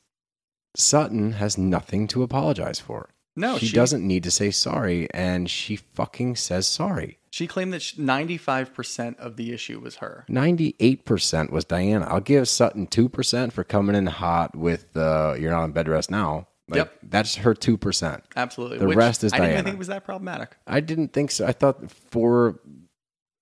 Sutton 0.75 1.33
has 1.33 1.57
nothing 1.57 2.07
to 2.09 2.23
apologize 2.23 2.79
for. 2.79 3.09
No, 3.35 3.57
she, 3.57 3.67
she- 3.67 3.75
doesn't 3.75 4.05
need 4.05 4.23
to 4.23 4.31
say 4.31 4.51
sorry, 4.51 5.07
and 5.13 5.49
she 5.49 5.75
fucking 5.75 6.35
says 6.35 6.67
sorry. 6.67 7.19
She 7.31 7.47
claimed 7.47 7.73
that 7.73 7.81
95% 7.81 9.17
of 9.17 9.35
the 9.35 9.51
issue 9.51 9.81
was 9.81 9.97
her. 9.97 10.23
98% 10.29 11.49
was 11.51 11.65
Diana. 11.65 12.05
I'll 12.05 12.21
give 12.21 12.47
Sutton 12.47 12.87
2% 12.87 13.51
for 13.51 13.65
coming 13.65 13.93
in 13.93 14.05
hot 14.05 14.55
with 14.55 14.95
uh, 14.95 15.35
You're 15.37 15.51
Not 15.51 15.63
on 15.63 15.71
Bed 15.73 15.89
Rest 15.89 16.09
Now. 16.09 16.47
Like, 16.67 16.77
Yep. 16.77 16.93
That's 17.03 17.35
her 17.35 17.53
2%. 17.53 18.21
Absolutely. 18.35 18.77
The 18.79 18.87
Which 18.87 18.97
rest 18.97 19.23
is 19.23 19.33
I 19.33 19.39
didn't 19.39 19.63
think 19.65 19.75
it 19.75 19.79
was 19.79 19.87
that 19.87 20.03
problematic. 20.03 20.55
I 20.65 20.79
didn't 20.79 21.09
think 21.13 21.31
so. 21.31 21.45
I 21.45 21.51
thought 21.51 21.91
for 21.91 22.59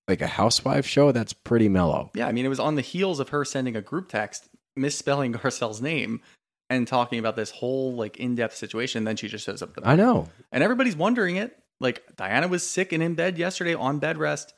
like 0.06 0.20
a 0.20 0.26
housewife 0.26 0.86
show, 0.86 1.12
that's 1.12 1.32
pretty 1.32 1.68
mellow. 1.68 2.10
Yeah, 2.14 2.26
I 2.28 2.32
mean, 2.32 2.44
it 2.44 2.50
was 2.50 2.60
on 2.60 2.74
the 2.74 2.82
heels 2.82 3.20
of 3.20 3.30
her 3.30 3.44
sending 3.44 3.76
a 3.76 3.80
group 3.80 4.08
text 4.08 4.48
misspelling 4.76 5.32
Garcelle's 5.34 5.80
name 5.80 6.20
and 6.68 6.86
talking 6.86 7.18
about 7.18 7.36
this 7.36 7.50
whole 7.50 7.94
like 7.94 8.18
in-depth 8.18 8.56
situation. 8.56 9.04
Then 9.04 9.16
she 9.16 9.28
just 9.28 9.46
shows 9.46 9.62
up. 9.62 9.74
The 9.74 9.88
I 9.88 9.96
know. 9.96 10.28
and 10.52 10.62
everybody's 10.62 10.96
wondering 10.96 11.36
it. 11.36 11.58
Like 11.80 12.02
Diana 12.16 12.48
was 12.48 12.68
sick 12.68 12.92
and 12.92 13.02
in 13.02 13.14
bed 13.14 13.38
yesterday 13.38 13.74
on 13.74 13.98
bed 13.98 14.18
rest. 14.18 14.54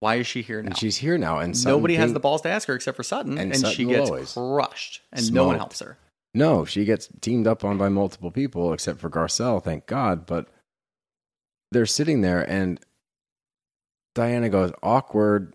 Why 0.00 0.16
is 0.16 0.26
she 0.26 0.40
here 0.40 0.62
now? 0.62 0.68
And 0.68 0.78
she's 0.78 0.96
here 0.96 1.18
now. 1.18 1.38
And 1.38 1.62
Nobody 1.64 1.94
has 1.96 2.14
the 2.14 2.20
balls 2.20 2.40
to 2.42 2.48
ask 2.48 2.66
her 2.68 2.74
except 2.74 2.96
for 2.96 3.02
Sutton, 3.02 3.32
And 3.32 3.52
and, 3.52 3.56
Sutton 3.60 3.76
she 3.76 3.84
gets 3.84 4.32
crushed, 4.32 5.02
and 5.12 5.32
no 5.32 5.44
one 5.44 5.58
helps 5.58 5.80
her. 5.80 5.98
No, 6.34 6.64
she 6.64 6.84
gets 6.84 7.08
teamed 7.20 7.46
up 7.46 7.64
on 7.64 7.76
by 7.76 7.88
multiple 7.88 8.30
people 8.30 8.72
except 8.72 9.00
for 9.00 9.10
Garcelle, 9.10 9.62
thank 9.62 9.86
God. 9.86 10.26
But 10.26 10.48
they're 11.72 11.86
sitting 11.86 12.20
there 12.20 12.48
and 12.48 12.78
Diana 14.14 14.48
goes 14.48 14.72
awkward 14.82 15.54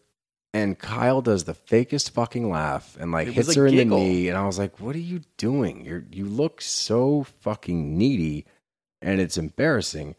and 0.54 0.80
Kyle 0.80 1.22
does 1.22 1.44
the 1.44 1.54
fakest 1.54 2.12
fucking 2.12 2.50
laugh 2.50 2.98
and 3.00 3.12
like 3.12 3.28
It 3.28 3.34
hits 3.34 3.56
her 3.56 3.68
in 3.68 3.74
giggle. 3.74 3.98
the 4.00 4.04
knee 4.04 4.28
and 4.30 4.38
I 4.38 4.46
was 4.46 4.58
like, 4.58 4.80
"What 4.80 4.96
are 4.96 5.00
you 5.00 5.22
doing? 5.38 5.86
You 5.86 6.06
you 6.12 6.26
look 6.26 6.62
so 6.62 7.24
fucking 7.42 7.98
needy 7.98 8.46
and 9.02 9.20
it's 9.20 9.38
embarrassing." 9.38 10.16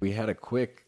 We 0.00 0.12
had 0.12 0.28
a 0.28 0.34
quick 0.34 0.84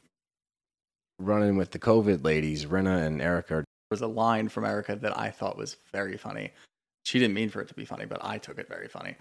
run 1.20 1.42
in 1.42 1.56
with 1.56 1.70
the 1.70 1.78
COVID 1.78 2.24
ladies, 2.24 2.66
Rinna 2.66 3.04
and 3.06 3.20
Erika. 3.22 3.54
There 3.54 3.64
was 3.90 4.00
a 4.00 4.06
line 4.08 4.48
from 4.48 4.64
Erika 4.64 4.96
that 4.96 5.16
I 5.18 5.30
thought 5.30 5.56
was 5.56 5.76
very 5.92 6.16
funny. 6.16 6.52
She 7.04 7.18
didn't 7.18 7.34
mean 7.34 7.50
for 7.50 7.60
it 7.60 7.68
to 7.68 7.74
be 7.74 7.84
funny, 7.84 8.06
but 8.06 8.24
I 8.24 8.38
took 8.38 8.58
it 8.58 8.68
very 8.68 8.88
funny. 8.88 9.14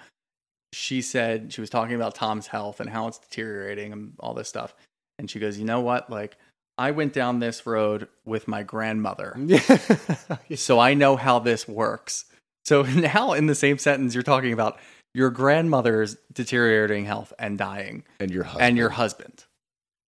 She 0.73 1.01
said 1.01 1.53
she 1.53 1.61
was 1.61 1.69
talking 1.69 1.95
about 1.95 2.15
Tom's 2.15 2.47
health 2.47 2.79
and 2.79 2.89
how 2.89 3.07
it's 3.07 3.19
deteriorating 3.19 3.91
and 3.93 4.13
all 4.19 4.33
this 4.33 4.49
stuff. 4.49 4.73
And 5.19 5.29
she 5.29 5.39
goes, 5.39 5.57
You 5.59 5.65
know 5.65 5.81
what? 5.81 6.09
Like, 6.09 6.37
I 6.77 6.91
went 6.91 7.13
down 7.13 7.39
this 7.39 7.67
road 7.67 8.07
with 8.25 8.47
my 8.47 8.63
grandmother, 8.63 9.37
so 10.55 10.79
I 10.79 10.93
know 10.95 11.15
how 11.15 11.37
this 11.39 11.67
works. 11.67 12.25
So 12.65 12.81
now, 13.15 13.33
in 13.33 13.45
the 13.47 13.53
same 13.55 13.77
sentence, 13.77 14.13
you're 14.13 14.23
talking 14.23 14.53
about 14.53 14.79
your 15.13 15.29
grandmother's 15.29 16.17
deteriorating 16.33 17.05
health 17.05 17.31
and 17.37 17.57
dying, 17.57 18.03
and 18.19 18.31
your 18.31 18.43
husband. 18.43 18.67
and 18.67 18.77
your 18.77 18.89
husband 18.89 19.43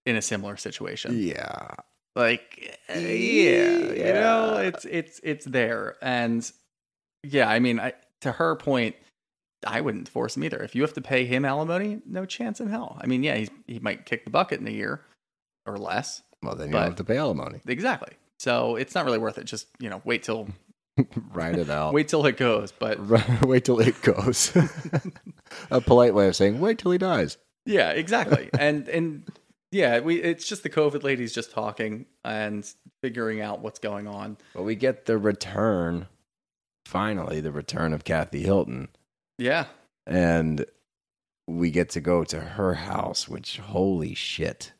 in 0.07 0.17
a 0.17 0.23
similar 0.23 0.57
situation 0.57 1.19
Yeah. 1.21 1.75
like 2.17 2.79
uh, 2.89 2.99
yeah, 2.99 3.77
you 3.93 4.13
know 4.15 4.57
it's 4.57 4.85
it's 4.87 5.21
it's 5.23 5.45
there 5.45 5.97
and 6.01 6.51
yeah 7.29 7.49
i 7.49 7.59
mean 7.59 7.81
I, 7.81 7.93
to 8.23 8.33
her 8.33 8.57
point 8.57 8.97
i 9.67 9.81
wouldn't 9.81 10.09
force 10.09 10.37
him 10.37 10.45
either 10.45 10.63
if 10.63 10.75
you 10.75 10.83
have 10.83 10.93
to 10.95 11.01
pay 11.01 11.25
him 11.27 11.45
alimony 11.45 12.01
no 12.07 12.25
chance 12.27 12.61
in 12.61 12.69
hell 12.69 12.99
i 13.01 13.07
mean 13.07 13.23
yeah 13.23 13.37
he's, 13.37 13.51
he 13.67 13.79
might 13.79 14.07
kick 14.07 14.25
the 14.25 14.31
bucket 14.31 14.61
in 14.61 14.67
a 14.67 14.71
year 14.71 15.01
or 15.67 15.79
less 15.79 16.23
Well, 16.43 16.55
then 16.55 16.69
you 16.69 16.73
don't 16.75 16.83
have 16.83 16.97
to 16.97 17.05
pay 17.05 17.17
alimony. 17.17 17.61
exactly 17.67 18.13
so 18.39 18.77
it's 18.77 18.95
not 18.95 19.05
really 19.05 19.19
worth 19.19 19.39
it 19.39 19.45
just 19.45 19.67
you 19.79 19.89
know 19.91 20.03
wait 20.05 20.23
till 20.23 20.49
Write 21.33 21.57
it 21.59 21.71
out. 21.71 21.93
wait 21.93 22.09
till 22.09 22.25
it 22.27 22.37
goes 22.37 22.71
but 22.73 22.99
wait 23.43 23.65
till 23.65 23.81
it 23.81 24.01
goes. 24.03 24.53
a 25.71 25.81
polite 25.81 26.15
way 26.15 26.29
of 26.29 26.37
saying 26.37 26.61
wait 26.61 26.79
till 26.79 26.91
he 26.93 26.99
dies. 26.99 27.37
yeah 27.67 27.91
exactly 27.91 28.49
and 28.59 28.89
and 28.89 29.29
yeah 29.73 29.99
we 30.01 30.23
it's 30.23 30.47
just 30.49 30.63
the 30.63 30.71
covid 30.71 31.03
ladies 31.03 31.33
just 31.35 31.51
talking 31.51 32.07
and 32.25 32.71
figuring 33.03 33.41
out 33.41 33.61
what's 33.61 33.79
going 33.81 34.07
on 34.07 34.37
But 34.55 34.63
we 34.63 34.77
get 34.77 35.07
the 35.07 35.19
return, 35.19 36.07
finally, 36.87 37.41
the 37.41 37.53
return 37.53 37.93
of 37.93 38.05
Kathy 38.05 38.43
Hilton, 38.43 38.89
yeah 39.39 39.67
and 40.07 40.65
we 41.47 41.71
get 41.71 41.89
to 41.91 42.01
go 42.01 42.25
to 42.25 42.41
her 42.41 42.75
house. 42.75 43.29
Which 43.29 43.59
holy 43.59 44.15
shit, 44.15 44.73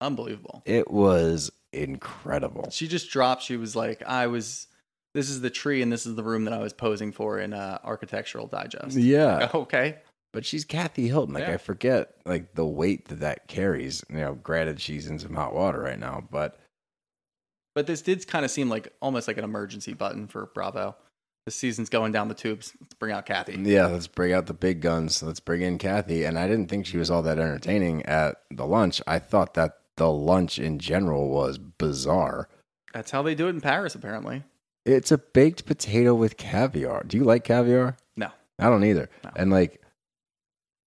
unbelievable 0.00 0.62
it 0.66 0.90
was 0.90 1.50
incredible. 1.72 2.68
She 2.70 2.88
just 2.88 3.10
dropped. 3.10 3.42
She 3.42 3.56
was 3.56 3.74
like, 3.74 4.02
I 4.06 4.26
was, 4.26 4.66
this 5.14 5.30
is 5.30 5.40
the 5.40 5.50
tree 5.50 5.80
and 5.82 5.90
this 5.92 6.06
is 6.06 6.14
the 6.16 6.22
room 6.22 6.44
that 6.44 6.52
I 6.52 6.58
was 6.58 6.72
posing 6.72 7.12
for 7.12 7.38
in 7.38 7.52
uh, 7.54 7.78
Architectural 7.84 8.46
Digest. 8.46 8.96
Yeah, 8.96 9.48
Okay. 9.54 9.98
but 10.32 10.44
she's 10.44 10.64
Kathy 10.64 11.08
Hilton. 11.08 11.34
Like 11.34 11.46
Yeah. 11.46 11.54
I 11.54 11.56
forget, 11.56 12.14
like 12.26 12.54
the 12.54 12.66
weight 12.66 13.08
that 13.08 13.20
that 13.20 13.48
carries. 13.48 14.04
You 14.10 14.16
know, 14.18 14.34
granted, 14.34 14.80
she's 14.80 15.06
in 15.08 15.18
some 15.18 15.34
hot 15.34 15.54
water 15.54 15.80
right 15.80 15.98
now, 15.98 16.22
but 16.30 16.58
But 17.74 17.86
this 17.86 18.02
did 18.02 18.26
kind 18.26 18.44
of 18.44 18.50
seem 18.50 18.68
like 18.68 18.92
almost 19.00 19.28
like 19.28 19.38
an 19.38 19.44
emergency 19.44 19.94
button 19.94 20.26
for 20.28 20.50
Bravo. 20.54 20.96
The 21.44 21.50
season's 21.50 21.88
going 21.88 22.12
down 22.12 22.28
the 22.28 22.34
tubes. 22.34 22.72
Let's 22.80 22.94
bring 22.94 23.12
out 23.12 23.26
Kathy. 23.26 23.56
Yeah, 23.58 23.86
let's 23.86 24.06
bring 24.06 24.32
out 24.32 24.46
the 24.46 24.54
big 24.54 24.80
guns. 24.80 25.22
Let's 25.22 25.40
bring 25.40 25.62
in 25.62 25.78
Kathy. 25.78 26.24
And 26.24 26.38
I 26.38 26.46
didn't 26.46 26.68
think 26.68 26.86
she 26.86 26.98
was 26.98 27.10
all 27.10 27.22
that 27.22 27.38
entertaining 27.38 28.06
at 28.06 28.36
the 28.50 28.66
lunch. 28.66 29.02
I 29.06 29.18
thought 29.18 29.54
that 29.54 29.78
the 29.96 30.10
lunch 30.10 30.58
in 30.58 30.78
general 30.78 31.28
was 31.28 31.58
bizarre. 31.58 32.48
That's 32.94 33.10
how 33.10 33.22
they 33.22 33.34
do 33.34 33.46
it 33.46 33.50
in 33.50 33.60
Paris, 33.60 33.94
apparently. 33.94 34.44
It's 34.84 35.12
a 35.12 35.18
baked 35.18 35.66
potato 35.66 36.14
with 36.14 36.36
caviar. 36.36 37.02
Do 37.04 37.16
you 37.16 37.24
like 37.24 37.44
caviar? 37.44 37.96
No. 38.16 38.30
I 38.58 38.64
don't 38.64 38.84
either. 38.84 39.08
No. 39.24 39.30
And 39.36 39.50
like, 39.50 39.80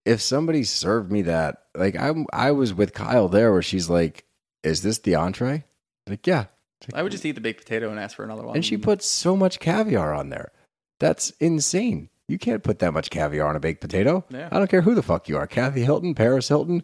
if 0.06 0.22
somebody 0.22 0.64
served 0.64 1.12
me 1.12 1.24
that, 1.24 1.64
like 1.76 1.96
I'm 1.96 2.28
I 2.32 2.52
was 2.52 2.74
with 2.74 2.94
Kyle 2.94 3.28
there, 3.28 3.52
where 3.52 3.62
she's 3.62 3.90
like, 3.90 4.26
"Is 4.64 4.84
this 4.84 5.00
the 5.00 5.16
entree?" 5.16 5.66
Like, 6.08 6.28
yeah. 6.28 6.46
I 6.94 7.04
would 7.04 7.12
just 7.12 7.26
eat 7.26 7.34
the 7.34 7.42
baked 7.42 7.62
potato 7.62 7.90
and 7.90 8.00
ask 8.00 8.16
for 8.16 8.24
another 8.24 8.44
one. 8.44 8.56
And 8.56 8.66
she 8.66 8.78
put 8.78 9.02
so 9.02 9.36
much 9.36 9.60
caviar 9.60 10.14
on 10.14 10.30
there. 10.30 10.52
That's 11.00 11.32
insane. 11.40 12.10
You 12.28 12.38
can't 12.38 12.64
put 12.64 12.80
that 12.80 12.94
much 12.94 13.10
caviar 13.10 13.48
on 13.48 13.56
a 13.56 13.60
baked 13.60 13.82
potato. 13.82 14.26
Yeah. 14.30 14.50
I 14.52 14.58
don't 14.58 14.70
care 14.70 14.82
who 14.82 14.96
the 14.96 15.04
fuck 15.04 15.30
you 15.30 15.38
are. 15.38 15.48
Kathy 15.48 15.84
Hilton, 15.84 16.16
Paris 16.16 16.48
Hilton, 16.48 16.84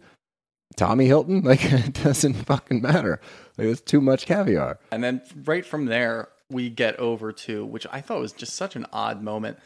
Tommy 0.76 1.06
Hilton. 1.06 1.42
Like, 1.44 1.64
it 1.72 1.94
doesn't 1.94 2.34
fucking 2.34 2.82
matter. 2.82 3.20
Like, 3.58 3.68
it's 3.68 3.82
too 3.82 4.02
much 4.02 4.26
caviar. 4.26 4.80
And 4.92 5.04
then 5.04 5.22
right 5.46 5.66
from 5.66 5.86
there, 5.86 6.30
we 6.50 6.70
get 6.70 6.98
over 6.98 7.32
to, 7.32 7.66
which 7.66 7.88
I 7.92 8.02
thought 8.02 8.20
was 8.20 8.34
just 8.34 8.54
such 8.56 8.76
an 8.76 8.86
odd 8.94 9.22
moment. 9.22 9.58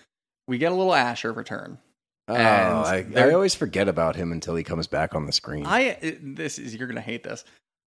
We 0.48 0.58
get 0.58 0.72
a 0.72 0.76
little 0.76 0.94
Asher 0.94 1.34
return. 1.34 1.80
Oh, 2.28 2.36
And 2.36 3.18
I, 3.18 3.28
I 3.28 3.34
always 3.34 3.54
forget 3.54 3.88
about 3.88 4.16
him 4.16 4.32
until 4.32 4.56
he 4.56 4.64
comes 4.64 4.88
back 4.88 5.14
on 5.14 5.26
the 5.26 5.32
screen. 5.32 5.66
I, 5.66 6.18
this 6.22 6.58
is, 6.58 6.76
you're 6.76 6.88
going 6.88 6.96
to 6.96 7.02
hate 7.02 7.24
this. 7.24 7.44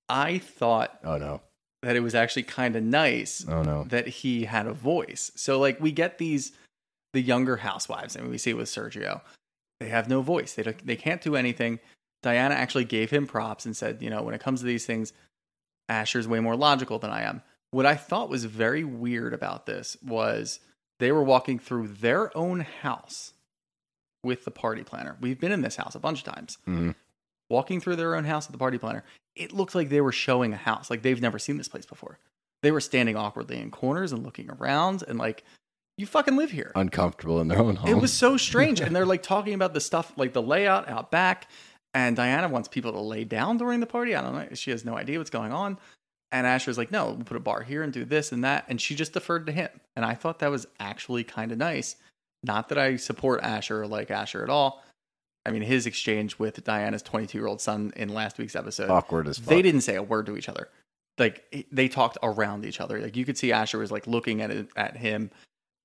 I 0.09 0.39
thought 0.39 0.99
oh, 1.05 1.17
no. 1.17 1.41
That 1.83 1.97
it 1.97 2.01
was 2.01 2.15
actually 2.15 2.43
kind 2.43 2.75
of 2.77 2.83
nice 2.83 3.45
Oh, 3.49 3.63
no. 3.63 3.85
that 3.85 4.09
he 4.09 4.45
had 4.45 4.67
a 4.67 4.73
voice. 4.73 5.31
So 5.37 5.59
like 5.61 5.81
we 5.81 5.93
get 5.93 6.19
these 6.19 6.53
the 7.15 7.21
younger 7.23 7.57
housewives, 7.57 8.17
and 8.17 8.29
we 8.29 8.37
see 8.37 8.51
it 8.51 8.57
with 8.57 8.69
Sergio. 8.69 9.23
They 9.81 9.89
have 9.89 10.09
no 10.09 10.21
voice. 10.21 10.53
They 10.55 10.63
don't, 10.63 10.87
they 10.87 10.97
can't 10.97 11.23
do 11.23 11.37
anything. 11.37 11.79
Diana 12.23 12.55
actually 12.55 12.85
gave 12.85 13.11
him 13.11 13.27
props 13.27 13.65
and 13.65 13.75
said, 13.77 14.03
you 14.03 14.11
know, 14.11 14.23
when 14.23 14.35
it 14.35 14.41
comes 14.43 14.61
to 14.61 14.67
these 14.67 14.85
things, 14.85 15.13
Asher's 15.89 16.29
way 16.29 16.41
more 16.41 16.57
logical 16.57 16.99
than 16.99 17.11
I 17.11 17.23
am. 17.23 17.43
What 17.71 17.87
I 17.87 17.95
thought 17.95 18.29
was 18.29 18.45
very 18.45 18.85
weird 18.85 19.33
about 19.33 19.65
this 19.67 19.97
was 20.05 20.61
they 20.99 21.13
were 21.13 21.23
walking 21.23 21.59
through 21.59 21.89
their 21.89 22.37
own 22.37 22.61
house 22.61 23.33
with 24.23 24.45
the 24.45 24.51
party 24.51 24.83
planner. 24.83 25.17
We've 25.21 25.41
been 25.41 25.53
in 25.53 25.63
this 25.63 25.77
house 25.77 25.95
a 25.95 26.01
bunch 26.01 26.27
of 26.27 26.35
times. 26.35 26.59
Mhm. 26.67 26.95
Walking 27.49 27.81
through 27.81 27.97
their 27.97 28.15
own 28.17 28.25
house 28.25 28.47
with 28.47 28.53
the 28.53 28.59
party 28.59 28.77
planner, 28.79 29.05
it 29.39 29.53
looked 29.53 29.75
like 29.75 29.89
they 29.89 30.01
were 30.01 30.13
showing 30.13 30.53
a 30.53 30.57
house. 30.57 30.91
Like 30.91 31.03
they've 31.03 31.21
never 31.21 31.39
seen 31.39 31.57
this 31.57 31.69
place 31.69 31.87
before. 31.87 32.19
They 32.63 32.73
were 32.73 32.81
standing 32.81 33.17
awkwardly 33.17 33.59
in 33.59 33.71
corners 33.71 34.13
and 34.13 34.25
looking 34.25 34.51
around 34.51 35.05
and 35.07 35.19
like, 35.19 35.45
you 35.97 36.07
fucking 36.07 36.37
live 36.37 36.51
here. 36.51 36.73
Uncomfortable 36.75 37.41
in 37.41 37.49
their 37.49 37.59
own 37.59 37.77
home. 37.77 37.91
It 37.91 38.01
was 38.01 38.13
so 38.13 38.37
strange. 38.37 38.81
and 38.81 38.95
they're 38.97 39.07
like 39.07 39.23
talking 39.23 39.55
about 39.55 39.75
the 39.75 39.81
stuff, 39.81 40.13
like 40.17 40.33
the 40.33 40.43
layout 40.43 40.89
out 40.89 41.11
back. 41.11 41.49
And 41.95 42.17
Diana 42.17 42.49
wants 42.49 42.69
people 42.69 42.93
to 42.93 43.01
lay 43.01 43.25
down 43.25 43.57
during 43.57 43.81
the 43.81 43.87
party. 43.87 44.15
I 44.15 44.21
don't 44.21 44.35
know. 44.35 44.49
She 44.55 44.71
has 44.71 44.85
no 44.85 44.97
idea 44.97 45.19
what's 45.19 45.31
going 45.31 45.53
on. 45.53 45.79
And 46.31 46.47
Asher's 46.47 46.77
like, 46.77 46.93
no, 46.93 47.07
we'll 47.07 47.25
put 47.25 47.37
a 47.37 47.41
bar 47.41 47.63
here 47.63 47.83
and 47.83 47.93
do 47.93 48.05
this 48.05 48.33
and 48.33 48.45
that. 48.45 48.67
And 48.69 48.81
she 48.81 48.95
just 48.95 49.15
deferred 49.15 49.47
to 49.47 49.53
him. 49.53 49.71
And 49.97 50.05
I 50.05 50.15
thought 50.15 50.41
that 50.41 50.51
was 50.51 50.67
actually 50.79 51.25
kind 51.25 51.51
of 51.51 51.59
nice. 51.59 51.97
Not 52.43 52.69
that 52.69 52.79
I 52.79 52.97
support 52.97 53.43
Asher 53.43 53.83
or 53.83 53.87
like 53.87 54.11
Asher 54.11 54.43
at 54.43 54.51
all. 54.51 54.85
I 55.49 55.51
mean, 55.53 55.63
his 55.63 55.87
exchange 55.87 56.39
with 56.39 56.63
Diana's 56.65 57.03
22 57.03 57.39
year 57.39 57.47
old 57.47 57.61
son 57.61 57.93
in 57.97 58.09
last 58.11 58.39
week's 58.39 58.55
episode, 58.57 58.91
awkward 58.91 59.27
as 59.29 59.39
fuck. 59.39 59.49
they 59.49 59.63
didn't 59.63 59.81
say 59.81 59.97
a 59.97 60.03
word 60.03 60.27
to 60.27 60.37
each 60.37 60.49
other. 60.49 60.69
Like 61.19 61.67
they 61.73 61.89
talked 61.89 62.19
around 62.23 62.65
each 62.65 62.81
other. 62.81 63.01
Like 63.01 63.17
you 63.17 63.25
could 63.25 63.37
see 63.37 63.51
Asher 63.53 63.79
was 63.79 63.91
like 63.91 64.07
looking 64.07 64.41
at 64.41 64.51
it, 64.51 64.69
at 64.77 64.97
him, 64.97 65.31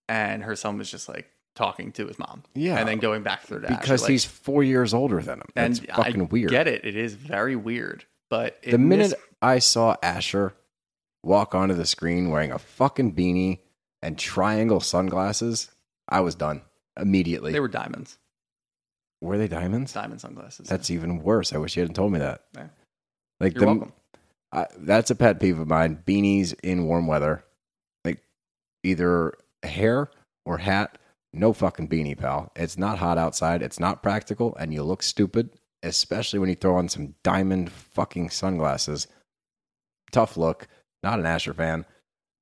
and 0.08 0.44
her 0.44 0.56
son 0.56 0.78
was 0.78 0.92
just 0.92 1.10
like 1.10 1.30
talking 1.56 1.92
to 1.94 2.08
his 2.08 2.20
mom. 2.20 2.44
Yeah. 2.54 2.78
and 2.78 2.88
then 2.88 3.00
going 3.00 3.24
back 3.24 3.42
through 3.42 3.62
to 3.62 3.68
Asher, 3.72 3.80
because 3.82 4.02
like- 4.04 4.12
he's 4.12 4.26
four 4.26 4.64
years 4.64 4.94
older 4.94 5.22
than 5.22 5.40
him. 5.40 5.48
That's 5.56 5.80
and 5.80 5.88
fucking 5.90 6.22
I 6.22 6.26
weird. 6.26 6.50
Get 6.52 6.68
it? 6.68 6.86
It 6.86 6.96
is 6.96 7.14
very 7.16 7.56
weird. 7.56 8.06
But 8.30 8.62
the 8.64 8.78
minute 8.78 9.12
mis- 9.12 9.16
I 9.42 9.60
saw 9.60 9.96
Asher 10.04 10.54
walk 11.24 11.56
onto 11.56 11.76
the 11.76 11.86
screen 11.86 12.30
wearing 12.30 12.52
a 12.52 12.60
fucking 12.60 13.16
beanie 13.16 13.60
and 14.02 14.18
triangle 14.18 14.80
sunglasses, 14.80 15.70
I 16.10 16.20
was 16.22 16.36
done 16.36 16.62
immediately. 17.00 17.52
they 17.54 17.60
were 17.60 17.68
diamonds, 17.68 18.18
Were 19.24 19.38
they 19.38 19.48
diamonds? 19.48 19.94
diamond 19.94 20.20
sunglasses. 20.20 20.68
That's 20.68 20.92
even 20.92 21.24
worse. 21.24 21.54
I 21.54 21.58
wish 21.58 21.78
you 21.78 21.82
hadn't 21.82 21.96
told 21.96 22.12
me 22.12 22.20
that. 22.20 22.42
Yeah. 22.54 22.68
Like 23.40 23.54
You're 23.54 23.62
the, 23.62 23.66
welcome. 23.68 23.94
I, 24.52 24.68
that's 24.80 25.12
a 25.12 25.16
pet 25.16 25.40
peeve 25.40 25.60
of 25.60 25.68
mine. 25.70 26.04
Beanies 26.06 26.54
in 26.62 26.86
warm 26.86 27.08
weather, 27.08 27.46
like 28.04 28.20
either 28.84 29.34
hair 29.64 30.12
or 30.46 30.58
hat. 30.58 30.98
No 31.32 31.54
fucking 31.54 31.88
beanie, 31.88 32.18
pal. 32.18 32.52
It's 32.58 32.78
not 32.78 32.98
hot 32.98 33.18
outside. 33.18 33.62
It's 33.62 33.80
not 33.80 34.04
practical, 34.04 34.58
and 34.58 34.74
you 34.74 34.84
look 34.84 35.02
stupid, 35.02 35.52
especially 35.84 36.40
when 36.40 36.50
you 36.50 36.56
throw 36.56 36.76
on 36.76 36.90
some 36.90 37.16
diamond 37.24 37.72
fucking 37.72 38.30
sunglasses. 38.30 39.08
Tough 40.12 40.36
look. 40.36 40.68
Not 41.02 41.20
an 41.20 41.26
Asher 41.26 41.54
fan. 41.54 41.86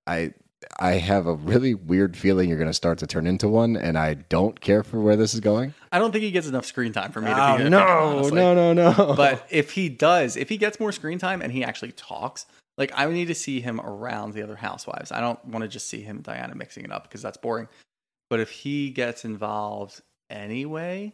I 0.07 0.33
I 0.79 0.91
have 0.93 1.27
a 1.27 1.33
really 1.33 1.73
weird 1.73 2.15
feeling 2.15 2.49
you're 2.49 2.57
going 2.57 2.69
to 2.69 2.73
start 2.73 2.99
to 2.99 3.07
turn 3.07 3.25
into 3.27 3.47
one, 3.47 3.75
and 3.75 3.97
I 3.97 4.13
don't 4.15 4.59
care 4.59 4.83
for 4.83 4.99
where 4.99 5.15
this 5.15 5.33
is 5.33 5.39
going. 5.39 5.73
I 5.91 5.99
don't 5.99 6.11
think 6.11 6.23
he 6.23 6.31
gets 6.31 6.47
enough 6.47 6.65
screen 6.65 6.91
time 6.93 7.11
for 7.11 7.21
me 7.21 7.27
to 7.27 7.33
Oh, 7.33 7.57
be. 7.57 7.63
a 7.63 7.65
fan, 7.65 7.71
no, 7.71 7.79
honestly. 7.79 8.35
no, 8.35 8.53
no, 8.53 8.73
no. 8.73 9.13
But 9.15 9.45
if 9.49 9.71
he 9.71 9.89
does, 9.89 10.37
if 10.37 10.49
he 10.49 10.57
gets 10.57 10.79
more 10.79 10.91
screen 10.91 11.17
time 11.19 11.41
and 11.41 11.51
he 11.51 11.63
actually 11.63 11.91
talks, 11.93 12.45
like 12.77 12.91
I 12.95 13.05
need 13.11 13.25
to 13.27 13.35
see 13.35 13.59
him 13.61 13.81
around 13.81 14.33
the 14.33 14.43
other 14.43 14.55
housewives. 14.55 15.11
I 15.11 15.19
don't 15.19 15.43
want 15.45 15.63
to 15.63 15.67
just 15.67 15.87
see 15.87 16.01
him 16.01 16.17
and 16.17 16.25
Diana 16.25 16.55
mixing 16.55 16.83
it 16.85 16.91
up 16.91 17.03
because 17.03 17.21
that's 17.21 17.37
boring. 17.37 17.67
But 18.29 18.39
if 18.39 18.49
he 18.51 18.91
gets 18.91 19.25
involved 19.25 20.01
anyway, 20.29 21.13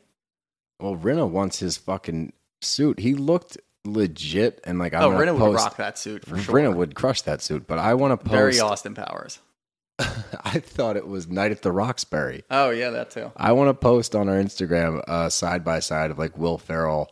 Well, 0.80 0.96
Rinna 0.96 1.28
wants 1.30 1.60
his 1.60 1.78
fucking 1.78 2.34
suit. 2.62 3.00
He 3.00 3.16
looked 3.16 3.58
legit, 3.94 4.62
and 4.64 4.80
like 4.80 4.94
I'm 4.94 5.04
oh, 5.04 5.10
Rinna 5.12 5.38
would 5.38 5.56
rock 5.56 5.78
that 5.78 5.98
suit 5.98 6.26
for 6.26 6.38
sure. 6.38 6.56
Rinna 6.56 6.76
would 6.76 6.96
crush 6.96 7.22
that 7.24 7.42
suit, 7.42 7.68
but 7.68 7.80
I 7.80 7.94
want 7.94 8.12
to 8.12 8.18
post. 8.18 8.32
Very 8.32 8.60
Austin 8.60 8.94
Powers. 8.94 9.40
I 10.00 10.60
thought 10.60 10.96
it 10.96 11.08
was 11.08 11.28
Night 11.28 11.52
at 11.52 11.64
the 11.64 11.72
Roxbury. 11.72 12.44
Oh 12.52 12.70
yeah, 12.70 12.92
that 12.92 13.10
too. 13.10 13.32
I 13.36 13.52
want 13.52 13.70
to 13.70 13.74
post 13.74 14.16
on 14.16 14.30
our 14.30 14.36
Instagram 14.36 15.04
uh, 15.08 15.30
side 15.30 15.64
by 15.64 15.80
side 15.80 16.12
of 16.12 16.20
like 16.20 16.38
Will 16.38 16.58
Ferrell 16.58 17.12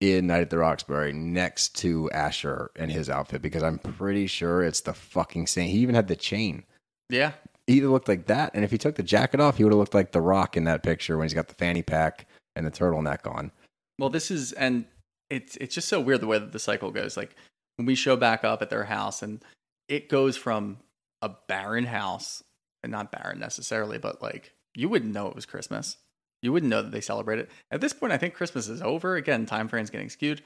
in 0.00 0.26
Night 0.26 0.42
at 0.42 0.50
the 0.50 0.58
Roxbury 0.58 1.12
next 1.12 1.76
to 1.78 2.10
Asher 2.10 2.70
and 2.76 2.92
his 2.92 3.08
outfit 3.08 3.42
because 3.42 3.62
I'm 3.62 3.78
pretty 3.78 4.26
sure 4.26 4.62
it's 4.62 4.82
the 4.82 4.94
fucking 4.94 5.46
same. 5.46 5.70
He 5.70 5.78
even 5.78 5.94
had 5.94 6.08
the 6.08 6.16
chain. 6.16 6.64
Yeah, 7.10 7.32
He 7.66 7.78
either 7.78 7.88
looked 7.88 8.08
like 8.08 8.26
that, 8.26 8.50
and 8.52 8.64
if 8.64 8.70
he 8.70 8.76
took 8.76 8.96
the 8.96 9.02
jacket 9.02 9.40
off, 9.40 9.56
he 9.56 9.64
would 9.64 9.72
have 9.72 9.78
looked 9.78 9.94
like 9.94 10.12
The 10.12 10.20
Rock 10.20 10.58
in 10.58 10.64
that 10.64 10.82
picture 10.82 11.16
when 11.16 11.24
he's 11.24 11.32
got 11.32 11.48
the 11.48 11.54
fanny 11.54 11.82
pack 11.82 12.26
and 12.54 12.66
the 12.66 12.70
turtleneck 12.70 13.26
on. 13.26 13.50
Well, 13.98 14.10
this 14.10 14.30
is 14.30 14.52
and 14.52 14.84
it's 15.30 15.56
it's 15.56 15.74
just 15.74 15.88
so 15.88 16.00
weird 16.00 16.20
the 16.20 16.26
way 16.26 16.38
that 16.38 16.52
the 16.52 16.58
cycle 16.58 16.90
goes. 16.90 17.16
Like 17.16 17.34
when 17.76 17.86
we 17.86 17.94
show 17.94 18.16
back 18.16 18.44
up 18.44 18.62
at 18.62 18.70
their 18.70 18.84
house, 18.84 19.22
and 19.22 19.42
it 19.88 20.08
goes 20.08 20.36
from 20.36 20.78
a 21.22 21.30
barren 21.48 21.84
house, 21.84 22.42
and 22.82 22.92
not 22.92 23.12
barren 23.12 23.38
necessarily, 23.38 23.98
but 23.98 24.22
like 24.22 24.52
you 24.74 24.88
wouldn't 24.88 25.12
know 25.12 25.28
it 25.28 25.34
was 25.34 25.46
Christmas. 25.46 25.96
You 26.42 26.52
wouldn't 26.52 26.70
know 26.70 26.82
that 26.82 26.92
they 26.92 27.00
celebrate 27.00 27.40
it. 27.40 27.50
At 27.72 27.80
this 27.80 27.92
point, 27.92 28.12
I 28.12 28.16
think 28.16 28.34
Christmas 28.34 28.68
is 28.68 28.80
over. 28.80 29.16
Again, 29.16 29.44
time 29.44 29.66
frame's 29.66 29.90
getting 29.90 30.08
skewed. 30.08 30.40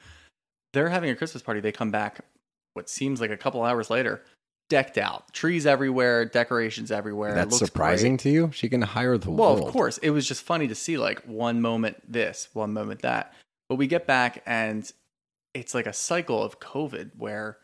They're 0.73 0.89
having 0.89 1.11
a 1.11 1.15
Christmas 1.15 1.43
party. 1.43 1.59
They 1.59 1.71
come 1.71 1.91
back 1.91 2.21
what 2.73 2.89
seems 2.89 3.21
like 3.21 3.29
a 3.29 3.37
couple 3.37 3.61
hours 3.61 3.91
later, 3.91 4.23
decked 4.69 4.97
out, 4.97 5.31
trees 5.33 5.67
everywhere, 5.67 6.25
decorations 6.25 6.91
everywhere. 6.91 7.35
That's 7.35 7.59
surprising 7.59 8.13
great. 8.13 8.21
to 8.21 8.29
you? 8.31 8.51
She 8.51 8.69
can 8.69 8.81
hire 8.81 9.19
the 9.19 9.29
Well, 9.29 9.53
world. 9.57 9.67
of 9.67 9.71
course. 9.73 9.99
It 9.99 10.09
was 10.09 10.27
just 10.27 10.41
funny 10.41 10.67
to 10.67 10.73
see 10.73 10.97
like 10.97 11.19
one 11.27 11.61
moment 11.61 12.01
this, 12.11 12.47
one 12.53 12.73
moment 12.73 13.03
that. 13.03 13.35
But 13.73 13.79
we 13.79 13.87
get 13.87 14.05
back 14.05 14.43
and 14.45 14.87
it's 15.55 15.73
like 15.73 15.87
a 15.87 15.93
cycle 15.93 16.43
of 16.43 16.59
COVID 16.59 17.09
where 17.17 17.57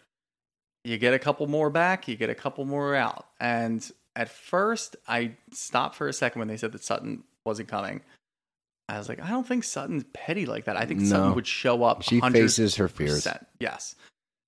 you 0.84 0.98
get 0.98 1.14
a 1.14 1.20
couple 1.20 1.46
more 1.46 1.70
back, 1.70 2.08
you 2.08 2.16
get 2.16 2.32
a 2.32 2.34
couple 2.36 2.66
more 2.66 2.96
out. 2.96 3.28
And 3.40 3.88
at 4.16 4.28
first, 4.28 4.96
I 5.08 5.36
stopped 5.54 5.94
for 5.94 6.08
a 6.08 6.14
second 6.14 6.40
when 6.40 6.48
they 6.48 6.58
said 6.58 6.72
that 6.72 6.84
Sutton 6.84 7.24
wasn't 7.46 7.70
coming. 7.70 8.02
I 8.88 8.98
was 8.98 9.08
like, 9.08 9.22
I 9.24 9.30
don't 9.30 9.46
think 9.46 9.64
Sutton's 9.64 10.04
petty 10.14 10.48
like 10.48 10.66
that. 10.66 10.78
I 10.78 10.88
think 10.88 11.02
No. 11.02 11.10
Sutton 11.10 11.36
would 11.36 11.46
show 11.46 11.84
up. 11.84 12.02
She 12.02 12.20
100%. 12.20 12.32
faces 12.32 12.76
her 12.78 12.88
fears. 12.88 13.28
Yes. 13.60 13.94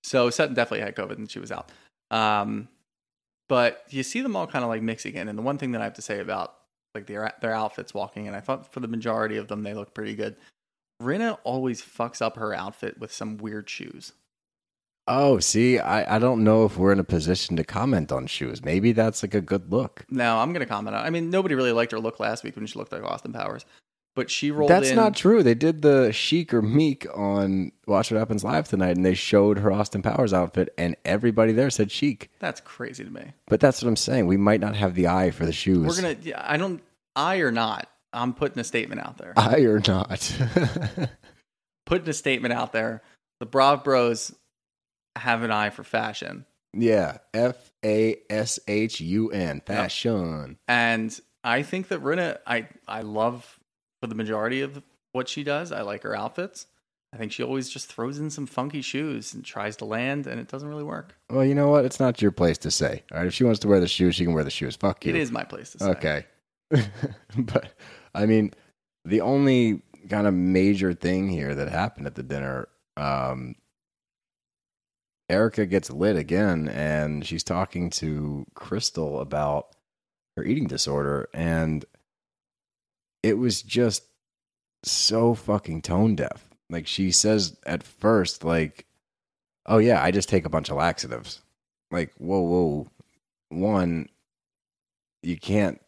So 0.02 0.30
Sutton 0.30 0.56
definitely 0.56 0.84
had 0.84 0.96
COVID 0.96 1.16
and 1.16 1.30
she 1.30 1.38
was 1.38 1.52
out. 1.52 1.70
Um, 2.10 2.66
but 3.48 3.84
you 3.88 4.02
see 4.02 4.20
them 4.20 4.34
all 4.34 4.48
kind 4.48 4.64
of 4.64 4.68
like 4.68 4.82
mixing 4.82 5.14
in. 5.14 5.28
And 5.28 5.38
the 5.38 5.42
one 5.42 5.58
thing 5.58 5.70
that 5.72 5.80
I 5.80 5.84
have 5.84 5.94
to 5.94 6.02
say 6.02 6.18
about 6.18 6.54
like 6.96 7.06
their 7.06 7.32
their 7.40 7.54
outfits 7.54 7.94
walking 7.94 8.26
in, 8.26 8.34
I 8.34 8.40
thought 8.40 8.72
for 8.72 8.80
the 8.80 8.88
majority 8.88 9.36
of 9.36 9.46
them 9.46 9.62
they 9.62 9.74
look 9.74 9.94
pretty 9.94 10.16
good. 10.16 10.34
Rinna 11.02 11.38
always 11.44 11.82
fucks 11.82 12.22
up 12.22 12.36
her 12.36 12.54
outfit 12.54 12.98
with 12.98 13.12
some 13.12 13.36
weird 13.36 13.68
shoes. 13.68 14.12
Oh, 15.08 15.40
see, 15.40 15.78
I, 15.78 16.16
I 16.16 16.18
don't 16.18 16.44
know 16.44 16.64
if 16.64 16.78
we're 16.78 16.92
in 16.92 17.00
a 17.00 17.04
position 17.04 17.56
to 17.56 17.64
comment 17.64 18.12
on 18.12 18.26
shoes. 18.28 18.64
Maybe 18.64 18.92
that's 18.92 19.22
like 19.22 19.34
a 19.34 19.40
good 19.40 19.72
look. 19.72 20.04
Now 20.08 20.38
I'm 20.38 20.52
gonna 20.52 20.66
comment 20.66 20.94
on. 20.94 21.04
I 21.04 21.10
mean, 21.10 21.28
nobody 21.28 21.54
really 21.54 21.72
liked 21.72 21.92
her 21.92 21.98
look 21.98 22.20
last 22.20 22.44
week 22.44 22.54
when 22.54 22.66
she 22.66 22.78
looked 22.78 22.92
like 22.92 23.02
Austin 23.02 23.32
Powers, 23.32 23.64
but 24.14 24.30
she 24.30 24.52
rolled. 24.52 24.70
That's 24.70 24.90
in, 24.90 24.96
not 24.96 25.16
true. 25.16 25.42
They 25.42 25.54
did 25.54 25.82
the 25.82 26.12
chic 26.12 26.54
or 26.54 26.62
meek 26.62 27.06
on 27.16 27.72
Watch 27.88 28.12
What 28.12 28.18
Happens 28.18 28.44
Live 28.44 28.68
tonight, 28.68 28.96
and 28.96 29.04
they 29.04 29.14
showed 29.14 29.58
her 29.58 29.72
Austin 29.72 30.02
Powers 30.02 30.32
outfit, 30.32 30.72
and 30.78 30.94
everybody 31.04 31.50
there 31.50 31.70
said 31.70 31.90
chic. 31.90 32.30
That's 32.38 32.60
crazy 32.60 33.02
to 33.02 33.10
me. 33.10 33.32
But 33.48 33.58
that's 33.58 33.82
what 33.82 33.88
I'm 33.88 33.96
saying. 33.96 34.28
We 34.28 34.36
might 34.36 34.60
not 34.60 34.76
have 34.76 34.94
the 34.94 35.08
eye 35.08 35.32
for 35.32 35.44
the 35.44 35.52
shoes. 35.52 35.84
We're 35.84 36.00
gonna. 36.00 36.36
I 36.36 36.56
don't. 36.56 36.80
I 37.16 37.38
or 37.38 37.50
not. 37.50 37.88
I'm 38.12 38.34
putting 38.34 38.58
a 38.58 38.64
statement 38.64 39.00
out 39.00 39.18
there. 39.18 39.32
I 39.36 39.60
or 39.60 39.80
not. 39.86 40.34
putting 41.86 42.08
a 42.08 42.12
statement 42.12 42.52
out 42.52 42.72
there. 42.72 43.02
The 43.40 43.46
Brav 43.46 43.84
Bros 43.84 44.34
have 45.16 45.42
an 45.42 45.50
eye 45.50 45.70
for 45.70 45.82
fashion. 45.84 46.46
yeah, 46.72 47.18
F 47.34 47.72
A 47.84 48.16
S 48.30 48.58
H 48.68 49.00
U 49.00 49.30
N, 49.30 49.60
fashion. 49.66 50.58
And 50.68 51.18
I 51.44 51.62
think 51.62 51.88
that 51.88 52.02
Rinna, 52.02 52.38
I, 52.46 52.68
I 52.86 53.02
love 53.02 53.58
for 54.00 54.06
the 54.06 54.14
majority 54.14 54.60
of 54.62 54.82
what 55.12 55.28
she 55.28 55.44
does. 55.44 55.72
I 55.72 55.82
like 55.82 56.02
her 56.02 56.16
outfits. 56.16 56.66
I 57.14 57.18
think 57.18 57.30
she 57.30 57.42
always 57.42 57.68
just 57.68 57.92
throws 57.92 58.18
in 58.18 58.30
some 58.30 58.46
funky 58.46 58.80
shoes 58.80 59.34
and 59.34 59.44
tries 59.44 59.76
to 59.78 59.84
land, 59.84 60.26
and 60.26 60.40
it 60.40 60.48
doesn't 60.48 60.68
really 60.68 60.82
work. 60.82 61.14
Well, 61.28 61.44
you 61.44 61.54
know 61.54 61.68
what? 61.68 61.84
It's 61.84 62.00
not 62.00 62.22
your 62.22 62.30
place 62.30 62.56
to 62.58 62.70
say. 62.70 63.02
All 63.12 63.18
right, 63.18 63.26
if 63.26 63.34
she 63.34 63.44
wants 63.44 63.60
to 63.60 63.68
wear 63.68 63.80
the 63.80 63.88
shoes, 63.88 64.14
she 64.14 64.24
can 64.24 64.32
wear 64.32 64.44
the 64.44 64.50
shoes. 64.50 64.76
Fuck 64.76 65.04
you. 65.04 65.10
It 65.10 65.16
is 65.16 65.30
my 65.30 65.44
place 65.44 65.72
to 65.72 65.78
say. 65.78 65.90
Okay. 65.90 66.26
but 67.36 67.72
I 68.14 68.26
mean, 68.26 68.52
the 69.04 69.20
only 69.20 69.82
kind 70.08 70.26
of 70.26 70.34
major 70.34 70.92
thing 70.92 71.28
here 71.28 71.54
that 71.54 71.68
happened 71.68 72.06
at 72.06 72.14
the 72.14 72.22
dinner, 72.22 72.68
um, 72.96 73.54
Erika 75.28 75.66
gets 75.66 75.90
lit 75.90 76.16
again 76.16 76.68
and 76.68 77.26
she's 77.26 77.44
talking 77.44 77.88
to 77.90 78.44
Crystal 78.54 79.20
about 79.20 79.68
her 80.36 80.44
eating 80.44 80.66
disorder. 80.66 81.28
And 81.32 81.84
it 83.22 83.38
was 83.38 83.62
just 83.62 84.04
so 84.84 85.34
fucking 85.34 85.82
tone 85.82 86.16
deaf. 86.16 86.46
Like 86.68 86.86
she 86.86 87.10
says 87.12 87.56
at 87.64 87.82
first, 87.82 88.44
like, 88.44 88.86
oh 89.66 89.78
yeah, 89.78 90.02
I 90.02 90.10
just 90.10 90.28
take 90.28 90.44
a 90.44 90.50
bunch 90.50 90.70
of 90.70 90.76
laxatives. 90.76 91.40
Like, 91.90 92.12
whoa, 92.18 92.40
whoa. 92.40 92.86
One, 93.50 94.08
you 95.22 95.36
can't 95.38 95.80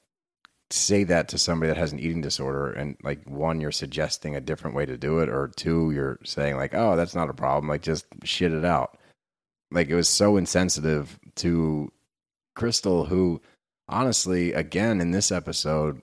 say 0.75 1.05
that 1.05 1.29
to 1.29 1.39
somebody 1.39 1.69
that 1.69 1.77
has 1.77 1.93
an 1.93 1.99
eating 1.99 2.21
disorder 2.21 2.73
and 2.73 2.97
like 3.03 3.25
one 3.29 3.61
you're 3.61 3.73
suggesting 3.73 4.35
a 4.35 4.41
different 4.41 4.77
way 4.77 4.85
to 4.85 4.97
do 4.97 5.21
it 5.21 5.29
or 5.29 5.49
two 5.57 5.91
you're 5.93 6.19
saying 6.25 6.57
like 6.57 6.75
oh 6.75 6.97
that's 6.97 7.15
not 7.15 7.31
a 7.31 7.35
problem 7.35 7.69
like 7.69 7.83
just 7.83 8.07
shit 8.25 8.53
it 8.53 8.65
out. 8.65 8.99
Like 9.71 9.89
it 9.89 9.95
was 9.95 10.09
so 10.09 10.37
insensitive 10.37 11.19
to 11.37 11.91
crystal 12.55 13.05
who 13.05 13.41
honestly 13.89 14.53
again 14.53 15.01
in 15.01 15.11
this 15.11 15.33
episode 15.33 16.01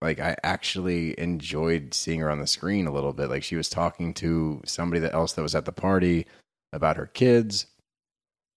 like 0.00 0.20
i 0.20 0.36
actually 0.44 1.18
enjoyed 1.18 1.92
seeing 1.92 2.20
her 2.20 2.30
on 2.30 2.38
the 2.38 2.46
screen 2.46 2.86
a 2.86 2.92
little 2.92 3.12
bit. 3.12 3.30
Like 3.30 3.42
she 3.42 3.56
was 3.56 3.68
talking 3.68 4.14
to 4.14 4.62
somebody 4.64 5.00
that 5.00 5.14
else 5.14 5.32
that 5.34 5.42
was 5.42 5.54
at 5.54 5.64
the 5.64 5.72
party 5.72 6.26
about 6.72 6.96
her 6.96 7.06
kids 7.06 7.66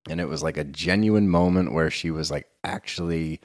and 0.10 0.20
it 0.20 0.28
was 0.28 0.42
like 0.42 0.58
a 0.58 0.64
genuine 0.64 1.30
moment 1.30 1.74
where 1.74 1.90
she 1.90 2.12
was 2.12 2.32
like 2.32 2.48
actually 2.64 3.40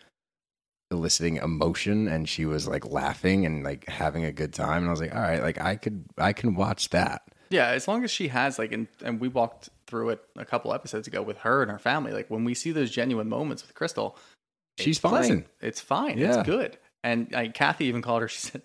eliciting 0.91 1.37
emotion 1.37 2.07
and 2.07 2.29
she 2.29 2.45
was 2.45 2.69
like 2.69 2.87
laughing 2.87 3.45
and 3.45 3.65
like 3.65 3.89
having 3.89 4.25
a 4.25 4.33
good 4.33 4.53
time 4.53 4.79
and 4.79 4.87
I 4.87 4.91
was 4.91 5.01
like 5.01 5.15
all 5.15 5.21
right 5.21 5.43
like 5.43 5.61
I 5.61 5.77
could 5.77 6.05
I 6.17 6.33
can 6.33 6.55
watch 6.55 6.91
that 6.91 7.23
Yeah, 7.51 7.69
as 7.71 7.89
long 7.89 8.05
as 8.05 8.11
she 8.11 8.29
has 8.29 8.59
like, 8.59 8.73
and, 8.73 8.87
and 9.05 9.21
we 9.21 9.29
walked 9.29 9.69
through 9.87 10.11
it 10.11 10.21
a 10.37 10.45
couple 10.45 10.73
episodes 10.75 11.07
ago 11.09 11.23
with 11.23 11.39
her 11.39 11.63
and 11.63 11.71
her 11.71 11.79
family. 11.79 12.13
Like 12.13 12.29
when 12.29 12.45
we 12.45 12.55
see 12.55 12.73
those 12.73 12.91
genuine 12.91 13.29
moments 13.29 13.63
with 13.65 13.75
Crystal, 13.75 14.17
She's 14.79 14.97
it's 14.97 15.01
pleasant. 15.01 15.45
fine. 15.45 15.69
It's 15.69 15.81
fine. 15.81 16.19
Yeah. 16.19 16.39
It's 16.41 16.49
good. 16.49 16.77
And 17.05 17.31
like, 17.33 17.55
Kathy 17.55 17.85
even 17.87 18.03
called 18.03 18.23
her. 18.23 18.29
She 18.29 18.41
said, 18.41 18.63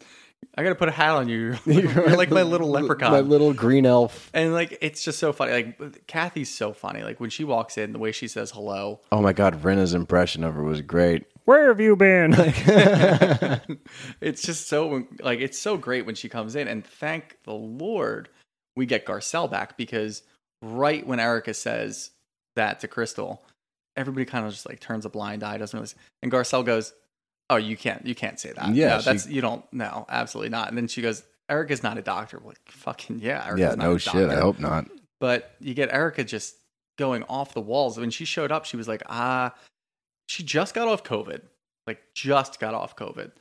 "I 0.58 0.64
got 0.64 0.70
to 0.70 0.76
put 0.76 0.90
a 0.90 0.92
hat 0.92 1.12
on 1.12 1.30
you. 1.30 1.56
You're 1.66 2.18
like 2.18 2.32
my 2.32 2.42
little 2.42 2.70
leprechaun." 2.70 3.12
my 3.12 3.20
little 3.20 3.54
green 3.54 3.86
elf 3.86 4.32
and 4.34 4.52
like 4.54 4.78
it's 4.82 5.04
just 5.04 5.20
so 5.20 5.32
funny. 5.32 5.52
Like 5.54 6.08
Kathy's 6.08 6.50
so 6.54 6.74
funny. 6.74 7.04
Like 7.04 7.20
when 7.20 7.30
she 7.30 7.44
walks 7.44 7.78
in, 7.78 7.94
the 7.94 8.00
way 8.00 8.12
she 8.12 8.28
says 8.28 8.50
hello. 8.52 9.00
oh 9.12 9.22
my 9.22 9.32
god 9.34 9.62
Rinna's 9.64 9.94
impression 9.94 10.44
of 10.44 10.56
her 10.56 10.64
was 10.64 10.82
great 10.82 11.26
Where 11.52 11.68
have 11.68 11.82
you 11.82 11.98
been? 11.98 12.32
it's 14.22 14.42
just 14.42 14.70
so 14.70 15.06
like 15.20 15.42
it's 15.42 15.60
so 15.60 15.76
great 15.76 16.06
when 16.06 16.16
she 16.16 16.30
comes 16.30 16.56
in, 16.56 16.70
and 16.70 16.86
thank 16.86 17.40
the 17.44 17.52
Lord 17.52 18.30
we 18.78 18.86
get 18.86 19.06
Garcelle 19.06 19.52
back 19.52 19.76
because 19.76 20.24
right 20.62 21.06
when 21.06 21.20
Erika 21.20 21.54
says 21.54 22.12
that 22.56 22.80
to 22.80 22.88
Crystal, 22.88 23.44
everybody 23.98 24.24
kind 24.24 24.46
of 24.46 24.54
just 24.54 24.66
like 24.66 24.80
turns 24.80 25.06
a 25.06 25.10
blind 25.10 25.44
eye, 25.44 25.58
doesn't 25.58 25.78
really. 25.78 25.92
And 26.24 26.32
Garcelle 26.32 26.66
goes, 26.66 26.94
"Oh, 27.50 27.58
you 27.58 27.76
can't, 27.76 28.06
you 28.06 28.16
can't 28.16 28.40
say 28.40 28.54
that. 28.54 28.74
Yeah, 28.74 28.88
no, 28.96 29.00
she- 29.00 29.06
that's 29.06 29.28
you 29.28 29.42
don't. 29.42 29.66
No, 29.74 30.06
absolutely 30.08 30.52
not." 30.52 30.70
And 30.70 30.78
then 30.78 30.88
she 30.88 31.02
goes, 31.02 31.22
"Erika's 31.50 31.84
not 31.84 31.98
a 31.98 32.02
doctor." 32.02 32.40
We're 32.40 32.52
like, 32.52 32.62
fucking 32.70 33.20
yeah, 33.20 33.46
Erika's 33.46 33.60
yeah, 33.60 33.76
no 33.76 33.98
shit. 33.98 34.30
I 34.30 34.40
hope 34.40 34.58
not. 34.58 34.86
But 35.20 35.54
you 35.60 35.74
get 35.74 35.94
Erika 35.94 36.24
just 36.24 36.56
going 36.98 37.24
off 37.24 37.54
the 37.54 37.60
walls. 37.60 37.98
When 37.98 38.10
she 38.10 38.24
showed 38.24 38.54
up, 38.54 38.64
she 38.64 38.78
was 38.78 38.88
like, 38.88 39.04
ah, 39.10 39.54
she 40.32 40.44
just 40.44 40.74
got 40.74 40.88
off 40.88 41.04
COVID, 41.04 41.42
like 41.88 42.00
just 42.14 42.60
got 42.60 42.74
off 42.74 42.96
COVID, 42.96 43.32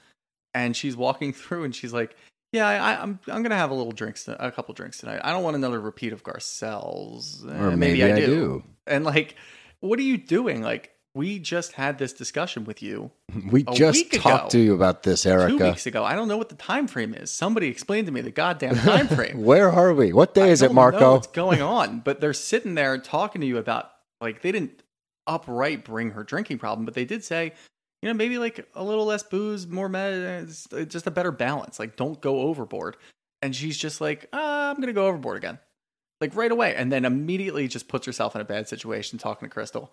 and 0.55 0.77
she's 0.77 0.97
walking 0.97 1.33
through 1.41 1.65
and 1.65 1.75
she's 1.75 1.93
like, 1.93 2.17
yeah, 2.53 2.67
I, 2.69 3.01
I'm 3.01 3.21
I'm 3.29 3.43
gonna 3.43 3.57
have 3.57 3.71
a 3.71 3.75
little 3.75 3.93
drinks, 3.93 4.27
a 4.29 4.51
couple 4.51 4.75
drinks 4.75 4.99
tonight. 4.99 5.21
I 5.23 5.31
don't 5.33 5.45
want 5.45 5.57
another 5.57 5.81
repeat 5.81 6.13
of 6.13 6.25
Garcelle's. 6.25 7.45
Eh, 7.49 7.63
Or 7.63 7.77
maybe 7.77 8.03
I 8.05 8.15
do. 8.17 8.65
And 8.87 9.05
like, 9.05 9.37
what 9.79 9.99
are 10.01 10.03
you 10.03 10.19
doing? 10.19 10.61
Like, 10.63 10.91
we 11.15 11.39
just 11.39 11.73
had 11.73 11.99
this 11.99 12.13
discussion 12.13 12.65
with 12.65 12.83
you 12.83 13.11
We 13.53 13.63
just 13.63 14.13
talked 14.13 14.47
ago. 14.47 14.49
to 14.51 14.59
you 14.59 14.75
about 14.75 15.05
this, 15.05 15.25
Erika. 15.27 15.57
two 15.59 15.65
weeks 15.65 15.87
ago. 15.87 16.05
I 16.05 16.17
don't 16.17 16.27
know 16.27 16.37
what 16.39 16.49
the 16.49 16.57
time 16.57 16.89
frame 16.89 17.15
is. 17.15 17.31
Somebody 17.31 17.69
explained 17.69 18.07
to 18.07 18.13
me 18.13 18.21
the 18.21 18.33
goddamn 18.33 18.75
time 18.91 19.07
frame. 19.07 19.45
Where 19.45 19.71
are 19.71 19.95
we? 19.95 20.13
What 20.13 20.35
day 20.35 20.49
I 20.49 20.49
is 20.49 20.63
it, 20.63 20.73
Marco? 20.73 21.13
what's 21.13 21.29
going 21.29 21.63
on? 21.63 22.01
But 22.01 22.21
they're 22.21 22.33
sitting 22.33 22.75
there 22.75 22.99
talking 22.99 23.41
to 23.43 23.47
you 23.47 23.59
about 23.59 23.91
like 24.21 24.43
they 24.43 24.51
didn't 24.51 24.83
upright 25.31 25.85
bring 25.85 26.11
her 26.11 26.25
drinking 26.25 26.59
problem, 26.59 26.85
but 26.85 26.95
they 26.95 27.05
did 27.05 27.25
say, 27.25 27.53
you 28.03 28.09
know, 28.09 28.15
maybe 28.15 28.39
like 28.39 28.69
a 28.75 28.85
little 28.85 29.05
less 29.05 29.23
booze, 29.23 29.67
more 29.67 29.89
med, 29.89 30.49
it's 30.49 30.67
just 30.93 31.07
a 31.07 31.11
better 31.11 31.33
balance. 31.33 31.79
Like 31.79 31.97
don't 31.97 32.21
go 32.21 32.41
overboard. 32.41 32.97
And 33.43 33.57
she's 33.57 33.79
just 33.79 34.01
like, 34.01 34.29
uh, 34.33 34.75
I'm 34.75 34.81
gonna 34.81 34.93
go 34.93 35.07
overboard 35.07 35.39
again, 35.39 35.59
like 36.21 36.35
right 36.35 36.51
away, 36.51 36.75
and 36.75 36.93
then 36.93 37.05
immediately 37.05 37.69
just 37.69 37.89
puts 37.89 38.05
herself 38.05 38.35
in 38.35 38.41
a 38.41 38.45
bad 38.45 38.69
situation 38.69 39.19
talking 39.19 39.49
to 39.49 39.53
Crystal. 39.53 39.93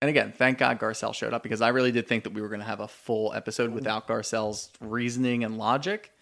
And 0.00 0.08
again, 0.08 0.32
thank 0.36 0.58
God 0.58 0.78
Garcelle 0.78 1.14
showed 1.14 1.34
up 1.34 1.42
because 1.42 1.60
I 1.60 1.68
really 1.68 1.92
did 1.92 2.06
think 2.06 2.24
that 2.24 2.32
we 2.32 2.40
were 2.40 2.48
going 2.48 2.60
to 2.60 2.66
have 2.66 2.80
a 2.80 2.86
full 2.86 3.32
episode 3.34 3.72
without 3.72 4.06
Garcelle's 4.06 4.70
reasoning 4.80 5.42
and 5.42 5.58
logic. 5.58 6.12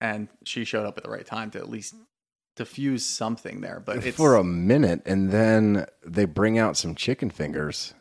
And 0.00 0.26
she 0.44 0.64
showed 0.64 0.86
up 0.86 0.98
at 0.98 1.04
the 1.04 1.10
right 1.10 1.24
time 1.24 1.52
to 1.52 1.58
at 1.58 1.70
least 1.70 1.94
diffuse 2.56 3.04
something 3.04 3.60
there. 3.60 3.80
But 3.84 4.04
it's 4.04 4.16
for 4.16 4.34
a 4.34 4.44
minute, 4.44 5.02
and 5.06 5.30
then 5.30 5.86
they 6.04 6.24
bring 6.24 6.58
out 6.58 6.76
some 6.76 6.96
chicken 6.96 7.30
fingers, 7.30 7.94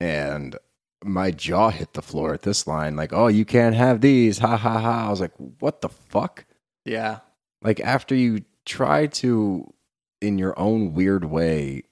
and 0.00 0.56
my 1.04 1.30
jaw 1.30 1.70
hit 1.70 1.92
the 1.92 2.02
floor 2.02 2.32
at 2.34 2.42
this 2.42 2.66
line. 2.66 2.96
Like, 2.96 3.12
oh, 3.12 3.26
you 3.28 3.44
can't 3.44 3.74
have 3.74 4.00
these, 4.00 4.38
ha 4.38 4.56
ha 4.56 4.78
ha! 4.80 5.06
I 5.06 5.10
was 5.10 5.20
like, 5.20 5.34
what 5.60 5.80
the 5.80 5.88
fuck? 5.88 6.44
yeah, 6.84 7.20
Like 7.62 7.80
after 7.80 8.14
you 8.14 8.40
try 8.66 9.06
to, 9.06 9.72
in 10.20 10.38
your 10.38 10.58
own 10.58 10.94
weird 10.94 11.24
way, 11.24 11.84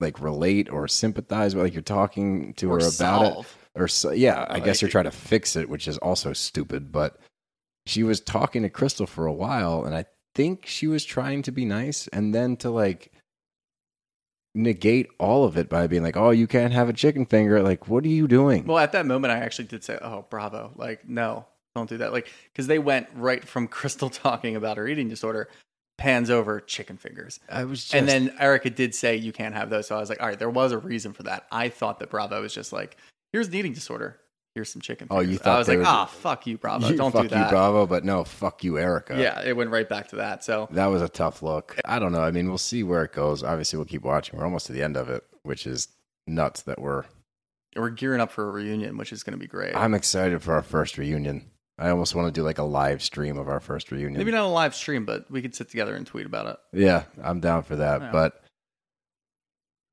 like 0.00 0.20
relate 0.20 0.68
or 0.70 0.88
sympathize, 0.88 1.54
with 1.54 1.64
like 1.64 1.72
you're 1.74 1.82
talking 1.82 2.54
to 2.54 2.70
or 2.70 2.80
her 2.80 2.88
about 2.94 3.38
it, 3.40 3.46
or 3.74 3.88
so, 3.88 4.10
yeah, 4.12 4.44
I 4.48 4.54
Like- 4.54 4.64
guess 4.64 4.82
you're 4.82 4.90
trying 4.90 5.04
to 5.04 5.10
fix 5.12 5.54
it, 5.56 5.68
which 5.68 5.86
is 5.88 5.98
also 5.98 6.32
stupid. 6.32 6.90
But 6.92 7.18
she 7.86 8.02
was 8.02 8.20
talking 8.20 8.62
to 8.62 8.68
Crystal 8.70 9.06
for 9.06 9.26
a 9.26 9.32
while, 9.32 9.84
and 9.84 9.94
I 9.94 10.06
think 10.34 10.66
she 10.66 10.86
was 10.86 11.04
trying 11.04 11.42
to 11.42 11.52
be 11.52 11.64
nice, 11.64 12.08
and 12.08 12.34
then 12.34 12.56
to 12.58 12.70
like 12.70 13.12
negate 14.54 15.08
all 15.18 15.44
of 15.44 15.56
it 15.56 15.68
by 15.68 15.86
being 15.86 16.02
like, 16.02 16.16
"Oh, 16.16 16.30
you 16.30 16.46
can't 16.46 16.72
have 16.72 16.88
a 16.88 16.92
chicken 16.92 17.26
finger." 17.26 17.62
Like, 17.62 17.88
what 17.88 18.04
are 18.04 18.08
you 18.08 18.28
doing? 18.28 18.66
Well, 18.66 18.78
at 18.78 18.92
that 18.92 19.06
moment, 19.06 19.32
I 19.32 19.38
actually 19.38 19.68
did 19.68 19.84
say, 19.84 19.98
"Oh, 20.00 20.26
bravo!" 20.28 20.72
Like, 20.76 21.08
no, 21.08 21.46
don't 21.74 21.88
do 21.88 21.98
that. 21.98 22.12
Like, 22.12 22.28
because 22.52 22.66
they 22.66 22.78
went 22.78 23.08
right 23.14 23.46
from 23.46 23.68
Crystal 23.68 24.10
talking 24.10 24.56
about 24.56 24.76
her 24.76 24.86
eating 24.86 25.08
disorder, 25.08 25.48
pans 25.98 26.30
over 26.30 26.60
chicken 26.60 26.96
fingers, 26.96 27.40
I 27.48 27.64
was 27.64 27.82
just, 27.82 27.94
and 27.94 28.08
then 28.08 28.34
Erika 28.38 28.70
did 28.70 28.94
say 28.94 29.16
you 29.16 29.32
can't 29.32 29.54
have 29.54 29.70
those. 29.70 29.86
So 29.86 29.96
I 29.96 30.00
was 30.00 30.08
like, 30.08 30.20
all 30.20 30.28
right, 30.28 30.38
there 30.38 30.50
was 30.50 30.72
a 30.72 30.78
reason 30.78 31.12
for 31.12 31.22
that. 31.24 31.46
I 31.52 31.68
thought 31.68 32.00
that 32.00 32.10
Bravo 32.10 32.42
was 32.42 32.52
just 32.52 32.72
like, 32.72 32.96
here's 33.32 33.48
an 33.48 33.54
eating 33.54 33.72
disorder. 33.72 34.18
Here's 34.54 34.70
some 34.70 34.82
chicken. 34.82 35.08
Oh, 35.10 35.20
you 35.20 35.38
thought 35.38 35.54
I 35.54 35.58
was 35.58 35.68
like, 35.68 35.78
ah, 35.82 36.04
fuck 36.04 36.46
you, 36.46 36.58
Bravo. 36.58 36.88
you, 36.88 36.96
don't 36.96 37.10
fuck 37.10 37.22
do 37.22 37.28
that. 37.30 37.44
you, 37.46 37.50
Bravo, 37.50 37.86
but 37.86 38.04
no, 38.04 38.22
fuck 38.22 38.62
you, 38.62 38.78
Erika. 38.78 39.18
Yeah, 39.18 39.40
it 39.42 39.56
went 39.56 39.70
right 39.70 39.88
back 39.88 40.08
to 40.08 40.16
that. 40.16 40.44
So 40.44 40.68
That 40.72 40.86
was 40.86 41.00
a 41.00 41.08
tough 41.08 41.42
look. 41.42 41.78
I 41.86 41.98
don't 41.98 42.12
know. 42.12 42.20
I 42.20 42.30
mean, 42.32 42.48
we'll 42.48 42.58
see 42.58 42.82
where 42.82 43.02
it 43.04 43.12
goes. 43.12 43.42
Obviously, 43.42 43.78
we'll 43.78 43.86
keep 43.86 44.02
watching. 44.02 44.38
We're 44.38 44.44
almost 44.44 44.66
to 44.66 44.72
the 44.72 44.82
end 44.82 44.96
of 44.98 45.08
it, 45.08 45.24
which 45.42 45.66
is 45.66 45.88
nuts 46.26 46.62
that 46.62 46.78
we're. 46.78 47.04
we're 47.76 47.88
gearing 47.90 48.20
up 48.20 48.30
for 48.30 48.46
a 48.46 48.50
reunion, 48.52 48.98
which 48.98 49.10
is 49.12 49.22
going 49.22 49.32
to 49.32 49.38
be 49.38 49.46
great. 49.46 49.74
I'm 49.74 49.94
excited 49.94 50.42
for 50.42 50.52
our 50.52 50.62
first 50.62 50.98
reunion. 50.98 51.50
I 51.78 51.88
almost 51.88 52.14
want 52.14 52.32
to 52.32 52.38
do 52.38 52.44
like 52.44 52.58
a 52.58 52.62
live 52.62 53.02
stream 53.02 53.38
of 53.38 53.48
our 53.48 53.58
first 53.58 53.90
reunion. 53.90 54.18
Maybe 54.18 54.32
not 54.32 54.44
a 54.44 54.48
live 54.48 54.74
stream, 54.74 55.06
but 55.06 55.30
we 55.30 55.40
could 55.40 55.54
sit 55.54 55.70
together 55.70 55.94
and 55.96 56.06
tweet 56.06 56.26
about 56.26 56.46
it. 56.46 56.56
Yeah, 56.78 57.04
I'm 57.22 57.40
down 57.40 57.62
for 57.62 57.76
that. 57.76 58.12
But 58.12 58.41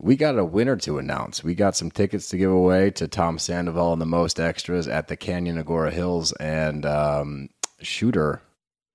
we 0.02 0.16
got 0.16 0.38
a 0.38 0.46
winner 0.46 0.78
to 0.78 0.98
announce. 0.98 1.44
We 1.44 1.56
got 1.56 1.76
some 1.76 1.92
tickets 1.92 2.30
to 2.30 2.38
give 2.38 2.52
away 2.52 2.90
to 2.92 3.08
Tom 3.08 3.38
Sandoval 3.38 3.94
and 3.94 4.02
the 4.02 4.06
Most 4.06 4.40
Extras 4.40 4.88
at 4.88 5.10
the 5.10 5.18
Canyon 5.18 5.62
Agoura 5.62 5.92
Hills 5.92 6.32
and 6.34 6.86
um, 6.86 7.50
Shooter. 7.82 8.42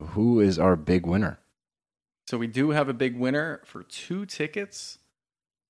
Who 0.00 0.40
is 0.40 0.58
our 0.58 0.76
big 0.76 1.06
winner? 1.06 1.38
So 2.26 2.38
we 2.38 2.46
do 2.46 2.70
have 2.70 2.88
a 2.88 2.94
big 2.94 3.18
winner 3.18 3.60
for 3.66 3.82
two 3.82 4.24
tickets, 4.24 4.98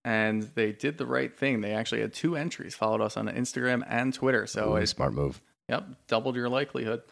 and 0.05 0.45
they 0.55 0.71
did 0.71 0.99
the 0.99 1.07
right 1.07 1.37
thing. 1.37 1.61
They 1.61 1.73
actually 1.73 2.01
had 2.01 2.15
two 2.15 2.37
entries, 2.37 2.77
followed 2.77 3.01
us 3.01 3.17
on 3.17 3.27
Instagram 3.27 3.85
and 3.89 4.15
Twitter. 4.15 4.47
So 4.47 4.73
Ooh, 4.73 4.77
I 4.77 4.85
smart 4.85 5.15
move. 5.15 5.43
Yep, 5.69 6.07
doubled 6.07 6.37
your 6.37 6.49
likelihood. 6.49 7.03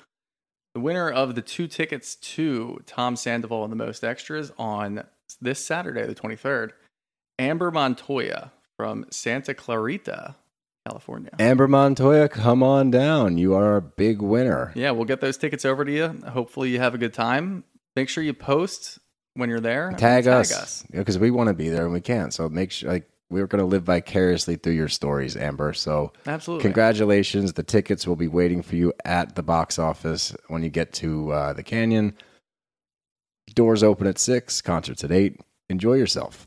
The 0.74 0.80
winner 0.80 1.10
of 1.10 1.34
the 1.34 1.42
two 1.42 1.66
tickets 1.66 2.14
to 2.14 2.82
Tom 2.86 3.16
Sandoval 3.16 3.64
and 3.64 3.72
the 3.72 3.76
Most 3.76 4.04
Extras 4.04 4.52
on 4.56 5.04
this 5.40 5.64
Saturday, 5.64 6.06
the 6.06 6.14
23rd, 6.14 6.70
Amber 7.42 7.70
Montoya 7.72 8.52
from 8.76 9.04
Santa 9.10 9.52
Clarita, 9.52 10.36
California. 10.86 11.30
Amber 11.38 11.66
Montoya, 11.66 12.28
come 12.28 12.62
on 12.62 12.90
down. 12.90 13.36
You 13.36 13.54
are 13.54 13.76
a 13.76 13.82
big 13.82 14.22
winner. 14.22 14.72
yeah, 14.76 14.92
we'll 14.92 15.04
get 15.04 15.20
those 15.20 15.36
tickets 15.36 15.64
over 15.64 15.84
to 15.84 15.92
you. 15.92 16.08
Hopefully, 16.28 16.70
you 16.70 16.78
have 16.78 16.94
a 16.94 16.98
good 16.98 17.12
time. 17.12 17.64
Make 17.96 18.08
sure 18.08 18.22
you 18.22 18.32
post 18.32 18.98
when 19.34 19.50
you're 19.50 19.60
there. 19.60 19.88
and 19.88 19.98
Tag, 19.98 20.26
us, 20.28 20.84
because 20.90 21.18
we 21.18 21.30
want 21.30 21.48
to 21.48 21.54
be 21.54 21.68
there 21.68 21.84
and 21.84 21.92
we 21.92 22.00
can't. 22.00 22.32
So 22.32 22.48
make 22.48 22.70
sure, 22.70 22.90
like, 22.90 23.08
we're 23.28 23.46
going 23.46 23.60
to 23.60 23.66
live 23.66 23.82
vicariously 23.84 24.56
through 24.56 24.74
your 24.74 24.88
stories, 24.88 25.36
Amber. 25.36 25.72
So 25.72 26.12
Absolutely. 26.26 26.62
congratulations. 26.62 27.54
The 27.54 27.62
tickets 27.62 28.06
will 28.06 28.16
be 28.16 28.28
waiting 28.28 28.62
for 28.62 28.76
you 28.76 28.92
at 29.04 29.34
the 29.34 29.42
box 29.42 29.78
office 29.78 30.34
when 30.48 30.62
you 30.62 30.68
get 30.68 30.92
to 30.94 31.32
uh, 31.32 31.52
the 31.54 31.62
canyon. 31.62 32.14
Doors 33.54 33.82
open 33.82 34.06
at 34.06 34.18
six, 34.18 34.62
concerts 34.62 35.02
at 35.02 35.10
eight. 35.10 35.40
Enjoy 35.68 35.94
yourself. 35.94 36.46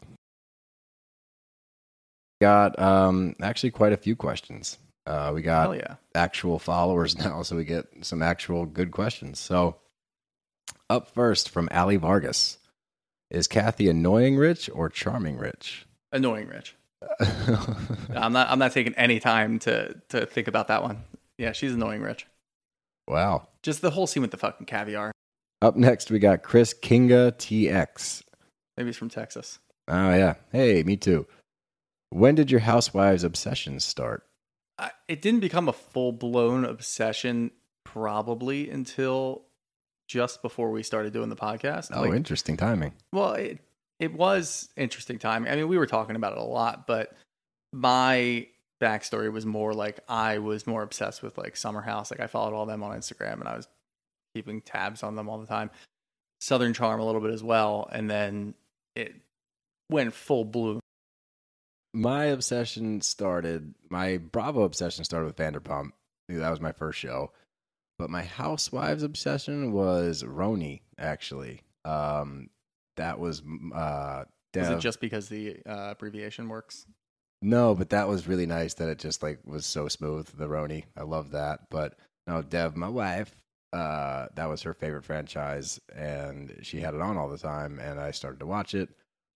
Got 2.46 2.78
um, 2.78 3.36
actually 3.42 3.72
quite 3.72 3.92
a 3.92 3.98
few 3.98 4.16
questions. 4.16 4.78
Uh, 5.08 5.32
we 5.34 5.42
got 5.42 5.76
yeah. 5.76 5.96
actual 6.14 6.60
followers 6.60 7.18
now, 7.26 7.42
so 7.42 7.56
we 7.56 7.64
get 7.64 7.88
some 8.02 8.22
actual 8.22 8.68
good 8.68 8.92
questions. 8.92 9.40
So, 9.40 9.78
up 10.88 11.10
first 11.10 11.50
from 11.50 11.68
Ali 11.72 11.96
Vargas 11.96 12.60
Is 13.32 13.48
Kathy 13.48 13.90
annoying 13.90 14.38
rich 14.38 14.70
or 14.72 14.90
charming 14.90 15.40
rich? 15.40 15.88
Annoying, 16.12 16.48
Rich. 16.48 16.76
I'm 18.16 18.32
not. 18.32 18.48
I'm 18.52 18.60
not 18.60 18.74
taking 18.74 18.94
any 18.94 19.20
time 19.20 19.58
to 19.60 20.00
to 20.10 20.28
think 20.28 20.48
about 20.48 20.68
that 20.68 20.84
one. 20.84 21.02
Yeah, 21.40 21.52
she's 21.52 21.74
annoying, 21.74 22.04
Rich. 22.04 22.28
wow. 23.08 23.48
Just 23.64 23.82
the 23.82 23.90
whole 23.90 24.06
scene 24.06 24.22
with 24.22 24.30
the 24.30 24.38
fucking 24.38 24.68
caviar. 24.68 25.12
Up 25.64 25.76
next, 25.76 26.12
we 26.12 26.20
got 26.20 26.44
Chris 26.44 26.76
Kinga 26.76 27.32
TX. 27.32 28.22
Maybe 28.78 28.90
he's 28.90 28.98
from 28.98 29.10
Texas. 29.10 29.58
Oh, 29.88 30.14
yeah. 30.14 30.36
Hey, 30.52 30.84
me 30.84 30.96
too. 30.96 31.26
When 32.16 32.34
did 32.34 32.50
your 32.50 32.62
housewives 32.62 33.26
obsession 33.26 33.82
start? 33.82 34.24
I, 34.80 34.92
it 35.10 35.22
didn't 35.22 35.42
become 35.42 35.68
a 35.68 35.74
full 35.74 36.14
blown 36.14 36.64
obsession 36.64 37.52
probably 37.84 38.70
until 38.70 39.44
just 40.08 40.42
before 40.42 40.72
we 40.72 40.82
started 40.82 41.12
doing 41.12 41.28
the 41.28 41.36
podcast. 41.36 41.92
Oh, 41.94 42.04
Like, 42.04 42.14
interesting 42.14 42.56
timing. 42.56 42.94
well, 43.12 43.34
it 43.34 43.60
it 44.00 44.14
was 44.14 44.70
interesting 44.78 45.20
time. 45.20 45.46
I 45.46 45.58
mean, 45.58 45.68
we 45.68 45.78
were 45.78 45.88
talking 45.88 46.16
about 46.16 46.32
it 46.32 46.38
a 46.38 46.44
lot, 46.44 46.88
but 46.88 47.14
my 47.74 48.48
backstory 48.82 49.30
was 49.30 49.46
more 49.46 49.74
like 49.74 50.00
I 50.08 50.38
was 50.38 50.66
more 50.66 50.84
obsessed 50.84 51.22
with 51.22 51.38
like 51.38 51.58
Summer 51.58 51.82
House. 51.82 52.12
Like 52.12 52.22
I 52.22 52.28
followed 52.28 52.54
all 52.54 52.66
them 52.66 52.82
on 52.82 52.98
Instagram, 52.98 53.42
and 53.42 53.48
I 53.50 53.58
was 53.58 53.68
keeping 54.34 54.62
tabs 54.62 55.04
on 55.04 55.18
them 55.18 55.28
all 55.28 55.40
the 55.40 55.48
time. 55.48 55.70
Southern 56.40 56.74
Charm 56.74 57.02
a 57.02 57.06
little 57.06 57.20
bit 57.20 57.32
as 57.32 57.44
well, 57.44 57.90
and 57.92 58.10
then 58.10 58.54
it 58.96 59.16
went 59.90 60.14
full 60.14 60.46
bloom. 60.46 60.80
My 61.96 62.26
obsession 62.26 63.00
started, 63.00 63.74
my 63.90 64.18
Bravo 64.18 64.64
obsession 64.64 65.06
started 65.06 65.28
with 65.28 65.38
Vanderpump. 65.38 65.92
That 66.28 66.50
was 66.50 66.60
my 66.60 66.74
first 66.74 67.00
show. 67.00 67.32
But 67.98 68.10
my 68.10 68.24
housewives 68.24 69.04
obsession 69.04 69.72
was 69.72 70.22
RHONY, 70.22 70.82
actually. 71.00 71.62
Um, 71.86 72.50
that 72.98 73.18
was 73.20 73.42
uh, 73.74 74.26
Was 74.54 74.70
it 74.70 74.80
just 74.80 75.00
because 75.00 75.30
the 75.30 75.58
uh, 75.66 75.92
abbreviation 75.92 76.50
works? 76.50 76.86
No, 77.42 77.74
but 77.76 77.92
that 77.92 78.10
was 78.10 78.28
really 78.28 78.46
nice 78.46 78.74
that 78.76 78.90
it 78.90 79.00
just 79.00 79.24
like 79.24 79.40
was 79.46 79.66
so 79.66 79.88
smooth. 79.88 80.28
The 80.28 80.48
RHONY, 80.48 80.84
I 80.98 81.04
love 81.04 81.32
that. 81.32 81.70
But 81.70 81.98
no, 82.28 82.42
Dev, 82.42 82.76
my 82.76 82.90
wife, 82.90 83.34
uh, 83.72 84.28
that 84.36 84.50
was 84.50 84.64
her 84.64 84.74
favorite 84.74 85.06
franchise, 85.06 85.80
and 85.96 86.58
she 86.62 86.82
had 86.82 86.94
it 86.94 87.02
on 87.02 87.18
all 87.18 87.30
the 87.30 87.38
time, 87.38 87.80
and 87.80 88.00
I 88.00 88.12
started 88.12 88.40
to 88.40 88.46
watch 88.46 88.74
it. 88.74 88.90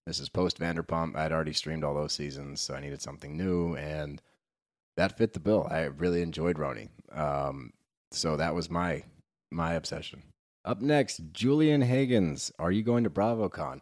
This 0.09 0.19
is 0.19 0.27
post 0.27 0.59
Vanderpump. 0.59 1.15
I'd 1.15 1.31
already 1.31 1.53
streamed 1.53 1.83
all 1.83 1.93
those 1.93 2.13
seasons, 2.13 2.61
so 2.61 2.73
I 2.73 2.79
needed 2.79 2.99
something 2.99 3.37
new, 3.37 3.75
and 3.75 4.19
that 4.97 5.15
fit 5.15 5.33
the 5.33 5.39
bill. 5.39 5.67
I 5.69 5.81
really 5.81 6.23
enjoyed 6.23 6.57
RHONY, 6.57 6.89
um, 7.15 7.73
so 8.09 8.35
that 8.35 8.55
was 8.55 8.71
my 8.71 9.03
my 9.51 9.73
obsession. 9.73 10.23
Up 10.65 10.81
next, 10.81 11.21
Julian 11.31 11.83
Hagens. 11.83 12.51
Are 12.57 12.71
you 12.71 12.81
going 12.81 13.03
to 13.03 13.11
BravoCon? 13.11 13.81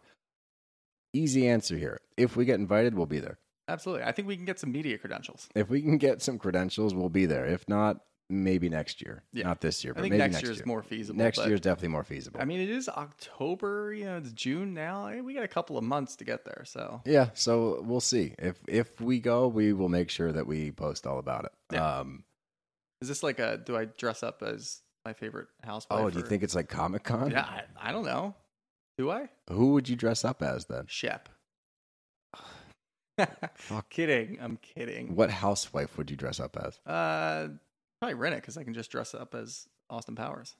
Easy 1.14 1.48
answer 1.48 1.78
here. 1.78 1.98
If 2.18 2.36
we 2.36 2.44
get 2.44 2.60
invited, 2.60 2.94
we'll 2.94 3.06
be 3.06 3.20
there. 3.20 3.38
Absolutely. 3.66 4.04
I 4.04 4.12
think 4.12 4.28
we 4.28 4.36
can 4.36 4.44
get 4.44 4.58
some 4.60 4.70
media 4.70 4.98
credentials. 4.98 5.48
If 5.54 5.70
we 5.70 5.80
can 5.80 5.96
get 5.96 6.20
some 6.20 6.38
credentials, 6.38 6.94
we'll 6.94 7.08
be 7.08 7.24
there. 7.24 7.46
If 7.46 7.66
not, 7.70 8.00
maybe 8.30 8.68
next 8.68 9.00
year. 9.02 9.22
Yeah. 9.32 9.44
Not 9.44 9.60
this 9.60 9.82
year, 9.84 9.92
I 9.92 9.94
but 9.94 10.02
think 10.02 10.12
maybe 10.12 10.18
next, 10.22 10.34
next 10.34 10.42
year 10.44 10.52
is 10.52 10.66
more 10.66 10.82
feasible. 10.82 11.18
Next 11.18 11.38
year 11.38 11.54
is 11.54 11.60
definitely 11.60 11.88
more 11.88 12.04
feasible. 12.04 12.40
I 12.40 12.44
mean, 12.44 12.60
it 12.60 12.70
is 12.70 12.88
October. 12.88 13.92
You 13.92 14.04
know, 14.04 14.16
it's 14.18 14.32
June 14.32 14.74
now. 14.74 15.06
Eh, 15.06 15.20
We 15.20 15.34
got 15.34 15.44
a 15.44 15.48
couple 15.48 15.78
of 15.78 15.84
months 15.84 16.16
to 16.16 16.24
get 16.24 16.44
there. 16.44 16.64
So 16.66 17.00
yeah, 17.04 17.30
so 17.34 17.82
we'll 17.82 18.00
see. 18.00 18.34
If 18.38 18.58
if 18.66 19.00
we 19.00 19.18
go, 19.20 19.48
we 19.48 19.72
will 19.72 19.88
make 19.88 20.10
sure 20.10 20.32
that 20.32 20.46
we 20.46 20.70
post 20.70 21.06
all 21.06 21.18
about 21.18 21.44
it. 21.46 21.52
Yeah. 21.72 21.98
Um, 22.00 22.24
is 23.00 23.08
this 23.08 23.22
like 23.22 23.38
a? 23.38 23.56
Do 23.58 23.76
I 23.76 23.84
dress 23.86 24.22
up 24.22 24.42
as 24.42 24.82
my 25.04 25.12
favorite 25.12 25.48
housewife? 25.62 26.00
oh, 26.00 26.10
do 26.10 26.18
you 26.18 26.24
think 26.24 26.42
it's 26.42 26.54
like 26.54 26.68
Comic 26.68 27.04
Con? 27.04 27.30
Yeah, 27.30 27.44
I, 27.44 27.90
I 27.90 27.92
don't 27.92 28.04
know. 28.04 28.34
Do 28.98 29.10
I? 29.10 29.28
Who 29.50 29.72
would 29.74 29.88
you 29.88 29.94
dress 29.96 30.24
up 30.24 30.42
as 30.42 30.64
then? 30.66 30.84
Shep. 30.88 31.28
kidding. 33.90 34.38
I'm 34.40 34.58
kidding. 34.58 35.14
What 35.14 35.30
housewife 35.30 35.96
would 35.96 36.10
you 36.10 36.16
dress 36.16 36.40
up 36.40 36.56
as? 36.56 36.78
Uh, 36.84 37.48
probably 38.00 38.18
Rinna 38.18 38.36
because 38.36 38.56
I 38.56 38.64
can 38.64 38.74
just 38.74 38.90
dress 38.90 39.14
up 39.14 39.34
as 39.34 39.66
Austin 39.90 40.14
Powers. 40.14 40.54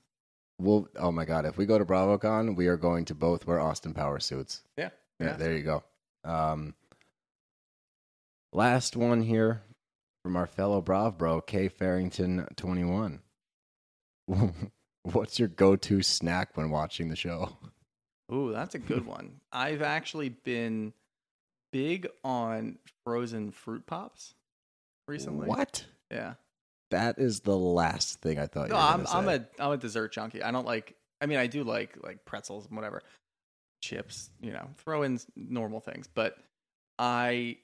Well, 0.60 0.88
oh 0.96 1.12
my 1.12 1.24
god, 1.24 1.46
if 1.46 1.56
we 1.56 1.66
go 1.66 1.78
to 1.78 1.84
BravoCon, 1.84 2.56
we 2.56 2.66
are 2.66 2.76
going 2.76 3.04
to 3.06 3.14
both 3.14 3.46
wear 3.46 3.60
Austin 3.60 3.94
Power 3.94 4.18
suits. 4.20 4.62
Yeah. 4.76 4.90
Yeah, 5.20 5.26
Yeah. 5.26 5.36
there 5.36 5.56
you 5.56 5.62
go. 5.62 5.84
Um, 6.24 6.74
last 8.52 8.96
one 8.96 9.22
here 9.22 9.62
from 10.24 10.36
our 10.36 10.46
fellow 10.46 10.80
Brav 10.80 11.16
bro, 11.16 11.40
K 11.40 11.68
Farrington 11.68 12.46
twenty 12.56 12.84
one. 12.84 13.20
What's 15.04 15.38
your 15.38 15.48
go 15.48 15.76
to 15.76 16.02
snack 16.02 16.56
when 16.56 16.70
watching 16.70 17.08
the 17.08 17.16
show? 17.16 17.56
Ooh, 18.32 18.52
that's 18.52 18.74
a 18.74 18.78
good 18.78 19.06
one. 19.06 19.40
I've 19.52 19.80
actually 19.80 20.28
been 20.28 20.92
big 21.72 22.08
on 22.24 22.78
frozen 23.04 23.52
fruit 23.52 23.86
pops 23.86 24.34
recently. 25.06 25.46
What? 25.48 25.86
Yeah. 26.10 26.34
That 26.90 27.18
is 27.18 27.40
the 27.40 27.56
last 27.56 28.20
thing 28.20 28.38
I 28.38 28.46
thought 28.46 28.68
No, 28.68 28.76
you 28.76 28.80
were 28.80 28.88
I'm 28.88 29.06
I'm 29.08 29.28
a 29.28 29.46
I'm 29.58 29.72
a 29.72 29.76
dessert 29.76 30.12
junkie. 30.12 30.42
I 30.42 30.50
don't 30.50 30.66
like. 30.66 30.94
I 31.20 31.26
mean, 31.26 31.38
I 31.38 31.46
do 31.46 31.64
like 31.64 31.96
like 32.02 32.24
pretzels 32.24 32.66
and 32.66 32.76
whatever, 32.76 33.02
chips. 33.82 34.30
You 34.40 34.52
know, 34.52 34.68
throw 34.78 35.02
in 35.02 35.20
normal 35.36 35.80
things. 35.80 36.08
But 36.12 36.36
I 36.98 37.58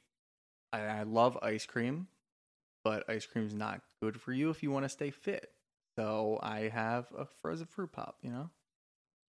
I, 0.72 0.80
I 0.80 1.02
love 1.04 1.38
ice 1.42 1.64
cream, 1.64 2.08
but 2.84 3.08
ice 3.08 3.26
cream's 3.26 3.54
not 3.54 3.80
good 4.02 4.20
for 4.20 4.32
you 4.32 4.50
if 4.50 4.62
you 4.62 4.70
want 4.70 4.84
to 4.84 4.90
stay 4.90 5.10
fit. 5.10 5.50
So 5.96 6.38
I 6.42 6.68
have 6.68 7.06
a 7.16 7.24
frozen 7.40 7.66
fruit 7.66 7.92
pop. 7.92 8.18
You 8.22 8.30
know. 8.30 8.50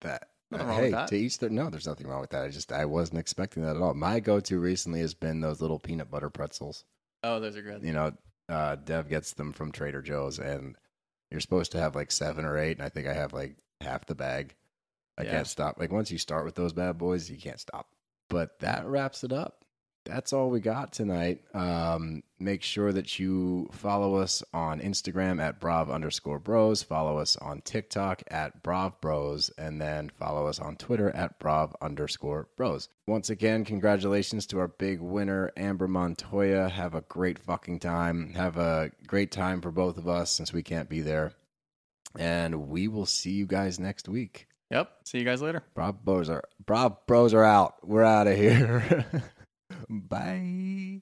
that. 0.01 0.29
Uh, 0.51 0.71
hey, 0.75 0.91
to 1.07 1.15
each 1.15 1.39
their 1.39 1.49
no, 1.49 1.69
there's 1.69 1.87
nothing 1.87 2.07
wrong 2.07 2.21
with 2.21 2.29
that. 2.29 2.43
I 2.43 2.49
just 2.49 2.71
I 2.71 2.85
wasn't 2.85 3.19
expecting 3.19 3.63
that 3.63 3.75
at 3.75 3.81
all. 3.81 3.95
My 3.95 4.19
go 4.19 4.39
to 4.39 4.59
recently 4.59 4.99
has 4.99 5.15
been 5.15 5.41
those 5.41 5.61
little 5.61 5.79
peanut 5.79 6.11
butter 6.11 6.29
pretzels. 6.29 6.85
Oh, 7.23 7.39
those 7.39 7.55
are 7.55 7.61
good. 7.61 7.83
you 7.83 7.93
know, 7.93 8.11
uh, 8.53 8.75
Dev 8.75 9.09
gets 9.09 9.33
them 9.33 9.51
from 9.53 9.71
Trader 9.71 10.01
Joe's, 10.01 10.39
and 10.39 10.75
you're 11.31 11.39
supposed 11.41 11.71
to 11.73 11.79
have 11.79 11.95
like 11.95 12.11
seven 12.11 12.45
or 12.45 12.57
eight, 12.57 12.77
and 12.77 12.85
I 12.85 12.89
think 12.89 13.07
I 13.07 13.13
have 13.13 13.33
like 13.33 13.55
half 13.81 14.05
the 14.05 14.15
bag. 14.15 14.55
I 15.17 15.23
Yeah. 15.23 15.31
can't 15.31 15.47
stop. 15.47 15.79
Like 15.79 15.91
once 15.91 16.11
you 16.11 16.17
start 16.17 16.45
with 16.45 16.55
those 16.55 16.73
bad 16.73 16.97
boys, 16.97 17.29
you 17.29 17.37
can't 17.37 17.59
stop. 17.59 17.89
But 18.29 18.59
that 18.59 18.85
wraps 18.85 19.23
it 19.23 19.31
up. 19.33 19.62
That's 20.05 20.33
all 20.33 20.49
we 20.49 20.59
got 20.59 20.91
tonight. 20.91 21.41
Um, 21.53 22.23
make 22.37 22.61
sure 22.61 22.91
that 22.91 23.19
you 23.19 23.69
follow 23.71 24.15
us 24.15 24.43
on 24.53 24.81
Instagram 24.81 25.41
at 25.41 25.61
Brav 25.61 25.89
underscore 25.89 26.39
Bros. 26.39 26.83
Follow 26.83 27.17
us 27.17 27.37
on 27.37 27.61
TikTok 27.61 28.21
at 28.27 28.61
Brav 28.63 28.99
Bros, 28.99 29.49
and 29.57 29.79
then 29.79 30.09
follow 30.09 30.47
us 30.47 30.59
on 30.59 30.75
Twitter 30.75 31.09
at 31.11 31.39
Brav 31.39 31.73
underscore 31.81 32.49
Bros. 32.57 32.89
Once 33.07 33.29
again, 33.29 33.63
congratulations 33.63 34.45
to 34.47 34.59
our 34.59 34.67
big 34.67 34.99
winner, 34.99 35.51
Amber 35.55 35.87
Montoya. 35.87 36.67
Have 36.69 36.95
a 36.95 37.01
great 37.01 37.39
fucking 37.39 37.79
time. 37.79 38.33
Have 38.33 38.57
a 38.57 38.91
great 39.07 39.31
time 39.31 39.61
for 39.61 39.71
both 39.71 39.97
of 39.97 40.07
us 40.07 40.31
since 40.31 40.51
we 40.51 40.63
can't 40.63 40.89
be 40.89 40.99
there. 40.99 41.31
And 42.19 42.67
we 42.67 42.87
will 42.87 43.05
see 43.05 43.31
you 43.31 43.45
guys 43.47 43.79
next 43.79 44.07
week. 44.09 44.47
Yep. 44.69 44.91
See 45.05 45.19
you 45.19 45.25
guys 45.25 45.41
later. 45.41 45.63
Brav 45.75 46.03
Bros 46.03 46.29
are 46.29 46.43
Brav 46.65 47.05
Bros 47.05 47.33
are 47.33 47.43
out. 47.43 47.87
We're 47.87 48.03
out 48.03 48.27
of 48.27 48.35
here. 48.35 49.05
Bye. 49.89 51.01